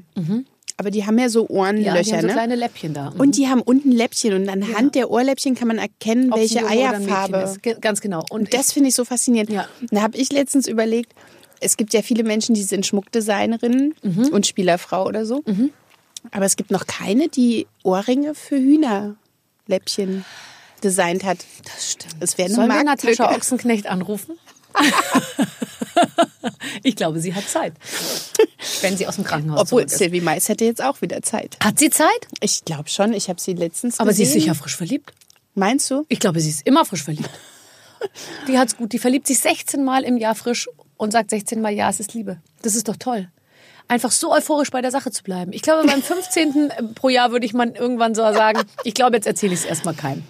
Aber 0.76 0.90
die 0.90 1.06
haben 1.06 1.18
ja 1.18 1.28
so 1.28 1.42
Mhm. 1.42 1.48
Ja, 1.48 1.70
die 1.72 1.80
Ohrenlöcher, 1.80 2.12
haben 2.16 2.20
so 2.22 2.26
ne? 2.26 2.32
kleine 2.32 2.56
Läppchen 2.56 2.94
da. 2.94 3.08
Und 3.16 3.36
die 3.36 3.46
haben 3.48 3.62
unten 3.62 3.92
Läppchen 3.92 4.32
und 4.34 4.48
anhand 4.48 4.94
der 4.96 5.10
Ohrläppchen 5.10 5.54
kann 5.54 5.68
man 5.68 5.78
erkennen, 5.78 6.32
Ob 6.32 6.38
welche 6.40 6.66
Eierfarbe. 6.66 7.54
Ganz 7.80 8.00
genau. 8.00 8.24
Und 8.30 8.52
Das 8.54 8.72
finde 8.72 8.88
ich 8.88 8.94
so 8.96 9.04
faszinierend. 9.04 9.50
Ja. 9.50 9.68
Da 9.90 10.02
habe 10.02 10.16
ich 10.16 10.32
letztens 10.32 10.66
überlegt, 10.66 11.12
es 11.60 11.76
gibt 11.76 11.94
ja 11.94 12.02
viele 12.02 12.24
Menschen, 12.24 12.54
die 12.56 12.62
sind 12.62 12.84
Schmuckdesignerinnen 12.86 13.94
Mhm. 14.02 14.28
und 14.32 14.46
Spielerfrau 14.46 15.06
oder 15.06 15.24
so. 15.26 15.44
Aber 16.32 16.44
es 16.46 16.56
gibt 16.56 16.70
noch 16.72 16.86
keine, 16.86 17.28
die 17.28 17.66
Ohrringe 17.84 18.34
für 18.34 18.56
Hühnerläppchen 18.56 20.24
designt 20.84 21.24
hat. 21.24 21.38
das 21.64 21.92
stimmt. 21.92 22.16
Es 22.20 22.38
wäre 22.38 22.46
eine 22.46 22.54
Sollen 22.54 22.68
wir. 22.68 22.84
Natascha 22.84 23.34
Ochsenknecht 23.34 23.86
anrufen? 23.86 24.38
ich 26.82 26.96
glaube, 26.96 27.20
sie 27.20 27.34
hat 27.34 27.48
Zeit. 27.48 27.74
Wenn 28.80 28.96
sie 28.96 29.06
aus 29.06 29.16
dem 29.16 29.24
Krankenhaus 29.24 29.60
Obwohl. 29.60 29.88
Sylvie 29.88 30.20
Mais 30.20 30.48
hätte 30.48 30.64
jetzt 30.64 30.82
auch 30.82 31.00
wieder 31.00 31.22
Zeit. 31.22 31.56
Hat 31.62 31.78
sie 31.78 31.90
Zeit? 31.90 32.08
Ich 32.40 32.64
glaube 32.64 32.88
schon, 32.88 33.12
ich 33.12 33.28
habe 33.28 33.40
sie 33.40 33.54
letztens 33.54 34.00
Aber 34.00 34.12
sie 34.12 34.24
ist 34.24 34.32
sicher 34.32 34.54
frisch 34.54 34.76
verliebt. 34.76 35.12
Meinst 35.54 35.90
du? 35.90 36.04
Ich 36.08 36.18
glaube, 36.18 36.40
sie 36.40 36.50
ist 36.50 36.66
immer 36.66 36.84
frisch 36.84 37.04
verliebt. 37.04 37.30
Die 38.48 38.58
hat's 38.58 38.76
gut. 38.76 38.92
Die 38.92 38.98
verliebt 38.98 39.26
sich 39.26 39.38
16 39.38 39.84
Mal 39.84 40.02
im 40.02 40.16
Jahr 40.16 40.34
frisch 40.34 40.68
und 40.96 41.12
sagt 41.12 41.30
16 41.30 41.60
Mal 41.60 41.72
ja, 41.72 41.88
es 41.88 42.00
ist 42.00 42.12
Liebe. 42.14 42.38
Das 42.62 42.74
ist 42.74 42.88
doch 42.88 42.96
toll. 42.96 43.28
Einfach 43.86 44.10
so 44.10 44.32
euphorisch 44.32 44.70
bei 44.70 44.80
der 44.80 44.90
Sache 44.90 45.10
zu 45.10 45.22
bleiben. 45.22 45.52
Ich 45.52 45.62
glaube, 45.62 45.86
beim 45.86 46.02
15. 46.02 46.72
pro 46.94 47.10
Jahr 47.10 47.32
würde 47.32 47.46
ich 47.46 47.52
man 47.52 47.74
irgendwann 47.74 48.14
so 48.14 48.22
sagen, 48.22 48.62
ich 48.82 48.94
glaube, 48.94 49.16
jetzt 49.16 49.26
erzähle 49.26 49.52
ich 49.52 49.60
es 49.60 49.66
erstmal 49.66 49.94
keinem. 49.94 50.24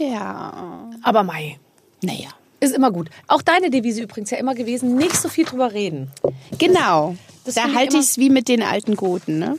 Ja. 0.00 0.90
Aber 1.02 1.22
Mai, 1.24 1.58
Naja. 2.02 2.28
ist 2.60 2.74
immer 2.74 2.90
gut. 2.90 3.10
Auch 3.26 3.42
deine 3.42 3.70
Devise 3.70 4.02
übrigens 4.02 4.30
ja 4.30 4.38
immer 4.38 4.54
gewesen, 4.54 4.96
nicht 4.96 5.16
so 5.16 5.28
viel 5.28 5.44
drüber 5.44 5.72
reden. 5.72 6.10
Genau. 6.58 7.16
Das 7.44 7.54
da 7.54 7.62
finde 7.62 7.72
ich 7.74 7.78
halte 7.78 7.96
ich 7.96 8.02
es 8.02 8.18
wie 8.18 8.30
mit 8.30 8.48
den 8.48 8.62
alten 8.62 8.94
Goten, 8.96 9.38
ne? 9.38 9.58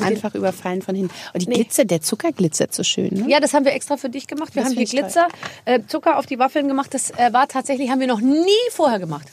Einfach 0.00 0.34
überfallen 0.34 0.82
von 0.82 0.94
hinten. 0.94 1.12
Und 1.32 1.42
die 1.42 1.48
Nee. 1.48 1.54
Glitzer, 1.56 1.84
der 1.84 2.00
Zucker 2.00 2.32
glitzert 2.32 2.74
so 2.74 2.82
schön, 2.82 3.10
ne? 3.14 3.24
Ja, 3.28 3.40
das 3.40 3.54
haben 3.54 3.64
wir 3.64 3.72
extra 3.72 3.96
für 3.96 4.08
dich 4.10 4.26
gemacht. 4.26 4.54
Wir 4.54 4.62
Das 4.62 4.70
haben 4.70 4.76
hier 4.78 4.86
Glitzer, 4.86 5.28
äh, 5.64 5.80
Zucker 5.86 6.18
auf 6.18 6.26
die 6.26 6.38
Waffeln 6.38 6.68
gemacht. 6.68 6.92
Das 6.94 7.10
äh, 7.10 7.32
war 7.32 7.48
tatsächlich, 7.48 7.90
haben 7.90 8.00
wir 8.00 8.06
noch 8.06 8.20
nie 8.20 8.50
vorher 8.70 8.98
gemacht. 8.98 9.26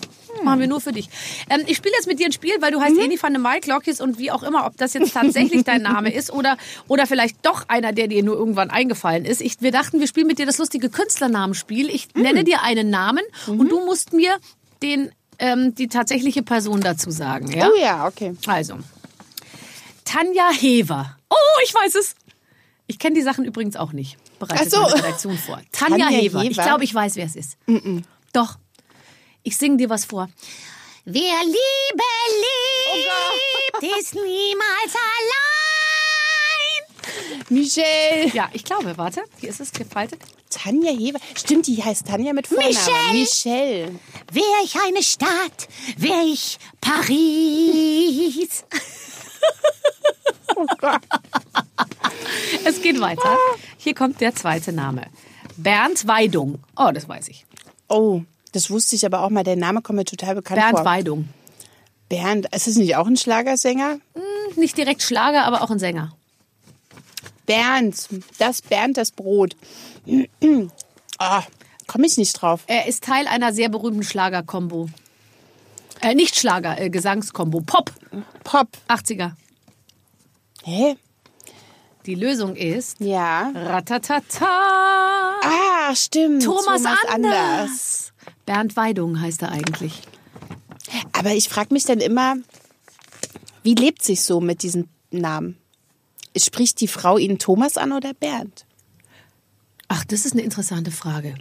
Machen 0.43 0.59
wir 0.59 0.67
nur 0.67 0.81
für 0.81 0.91
dich. 0.91 1.09
Ähm, 1.49 1.63
ich 1.67 1.77
spiele 1.77 1.93
jetzt 1.95 2.07
mit 2.07 2.19
dir 2.19 2.27
ein 2.27 2.31
Spiel, 2.31 2.53
weil 2.59 2.71
du 2.71 2.81
heißt 2.81 2.97
Eni 2.97 3.21
van 3.21 3.33
de 3.33 3.41
Maiklokjes 3.41 4.01
und 4.01 4.17
wie 4.17 4.31
auch 4.31 4.43
immer, 4.43 4.65
ob 4.65 4.77
das 4.77 4.93
jetzt 4.93 5.13
tatsächlich 5.13 5.63
dein 5.63 5.81
Name 5.81 6.13
ist 6.13 6.31
oder, 6.31 6.57
oder 6.87 7.07
vielleicht 7.07 7.45
doch 7.45 7.67
einer, 7.67 7.93
der 7.93 8.07
dir 8.07 8.23
nur 8.23 8.35
irgendwann 8.35 8.69
eingefallen 8.69 9.25
ist. 9.25 9.41
Ich, 9.41 9.61
wir 9.61 9.71
dachten, 9.71 9.99
wir 9.99 10.07
spielen 10.07 10.27
mit 10.27 10.39
dir 10.39 10.45
das 10.45 10.57
lustige 10.57 10.89
Künstlernamenspiel. 10.89 11.89
Ich 11.89 12.13
nenne 12.15 12.43
dir 12.43 12.61
einen 12.63 12.89
Namen 12.89 13.23
und 13.47 13.69
du 13.69 13.85
musst 13.85 14.13
mir 14.13 14.37
den 14.81 15.11
ähm, 15.39 15.75
die 15.75 15.87
tatsächliche 15.87 16.43
Person 16.43 16.81
dazu 16.81 17.11
sagen. 17.11 17.51
Ja? 17.51 17.69
Oh 17.69 17.77
ja, 17.79 18.07
okay. 18.07 18.35
Also, 18.47 18.77
Tanja 20.03 20.49
Hever. 20.51 21.17
Oh, 21.29 21.59
ich 21.63 21.73
weiß 21.73 21.95
es. 21.95 22.15
Ich 22.87 22.99
kenne 22.99 23.15
die 23.15 23.21
Sachen 23.21 23.45
übrigens 23.45 23.75
auch 23.75 23.91
nicht. 23.93 24.17
Bereitet 24.39 24.73
Ach 24.75 24.89
so. 24.89 24.95
Redaktion 24.95 25.37
vor. 25.37 25.59
Tanja, 25.71 26.05
Tanja 26.05 26.07
Hever. 26.07 26.43
Ich 26.43 26.51
Hever? 26.51 26.63
glaube, 26.63 26.83
ich 26.83 26.93
weiß, 26.93 27.15
wer 27.15 27.25
es 27.25 27.35
ist. 27.35 27.57
Doch. 28.31 28.57
Ich 29.45 29.57
singe 29.57 29.77
dir 29.77 29.89
was 29.91 30.05
vor. 30.05 30.27
Wer 31.05 31.21
Liebe 31.43 32.03
liebt, 33.79 33.99
ist 33.99 34.15
niemals 34.15 34.95
allein. 34.95 35.51
Michelle. 37.49 38.29
Ja, 38.33 38.49
ich 38.53 38.63
glaube, 38.63 38.97
warte, 38.97 39.23
hier 39.39 39.49
ist 39.49 39.59
es 39.59 39.71
gefaltet. 39.71 40.19
Tanja 40.49 40.91
Heber. 40.91 41.19
Stimmt, 41.35 41.67
die 41.67 41.83
heißt 41.83 42.07
Tanja 42.07 42.33
mit 42.33 42.47
Vornamen. 42.47 42.69
Michelle. 42.69 43.13
Michelle. 43.13 43.99
Wär 44.31 44.63
ich 44.63 44.75
eine 44.83 45.03
Stadt, 45.03 45.67
wär 45.97 46.23
ich 46.25 46.57
Paris. 46.81 48.65
Oh 50.57 50.65
Gott. 50.79 51.01
Es 52.63 52.81
geht 52.81 53.01
weiter. 53.01 53.37
Hier 53.77 53.93
kommt 53.93 54.21
der 54.21 54.33
zweite 54.33 54.71
Name. 54.71 55.07
Bernd 55.57 56.07
Weidung. 56.07 56.63
Oh, 56.77 56.91
das 56.93 57.09
weiß 57.09 57.27
ich. 57.27 57.45
Oh, 57.89 58.21
das 58.55 58.69
wusste 58.69 58.95
ich 58.95 59.05
aber 59.05 59.21
auch 59.21 59.29
mal. 59.29 59.43
Der 59.43 59.55
Name 59.55 59.81
kommt 59.81 59.97
mir 59.97 60.05
total 60.05 60.35
bekannt 60.35 60.59
Bernd 60.61 60.77
vor. 60.77 60.85
Weidung. 60.85 61.29
Bernd. 62.09 62.47
Ist 62.55 62.67
das 62.67 62.75
nicht 62.75 62.95
auch 62.95 63.07
ein 63.07 63.17
Schlagersänger? 63.17 63.99
Nicht 64.55 64.77
direkt 64.77 65.01
Schlager, 65.01 65.43
aber 65.45 65.61
auch 65.61 65.69
ein 65.71 65.79
Sänger. 65.79 66.15
Bernd. 67.45 68.07
Das 68.37 68.61
Bernd, 68.61 68.97
das 68.97 69.11
Brot. 69.11 69.55
Ah, 71.17 71.43
komme 71.87 72.05
ich 72.07 72.17
nicht 72.17 72.33
drauf. 72.33 72.63
Er 72.67 72.87
ist 72.87 73.05
Teil 73.05 73.25
einer 73.27 73.53
sehr 73.53 73.69
berühmten 73.69 74.03
Schlager-Kombo. 74.03 74.89
Äh, 76.01 76.13
nicht 76.13 76.35
Schlager, 76.35 76.77
äh, 76.77 76.89
Gesangskombo. 76.89 77.61
Pop. 77.61 77.89
Pop. 78.43 78.67
80er. 78.89 79.31
Hä? 80.63 80.97
Die 82.05 82.15
Lösung 82.15 82.57
ist 82.57 82.99
Ja. 82.99 83.49
Ratatata. 83.55 84.45
Ah, 85.41 85.95
stimmt. 85.95 86.43
Thomas, 86.43 86.83
Anders. 87.07 88.04
Bernd 88.45 88.75
Weidung 88.75 89.19
heißt 89.19 89.41
er 89.41 89.51
eigentlich. 89.51 90.01
Aber 91.13 91.33
ich 91.33 91.49
frage 91.49 91.73
mich 91.73 91.85
dann 91.85 91.99
immer, 91.99 92.35
wie 93.63 93.73
lebt 93.73 94.03
sich 94.03 94.21
so 94.21 94.39
mit 94.41 94.63
diesem 94.63 94.87
Namen? 95.11 95.57
Spricht 96.37 96.81
die 96.81 96.87
Frau 96.87 97.17
ihn 97.17 97.39
Thomas 97.39 97.77
an 97.77 97.91
oder 97.91 98.13
Bernd? 98.13 98.65
Ach, 99.87 100.03
das 100.03 100.25
ist 100.25 100.33
eine 100.33 100.41
interessante 100.41 100.91
Frage. 100.91 101.35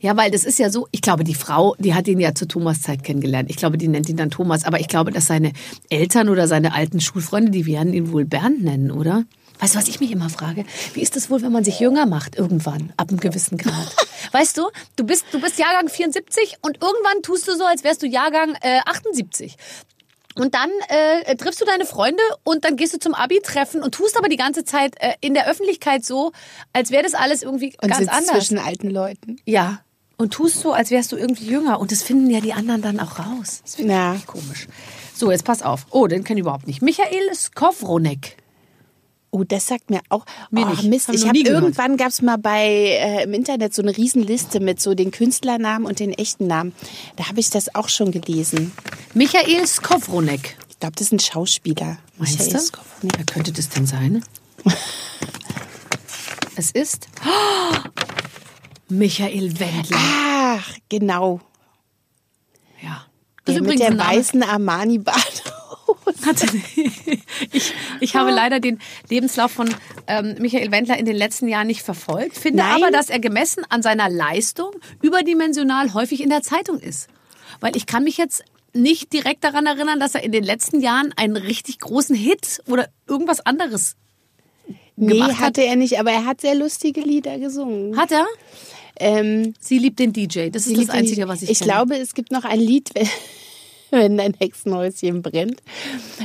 Ja, 0.00 0.16
weil 0.16 0.30
das 0.30 0.44
ist 0.44 0.58
ja 0.58 0.70
so, 0.70 0.88
ich 0.90 1.02
glaube, 1.02 1.24
die 1.24 1.34
Frau, 1.34 1.76
die 1.78 1.94
hat 1.94 2.08
ihn 2.08 2.20
ja 2.20 2.34
zur 2.34 2.48
Thomas-Zeit 2.48 3.04
kennengelernt. 3.04 3.50
Ich 3.50 3.56
glaube, 3.56 3.76
die 3.76 3.88
nennt 3.88 4.08
ihn 4.08 4.16
dann 4.16 4.30
Thomas, 4.30 4.64
aber 4.64 4.80
ich 4.80 4.88
glaube, 4.88 5.10
dass 5.10 5.26
seine 5.26 5.52
Eltern 5.90 6.28
oder 6.28 6.48
seine 6.48 6.72
alten 6.72 7.00
Schulfreunde, 7.00 7.50
die 7.50 7.66
werden 7.66 7.92
ihn 7.92 8.10
wohl 8.10 8.24
Bernd 8.24 8.62
nennen, 8.62 8.90
oder? 8.90 9.24
Weißt 9.60 9.74
du, 9.74 9.78
was 9.78 9.88
ich 9.88 10.00
mich 10.00 10.10
immer 10.10 10.30
frage? 10.30 10.64
Wie 10.94 11.00
ist 11.02 11.16
das 11.16 11.30
wohl, 11.30 11.42
wenn 11.42 11.52
man 11.52 11.64
sich 11.64 11.80
jünger 11.80 12.06
macht 12.06 12.36
irgendwann, 12.36 12.92
ab 12.96 13.10
einem 13.10 13.20
gewissen 13.20 13.58
Grad? 13.58 13.94
weißt 14.32 14.56
du, 14.58 14.70
du 14.96 15.04
bist, 15.04 15.24
du 15.32 15.40
bist 15.40 15.58
Jahrgang 15.58 15.88
74 15.88 16.56
und 16.62 16.82
irgendwann 16.82 17.22
tust 17.22 17.46
du 17.48 17.54
so, 17.56 17.64
als 17.64 17.84
wärst 17.84 18.02
du 18.02 18.06
Jahrgang 18.06 18.54
äh, 18.62 18.80
78. 18.86 19.56
Und 20.36 20.54
dann 20.54 20.70
äh, 20.88 21.34
triffst 21.36 21.60
du 21.60 21.64
deine 21.64 21.84
Freunde 21.84 22.22
und 22.44 22.64
dann 22.64 22.76
gehst 22.76 22.94
du 22.94 22.98
zum 22.98 23.14
Abi-Treffen 23.14 23.82
und 23.82 23.94
tust 23.94 24.16
aber 24.16 24.28
die 24.28 24.36
ganze 24.36 24.64
Zeit 24.64 24.94
äh, 25.00 25.14
in 25.20 25.34
der 25.34 25.48
Öffentlichkeit 25.48 26.04
so, 26.04 26.32
als 26.72 26.90
wäre 26.92 27.02
das 27.02 27.14
alles 27.14 27.42
irgendwie 27.42 27.74
Und 27.82 27.88
ganz 27.88 27.98
sitzt 27.98 28.12
anders. 28.12 28.30
zwischen 28.36 28.58
alten 28.58 28.88
Leuten. 28.90 29.38
Ja. 29.44 29.80
Und 30.16 30.32
tust 30.32 30.60
so, 30.60 30.72
als 30.72 30.90
wärst 30.90 31.12
du 31.12 31.16
irgendwie 31.16 31.46
jünger. 31.46 31.80
Und 31.80 31.90
das 31.92 32.02
finden 32.02 32.30
ja 32.30 32.40
die 32.40 32.52
anderen 32.52 32.80
dann 32.80 33.00
auch 33.00 33.18
raus. 33.18 33.60
Das 33.64 33.74
finde 33.76 33.92
ich 33.92 33.98
Ja. 33.98 34.16
komisch. 34.26 34.68
So, 35.14 35.30
jetzt 35.30 35.44
pass 35.44 35.62
auf. 35.62 35.86
Oh, 35.90 36.06
den 36.06 36.24
kenne 36.24 36.40
ich 36.40 36.42
überhaupt 36.42 36.66
nicht. 36.66 36.80
Michael 36.80 37.34
Skowronek. 37.34 38.36
Oh, 39.32 39.44
das 39.44 39.68
sagt 39.68 39.90
mir 39.90 40.00
auch. 40.08 40.24
Mir 40.50 40.66
oh. 40.66 40.86
Mist, 40.86 41.08
ich 41.10 41.26
habe 41.26 41.38
irgendwann 41.38 41.96
gab 41.96 42.08
es 42.08 42.20
mal 42.20 42.36
bei 42.36 42.66
äh, 42.66 43.24
im 43.24 43.32
Internet 43.32 43.72
so 43.72 43.82
eine 43.82 43.96
Riesenliste 43.96 44.58
mit 44.58 44.80
so 44.80 44.94
den 44.94 45.12
Künstlernamen 45.12 45.86
und 45.86 46.00
den 46.00 46.12
echten 46.12 46.48
Namen. 46.48 46.72
Da 47.16 47.28
habe 47.28 47.38
ich 47.38 47.50
das 47.50 47.74
auch 47.74 47.88
schon 47.88 48.10
gelesen. 48.10 48.72
Michael 49.14 49.66
Skowronek. 49.66 50.56
Ich 50.68 50.80
glaube, 50.80 50.96
das 50.96 51.06
ist 51.08 51.12
ein 51.12 51.20
Schauspieler. 51.20 51.98
Meinst 52.18 52.38
Michael 52.38 52.52
du? 52.52 52.58
Skowronek. 52.58 53.18
Wer 53.18 53.26
könnte 53.26 53.52
das 53.52 53.68
denn 53.68 53.86
sein? 53.86 54.24
es 56.56 56.72
ist 56.72 57.06
Michael 58.88 59.60
Wendler. 59.60 59.96
Ach, 59.96 60.74
genau. 60.88 61.40
Ja. 62.82 63.06
Der 63.46 63.62
mit 63.62 63.78
der 63.78 63.96
weißen 63.96 64.42
Armani-Badehose. 64.42 65.49
Hatte- 66.26 66.46
ich, 67.52 67.72
ich 68.00 68.14
habe 68.16 68.30
leider 68.30 68.60
den 68.60 68.78
Lebenslauf 69.08 69.50
von 69.52 69.74
ähm, 70.06 70.36
Michael 70.38 70.70
Wendler 70.70 70.98
in 70.98 71.04
den 71.06 71.16
letzten 71.16 71.48
Jahren 71.48 71.66
nicht 71.66 71.82
verfolgt, 71.82 72.36
finde 72.36 72.58
Nein. 72.62 72.82
aber, 72.82 72.90
dass 72.90 73.10
er 73.10 73.18
gemessen 73.20 73.64
an 73.68 73.82
seiner 73.82 74.08
Leistung 74.08 74.70
überdimensional 75.02 75.94
häufig 75.94 76.22
in 76.22 76.28
der 76.30 76.42
Zeitung 76.42 76.78
ist. 76.80 77.08
Weil 77.60 77.76
ich 77.76 77.86
kann 77.86 78.04
mich 78.04 78.16
jetzt 78.16 78.42
nicht 78.72 79.12
direkt 79.12 79.42
daran 79.44 79.66
erinnern, 79.66 79.98
dass 80.00 80.14
er 80.14 80.22
in 80.22 80.32
den 80.32 80.44
letzten 80.44 80.80
Jahren 80.80 81.12
einen 81.16 81.36
richtig 81.36 81.80
großen 81.80 82.14
Hit 82.14 82.62
oder 82.66 82.88
irgendwas 83.08 83.40
anderes 83.44 83.96
Nee, 84.96 85.14
gemacht 85.14 85.32
hat. 85.38 85.38
hatte 85.40 85.62
er 85.64 85.76
nicht, 85.76 85.98
aber 85.98 86.10
er 86.12 86.26
hat 86.26 86.40
sehr 86.42 86.54
lustige 86.54 87.00
Lieder 87.00 87.38
gesungen. 87.38 87.96
hat 87.96 88.12
er. 88.12 88.26
Ähm, 89.02 89.54
Sie 89.58 89.78
liebt 89.78 89.98
den 89.98 90.12
DJ. 90.12 90.50
Das 90.50 90.66
ist 90.66 90.76
das 90.76 90.90
Einzige, 90.90 91.26
was 91.26 91.40
ich 91.42 91.48
Ich 91.50 91.58
kenne. 91.60 91.70
glaube, 91.72 91.96
es 91.96 92.12
gibt 92.14 92.30
noch 92.32 92.44
ein 92.44 92.60
Lied, 92.60 92.90
wenn, 93.98 94.16
dein 94.16 94.34
Hexenhäuschen 94.34 95.22
brennt. 95.22 95.62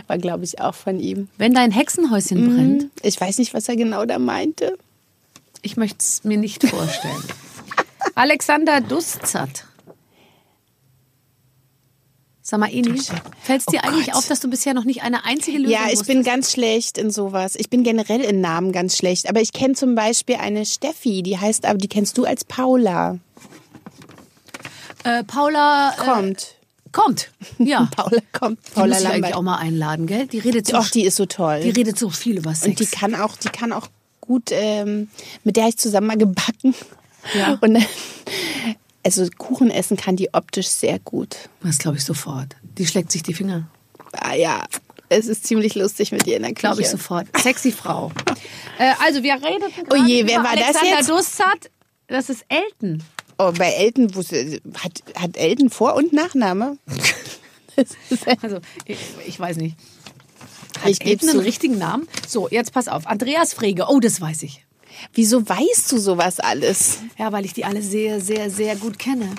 War, 0.08 0.18
glaube 0.18 0.44
ich, 0.44 0.60
auch 0.62 0.76
von 0.76 1.00
ihm. 1.00 1.28
Wenn 1.38 1.54
dein 1.54 1.72
Hexenhäuschen 1.72 2.56
brennt, 2.56 2.92
Ich 3.02 3.20
weiß 3.20 3.38
nicht, 3.40 3.54
was 3.54 3.68
er 3.70 3.76
genau 3.76 4.06
da 4.06 4.20
meinte. 4.20 4.78
ich 5.62 5.78
möchte 5.78 5.98
es 6.00 6.24
mir 6.24 6.38
nicht 6.38 6.64
vorstellen. 6.68 7.24
Alexander 8.16 8.82
Dustzat. 8.82 9.66
Sag 12.48 12.60
mal, 12.60 12.70
Eni, 12.72 13.02
fällt 13.42 13.62
es 13.62 13.66
dir 13.66 13.80
Oh 13.84 13.88
eigentlich 13.88 14.06
Gott. 14.06 14.16
auf, 14.18 14.28
dass 14.28 14.40
du 14.40 14.48
bisher 14.52 14.76
noch 14.76 14.84
nicht 14.84 15.02
eine 15.02 15.26
einzige 15.26 15.58
Lösung 15.58 15.72
Ja, 15.74 15.86
ich 15.88 15.94
bin 16.06 16.20
wusstest? 16.20 16.26
ganz 16.26 16.52
schlecht 16.52 16.98
in 17.00 17.10
sowas. 17.10 17.56
Ich 17.56 17.72
bin 17.72 17.84
generell 17.84 18.22
in 18.22 18.40
Namen 18.40 18.72
ganz 18.72 18.96
schlecht. 18.96 19.28
Aber 19.28 19.42
ich 19.42 19.52
kenne 19.52 19.74
zum 19.74 19.96
Beispiel 19.96 20.36
eine 20.36 20.64
Steffi, 20.68 21.24
die 21.24 21.40
heißt 21.40 21.66
aber, 21.66 21.80
die 21.80 21.88
kennst 21.88 22.20
du 22.20 22.26
als 22.26 22.46
Paula. 22.46 23.18
Äh, 25.04 25.24
Paula 25.24 25.94
äh, 25.94 25.98
Kommt. 26.06 26.56
Kommt. 26.96 27.30
Ja. 27.60 27.90
Paula 27.96 28.22
kommt. 28.32 28.60
Die 28.66 28.72
Paula 28.72 28.96
muss 28.96 29.04
ich 29.04 29.10
eigentlich 29.10 29.36
auch 29.36 29.42
mal 29.42 29.58
einladen, 29.58 30.08
gell? 30.08 30.28
Die 30.28 30.40
redet 30.40 30.66
so, 30.68 30.78
Och, 30.78 30.90
die 30.90 31.04
ist 31.04 31.18
so 31.18 31.26
toll. 31.26 31.60
die 31.62 31.70
redet 31.70 32.00
so 32.00 32.10
viel 32.10 32.38
über 32.38 32.56
Sex. 32.56 32.68
Und 32.68 32.80
die 32.80 32.86
kann 32.86 33.14
auch, 33.14 33.36
die 33.36 33.50
kann 33.50 33.74
auch 33.74 33.88
gut, 34.22 34.50
ähm, 34.52 35.10
mit 35.44 35.58
der 35.58 35.66
hab 35.66 35.70
ich 35.70 35.78
zusammen 35.78 36.08
mal 36.08 36.18
gebacken. 36.18 36.74
Ja. 37.38 37.54
Und 37.62 37.74
dann, 37.74 37.86
also 39.04 39.28
Kuchen 39.38 39.70
essen 39.70 39.98
kann 39.98 40.16
die 40.16 40.34
optisch 40.34 40.68
sehr 40.70 41.00
gut. 41.00 41.36
das 41.62 41.78
glaube 41.78 41.98
ich 41.98 42.06
sofort. 42.06 42.56
Die 42.78 42.88
schlägt 42.88 43.12
sich 43.12 43.24
die 43.24 43.34
Finger. 43.34 43.68
Ah 44.14 44.34
ja, 44.34 44.64
es 45.10 45.28
ist 45.28 45.46
ziemlich 45.46 45.76
lustig 45.76 46.14
mit 46.14 46.26
ihr 46.26 46.38
in 46.38 46.44
der 46.44 46.52
Küche. 46.52 46.62
Glaube 46.62 46.82
ich 46.82 46.90
sofort. 46.90 47.28
Sexy 47.38 47.74
Frau. 47.74 48.12
äh, 48.80 48.94
also 49.06 49.22
wir 49.22 49.34
redeten 49.34 49.86
Oh 49.92 49.96
je, 49.96 50.26
wer 50.26 50.38
war 50.38 50.56
das 50.56 50.68
Alexander 50.68 50.98
jetzt? 50.98 51.10
Dustzat. 51.10 51.72
Das 52.08 52.30
ist 52.30 52.46
Elton. 52.48 53.04
Oh, 53.38 53.52
bei 53.52 53.70
Elton, 53.72 54.12
hat, 54.16 55.04
hat 55.16 55.38
Elton 55.38 55.70
Vor- 55.70 55.96
und 55.96 56.14
Nachname? 56.14 56.78
Also, 58.42 58.60
ich, 58.86 58.98
ich 59.28 59.38
weiß 59.38 59.58
nicht. 59.58 59.76
Hat 60.82 60.90
Ich 60.90 61.06
Elton 61.06 61.30
einen 61.30 61.40
richtigen 61.42 61.78
Namen? 61.78 62.08
So, 62.26 62.48
jetzt 62.48 62.72
pass 62.72 62.88
auf. 62.88 63.06
Andreas 63.06 63.54
Frege. 63.54 63.88
Oh, 63.90 64.00
das 64.00 64.22
weiß 64.22 64.44
ich. 64.44 64.64
Wieso 65.14 65.48
weißt 65.48 65.92
du 65.92 65.98
sowas 65.98 66.40
alles? 66.40 67.00
Ja, 67.18 67.34
weil 67.34 67.44
ich 67.44 67.52
die 67.52 67.66
alle 67.66 67.82
sehr, 67.82 68.22
sehr, 68.22 68.50
sehr 68.50 68.78
gut 68.78 68.98
kenne. 68.98 69.30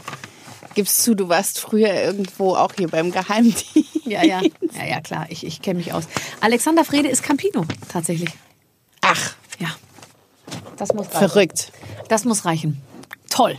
Gibst 0.75 1.03
zu, 1.03 1.15
du 1.15 1.31
warst 1.31 1.59
früher 1.59 1.95
irgendwo 1.95 2.55
auch 2.57 2.75
hier 2.77 2.89
beim 2.89 3.11
Geheimdienst. 3.11 3.75
Ja, 4.05 4.23
ja. 4.23 4.43
Ja, 4.43 4.85
ja, 4.87 5.01
klar. 5.01 5.27
Ich, 5.31 5.47
ich 5.47 5.63
kenne 5.63 5.79
mich 5.79 5.95
aus. 5.95 6.05
Alexander 6.41 6.85
Frede 6.85 7.09
ist 7.09 7.23
Campino, 7.23 7.65
tatsächlich. 7.89 8.29
Ach, 9.01 9.35
Ja. 9.59 9.69
Das 10.77 10.93
muss 10.93 11.07
reichen. 11.07 11.19
verrückt. 11.19 11.73
Das 12.11 12.25
muss 12.27 12.45
reichen. 12.45 12.83
Toll. 13.31 13.57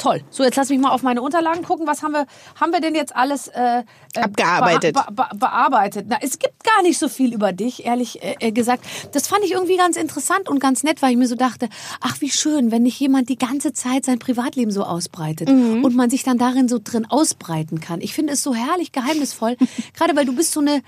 Toll. 0.00 0.22
So, 0.30 0.42
jetzt 0.44 0.56
lass 0.56 0.70
mich 0.70 0.78
mal 0.78 0.92
auf 0.92 1.02
meine 1.02 1.20
Unterlagen 1.20 1.62
gucken. 1.62 1.86
Was 1.86 2.02
haben 2.02 2.12
wir, 2.12 2.26
haben 2.58 2.72
wir 2.72 2.80
denn 2.80 2.94
jetzt 2.94 3.14
alles 3.14 3.48
äh, 3.48 3.80
äh, 4.14 4.20
Abgearbeitet. 4.20 4.94
Be 4.94 5.04
be 5.12 5.24
bearbeitet? 5.36 6.06
Na, 6.08 6.16
es 6.22 6.38
gibt 6.38 6.64
gar 6.64 6.82
nicht 6.82 6.98
so 6.98 7.08
viel 7.10 7.34
über 7.34 7.52
dich, 7.52 7.84
ehrlich 7.84 8.22
äh, 8.22 8.34
äh, 8.40 8.50
gesagt. 8.50 8.82
Das 9.12 9.28
fand 9.28 9.44
ich 9.44 9.52
irgendwie 9.52 9.76
ganz 9.76 9.98
interessant 9.98 10.48
und 10.48 10.58
ganz 10.58 10.84
nett, 10.84 11.02
weil 11.02 11.10
ich 11.10 11.18
mir 11.18 11.26
so 11.28 11.34
dachte, 11.34 11.68
ach, 12.00 12.18
wie 12.22 12.30
schön, 12.30 12.70
wenn 12.70 12.82
nicht 12.82 12.98
jemand 12.98 13.28
die 13.28 13.36
ganze 13.36 13.74
Zeit 13.74 14.06
sein 14.06 14.18
Privatleben 14.18 14.70
so 14.70 14.84
ausbreitet 14.84 15.50
Mhm. 15.50 15.84
und 15.84 15.94
man 15.94 16.08
sich 16.08 16.22
dann 16.22 16.38
darin 16.38 16.66
so 16.68 16.78
drin 16.82 17.04
ausbreiten 17.10 17.80
kann. 17.80 18.00
Ich 18.00 18.14
finde 18.14 18.32
es 18.32 18.42
so 18.42 18.54
herrlich 18.54 18.92
geheimnisvoll. 18.92 19.58
Gerade 19.94 20.16
weil 20.16 20.24
du 20.24 20.34
bist 20.34 20.52
so 20.52 20.60
eine, 20.60 20.80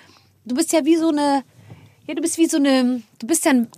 du 0.46 0.54
bist 0.54 0.72
ja 0.72 0.86
wie 0.86 0.96
so 0.96 1.08
eine, 1.10 1.44
ja, 2.06 2.14
du 2.14 2.22
bist 2.22 2.38
wie 2.38 2.46
so 2.46 2.56
eine, 2.56 3.02
du 3.18 3.26
bist 3.26 3.44
ja 3.44 3.50
ein 3.50 3.68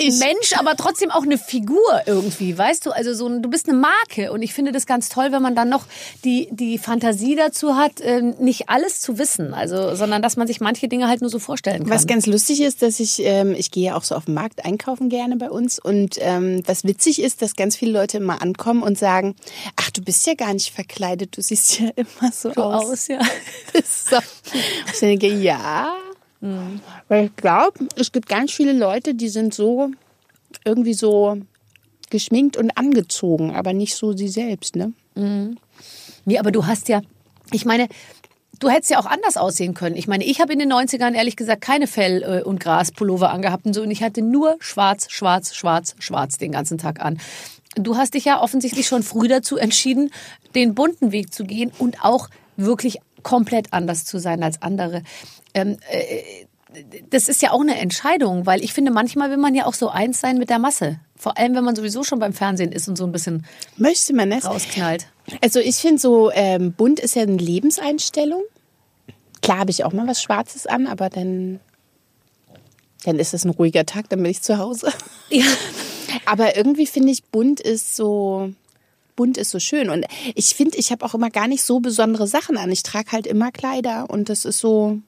ein 0.00 0.18
Mensch, 0.18 0.52
aber 0.56 0.76
trotzdem 0.76 1.10
auch 1.10 1.22
eine 1.22 1.38
Figur 1.38 2.02
irgendwie, 2.06 2.56
weißt 2.56 2.86
du? 2.86 2.90
Also 2.90 3.14
so 3.14 3.26
ein, 3.26 3.42
du 3.42 3.50
bist 3.50 3.68
eine 3.68 3.78
Marke 3.78 4.32
und 4.32 4.42
ich 4.42 4.54
finde 4.54 4.72
das 4.72 4.86
ganz 4.86 5.08
toll, 5.08 5.32
wenn 5.32 5.42
man 5.42 5.54
dann 5.54 5.68
noch 5.68 5.86
die 6.24 6.48
die 6.50 6.78
Fantasie 6.78 7.34
dazu 7.36 7.76
hat, 7.76 8.00
äh, 8.00 8.22
nicht 8.22 8.68
alles 8.68 9.00
zu 9.00 9.18
wissen, 9.18 9.54
also 9.54 9.94
sondern 9.94 10.22
dass 10.22 10.36
man 10.36 10.46
sich 10.46 10.60
manche 10.60 10.88
Dinge 10.88 11.08
halt 11.08 11.20
nur 11.20 11.30
so 11.30 11.38
vorstellen 11.38 11.84
kann. 11.84 11.90
Was 11.90 12.06
ganz 12.06 12.26
lustig 12.26 12.60
ist, 12.60 12.82
dass 12.82 13.00
ich 13.00 13.20
ähm, 13.24 13.54
ich 13.56 13.70
gehe 13.70 13.86
ja 13.86 13.96
auch 13.96 14.04
so 14.04 14.14
auf 14.14 14.26
den 14.26 14.34
Markt 14.34 14.64
einkaufen 14.64 15.08
gerne 15.08 15.36
bei 15.36 15.50
uns 15.50 15.78
und 15.78 16.16
ähm, 16.20 16.62
was 16.66 16.84
witzig 16.84 17.20
ist, 17.22 17.42
dass 17.42 17.56
ganz 17.56 17.76
viele 17.76 17.92
Leute 17.92 18.18
immer 18.18 18.42
ankommen 18.42 18.82
und 18.82 18.98
sagen, 18.98 19.34
ach 19.76 19.90
du 19.90 20.02
bist 20.02 20.26
ja 20.26 20.34
gar 20.34 20.52
nicht 20.52 20.72
verkleidet, 20.72 21.36
du 21.36 21.42
siehst 21.42 21.80
ja 21.80 21.90
immer 21.96 22.32
so, 22.32 22.52
so 22.52 22.62
aus. 22.62 22.84
aus, 22.84 23.08
ja. 23.08 23.20
so. 23.84 24.18
Ich 24.92 25.00
denke, 25.00 25.28
ja. 25.28 25.96
Mhm. 26.40 26.80
Weil 27.08 27.26
ich 27.26 27.36
glaube, 27.36 27.88
es 27.96 28.12
gibt 28.12 28.28
ganz 28.28 28.52
viele 28.52 28.72
Leute, 28.72 29.14
die 29.14 29.28
sind 29.28 29.54
so 29.54 29.90
irgendwie 30.64 30.94
so 30.94 31.38
geschminkt 32.10 32.56
und 32.56 32.70
angezogen, 32.76 33.54
aber 33.54 33.72
nicht 33.72 33.94
so 33.94 34.16
sie 34.16 34.28
selbst, 34.28 34.76
ne? 34.76 34.92
Nee, 36.24 36.38
aber 36.38 36.52
du 36.52 36.66
hast 36.66 36.88
ja, 36.88 37.02
ich 37.52 37.64
meine, 37.64 37.88
du 38.60 38.68
hättest 38.70 38.90
ja 38.90 38.98
auch 38.98 39.06
anders 39.06 39.36
aussehen 39.36 39.74
können. 39.74 39.96
Ich 39.96 40.06
meine, 40.08 40.24
ich 40.24 40.40
habe 40.40 40.52
in 40.52 40.58
den 40.58 40.72
90ern 40.72 41.14
ehrlich 41.14 41.36
gesagt 41.36 41.60
keine 41.60 41.86
Fell- 41.86 42.22
äh, 42.22 42.42
und 42.42 42.60
Graspullover 42.60 43.30
angehabt 43.30 43.66
und 43.66 43.74
so 43.74 43.82
und 43.82 43.90
ich 43.90 44.02
hatte 44.02 44.22
nur 44.22 44.56
schwarz, 44.60 45.10
schwarz, 45.10 45.54
schwarz, 45.54 45.96
schwarz 45.98 46.38
den 46.38 46.52
ganzen 46.52 46.78
Tag 46.78 47.00
an. 47.04 47.18
Du 47.74 47.96
hast 47.96 48.14
dich 48.14 48.24
ja 48.24 48.40
offensichtlich 48.40 48.86
schon 48.86 49.02
früh 49.02 49.28
dazu 49.28 49.56
entschieden, 49.56 50.10
den 50.54 50.74
bunten 50.74 51.12
Weg 51.12 51.32
zu 51.34 51.44
gehen 51.44 51.72
und 51.78 52.04
auch 52.04 52.28
wirklich 52.56 52.98
komplett 53.22 53.72
anders 53.72 54.04
zu 54.04 54.18
sein 54.18 54.42
als 54.42 54.62
andere. 54.62 55.02
Ähm, 55.54 55.78
äh, 55.90 56.46
das 57.10 57.28
ist 57.28 57.40
ja 57.42 57.52
auch 57.52 57.60
eine 57.60 57.78
Entscheidung, 57.78 58.44
weil 58.46 58.62
ich 58.62 58.72
finde, 58.72 58.90
manchmal 58.90 59.30
will 59.30 59.38
man 59.38 59.54
ja 59.54 59.66
auch 59.66 59.74
so 59.74 59.88
eins 59.88 60.20
sein 60.20 60.36
mit 60.36 60.50
der 60.50 60.58
Masse. 60.58 61.00
Vor 61.16 61.38
allem, 61.38 61.54
wenn 61.54 61.64
man 61.64 61.74
sowieso 61.74 62.04
schon 62.04 62.18
beim 62.18 62.32
Fernsehen 62.32 62.72
ist 62.72 62.88
und 62.88 62.96
so 62.96 63.04
ein 63.04 63.12
bisschen 63.12 63.46
Möchte 63.76 64.12
man 64.14 64.30
es? 64.30 64.44
rausknallt. 64.44 65.06
Also 65.42 65.60
ich 65.60 65.76
finde 65.76 65.98
so, 65.98 66.30
ähm, 66.30 66.72
bunt 66.72 67.00
ist 67.00 67.16
ja 67.16 67.22
eine 67.22 67.36
Lebenseinstellung. 67.36 68.42
Klar 69.42 69.58
habe 69.58 69.70
ich 69.70 69.84
auch 69.84 69.92
mal 69.92 70.06
was 70.06 70.22
Schwarzes 70.22 70.66
an, 70.66 70.86
aber 70.86 71.08
dann, 71.08 71.60
dann 73.04 73.18
ist 73.18 73.34
es 73.34 73.44
ein 73.44 73.50
ruhiger 73.50 73.86
Tag, 73.86 74.08
dann 74.10 74.22
bin 74.22 74.30
ich 74.30 74.42
zu 74.42 74.58
Hause. 74.58 74.92
Ja. 75.30 75.44
Aber 76.24 76.56
irgendwie 76.56 76.86
finde 76.86 77.10
ich, 77.12 77.22
bunt 77.24 77.60
ist 77.60 77.94
so, 77.94 78.50
bunt 79.14 79.36
ist 79.36 79.50
so 79.50 79.58
schön. 79.58 79.90
Und 79.90 80.06
ich 80.34 80.54
finde, 80.54 80.78
ich 80.78 80.90
habe 80.90 81.04
auch 81.04 81.12
immer 81.12 81.28
gar 81.28 81.48
nicht 81.48 81.62
so 81.62 81.80
besondere 81.80 82.26
Sachen 82.26 82.56
an. 82.56 82.72
Ich 82.72 82.82
trage 82.82 83.12
halt 83.12 83.26
immer 83.26 83.52
Kleider 83.52 84.08
und 84.08 84.30
das 84.30 84.46
ist 84.46 84.58
so, 84.58 85.00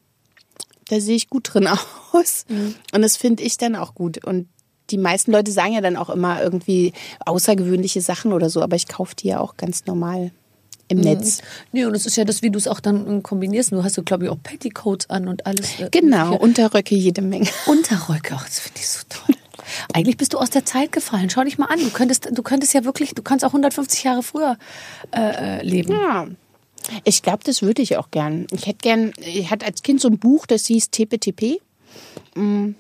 da 0.91 1.01
sehe 1.01 1.17
ich 1.17 1.29
gut 1.31 1.53
drin 1.55 1.69
aus. 2.13 2.45
Und 2.93 3.03
das 3.03 3.17
finde 3.17 3.43
ich 3.43 3.57
dann 3.57 3.77
auch 3.77 3.95
gut. 3.95 4.25
Und 4.25 4.49
die 4.91 4.99
meisten 4.99 5.31
Leute 5.33 5.53
sagen 5.53 5.73
ja 5.73 5.81
dann 5.81 5.97
auch 5.97 6.11
immer 6.11 6.43
irgendwie 6.43 6.93
außergewöhnliche 7.25 8.01
Sachen 8.01 8.33
oder 8.33 8.51
so, 8.51 8.61
aber 8.61 8.77
ich 8.77 8.89
kaufe 8.89 9.15
die 9.15 9.29
ja 9.29 9.41
auch 9.41 9.57
ganz 9.57 9.87
normal 9.87 10.33
im 10.89 10.99
Netz. 10.99 11.41
Nee, 11.71 11.85
und 11.85 11.93
das 11.93 12.05
ist 12.05 12.17
ja 12.17 12.25
das, 12.25 12.43
wie 12.43 12.51
du 12.51 12.59
es 12.59 12.67
auch 12.67 12.81
dann 12.81 13.23
kombinierst. 13.23 13.71
Du 13.71 13.85
hast 13.85 13.95
so, 13.95 14.03
glaube 14.03 14.25
ich, 14.25 14.31
auch 14.31 14.43
Petticoats 14.43 15.09
an 15.09 15.29
und 15.29 15.47
alles. 15.47 15.79
äh, 15.79 15.89
Genau, 15.93 16.25
mögliche. 16.33 16.43
Unterröcke 16.43 16.95
jede 16.97 17.23
Menge. 17.23 17.49
Unterröcke, 17.67 18.35
ach, 18.35 18.45
das 18.47 18.59
finde 18.59 18.81
ich 18.81 18.89
so 18.89 19.03
toll. 19.09 19.37
Eigentlich 19.95 20.17
bist 20.17 20.33
du 20.35 20.39
aus 20.39 20.51
der 20.51 20.65
Zeit 20.65 20.91
gefallen. 20.91 21.31
Schau 21.31 21.45
dich 21.45 21.59
mal 21.59 21.67
an. 21.67 21.79
Du 21.79 21.91
könntest, 21.91 22.29
du 22.33 22.43
könntest 22.43 22.75
ja 22.75 22.85
wirklich, 22.85 23.15
du 23.15 23.23
kannst 23.23 23.45
auch 23.45 23.51
150 23.51 24.03
Jahre 24.03 24.25
früher 24.25 24.59
äh, 25.15 25.61
äh, 25.61 25.63
leben. 25.65 25.93
Ja. 25.93 26.27
Ich 27.05 27.23
glaube, 27.23 27.45
das 27.45 27.63
würde 27.63 27.83
ich 27.83 27.97
auch 27.97 28.11
gern. 28.11 28.47
Ich 28.53 28.67
hätte 28.67 28.79
gern, 28.83 29.13
ich 29.19 29.51
hatte 29.51 29.67
als 29.67 29.83
Kind 29.83 30.01
so 30.01 30.09
ein 30.09 30.19
Buch, 30.19 30.47
das 30.47 30.67
hieß 30.67 30.91
TPTP. 30.91 31.61
Mm. 32.35 32.71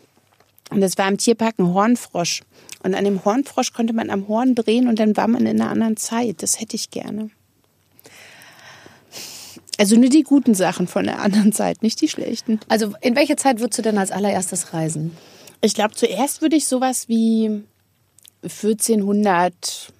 Und 0.70 0.80
das 0.80 0.98
war 0.98 1.08
im 1.08 1.18
Tierpark 1.18 1.58
ein 1.58 1.74
Hornfrosch. 1.74 2.42
Und 2.82 2.94
an 2.94 3.04
dem 3.04 3.24
Hornfrosch 3.24 3.72
konnte 3.72 3.92
man 3.92 4.08
am 4.08 4.28
Horn 4.28 4.54
drehen 4.54 4.88
und 4.88 4.98
dann 4.98 5.16
war 5.16 5.28
man 5.28 5.46
in 5.46 5.60
einer 5.60 5.70
anderen 5.70 5.96
Zeit. 5.96 6.42
Das 6.42 6.60
hätte 6.60 6.76
ich 6.76 6.90
gerne. 6.90 7.30
Also 9.78 9.96
nur 9.96 10.10
die 10.10 10.22
guten 10.22 10.54
Sachen 10.54 10.86
von 10.86 11.06
der 11.06 11.20
anderen 11.20 11.52
Zeit, 11.52 11.82
nicht 11.82 12.00
die 12.00 12.08
schlechten. 12.08 12.60
Also 12.68 12.92
in 13.00 13.16
welche 13.16 13.36
Zeit 13.36 13.60
würdest 13.60 13.78
du 13.78 13.82
denn 13.82 13.98
als 13.98 14.10
allererstes 14.10 14.72
reisen? 14.72 15.16
Ich 15.62 15.74
glaube, 15.74 15.94
zuerst 15.94 16.42
würde 16.42 16.56
ich 16.56 16.66
sowas 16.66 17.08
wie 17.08 17.62
1400 18.42 19.92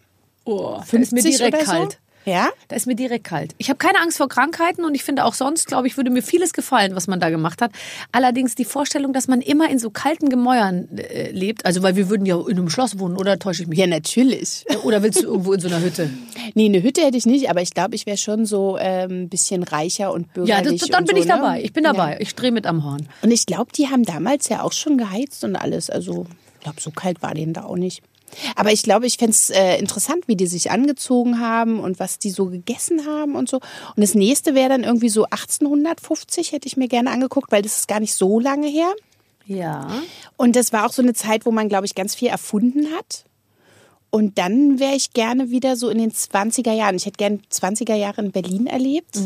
Oh, 0.44 0.76
da 0.76 0.82
50 0.82 1.02
ist 1.02 1.12
mir 1.12 1.22
direkt 1.22 1.54
oder 1.54 1.64
so. 1.64 1.70
kalt. 1.70 1.99
Ja? 2.24 2.50
Da 2.68 2.76
ist 2.76 2.86
mir 2.86 2.94
direkt 2.94 3.24
kalt. 3.24 3.54
Ich 3.58 3.68
habe 3.70 3.78
keine 3.78 3.98
Angst 4.00 4.18
vor 4.18 4.28
Krankheiten 4.28 4.84
und 4.84 4.94
ich 4.94 5.02
finde 5.04 5.24
auch 5.24 5.34
sonst, 5.34 5.66
glaube 5.66 5.86
ich, 5.86 5.96
würde 5.96 6.10
mir 6.10 6.22
vieles 6.22 6.52
gefallen, 6.52 6.94
was 6.94 7.06
man 7.06 7.18
da 7.20 7.30
gemacht 7.30 7.62
hat. 7.62 7.72
Allerdings 8.12 8.54
die 8.54 8.64
Vorstellung, 8.64 9.12
dass 9.12 9.26
man 9.28 9.40
immer 9.40 9.70
in 9.70 9.78
so 9.78 9.90
kalten 9.90 10.28
Gemäuern 10.28 10.88
äh, 10.98 11.30
lebt, 11.30 11.64
also 11.64 11.82
weil 11.82 11.96
wir 11.96 12.08
würden 12.10 12.26
ja 12.26 12.36
in 12.38 12.58
einem 12.58 12.68
Schloss 12.70 12.98
wohnen, 12.98 13.16
oder 13.16 13.38
täusche 13.38 13.62
ich 13.62 13.68
mich? 13.68 13.78
Ja, 13.78 13.86
natürlich. 13.86 14.64
Oder 14.84 15.02
willst 15.02 15.22
du 15.22 15.26
irgendwo 15.26 15.52
in 15.52 15.60
so 15.60 15.68
einer 15.68 15.80
Hütte? 15.80 16.10
Nee, 16.54 16.66
eine 16.66 16.82
Hütte 16.82 17.02
hätte 17.02 17.16
ich 17.16 17.26
nicht, 17.26 17.48
aber 17.48 17.62
ich 17.62 17.74
glaube, 17.74 17.94
ich 17.94 18.06
wäre 18.06 18.16
schon 18.16 18.44
so 18.44 18.74
ein 18.74 19.10
ähm, 19.10 19.28
bisschen 19.28 19.62
reicher 19.62 20.12
und 20.12 20.22
Ja, 20.22 20.32
bürgerlich. 20.34 20.80
das, 20.80 20.88
dann 20.88 21.04
bin 21.04 21.16
so, 21.16 21.22
ich 21.22 21.28
ne? 21.28 21.34
dabei. 21.34 21.62
Ich 21.62 21.72
bin 21.72 21.84
dabei. 21.84 22.12
Ja. 22.14 22.20
Ich 22.20 22.34
drehe 22.34 22.50
mit 22.50 22.66
am 22.66 22.82
Horn. 22.82 23.08
Und 23.22 23.30
ich 23.30 23.46
glaube, 23.46 23.70
die 23.72 23.88
haben 23.88 24.04
damals 24.04 24.48
ja 24.48 24.62
auch 24.62 24.72
schon 24.72 24.98
geheizt 24.98 25.44
und 25.44 25.54
alles. 25.54 25.90
Also, 25.90 26.26
ich 26.58 26.64
glaube, 26.64 26.80
so 26.80 26.90
kalt 26.90 27.22
war 27.22 27.34
denen 27.34 27.52
da 27.52 27.64
auch 27.64 27.76
nicht. 27.76 28.02
Aber 28.56 28.72
ich 28.72 28.82
glaube, 28.82 29.06
ich 29.06 29.16
fände 29.16 29.32
es 29.32 29.50
äh, 29.50 29.76
interessant, 29.78 30.28
wie 30.28 30.36
die 30.36 30.46
sich 30.46 30.70
angezogen 30.70 31.40
haben 31.40 31.80
und 31.80 31.98
was 31.98 32.18
die 32.18 32.30
so 32.30 32.46
gegessen 32.46 33.06
haben 33.06 33.36
und 33.36 33.48
so. 33.48 33.56
Und 33.56 34.00
das 34.00 34.14
nächste 34.14 34.54
wäre 34.54 34.68
dann 34.68 34.84
irgendwie 34.84 35.08
so 35.08 35.24
1850, 35.24 36.52
hätte 36.52 36.66
ich 36.66 36.76
mir 36.76 36.88
gerne 36.88 37.10
angeguckt, 37.10 37.52
weil 37.52 37.62
das 37.62 37.78
ist 37.78 37.88
gar 37.88 38.00
nicht 38.00 38.14
so 38.14 38.40
lange 38.40 38.68
her. 38.68 38.92
Ja. 39.46 40.02
Und 40.36 40.56
das 40.56 40.72
war 40.72 40.86
auch 40.86 40.92
so 40.92 41.02
eine 41.02 41.14
Zeit, 41.14 41.46
wo 41.46 41.50
man, 41.50 41.68
glaube 41.68 41.86
ich, 41.86 41.94
ganz 41.94 42.14
viel 42.14 42.28
erfunden 42.28 42.88
hat. 42.96 43.24
Und 44.10 44.38
dann 44.38 44.78
wäre 44.80 44.94
ich 44.94 45.12
gerne 45.12 45.50
wieder 45.50 45.76
so 45.76 45.88
in 45.88 45.98
den 45.98 46.12
20er 46.12 46.72
Jahren. 46.72 46.96
Ich 46.96 47.06
hätte 47.06 47.16
gerne 47.16 47.40
20er 47.52 47.94
Jahre 47.94 48.22
in 48.22 48.32
Berlin 48.32 48.66
erlebt. 48.66 49.16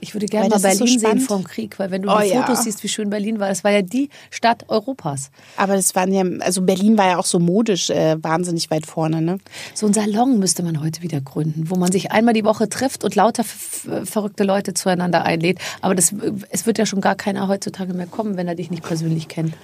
Ich 0.00 0.14
würde 0.14 0.26
gerne 0.26 0.48
mal 0.48 0.56
ist 0.56 0.78
so 0.78 0.84
Berlin 0.84 0.98
sehen 0.98 1.20
vorm 1.20 1.44
Krieg, 1.44 1.78
weil 1.78 1.90
wenn 1.90 2.02
du 2.02 2.08
Oh, 2.10 2.18
die 2.22 2.28
ja. 2.28 2.42
Fotos 2.42 2.64
siehst, 2.64 2.82
wie 2.82 2.88
schön 2.88 3.10
Berlin 3.10 3.38
war, 3.38 3.48
das 3.48 3.64
war 3.64 3.70
ja 3.70 3.82
die 3.82 4.08
Stadt 4.30 4.64
Europas. 4.68 5.30
Aber 5.56 5.76
das 5.76 5.94
waren 5.94 6.12
ja, 6.12 6.24
also 6.40 6.62
Berlin 6.62 6.96
war 6.98 7.08
ja 7.08 7.18
auch 7.18 7.26
so 7.26 7.38
modisch 7.38 7.90
äh, 7.90 8.16
wahnsinnig 8.22 8.70
weit 8.70 8.86
vorne, 8.86 9.20
ne? 9.20 9.38
So 9.74 9.86
ein 9.86 9.92
Salon 9.92 10.38
müsste 10.38 10.62
man 10.62 10.80
heute 10.82 11.02
wieder 11.02 11.20
gründen, 11.20 11.70
wo 11.70 11.76
man 11.76 11.92
sich 11.92 12.12
einmal 12.12 12.34
die 12.34 12.44
Woche 12.44 12.68
trifft 12.68 13.04
und 13.04 13.14
lauter 13.14 13.44
verrückte 13.44 14.44
Leute 14.44 14.74
zueinander 14.74 15.24
einlädt. 15.24 15.58
Aber 15.82 15.94
das, 15.94 16.14
es 16.50 16.66
wird 16.66 16.78
ja 16.78 16.86
schon 16.86 17.00
gar 17.00 17.14
keiner 17.14 17.48
heutzutage 17.48 17.94
mehr 17.94 18.06
kommen, 18.06 18.36
wenn 18.36 18.48
er 18.48 18.54
dich 18.54 18.70
nicht 18.70 18.82
persönlich 18.82 19.28
kennt. 19.28 19.54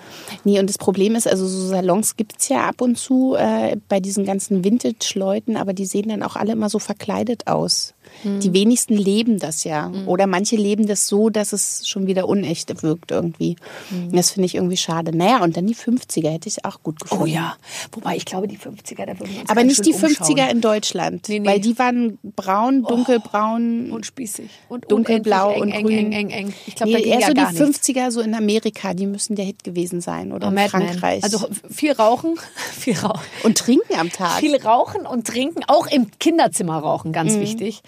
Nee, 0.45 0.61
und 0.61 0.69
das 0.69 0.79
Problem 0.79 1.15
ist, 1.15 1.27
also 1.27 1.47
so 1.47 1.69
Salons 1.69 2.17
gibt's 2.17 2.49
ja 2.49 2.69
ab 2.69 2.81
und 2.81 2.99
zu 2.99 3.35
äh, 3.37 3.77
bei 3.89 4.01
diesen 4.01 4.25
ganzen 4.25 4.65
Vintage-Leuten, 4.65 5.57
aber 5.57 5.73
die 5.73 5.87
sehen 5.87 6.09
dann 6.09 6.23
auch 6.23 6.37
alle 6.37 6.53
immer 6.53 6.69
so 6.69 6.79
verkleidet 6.79 7.47
aus. 7.47 7.95
Die 8.25 8.53
wenigsten 8.53 8.95
leben 8.95 9.39
das 9.39 9.65
ja. 9.65 9.91
Oder 10.07 10.26
manche 10.27 10.57
leben 10.57 10.87
das 10.87 11.07
so, 11.09 11.31
dass 11.31 11.53
es 11.53 11.89
schon 11.89 12.07
wieder 12.07 12.29
unecht 12.29 12.83
wirkt 12.83 13.11
irgendwie. 13.11 13.57
Das 14.13 14.31
finde 14.33 14.47
ich 14.47 14.55
irgendwie 14.55 14.77
schade. 14.77 15.17
Naja, 15.17 15.43
und 15.43 15.57
dann 15.57 15.67
die 15.67 15.75
50er 15.75 16.31
hätte 16.31 16.49
ich 16.49 16.65
auch 16.65 16.83
gut 16.83 17.01
gefunden. 17.01 17.23
Oh 17.25 17.27
ja, 17.27 17.57
wobei 17.93 18.17
ich 18.17 18.25
glaube, 18.25 18.49
die 18.49 18.59
50er, 18.59 19.07
da 19.07 19.19
würden 19.19 19.33
wir 19.33 19.41
uns 19.43 19.51
Aber 19.51 19.65
nicht 19.65 19.85
die 19.87 19.93
schön 19.93 20.11
50er 20.11 20.31
umschauen. 20.31 20.51
in 20.51 20.61
Deutschland. 20.61 21.29
Nee, 21.29 21.39
nee. 21.41 21.49
Weil 21.49 21.61
die 21.61 21.79
waren 21.79 22.19
braun, 22.23 22.83
dunkelbraun. 22.83 23.91
und 23.93 24.07
spießig 24.07 24.51
und 24.69 24.91
dunkelblau 24.91 25.55
unendlich 25.61 25.63
und 25.63 25.73
eng, 25.73 25.85
grün. 25.87 26.13
eng, 26.13 26.13
eng, 26.13 26.31
eng. 26.49 26.55
Ich 26.67 26.75
glaube, 26.77 26.93
nee, 26.93 26.99
da 26.99 27.03
ging 27.05 27.13
eher 27.13 27.21
ja 27.21 27.27
so 27.29 27.35
gar 27.35 27.53
die 27.53 27.63
nichts. 27.63 27.89
50er 27.89 28.11
so 28.11 28.21
in 28.21 28.35
Amerika, 28.35 28.95
die 28.95 29.07
müssen 29.07 29.37
der 29.37 29.45
Hit 29.45 29.65
gewesen 29.65 30.01
sein. 30.01 30.33
Oder 30.33 30.49
Oh, 30.49 30.51
in. 30.51 30.71
Frankreich. 30.71 31.25
Also 31.25 31.47
viel 31.71 31.93
rauchen, 31.93 32.35
viel 32.79 32.97
rauchen. 32.99 33.21
und 33.45 33.59
trinken 33.59 33.95
am 33.99 34.11
Tag. 34.11 34.41
Viel 34.41 34.57
rauchen 34.57 35.07
und 35.07 35.27
trinken, 35.27 35.63
auch 35.67 35.87
im 35.87 36.11
Kinderzimmer 36.19 36.79
rauchen, 36.79 37.13
ganz 37.13 37.35
wichtig. 37.39 37.83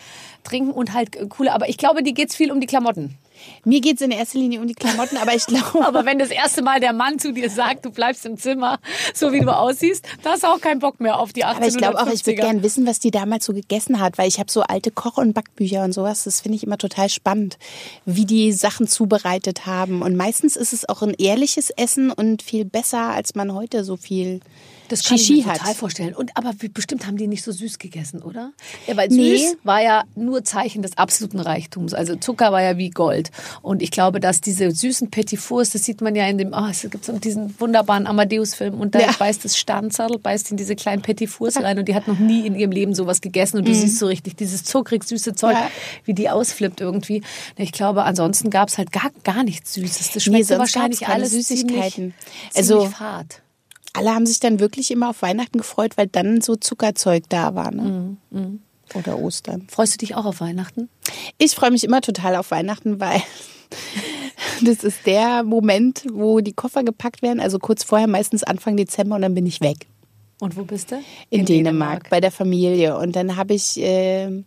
Trinken 0.45 0.73
und 0.73 0.93
halt 0.95 1.17
äh, 1.17 1.27
coole, 1.27 1.53
aber 1.53 1.69
ich 1.69 1.79
glaube, 1.79 2.03
die 2.03 2.15
geht's 2.15 2.35
viel 2.35 2.51
um 2.51 2.61
die 2.61 2.67
Klamotten. 2.67 3.19
Mir 3.65 3.81
geht's 3.81 4.03
in 4.03 4.11
erster 4.11 4.39
Linie 4.39 4.61
um 4.61 4.67
die 4.67 4.75
Klamotten, 4.75 5.17
aber 5.17 5.35
ich 5.35 5.47
glaube, 5.47 5.85
Aber 5.87 6.05
wenn 6.05 6.19
das 6.19 6.31
erste 6.31 6.63
Mal 6.63 6.81
der 6.81 6.93
Mann 6.93 7.19
zu 7.19 7.33
dir 7.33 7.51
sagt, 7.51 7.85
du 7.85 7.91
bleibst 7.91 8.27
im 8.27 8.37
Zimmer, 8.37 8.79
so 9.15 9.33
wie 9.33 9.41
du 9.41 9.55
aussiehst, 9.55 10.05
da 10.23 10.31
hast 10.31 10.43
du 10.43 10.49
auch 10.49 10.61
keinen 10.61 10.81
Bock 10.81 11.01
mehr 11.01 11.19
auf 11.19 11.33
die 11.33 11.45
1850er. 11.45 11.57
aber 11.57 11.67
ich 11.67 11.77
glaube 11.77 12.01
auch, 12.01 12.07
ich 12.09 12.27
würde 12.27 12.43
gern 12.43 12.63
wissen, 12.63 12.87
was 12.87 12.99
die 12.99 13.11
damals 13.11 13.45
so 13.47 13.53
gegessen 13.53 14.01
hat, 14.01 14.19
weil 14.19 14.29
ich 14.29 14.39
habe 14.39 14.51
so 14.51 14.63
alte 14.63 14.91
Koch- 14.91 15.19
und 15.19 15.35
Backbücher 15.35 15.85
und 15.85 15.93
sowas. 15.93 16.25
Das 16.25 16.41
finde 16.41 16.57
ich 16.57 16.65
immer 16.65 16.79
total 16.79 17.09
spannend, 17.09 17.59
wie 18.05 18.25
die 18.25 18.53
Sachen 18.53 18.89
zubereitet 18.89 19.67
haben. 19.67 20.03
Und 20.03 20.17
meistens 20.17 20.57
ist 20.57 20.73
es 20.73 20.89
auch 20.89 21.03
ein 21.03 21.15
ehrliches 21.15 21.71
Essen 21.71 22.11
und 22.11 22.43
viel 22.43 22.65
besser, 22.65 23.11
als 23.11 23.35
man 23.35 23.55
heute 23.55 23.85
so 23.85 23.97
viel 23.97 24.41
Das 24.89 25.05
kann 25.05 25.17
ich 25.17 25.27
Shishi 25.27 25.43
mir 25.43 25.47
hat. 25.53 25.59
total 25.59 25.75
vorstellen. 25.75 26.15
Und 26.15 26.37
aber 26.37 26.53
bestimmt 26.73 27.07
haben 27.07 27.17
die 27.17 27.27
nicht 27.27 27.43
so 27.45 27.53
süß 27.53 27.79
gegessen, 27.79 28.23
oder? 28.23 28.53
Ja, 28.87 28.97
weil 28.97 29.09
Nee. 29.09 29.37
süß 29.37 29.57
war 29.65 29.83
ja 29.83 30.05
nur 30.17 30.45
Zeichen 30.45 30.83
des 30.83 30.97
absoluten 30.97 31.41
Reichtums. 31.41 31.95
Also 31.95 32.17
Zucker 32.17 32.53
war 32.53 32.63
ja 32.63 32.77
wie 32.79 32.91
Gold. 32.91 33.31
Und 33.63 33.83
ich 33.83 33.91
glaube, 33.91 34.21
dass 34.21 34.41
diese 34.41 34.71
süßen 34.71 35.11
Petit 35.11 35.39
Fours, 35.39 35.71
das 35.71 35.85
sieht 35.85 36.01
man 36.01 36.15
ja 36.15 36.27
in 36.27 36.39
dem, 36.39 36.55
ah, 36.55 36.69
es 36.71 36.83
gibt 36.83 37.05
so 37.05 37.13
diesen 37.19 37.55
wunderbaren 37.61 38.07
Amadeus-Film 38.07 38.81
und 38.81 38.95
da 38.95 39.01
Ja. 39.01 39.13
beißt 39.19 39.45
das 39.45 39.57
Sternzadel, 39.59 40.19
beißt 40.19 40.51
in 40.51 40.57
diese 40.57 40.75
kleinen 40.77 41.03
Petit 41.03 41.29
Fours 41.29 41.57
rein 41.63 41.79
und 41.79 41.87
die 41.89 41.95
hat 41.95 42.09
noch 42.09 42.19
nie 42.19 42.47
in 42.47 42.55
ihrem 42.55 42.73
Leben 42.73 42.95
sowas 42.95 43.21
gegessen 43.21 43.59
und 43.59 43.69
du 43.69 43.75
siehst 43.75 43.99
so 43.99 44.07
richtig 44.07 44.37
dieses 44.37 44.65
zuckrig 44.65 45.05
süße 45.05 45.35
Zeug, 45.35 45.55
Mhm. 45.55 45.61
Ja. 45.63 45.71
wie 46.05 46.15
die 46.15 46.31
ausflippt 46.31 46.81
irgendwie. 46.81 47.23
Ich 47.57 47.73
glaube, 47.73 48.05
ansonsten 48.05 48.51
gab 48.51 48.69
es 48.69 48.79
halt 48.79 48.93
gar, 48.93 49.11
gar 49.25 49.43
nichts 49.45 49.75
Süßes. 49.75 50.09
Das 50.13 50.15
Nee, 50.15 50.21
schmeckte 50.21 50.47
sonst 50.47 50.59
wahrscheinlich 50.61 51.07
alles 51.09 51.33
Süßigkeiten. 51.33 51.91
Ziemlich, 51.91 52.15
Also- 52.57 52.79
ziemlich 52.81 52.97
fad. 52.97 53.43
Alle 53.93 54.15
haben 54.15 54.27
sich 54.27 54.41
dann 54.41 54.61
wirklich 54.61 54.91
immer 54.91 55.11
auf 55.11 55.23
Weihnachten 55.23 55.59
gefreut, 55.59 55.97
weil 55.97 56.07
dann 56.07 56.41
so 56.41 56.57
Zuckerzeug 56.57 57.25
da 57.29 57.55
war. 57.55 57.71
Ne? 57.71 58.17
Mhm, 58.31 58.61
Oder 58.95 59.19
Ostern. 59.19 59.67
Freust 59.69 59.95
du 59.95 59.99
dich 59.99 60.15
auch 60.15 60.25
auf 60.25 60.41
Weihnachten? 60.41 60.89
Ich 61.39 61.55
freue 61.55 61.71
mich 61.71 61.85
immer 61.85 62.01
total 62.01 62.37
auf 62.37 62.51
Weihnachten, 62.51 63.01
weil 63.01 63.23
das 64.63 64.85
ist 64.85 65.07
der 65.07 65.43
Moment, 65.43 66.05
wo 66.13 66.41
die 66.41 66.53
Koffer 66.53 66.85
gepackt 66.85 67.23
werden. 67.23 67.41
Also 67.41 67.59
kurz 67.59 67.85
vorher, 67.85 68.09
meistens 68.09 68.45
Anfang 68.45 68.77
Dezember 68.77 69.17
und 69.17 69.23
dann 69.23 69.35
bin 69.35 69.47
ich 69.47 69.61
weg. 69.61 69.87
Und 70.41 70.57
wo 70.57 70.63
bist 70.63 70.93
du? 70.93 71.01
In, 71.31 71.45
Dänemark, 71.47 72.11
bei 72.11 72.21
der 72.21 72.31
Familie. 72.31 72.97
Und 72.97 73.17
dann 73.17 73.37
habe 73.37 73.55
ich 73.55 73.81
äh, 73.81 74.45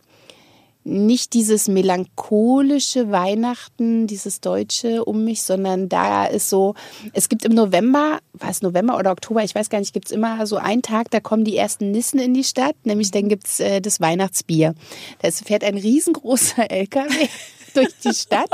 nicht 0.83 1.33
dieses 1.33 1.67
melancholische 1.67 3.11
Weihnachten, 3.11 4.07
dieses 4.07 4.41
Deutsche 4.41 5.05
um 5.05 5.23
mich, 5.23 5.43
sondern 5.43 5.89
da 5.89 6.25
ist 6.25 6.49
so, 6.49 6.75
es 7.13 7.29
gibt 7.29 7.45
im 7.45 7.53
November, 7.53 8.19
war 8.33 8.49
es 8.49 8.61
November 8.61 8.97
oder 8.97 9.11
Oktober, 9.11 9.43
ich 9.43 9.53
weiß 9.53 9.69
gar 9.69 9.79
nicht, 9.79 9.93
gibt 9.93 10.07
es 10.07 10.11
immer 10.11 10.45
so 10.47 10.57
einen 10.57 10.81
Tag, 10.81 11.11
da 11.11 11.19
kommen 11.19 11.43
die 11.43 11.57
ersten 11.57 11.91
Nissen 11.91 12.19
in 12.19 12.33
die 12.33 12.43
Stadt, 12.43 12.75
nämlich 12.83 13.11
dann 13.11 13.29
gibt's 13.29 13.59
äh, 13.59 13.81
das 13.81 14.01
Weihnachtsbier. 14.01 14.73
Da 15.21 15.31
fährt 15.31 15.63
ein 15.63 15.77
riesengroßer 15.77 16.69
LKW 16.71 17.27
durch 17.73 17.93
die 18.03 18.13
Stadt. 18.13 18.49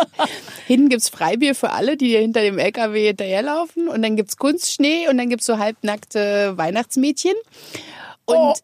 Hinten 0.67 0.89
gibt's 0.89 1.09
Freibier 1.09 1.55
für 1.55 1.71
alle, 1.71 1.97
die 1.97 2.15
hinter 2.15 2.41
dem 2.41 2.57
LKW 2.57 3.07
hinterherlaufen. 3.07 3.87
Und 3.87 4.01
dann 4.01 4.15
gibt's 4.15 4.37
Kunstschnee 4.37 5.07
und 5.09 5.17
dann 5.17 5.29
gibt's 5.29 5.45
so 5.45 5.57
halbnackte 5.57 6.57
Weihnachtsmädchen. 6.57 7.33
Und, 8.27 8.61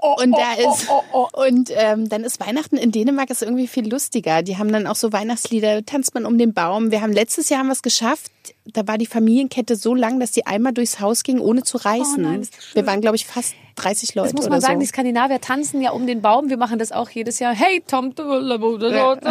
und 0.00 0.32
da 0.32 0.52
ist 0.54 0.88
und 1.32 1.70
ähm, 1.74 2.10
dann 2.10 2.22
ist 2.22 2.38
Weihnachten 2.38 2.76
in 2.76 2.92
Dänemark 2.92 3.30
ist 3.30 3.42
irgendwie 3.42 3.66
viel 3.66 3.88
lustiger. 3.88 4.42
Die 4.42 4.58
haben 4.58 4.70
dann 4.70 4.86
auch 4.86 4.94
so 4.94 5.10
Weihnachtslieder, 5.10 5.86
tanzt 5.86 6.14
man 6.14 6.26
um 6.26 6.36
den 6.36 6.52
Baum. 6.52 6.90
Wir 6.90 7.00
haben 7.00 7.12
letztes 7.12 7.48
Jahr 7.48 7.60
haben 7.60 7.68
wir 7.68 7.72
es 7.72 7.82
geschafft. 7.82 8.30
Da 8.66 8.86
war 8.86 8.98
die 8.98 9.06
Familienkette 9.06 9.76
so 9.76 9.94
lang, 9.94 10.20
dass 10.20 10.30
die 10.32 10.46
einmal 10.46 10.72
durchs 10.72 11.00
Haus 11.00 11.22
ging, 11.22 11.38
ohne 11.40 11.62
zu 11.62 11.76
reißen. 11.76 12.22
nein, 12.22 12.40
das 12.40 12.50
schön. 12.64 12.74
wir 12.82 12.86
waren, 12.86 13.00
glaube 13.00 13.16
ich, 13.16 13.26
fast 13.26 13.54
30 13.76 14.14
Leute 14.14 14.28
Das 14.28 14.34
muss 14.34 14.44
oder 14.44 14.50
man 14.52 14.60
sagen, 14.60 14.74
so. 14.74 14.80
die 14.80 14.86
Skandinavier 14.86 15.40
tanzen 15.40 15.80
ja 15.80 15.90
um 15.92 16.06
den 16.06 16.20
Baum. 16.20 16.50
Wir 16.50 16.56
machen 16.58 16.78
das 16.78 16.92
auch 16.92 17.08
jedes 17.10 17.38
Jahr. 17.38 17.54
Hey, 17.54 17.82
Tom, 17.86 18.12
Genau. 18.14 19.12
und 19.12 19.24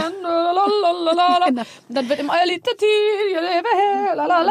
dann 1.90 2.10
wird 2.10 2.20
immer 2.20 2.34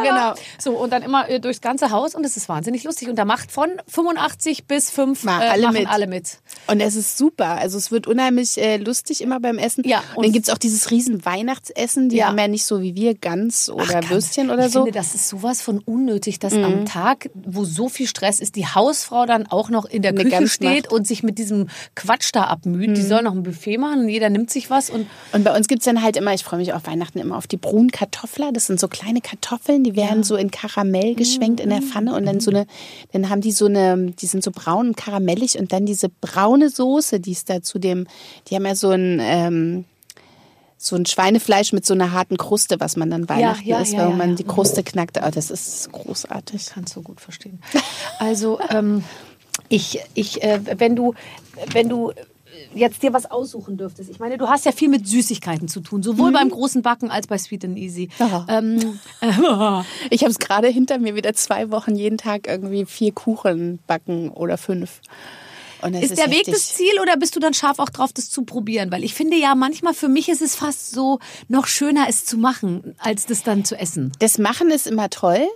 Genau. 0.03 0.35
So, 0.59 0.73
und 0.73 0.93
dann 0.93 1.03
immer 1.03 1.29
äh, 1.29 1.41
durchs 1.41 1.61
ganze 1.61 1.91
Haus 1.91 2.15
und 2.15 2.25
es 2.25 2.37
ist 2.37 2.49
wahnsinnig 2.49 2.85
lustig. 2.85 3.09
Und 3.09 3.17
da 3.17 3.25
macht 3.25 3.51
von 3.51 3.69
85 3.89 4.67
bis 4.67 4.91
5 4.91 5.25
Ma- 5.25 5.43
äh, 5.43 5.49
alle 5.49 5.63
machen 5.63 5.75
mit. 5.79 5.89
alle 5.89 6.07
mit. 6.07 6.39
Und 6.67 6.81
es 6.81 6.97
ist 6.97 7.17
super. 7.19 7.57
Also 7.59 7.79
es 7.79 7.91
wird 7.91 8.07
unheimlich 8.07 8.59
äh, 8.59 8.77
lustig 8.77 9.21
immer 9.21 9.41
beim 9.41 9.59
Essen. 9.59 9.85
Ja, 9.87 9.99
und 10.15 10.19
und- 10.19 10.25
dann 10.27 10.33
gibt's 10.33 10.51
auch 10.51 10.59
dieses 10.59 10.91
riesen 10.91 11.25
Weihnachtsessen. 11.25 12.09
Die 12.09 12.17
Ja. 12.19 12.29
haben 12.29 12.39
ja 12.39 12.49
nicht 12.49 12.65
so 12.65 12.83
wie 12.83 12.95
wir 12.95 13.15
Gans 13.15 13.71
oder 13.71 14.01
Ach, 14.05 14.11
Würstchen 14.11 14.51
oder 14.51 14.58
ich 14.67 14.73
so. 14.73 14.81
Mhm. 14.81 14.85
finde, 14.87 14.99
das 14.99 15.15
ist 15.15 15.29
sowas 15.29 15.63
von 15.63 15.79
unnötig, 15.79 16.39
dass 16.39 16.55
am 16.55 16.85
Tag, 16.85 17.31
wo 17.35 17.65
so 17.65 17.89
viel 17.89 18.07
Stress 18.07 18.41
ist, 18.41 18.57
die 18.57 18.67
Hausfrau 18.67 19.27
dann 19.27 19.47
auch 19.47 19.71
noch 19.71 19.85
in 19.85 20.03
der 20.03 20.13
Eine 20.13 20.25
Küche 20.25 20.49
steht 20.49 20.85
macht. 20.85 20.91
Mhm. 20.91 20.97
und 20.97 21.07
sich 21.07 21.23
mit 21.23 21.39
diesem 21.39 21.69
Quatsch 21.95 22.31
da 22.33 22.45
abmüht. 22.45 22.97
Die 22.97 23.03
soll 23.03 23.23
noch 23.23 23.33
ein 23.33 23.43
Buffet 23.43 23.79
machen 23.79 24.01
und 24.01 24.09
jeder 24.09 24.31
nimmt 24.31 24.51
sich 24.51 24.71
was 24.71 24.91
und 24.91 25.07
Und 25.33 25.45
bei 25.45 25.57
uns 25.57 25.69
gibt's 25.69 25.85
dann 25.85 26.03
halt 26.03 26.17
immer, 26.17 26.35
ich 26.35 26.45
freue 26.45 26.59
mich 26.59 26.73
auf 26.73 26.87
Weihnachten 26.87 27.19
immer 27.19 27.37
auf 27.37 27.47
die 27.47 27.57
braunen 27.57 27.91
Kartoffler. 27.91 28.53
Das 28.53 28.67
sind 28.67 28.81
so 28.81 28.89
kleine 28.89 29.21
Kartoffeln, 29.21 29.85
die 29.85 29.97
werden 29.97 30.23
so 30.23 30.37
in 30.37 30.51
Karamell 30.51 31.15
geschwenkt 31.15 31.61
in 31.61 31.71
der 31.71 31.83
Pfanne 31.83 32.15
und 32.15 32.27
dann 32.27 32.41
so 32.41 32.51
eine, 32.51 32.67
dann 33.13 33.29
haben 33.29 33.41
die 33.41 33.53
so 33.53 33.67
eine, 33.67 34.13
die 34.13 34.27
sind 34.27 34.43
so 34.43 34.51
braun 34.51 34.89
und 34.89 34.97
karamellig 34.97 35.59
und 35.59 35.73
dann 35.73 35.87
diese 35.87 36.09
braune 36.09 36.71
Soße, 36.71 37.21
die 37.21 37.33
ist 37.33 37.51
da 37.51 37.63
zu 37.63 37.79
dem, 37.79 38.07
die 38.49 38.55
haben 38.55 38.67
ja 38.67 38.75
so 38.75 38.91
ein, 38.91 39.21
ähm, 39.21 39.85
so 40.79 40.95
ein 40.95 41.05
Schweinefleisch 41.05 41.73
mit 41.73 41.85
so 41.85 41.93
einer 41.93 42.13
harten 42.13 42.37
Kruste, 42.37 42.79
was 42.79 42.97
man 42.97 43.11
dann 43.11 43.29
Weihnachten 43.29 43.67
ja, 43.67 43.81
isst, 43.81 43.93
ja, 43.93 44.05
weil 44.05 44.11
ja, 44.11 44.17
man 44.17 44.37
die 44.37 44.45
Kruste 44.45 44.85
knackt. 44.85 45.19
Oh, 45.21 45.31
das 45.31 45.51
ist 45.51 45.91
großartig. 45.91 46.67
kannst 46.73 46.95
du 46.95 47.03
gut 47.03 47.21
verstehen. 47.21 47.61
Also 48.21 48.61
ähm, 48.71 49.03
ich, 49.69 50.01
ich, 50.15 50.43
äh, 50.43 50.61
wenn 50.79 50.95
du, 50.95 51.15
wenn 51.73 51.89
du 51.89 52.13
jetzt 52.75 53.03
dir 53.03 53.13
was 53.13 53.31
aussuchen 53.31 53.77
dürftest. 53.77 54.11
Ich 54.11 54.19
meine, 54.19 54.39
du 54.39 54.49
hast 54.49 54.65
ja 54.65 54.73
viel 54.73 54.89
mit 54.89 55.07
Süßigkeiten 55.07 55.69
zu 55.69 55.81
tun, 55.81 56.03
sowohl 56.03 56.33
beim 56.33 56.51
großen 56.51 56.83
Backen 56.83 57.11
als 57.11 57.27
bei 57.27 57.39
Sweet 57.39 57.65
and 57.65 57.79
Easy. 57.79 58.09
Ähm, 58.49 58.99
äh, 59.21 59.27
Ich 60.11 60.23
habe 60.23 60.31
es 60.31 60.39
gerade 60.39 60.69
hinter 60.69 60.99
mir 60.99 61.15
wieder 61.15 61.35
zwei 61.35 61.71
Wochen 61.71 61.95
jeden 61.95 62.19
Tag 62.19 62.47
irgendwie 62.47 62.85
vier 62.87 63.13
Kuchen 63.13 63.79
backen 63.87 64.31
oder 64.31 64.59
fünf. 64.59 65.01
Es 65.83 66.11
ist 66.11 66.19
der 66.19 66.31
Weg 66.31 66.45
das 66.47 66.75
Ziel 66.75 67.01
oder 67.01 67.17
bist 67.17 67.37
du 67.37 67.41
dann 67.41 67.55
scharf 67.55 67.79
auch 67.79 67.91
drauf, 67.91 68.13
das 68.13 68.31
zu 68.31 68.43
probieren? 68.43 68.91
Weil 68.91 69.05
ich 69.05 69.15
finde 69.15 69.37
ja 69.37 69.55
manchmal 69.55 69.95
für 69.95 70.09
mich 70.09 70.29
ist 70.29 70.43
es 70.43 70.55
fast 70.55 70.91
so 70.91 71.19
noch 71.49 71.67
schöner, 71.67 72.07
es 72.09 72.25
zu 72.25 72.37
machen, 72.37 72.95
als 72.99 73.27
das 73.27 73.43
dann 73.43 73.65
zu 73.65 73.79
essen. 73.79 74.13
Das 74.19 74.39
Machen 74.39 74.71
ist 74.71 74.87
immer 74.87 75.11
toll. 75.11 75.47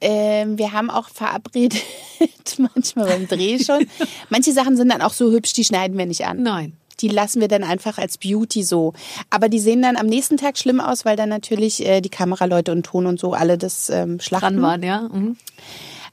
Ähm, 0.00 0.58
wir 0.58 0.72
haben 0.72 0.90
auch 0.90 1.08
verabredet, 1.08 1.82
manchmal 2.58 3.06
beim 3.06 3.26
Dreh 3.26 3.58
schon. 3.58 3.86
Manche 4.28 4.52
Sachen 4.52 4.76
sind 4.76 4.90
dann 4.90 5.02
auch 5.02 5.12
so 5.12 5.32
hübsch, 5.32 5.52
die 5.54 5.64
schneiden 5.64 5.98
wir 5.98 6.06
nicht 6.06 6.24
an. 6.24 6.42
Nein. 6.42 6.74
Die 7.00 7.08
lassen 7.08 7.40
wir 7.40 7.48
dann 7.48 7.62
einfach 7.62 7.98
als 7.98 8.18
Beauty 8.18 8.64
so. 8.64 8.92
Aber 9.30 9.48
die 9.48 9.60
sehen 9.60 9.82
dann 9.82 9.96
am 9.96 10.06
nächsten 10.06 10.36
Tag 10.36 10.58
schlimm 10.58 10.80
aus, 10.80 11.04
weil 11.04 11.16
dann 11.16 11.28
natürlich 11.28 11.84
äh, 11.84 12.00
die 12.00 12.08
Kameraleute 12.08 12.72
und 12.72 12.84
Ton 12.84 13.06
und 13.06 13.20
so 13.20 13.34
alle 13.34 13.56
das 13.56 13.88
ähm, 13.88 14.18
schlachten. 14.20 14.56
Dran 14.56 14.62
waren, 14.62 14.82
ja. 14.82 15.02
Mhm. 15.02 15.36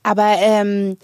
Aber 0.03 0.35
ähm, 0.39 0.97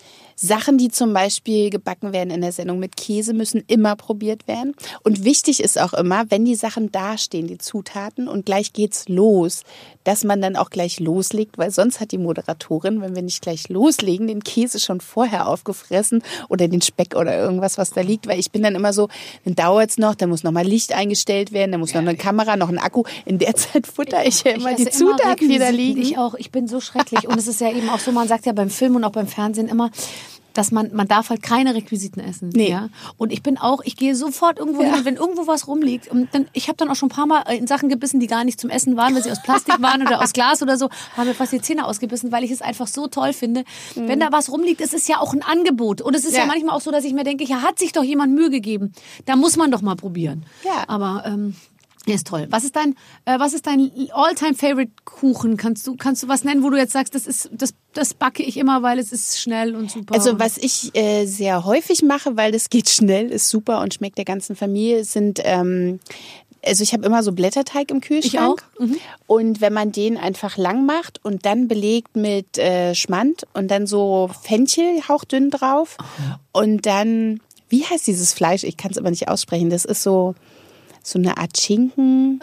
Sachen, 0.44 0.80
die 0.80 0.90
zum 0.90 1.14
Beispiel 1.14 1.70
gebacken 1.70 2.14
werden 2.14 2.32
in 2.32 2.42
der 2.42 2.52
Sendung 2.52 2.80
mit 2.80 2.98
Käse, 2.98 3.34
müssen 3.34 3.64
immer 3.68 3.96
probiert 3.96 4.48
werden. 4.48 4.74
Und 5.04 5.24
wichtig 5.24 5.62
ist 5.62 5.80
auch 5.80 5.94
immer, 5.94 6.26
wenn 6.30 6.46
die 6.46 6.56
Sachen 6.56 6.92
dastehen, 6.92 7.46
die 7.46 7.60
Zutaten, 7.60 8.28
und 8.28 8.46
gleich 8.46 8.74
geht's 8.74 9.08
los, 9.08 9.62
dass 10.04 10.24
man 10.24 10.42
dann 10.42 10.56
auch 10.56 10.72
gleich 10.72 11.00
loslegt, 11.00 11.60
weil 11.60 11.70
sonst 11.70 12.00
hat 12.00 12.12
die 12.12 12.18
Moderatorin, 12.18 13.02
wenn 13.02 13.16
wir 13.16 13.22
nicht 13.22 13.44
gleich 13.44 13.70
loslegen, 13.70 14.26
den 14.26 14.44
Käse 14.44 14.80
schon 14.80 15.00
vorher 15.00 15.48
aufgefressen 15.48 16.24
oder 16.50 16.68
den 16.68 16.82
Speck 16.82 17.16
oder 17.16 17.38
irgendwas, 17.38 17.78
was 17.78 17.92
da 17.92 18.02
liegt. 18.02 18.28
Weil 18.28 18.40
ich 18.40 18.52
bin 18.52 18.64
dann 18.64 18.74
immer 18.74 18.94
so, 18.94 19.10
dann 19.46 19.54
dauert's 19.54 20.00
noch, 20.00 20.16
dann 20.16 20.30
muss 20.30 20.44
noch 20.44 20.52
mal 20.52 20.66
Licht 20.66 20.92
eingestellt 20.92 21.52
werden, 21.52 21.72
dann 21.72 21.82
muss 21.82 21.94
noch 21.94 22.02
eine 22.02 22.16
Kamera, 22.16 22.58
noch 22.58 22.70
ein 22.70 22.80
Akku. 22.80 23.04
In 23.26 23.38
der 23.38 23.56
Zeit 23.56 23.86
futter 23.86 24.26
ich 24.26 24.44
ja 24.44 24.54
immer 24.54 24.74
die 24.74 24.88
esse 24.88 25.04
immer 25.04 25.18
Zutaten, 25.18 25.48
die 25.48 25.60
da 25.60 25.70
liegen. 25.70 26.02
Ich 26.02 26.18
auch. 26.18 26.34
Ich 26.34 26.50
bin 26.50 26.68
so 26.68 26.82
schrecklich. 26.82 27.28
Und 27.28 27.38
es 27.38 27.48
ist 27.48 27.62
ja 27.62 27.72
eben 27.72 27.90
auch 27.90 28.00
so, 28.00 28.12
man 28.12 28.28
sagt 28.28 28.48
ja 28.48 28.54
beim 28.54 28.72
Film 28.72 28.96
und 28.96 29.04
auch 29.04 29.12
beim 29.12 29.28
Fernsehen 29.28 29.68
immer, 29.68 29.92
dass 30.54 30.72
man, 30.72 30.94
man 30.94 31.08
darf 31.08 31.30
halt 31.30 31.42
keine 31.42 31.74
Requisiten 31.76 32.20
essen. 32.20 32.50
Nee. 32.54 32.72
Ja? 32.72 32.90
Und 33.18 33.32
ich 33.32 33.42
bin 33.42 33.58
auch, 33.58 33.82
ich 33.84 33.96
gehe 33.96 34.16
sofort 34.16 34.60
irgendwo 34.60 34.84
hin 34.84 34.94
und 34.94 35.06
wenn 35.06 35.16
irgendwo 35.16 35.48
was 35.48 35.68
rumliegt, 35.68 36.08
und 36.08 36.34
dann, 36.34 36.48
ich 36.54 36.68
habe 36.68 36.78
dann 36.78 36.90
auch 36.90 36.96
schon 36.96 37.08
ein 37.08 37.16
paar 37.16 37.26
Mal 37.26 37.42
in 37.54 37.68
Sachen 37.68 37.90
gebissen, 37.90 38.20
die 38.20 38.28
gar 38.28 38.44
nicht 38.44 38.60
zum 38.60 38.70
Essen 38.70 38.98
waren, 38.98 39.16
weil 39.16 39.24
sie 39.24 39.32
aus 39.32 39.42
Plastik 39.42 39.82
waren 39.82 40.02
oder 40.02 40.22
aus 40.22 40.34
Glas 40.34 40.62
oder 40.62 40.78
so, 40.78 40.90
haben 41.16 41.28
mir 41.28 41.34
fast 41.34 41.54
die 41.54 41.62
Zähne 41.62 41.86
ausgebissen, 41.86 42.32
weil 42.32 42.44
ich 42.44 42.52
es 42.52 42.62
einfach 42.62 42.88
so 42.88 43.08
toll 43.08 43.34
finde. 43.34 43.64
Wenn 43.96 44.20
da 44.20 44.32
was 44.32 44.52
rumliegt, 44.52 44.82
es 44.82 44.94
ist 44.94 45.08
ja 45.08 45.20
auch 45.20 45.34
ein 45.34 45.44
Angebot. 45.44 46.02
Und 46.02 46.16
es 46.16 46.26
ist 46.26 46.34
ja. 46.34 46.42
Ja. 46.42 46.46
manchmal 46.46 46.76
auch 46.76 46.82
so, 46.82 46.92
dass 46.92 47.04
ich 47.04 47.14
mir 47.14 47.24
denke, 47.24 47.44
ja, 47.44 47.62
hat 47.62 47.80
sich 47.80 47.92
doch 47.92 48.04
jemand 48.04 48.34
Mühe 48.34 48.50
gegeben. 48.50 48.94
Da 49.26 49.36
muss 49.36 49.58
man 49.58 49.72
doch 49.72 49.82
mal 49.82 49.96
probieren. 49.96 50.46
Ja. 50.64 50.84
Aber 50.88 51.24
ähm, 51.26 51.56
ja, 52.08 52.16
ist 52.16 52.28
toll. 52.28 52.48
Was 52.50 52.64
ist 52.64 52.76
dein, 52.76 52.96
äh, 53.26 53.38
was 53.38 53.54
ist 53.54 53.68
dein 53.68 53.92
all-time 54.14 54.56
favorite 54.56 54.92
Kuchen? 55.06 55.56
Kannst 55.56 55.86
du, 55.86 55.96
kannst 55.96 56.24
du 56.24 56.28
was 56.28 56.44
nennen, 56.44 56.64
wo 56.64 56.70
du 56.72 56.78
jetzt 56.78 56.94
sagst, 56.94 57.14
das 57.14 57.28
ist, 57.28 57.50
das, 57.54 57.76
das 57.94 58.16
backe 58.16 58.42
ich 58.42 58.58
immer, 58.58 58.82
weil 58.82 58.98
es 58.98 59.12
ist 59.12 59.40
schnell 59.40 59.76
und 59.76 59.92
super. 59.92 60.16
Also 60.16 60.40
was 60.40 60.58
ich 60.58 60.96
äh, 60.96 61.26
sehr 61.26 61.64
häufig 61.64 62.02
mache, 62.02 62.38
weil 62.38 62.52
das 62.52 62.70
geht 62.70 62.90
schnell, 62.90 63.32
ist 63.32 63.50
super 63.50 63.82
und 63.82 63.94
schmeckt 63.94 64.18
der 64.18 64.26
ganzen 64.26 64.56
Familie, 64.56 65.04
sind 65.04 65.42
ähm, 65.44 66.00
also 66.64 66.84
ich 66.84 66.94
habe 66.94 67.06
immer 67.06 67.24
so 67.24 67.32
Blätterteig 67.32 67.90
im 67.90 68.02
Kühlschrank 68.02 68.64
auch. 68.76 68.80
Mhm. 68.80 68.98
und 69.26 69.62
wenn 69.62 69.74
man 69.74 69.92
den 69.92 70.18
einfach 70.18 70.58
lang 70.58 70.86
macht 70.86 71.20
und 71.24 71.44
dann 71.44 71.68
belegt 71.68 72.16
mit 72.16 72.60
äh, 72.60 72.94
Schmand 72.94 73.48
und 73.56 73.70
dann 73.72 73.88
so 73.88 74.30
Fenchel 74.44 75.08
hauchdünn 75.08 75.50
drauf 75.50 75.98
und 76.52 76.86
dann 76.86 77.42
wie 77.70 77.86
heißt 77.86 78.06
dieses 78.06 78.34
Fleisch? 78.34 78.64
Ich 78.64 78.76
kann 78.76 78.92
es 78.92 78.98
aber 78.98 79.10
nicht 79.10 79.30
aussprechen. 79.30 79.70
Das 79.70 79.86
ist 79.86 80.04
so 80.04 80.36
so 81.04 81.20
eine 81.20 81.38
Art 81.38 81.58
Schinken. 81.60 82.40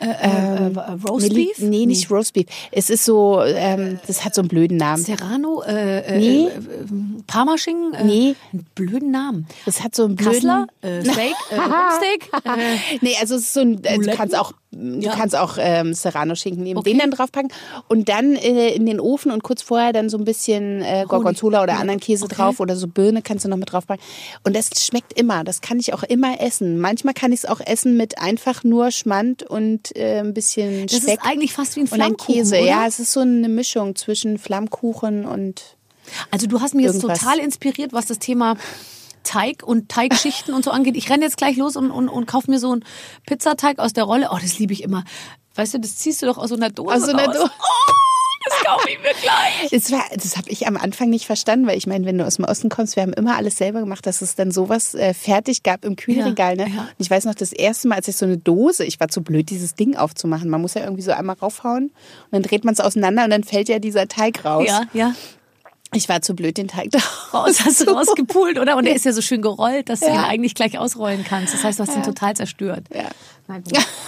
äh, 0.00 0.06
äh, 0.06 0.70
Roastbeef? 1.08 1.58
Nee, 1.58 1.86
nicht 1.86 2.10
Roastbeef. 2.10 2.46
Es 2.70 2.88
ist 2.88 3.04
so, 3.04 3.42
ähm, 3.42 3.98
das 4.06 4.24
hat 4.24 4.34
so 4.34 4.42
einen 4.42 4.48
blöden 4.48 4.76
Namen. 4.76 5.02
Serrano? 5.02 5.62
Äh, 5.62 6.00
äh, 6.00 6.18
Nee. 6.18 6.44
äh, 6.44 6.46
äh, 6.46 6.52
Parmaschinken? 7.26 7.94
Äh, 7.94 8.04
Nee. 8.04 8.34
Einen 8.52 8.66
blöden 8.76 9.10
Namen. 9.10 9.46
Das 9.66 9.82
hat 9.82 9.94
so 9.96 10.04
einen 10.04 10.14
blöden. 10.16 10.34
Kassler? 10.34 10.66
Äh, 10.82 11.02
Steak? 11.02 11.34
äh? 11.50 11.56
Äh, 12.44 12.98
Nee, 13.00 13.16
also 13.20 13.34
es 13.34 13.42
ist 13.42 13.54
so 13.54 13.60
ein, 13.60 13.82
äh, 13.84 13.98
du 13.98 14.14
kannst 14.14 14.36
auch, 14.38 14.52
du 14.70 14.98
Ja. 15.06 15.14
kannst 15.14 15.34
auch 15.34 15.56
ähm, 15.58 15.94
Serrano-Schinken 15.94 16.62
nehmen, 16.62 16.78
Okay. 16.78 16.90
den 16.90 16.98
dann 16.98 17.10
draufpacken 17.10 17.50
und 17.88 18.08
dann 18.08 18.36
äh, 18.36 18.70
in 18.74 18.84
den 18.86 19.00
Ofen 19.00 19.30
und 19.32 19.42
kurz 19.42 19.62
vorher 19.62 19.92
dann 19.92 20.08
so 20.10 20.18
ein 20.18 20.24
bisschen 20.24 20.82
äh, 20.82 21.04
Gorgonzola 21.08 21.62
oder 21.62 21.74
Ja. 21.74 21.78
anderen 21.78 22.00
Käse 22.00 22.24
Okay. 22.26 22.34
drauf 22.36 22.60
oder 22.60 22.76
so 22.76 22.86
Birne 22.86 23.22
kannst 23.22 23.44
du 23.44 23.48
noch 23.48 23.56
mit 23.56 23.72
draufpacken. 23.72 24.02
Und 24.44 24.54
das 24.54 24.70
schmeckt 24.78 25.18
immer, 25.18 25.42
das 25.44 25.60
kann 25.62 25.78
ich 25.80 25.94
auch 25.94 26.02
immer 26.02 26.40
essen. 26.40 26.78
Manchmal 26.78 27.14
kann 27.14 27.32
ich 27.32 27.40
es 27.40 27.46
auch 27.46 27.60
essen 27.60 27.96
mit 27.96 28.18
einfach 28.18 28.62
nur 28.64 28.90
Schmand 28.90 29.42
und 29.42 29.96
äh, 29.96 30.18
ein 30.20 30.34
bisschen 30.34 30.86
das 30.86 30.98
Speck 30.98 31.14
ist 31.20 31.26
eigentlich 31.26 31.52
fast 31.54 31.76
wie 31.76 31.80
ein 31.80 31.86
Flammkuchen, 31.86 32.34
Käse. 32.34 32.56
oder? 32.56 32.66
Ja, 32.66 32.86
es 32.86 33.00
ist 33.00 33.12
so 33.12 33.20
eine 33.20 33.48
Mischung 33.48 33.96
zwischen 33.96 34.38
Flammkuchen 34.38 35.24
und 35.24 35.76
Also 36.30 36.46
du 36.46 36.60
hast 36.60 36.74
mich 36.74 36.84
jetzt 36.86 37.00
total 37.00 37.38
inspiriert, 37.38 37.92
was 37.92 38.06
das 38.06 38.18
Thema 38.18 38.56
Teig 39.28 39.62
und 39.62 39.88
Teigschichten 39.90 40.54
und 40.54 40.64
so 40.64 40.70
angeht. 40.70 40.96
Ich 40.96 41.10
renne 41.10 41.24
jetzt 41.24 41.36
gleich 41.36 41.56
los 41.56 41.76
und, 41.76 41.90
und, 41.90 42.08
und 42.08 42.26
kaufe 42.26 42.50
mir 42.50 42.58
so 42.58 42.72
einen 42.72 42.84
Pizzateig 43.26 43.78
aus 43.78 43.92
der 43.92 44.04
Rolle. 44.04 44.28
Oh, 44.32 44.38
das 44.40 44.58
liebe 44.58 44.72
ich 44.72 44.82
immer. 44.82 45.04
Weißt 45.54 45.74
du, 45.74 45.78
das 45.80 45.96
ziehst 45.96 46.22
du 46.22 46.26
doch 46.26 46.38
aus 46.38 46.48
so 46.48 46.56
einer 46.56 46.70
Dose 46.70 46.94
Aus 46.94 47.02
so 47.04 47.12
einer. 47.12 47.26
Dose. 47.26 47.44
Oh, 47.44 47.92
das 48.44 48.58
kaufe 48.64 48.88
ich 48.88 48.98
mir 49.00 49.12
gleich. 49.20 49.68
Das, 49.70 49.90
war- 49.92 50.06
das 50.14 50.36
habe 50.38 50.48
ich 50.48 50.66
am 50.66 50.76
Anfang 50.78 51.10
nicht 51.10 51.26
verstanden, 51.26 51.66
weil 51.66 51.76
ich 51.76 51.86
meine, 51.86 52.06
wenn 52.06 52.16
du 52.16 52.24
aus 52.24 52.36
dem 52.36 52.44
Osten 52.46 52.68
kommst, 52.70 52.96
wir 52.96 53.02
haben 53.02 53.12
immer 53.12 53.36
alles 53.36 53.56
selber 53.56 53.80
gemacht, 53.80 54.06
dass 54.06 54.22
es 54.22 54.36
dann 54.36 54.50
sowas 54.52 54.94
äh, 54.94 55.12
fertig 55.12 55.62
gab 55.64 55.84
im 55.84 55.96
Kühlregal. 55.96 56.56
Ja, 56.58 56.64
Ne? 56.66 56.74
ja. 56.74 56.80
Und 56.82 56.94
ich 56.98 57.10
weiß 57.10 57.24
noch, 57.26 57.34
das 57.34 57.52
erste 57.52 57.88
Mal, 57.88 57.96
als 57.96 58.08
ich 58.08 58.16
so 58.16 58.24
eine 58.24 58.38
Dose, 58.38 58.84
ich 58.84 58.98
war 59.00 59.08
zu 59.08 59.20
blöd, 59.22 59.50
dieses 59.50 59.74
Ding 59.74 59.96
aufzumachen. 59.96 60.48
Man 60.48 60.62
muss 60.62 60.74
ja 60.74 60.82
irgendwie 60.84 61.02
so 61.02 61.10
einmal 61.10 61.36
raufhauen 61.36 61.86
und 61.88 61.92
dann 62.32 62.42
dreht 62.42 62.64
man 62.64 62.72
es 62.72 62.80
auseinander 62.80 63.24
und 63.24 63.30
dann 63.30 63.44
fällt 63.44 63.68
ja 63.68 63.80
dieser 63.80 64.08
Teig 64.08 64.44
raus. 64.44 64.64
Ja, 64.66 64.82
ja. 64.94 65.14
Ich 65.94 66.08
war 66.08 66.20
zu 66.20 66.34
blöd, 66.34 66.58
den 66.58 66.68
Teig 66.68 66.90
da 66.90 66.98
Raus 67.32 67.64
hast 67.64 67.80
du 67.80 67.90
rausgepult, 67.90 68.58
oder? 68.58 68.76
Und 68.76 68.84
der 68.84 68.94
ist 68.94 69.04
ja 69.06 69.12
so 69.12 69.22
schön 69.22 69.40
gerollt, 69.40 69.88
dass 69.88 70.00
du 70.00 70.06
Ja. 70.06 70.12
ihn 70.14 70.18
eigentlich 70.20 70.54
gleich 70.54 70.78
ausrollen 70.78 71.24
kannst. 71.24 71.54
Das 71.54 71.64
heißt, 71.64 71.78
du 71.78 71.84
hast 71.86 71.96
ihn 71.96 72.02
total 72.02 72.34
zerstört. 72.36 72.84
Ja. 72.94 73.08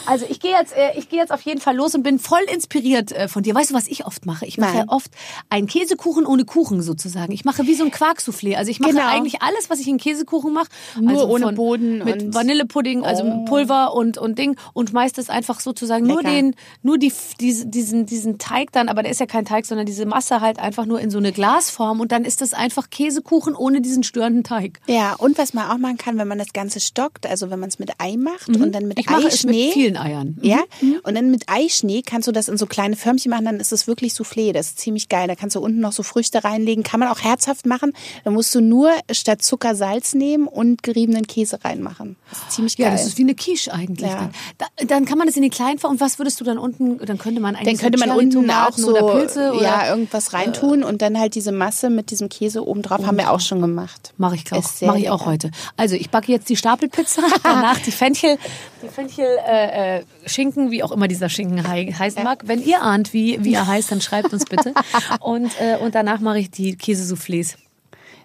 Also 0.07 0.27
ich 0.29 0.41
gehe 0.41 0.51
jetzt, 0.53 0.73
äh, 0.77 0.93
ich 0.99 1.09
gehe 1.09 1.19
jetzt 1.19 1.33
auf 1.33 1.41
jeden 1.43 1.61
Fall 1.61 1.75
los 1.77 1.95
und 1.95 2.03
bin 2.03 2.19
voll 2.19 2.43
inspiriert 2.53 3.13
äh, 3.13 3.29
von 3.29 3.43
dir. 3.43 3.55
Weißt 3.55 3.71
du, 3.71 3.75
was 3.75 3.87
ich 3.87 4.07
oft 4.07 4.27
mache? 4.27 4.45
Ich 4.47 4.59
mache 4.59 4.79
Nein. 4.79 4.89
oft 4.89 5.11
einen 5.49 5.67
Käsekuchen 5.67 6.27
ohne 6.27 6.45
Kuchen 6.45 6.83
sozusagen. 6.83 7.33
Ich 7.33 7.45
mache 7.45 7.67
wie 7.67 7.75
so 7.75 7.85
ein 7.85 7.91
Quarksoufflé. 7.91 8.57
Also 8.57 8.71
ich 8.71 8.81
mache 8.81 8.91
Genau. 8.93 9.07
eigentlich 9.09 9.41
alles, 9.43 9.71
was 9.71 9.79
ich 9.81 9.89
in 9.89 9.99
Käsekuchen 9.99 10.53
mache, 10.53 10.69
Nur 11.01 11.11
also 11.23 11.29
ohne 11.29 11.53
Boden 11.53 11.99
mit 12.05 12.35
Vanillepudding, 12.35 13.05
also 13.05 13.23
Oh. 13.25 13.45
Pulver 13.45 13.95
und 13.95 14.19
und 14.19 14.39
Ding 14.39 14.57
und 14.73 14.93
meist 14.93 15.19
es 15.19 15.31
einfach 15.31 15.61
sozusagen 15.61 16.07
nur 16.07 16.23
Lecker. 16.23 16.35
den, 16.35 16.55
nur 16.83 16.99
die 16.99 17.13
diese, 17.41 17.67
diesen 17.67 18.07
diesen 18.07 18.39
Teig 18.39 18.73
dann, 18.73 18.89
aber 18.89 19.03
der 19.03 19.13
ist 19.13 19.21
ja 19.21 19.27
kein 19.27 19.45
Teig, 19.45 19.65
sondern 19.67 19.87
diese 19.87 20.07
Masse 20.07 20.41
halt 20.41 20.59
einfach 20.59 20.87
nur 20.87 21.01
in 21.01 21.11
so 21.11 21.19
eine 21.19 21.33
Glasform 21.33 22.01
und 22.01 22.13
dann 22.13 22.25
ist 22.25 22.41
das 22.41 22.53
einfach 22.53 22.91
Käsekuchen 22.91 23.55
ohne 23.55 23.81
diesen 23.81 24.03
störenden 24.03 24.45
Teig. 24.45 24.81
Ja, 24.87 25.15
und 25.15 25.39
was 25.39 25.55
man 25.55 25.71
auch 25.71 25.79
machen 25.79 25.97
kann, 25.99 26.19
wenn 26.19 26.29
man 26.29 26.39
das 26.39 26.53
Ganze 26.53 26.81
stockt, 26.81 27.27
also 27.27 27.51
wenn 27.51 27.61
man 27.61 27.69
es 27.69 27.79
mit 27.79 27.93
Ei 27.99 28.17
macht 28.17 28.49
und 28.49 28.73
dann 28.73 28.89
mit 28.89 28.99
Mhm. 28.99 29.01
Ich 29.01 29.09
mache 29.11 29.30
es 29.35 29.45
mit 29.45 29.55
Eischnee. 29.55 29.73
vielen 29.73 29.97
Eiern. 29.97 30.37
Mhm. 30.41 30.49
Ja, 30.49 30.59
und 31.03 31.15
dann 31.15 31.31
mit 31.31 31.45
Eischnee 31.49 32.03
kannst 32.03 32.29
du 32.29 32.33
das 32.33 32.49
in 32.49 32.57
so 32.57 32.67
kleine 32.67 32.97
Förmchen 32.97 33.31
machen, 33.31 33.45
dann 33.45 33.61
ist 33.61 33.73
es 33.73 33.87
wirklich 33.87 34.13
Soufflé. 34.13 34.53
Das 34.53 34.69
ist 34.69 34.79
ziemlich 34.79 35.09
geil. 35.09 35.29
Da 35.29 35.35
kannst 35.35 35.57
du 35.57 35.61
unten 35.61 35.81
noch 35.81 35.93
so 35.93 36.03
Früchte 36.03 36.45
reinlegen. 36.45 36.85
Kann 36.85 37.01
man 37.01 37.09
auch 37.09 37.21
herzhaft 37.21 37.67
machen. 37.67 37.93
Da 38.25 38.31
musst 38.31 38.55
du 38.55 38.61
nur 38.61 38.91
statt 39.11 39.43
Zucker 39.43 39.75
Salz 39.75 40.15
nehmen 40.15 40.47
und 40.47 40.83
geriebenen 40.83 41.27
Käse 41.27 41.65
reinmachen. 41.65 42.17
Das 42.31 42.39
ist 42.41 42.53
ziemlich 42.53 42.77
geil. 42.77 42.87
Ja, 42.87 42.93
das 42.93 43.07
ist 43.07 43.19
wie 43.19 43.23
eine 43.23 43.35
Quiche 43.35 43.73
eigentlich. 43.73 44.11
Ja. 44.11 44.17
Dann. 44.17 44.31
Da, 44.59 44.67
dann 44.87 45.05
kann 45.05 45.19
man 45.19 45.27
das 45.27 45.37
in 45.37 45.43
die 45.43 45.51
kleinen 45.51 45.79
Form. 45.79 45.93
Und 45.93 46.01
was 46.01 46.19
würdest 46.19 46.41
du 46.41 46.45
dann 46.45 46.59
unten? 46.59 46.99
Dann 46.99 47.19
könnte 47.19 47.41
man 47.41 47.55
dann 47.55 47.63
eigentlich 47.63 47.81
könnte 47.81 47.99
so 47.99 48.07
man 48.07 48.17
unten 48.17 48.51
auch 48.51 48.73
so 48.73 48.91
oder 48.91 49.19
Pilze 49.19 49.53
oder 49.53 49.61
Äh, 49.61 49.65
ja, 49.65 49.89
irgendwas 49.91 50.33
reintun 50.33 50.83
und 50.83 51.03
dann 51.03 51.19
halt 51.19 51.35
diese 51.35 51.53
Masse 51.53 51.91
mit 51.91 52.11
diesem 52.11 52.29
Käse 52.29 52.67
oben 52.67 52.83
drauf 52.83 53.05
haben 53.07 53.17
wir 53.17 53.31
auch 53.31 53.41
schon 53.41 53.61
gemacht. 53.61 54.13
Mache 54.17 54.37
ich 54.37 54.53
auch. 54.53 54.63
Mache 54.83 54.99
ich 54.99 55.11
auch 55.11 55.27
heute. 55.27 55.51
Also 55.77 55.95
ich 55.97 56.11
backe 56.11 56.33
jetzt 56.33 56.49
die 56.49 56.57
Stapelpizza, 56.57 57.23
danach 57.43 57.79
die 57.79 57.91
Fenchel, 57.93 58.39
die 58.83 58.89
Fenchel 58.89 59.27
äh, 59.47 59.99
äh, 59.99 60.05
Schinken, 60.27 60.71
wie 60.71 60.83
auch 60.83 60.93
immer 60.93 61.09
dieser 61.09 61.29
Schinken 61.29 61.67
hei- 61.69 61.93
heißen 61.97 62.23
mag. 62.23 62.43
Wenn 62.47 62.63
ihr 62.63 62.83
ahnt, 62.83 63.13
wie, 63.13 63.43
wie 63.45 63.55
er 63.55 63.67
heißt, 63.67 63.91
dann 63.93 64.01
schreibt 64.01 64.33
uns 64.33 64.45
bitte. 64.45 64.73
Und, 65.21 65.53
äh, 65.61 65.77
und 65.81 65.95
danach 65.95 66.21
mache 66.21 66.39
ich 66.39 66.51
die 66.51 66.77
Käsesoufflés. 66.77 67.57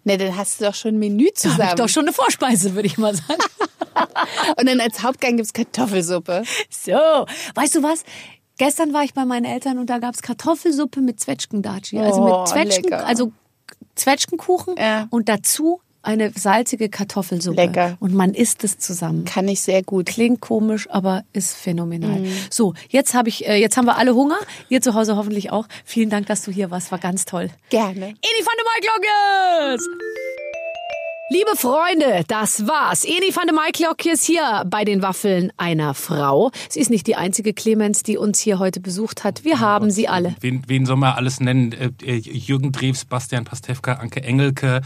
Ne, 0.03 0.17
dann 0.17 0.37
hast 0.37 0.61
du 0.61 0.65
doch 0.65 0.75
schon 0.75 0.95
ein 0.95 0.99
Menü 0.99 1.23
Da 1.23 1.27
habe 1.27 1.33
zusammen. 1.35 1.69
ich 1.69 1.75
doch 1.75 1.89
schon 1.89 2.03
eine 2.05 2.13
Vorspeise, 2.13 2.75
würde 2.75 2.87
ich 2.87 2.97
mal 2.97 3.15
sagen. 3.15 3.39
Und 4.59 4.67
dann 4.69 4.79
als 4.79 5.01
Hauptgang 5.03 5.37
gibt's 5.37 5.53
Kartoffelsuppe. 5.53 6.43
So, 6.69 6.91
weißt 7.55 7.75
du 7.75 7.81
was? 7.83 8.03
Gestern 8.57 8.93
war 8.93 9.03
ich 9.03 9.13
bei 9.13 9.25
meinen 9.25 9.45
Eltern 9.45 9.79
und 9.79 9.89
da 9.89 9.97
gab's 9.99 10.21
Kartoffelsuppe 10.21 11.01
mit 11.01 11.19
Zwetschgendatschi. 11.19 11.99
Also 11.99 12.21
Oh, 12.21 12.39
mit 12.41 12.47
Zwetschgen, 12.49 12.83
lecker. 12.91 13.05
also 13.07 13.31
Zwetschgenkuchen 13.95 14.75
Ja. 14.77 15.07
und 15.09 15.27
dazu 15.29 15.81
eine 16.05 16.31
salzige 16.31 16.89
Kartoffelsuppe. 16.89 17.61
Lecker. 17.61 17.97
Und 17.99 18.13
man 18.13 18.33
isst 18.33 18.63
es 18.63 18.77
zusammen. 18.77 19.25
Kann 19.25 19.47
ich 19.47 19.61
sehr 19.61 19.83
gut. 19.83 20.07
Klingt 20.07 20.41
komisch, 20.41 20.89
aber 20.89 21.23
ist 21.33 21.55
phänomenal. 21.55 22.19
Mhm. 22.19 22.31
So, 22.49 22.73
jetzt 22.89 23.13
habe 23.13 23.29
ich, 23.29 23.47
äh, 23.47 23.55
jetzt 23.55 23.77
haben 23.77 23.85
wir 23.85 23.97
alle 23.97 24.15
Hunger. 24.15 24.37
Ihr 24.69 24.81
zu 24.81 24.93
Hause 24.93 25.15
hoffentlich 25.15 25.51
auch. 25.51 25.67
Vielen 25.83 26.09
Dank, 26.09 26.27
dass 26.27 26.43
du 26.43 26.51
hier 26.51 26.71
warst. 26.71 26.91
War 26.91 26.99
ganz 26.99 27.25
toll. 27.25 27.49
Gerne. 27.69 28.05
Eni 28.05 28.41
van 28.45 28.55
de 28.57 28.65
Maiklokjes! 28.65 30.34
Liebe 31.27 31.55
Freunde, 31.55 32.23
das 32.27 32.67
war's. 32.67 33.03
Eni 33.03 33.35
van 33.35 33.47
de 33.47 33.55
Maiklokjes 33.55 34.23
hier 34.23 34.63
bei 34.67 34.85
den 34.85 35.01
Waffeln 35.01 35.51
einer 35.57 35.95
Frau. 35.95 36.51
Sie 36.69 36.79
ist 36.79 36.91
nicht 36.91 37.07
die 37.07 37.15
einzige 37.15 37.51
Clemens, 37.55 38.03
die 38.03 38.15
uns 38.17 38.39
hier 38.39 38.59
heute 38.59 38.79
besucht 38.79 39.23
hat. 39.23 39.43
Wir 39.43 39.59
haben 39.59 39.89
sie 39.89 40.07
alle. 40.07 40.35
Wen, 40.41 40.61
wen 40.67 40.85
soll 40.85 40.97
man 40.97 41.13
alles 41.13 41.39
nennen? 41.39 41.71
Äh, 41.71 41.89
äh, 42.05 42.17
Jürgen 42.17 42.71
Drews, 42.71 43.05
Bastian 43.05 43.43
Pastewka, 43.43 43.93
Anke 43.93 44.21
Engelke, 44.21 44.81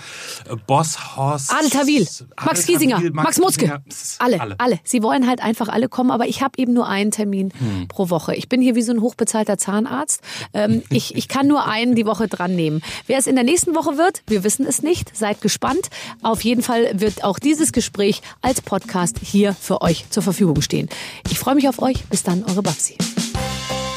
äh, 0.49 0.55
Boss 0.65 1.17
Horst. 1.17 1.51
Adel 1.53 1.71
Tawil, 1.71 2.07
Max 2.45 2.65
Giesinger, 2.65 2.95
Tawil, 2.99 3.11
Max 3.11 3.37
Mutzke. 3.37 3.81
Pss, 3.89 4.15
Alle, 4.19 4.55
alle, 4.59 4.79
Sie 4.85 5.03
wollen 5.03 5.27
halt 5.27 5.41
einfach 5.43 5.67
alle 5.67 5.89
kommen, 5.89 6.09
aber 6.09 6.25
ich 6.29 6.41
habe 6.41 6.53
eben 6.57 6.71
nur 6.71 6.87
einen 6.87 7.11
Termin 7.11 7.51
Hm. 7.59 7.89
pro 7.89 8.09
Woche. 8.09 8.33
Ich 8.33 8.47
bin 8.47 8.61
hier 8.61 8.75
wie 8.75 8.81
so 8.81 8.93
ein 8.93 9.01
hochbezahlter 9.01 9.57
Zahnarzt. 9.57 10.21
Ähm, 10.53 10.83
ich, 10.89 11.15
ich 11.17 11.27
kann 11.27 11.47
nur 11.47 11.67
einen 11.67 11.95
die 11.95 12.05
Woche 12.05 12.29
dran 12.29 12.55
nehmen. 12.55 12.81
Wer 13.07 13.17
es 13.17 13.27
in 13.27 13.35
der 13.35 13.43
nächsten 13.43 13.75
Woche 13.75 13.97
wird, 13.97 14.21
wir 14.27 14.45
wissen 14.45 14.65
es 14.65 14.81
nicht. 14.81 15.13
Seid 15.17 15.41
gespannt. 15.41 15.89
Auf 16.30 16.43
jeden 16.43 16.61
Fall 16.61 16.91
wird 16.93 17.23
auch 17.23 17.39
dieses 17.39 17.71
Gespräch 17.71 18.21
als 18.43 18.61
Podcast 18.61 19.17
hier 19.19 19.55
für 19.55 19.82
euch 19.82 20.07
zur 20.11 20.21
Verfügung 20.21 20.61
stehen. 20.61 20.88
Ich 21.27 21.39
freue 21.39 21.55
mich 21.55 21.67
auf 21.67 21.82
euch. 21.82 22.05
Bis 22.05 22.21
dann, 22.21 22.43
eure 22.43 22.61
Babsi. 22.61 22.95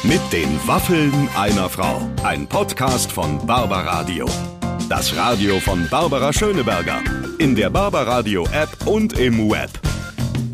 Mit 0.01 0.19
den 0.31 0.49
Waffeln 0.65 1.29
einer 1.37 1.69
Frau. 1.69 2.01
Ein 2.23 2.47
Podcast 2.47 3.11
von 3.11 3.45
Barbaradio. 3.45 4.25
Das 4.89 5.15
Radio 5.15 5.59
von 5.59 5.87
Barbara 5.91 6.33
Schöneberger. 6.33 7.03
In 7.37 7.53
der 7.53 7.69
Barbaradio 7.69 8.47
App 8.51 8.87
und 8.87 9.13
im 9.19 9.51
Web. 9.51 9.69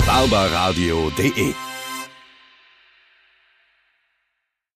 barbaradio.de 0.05 1.68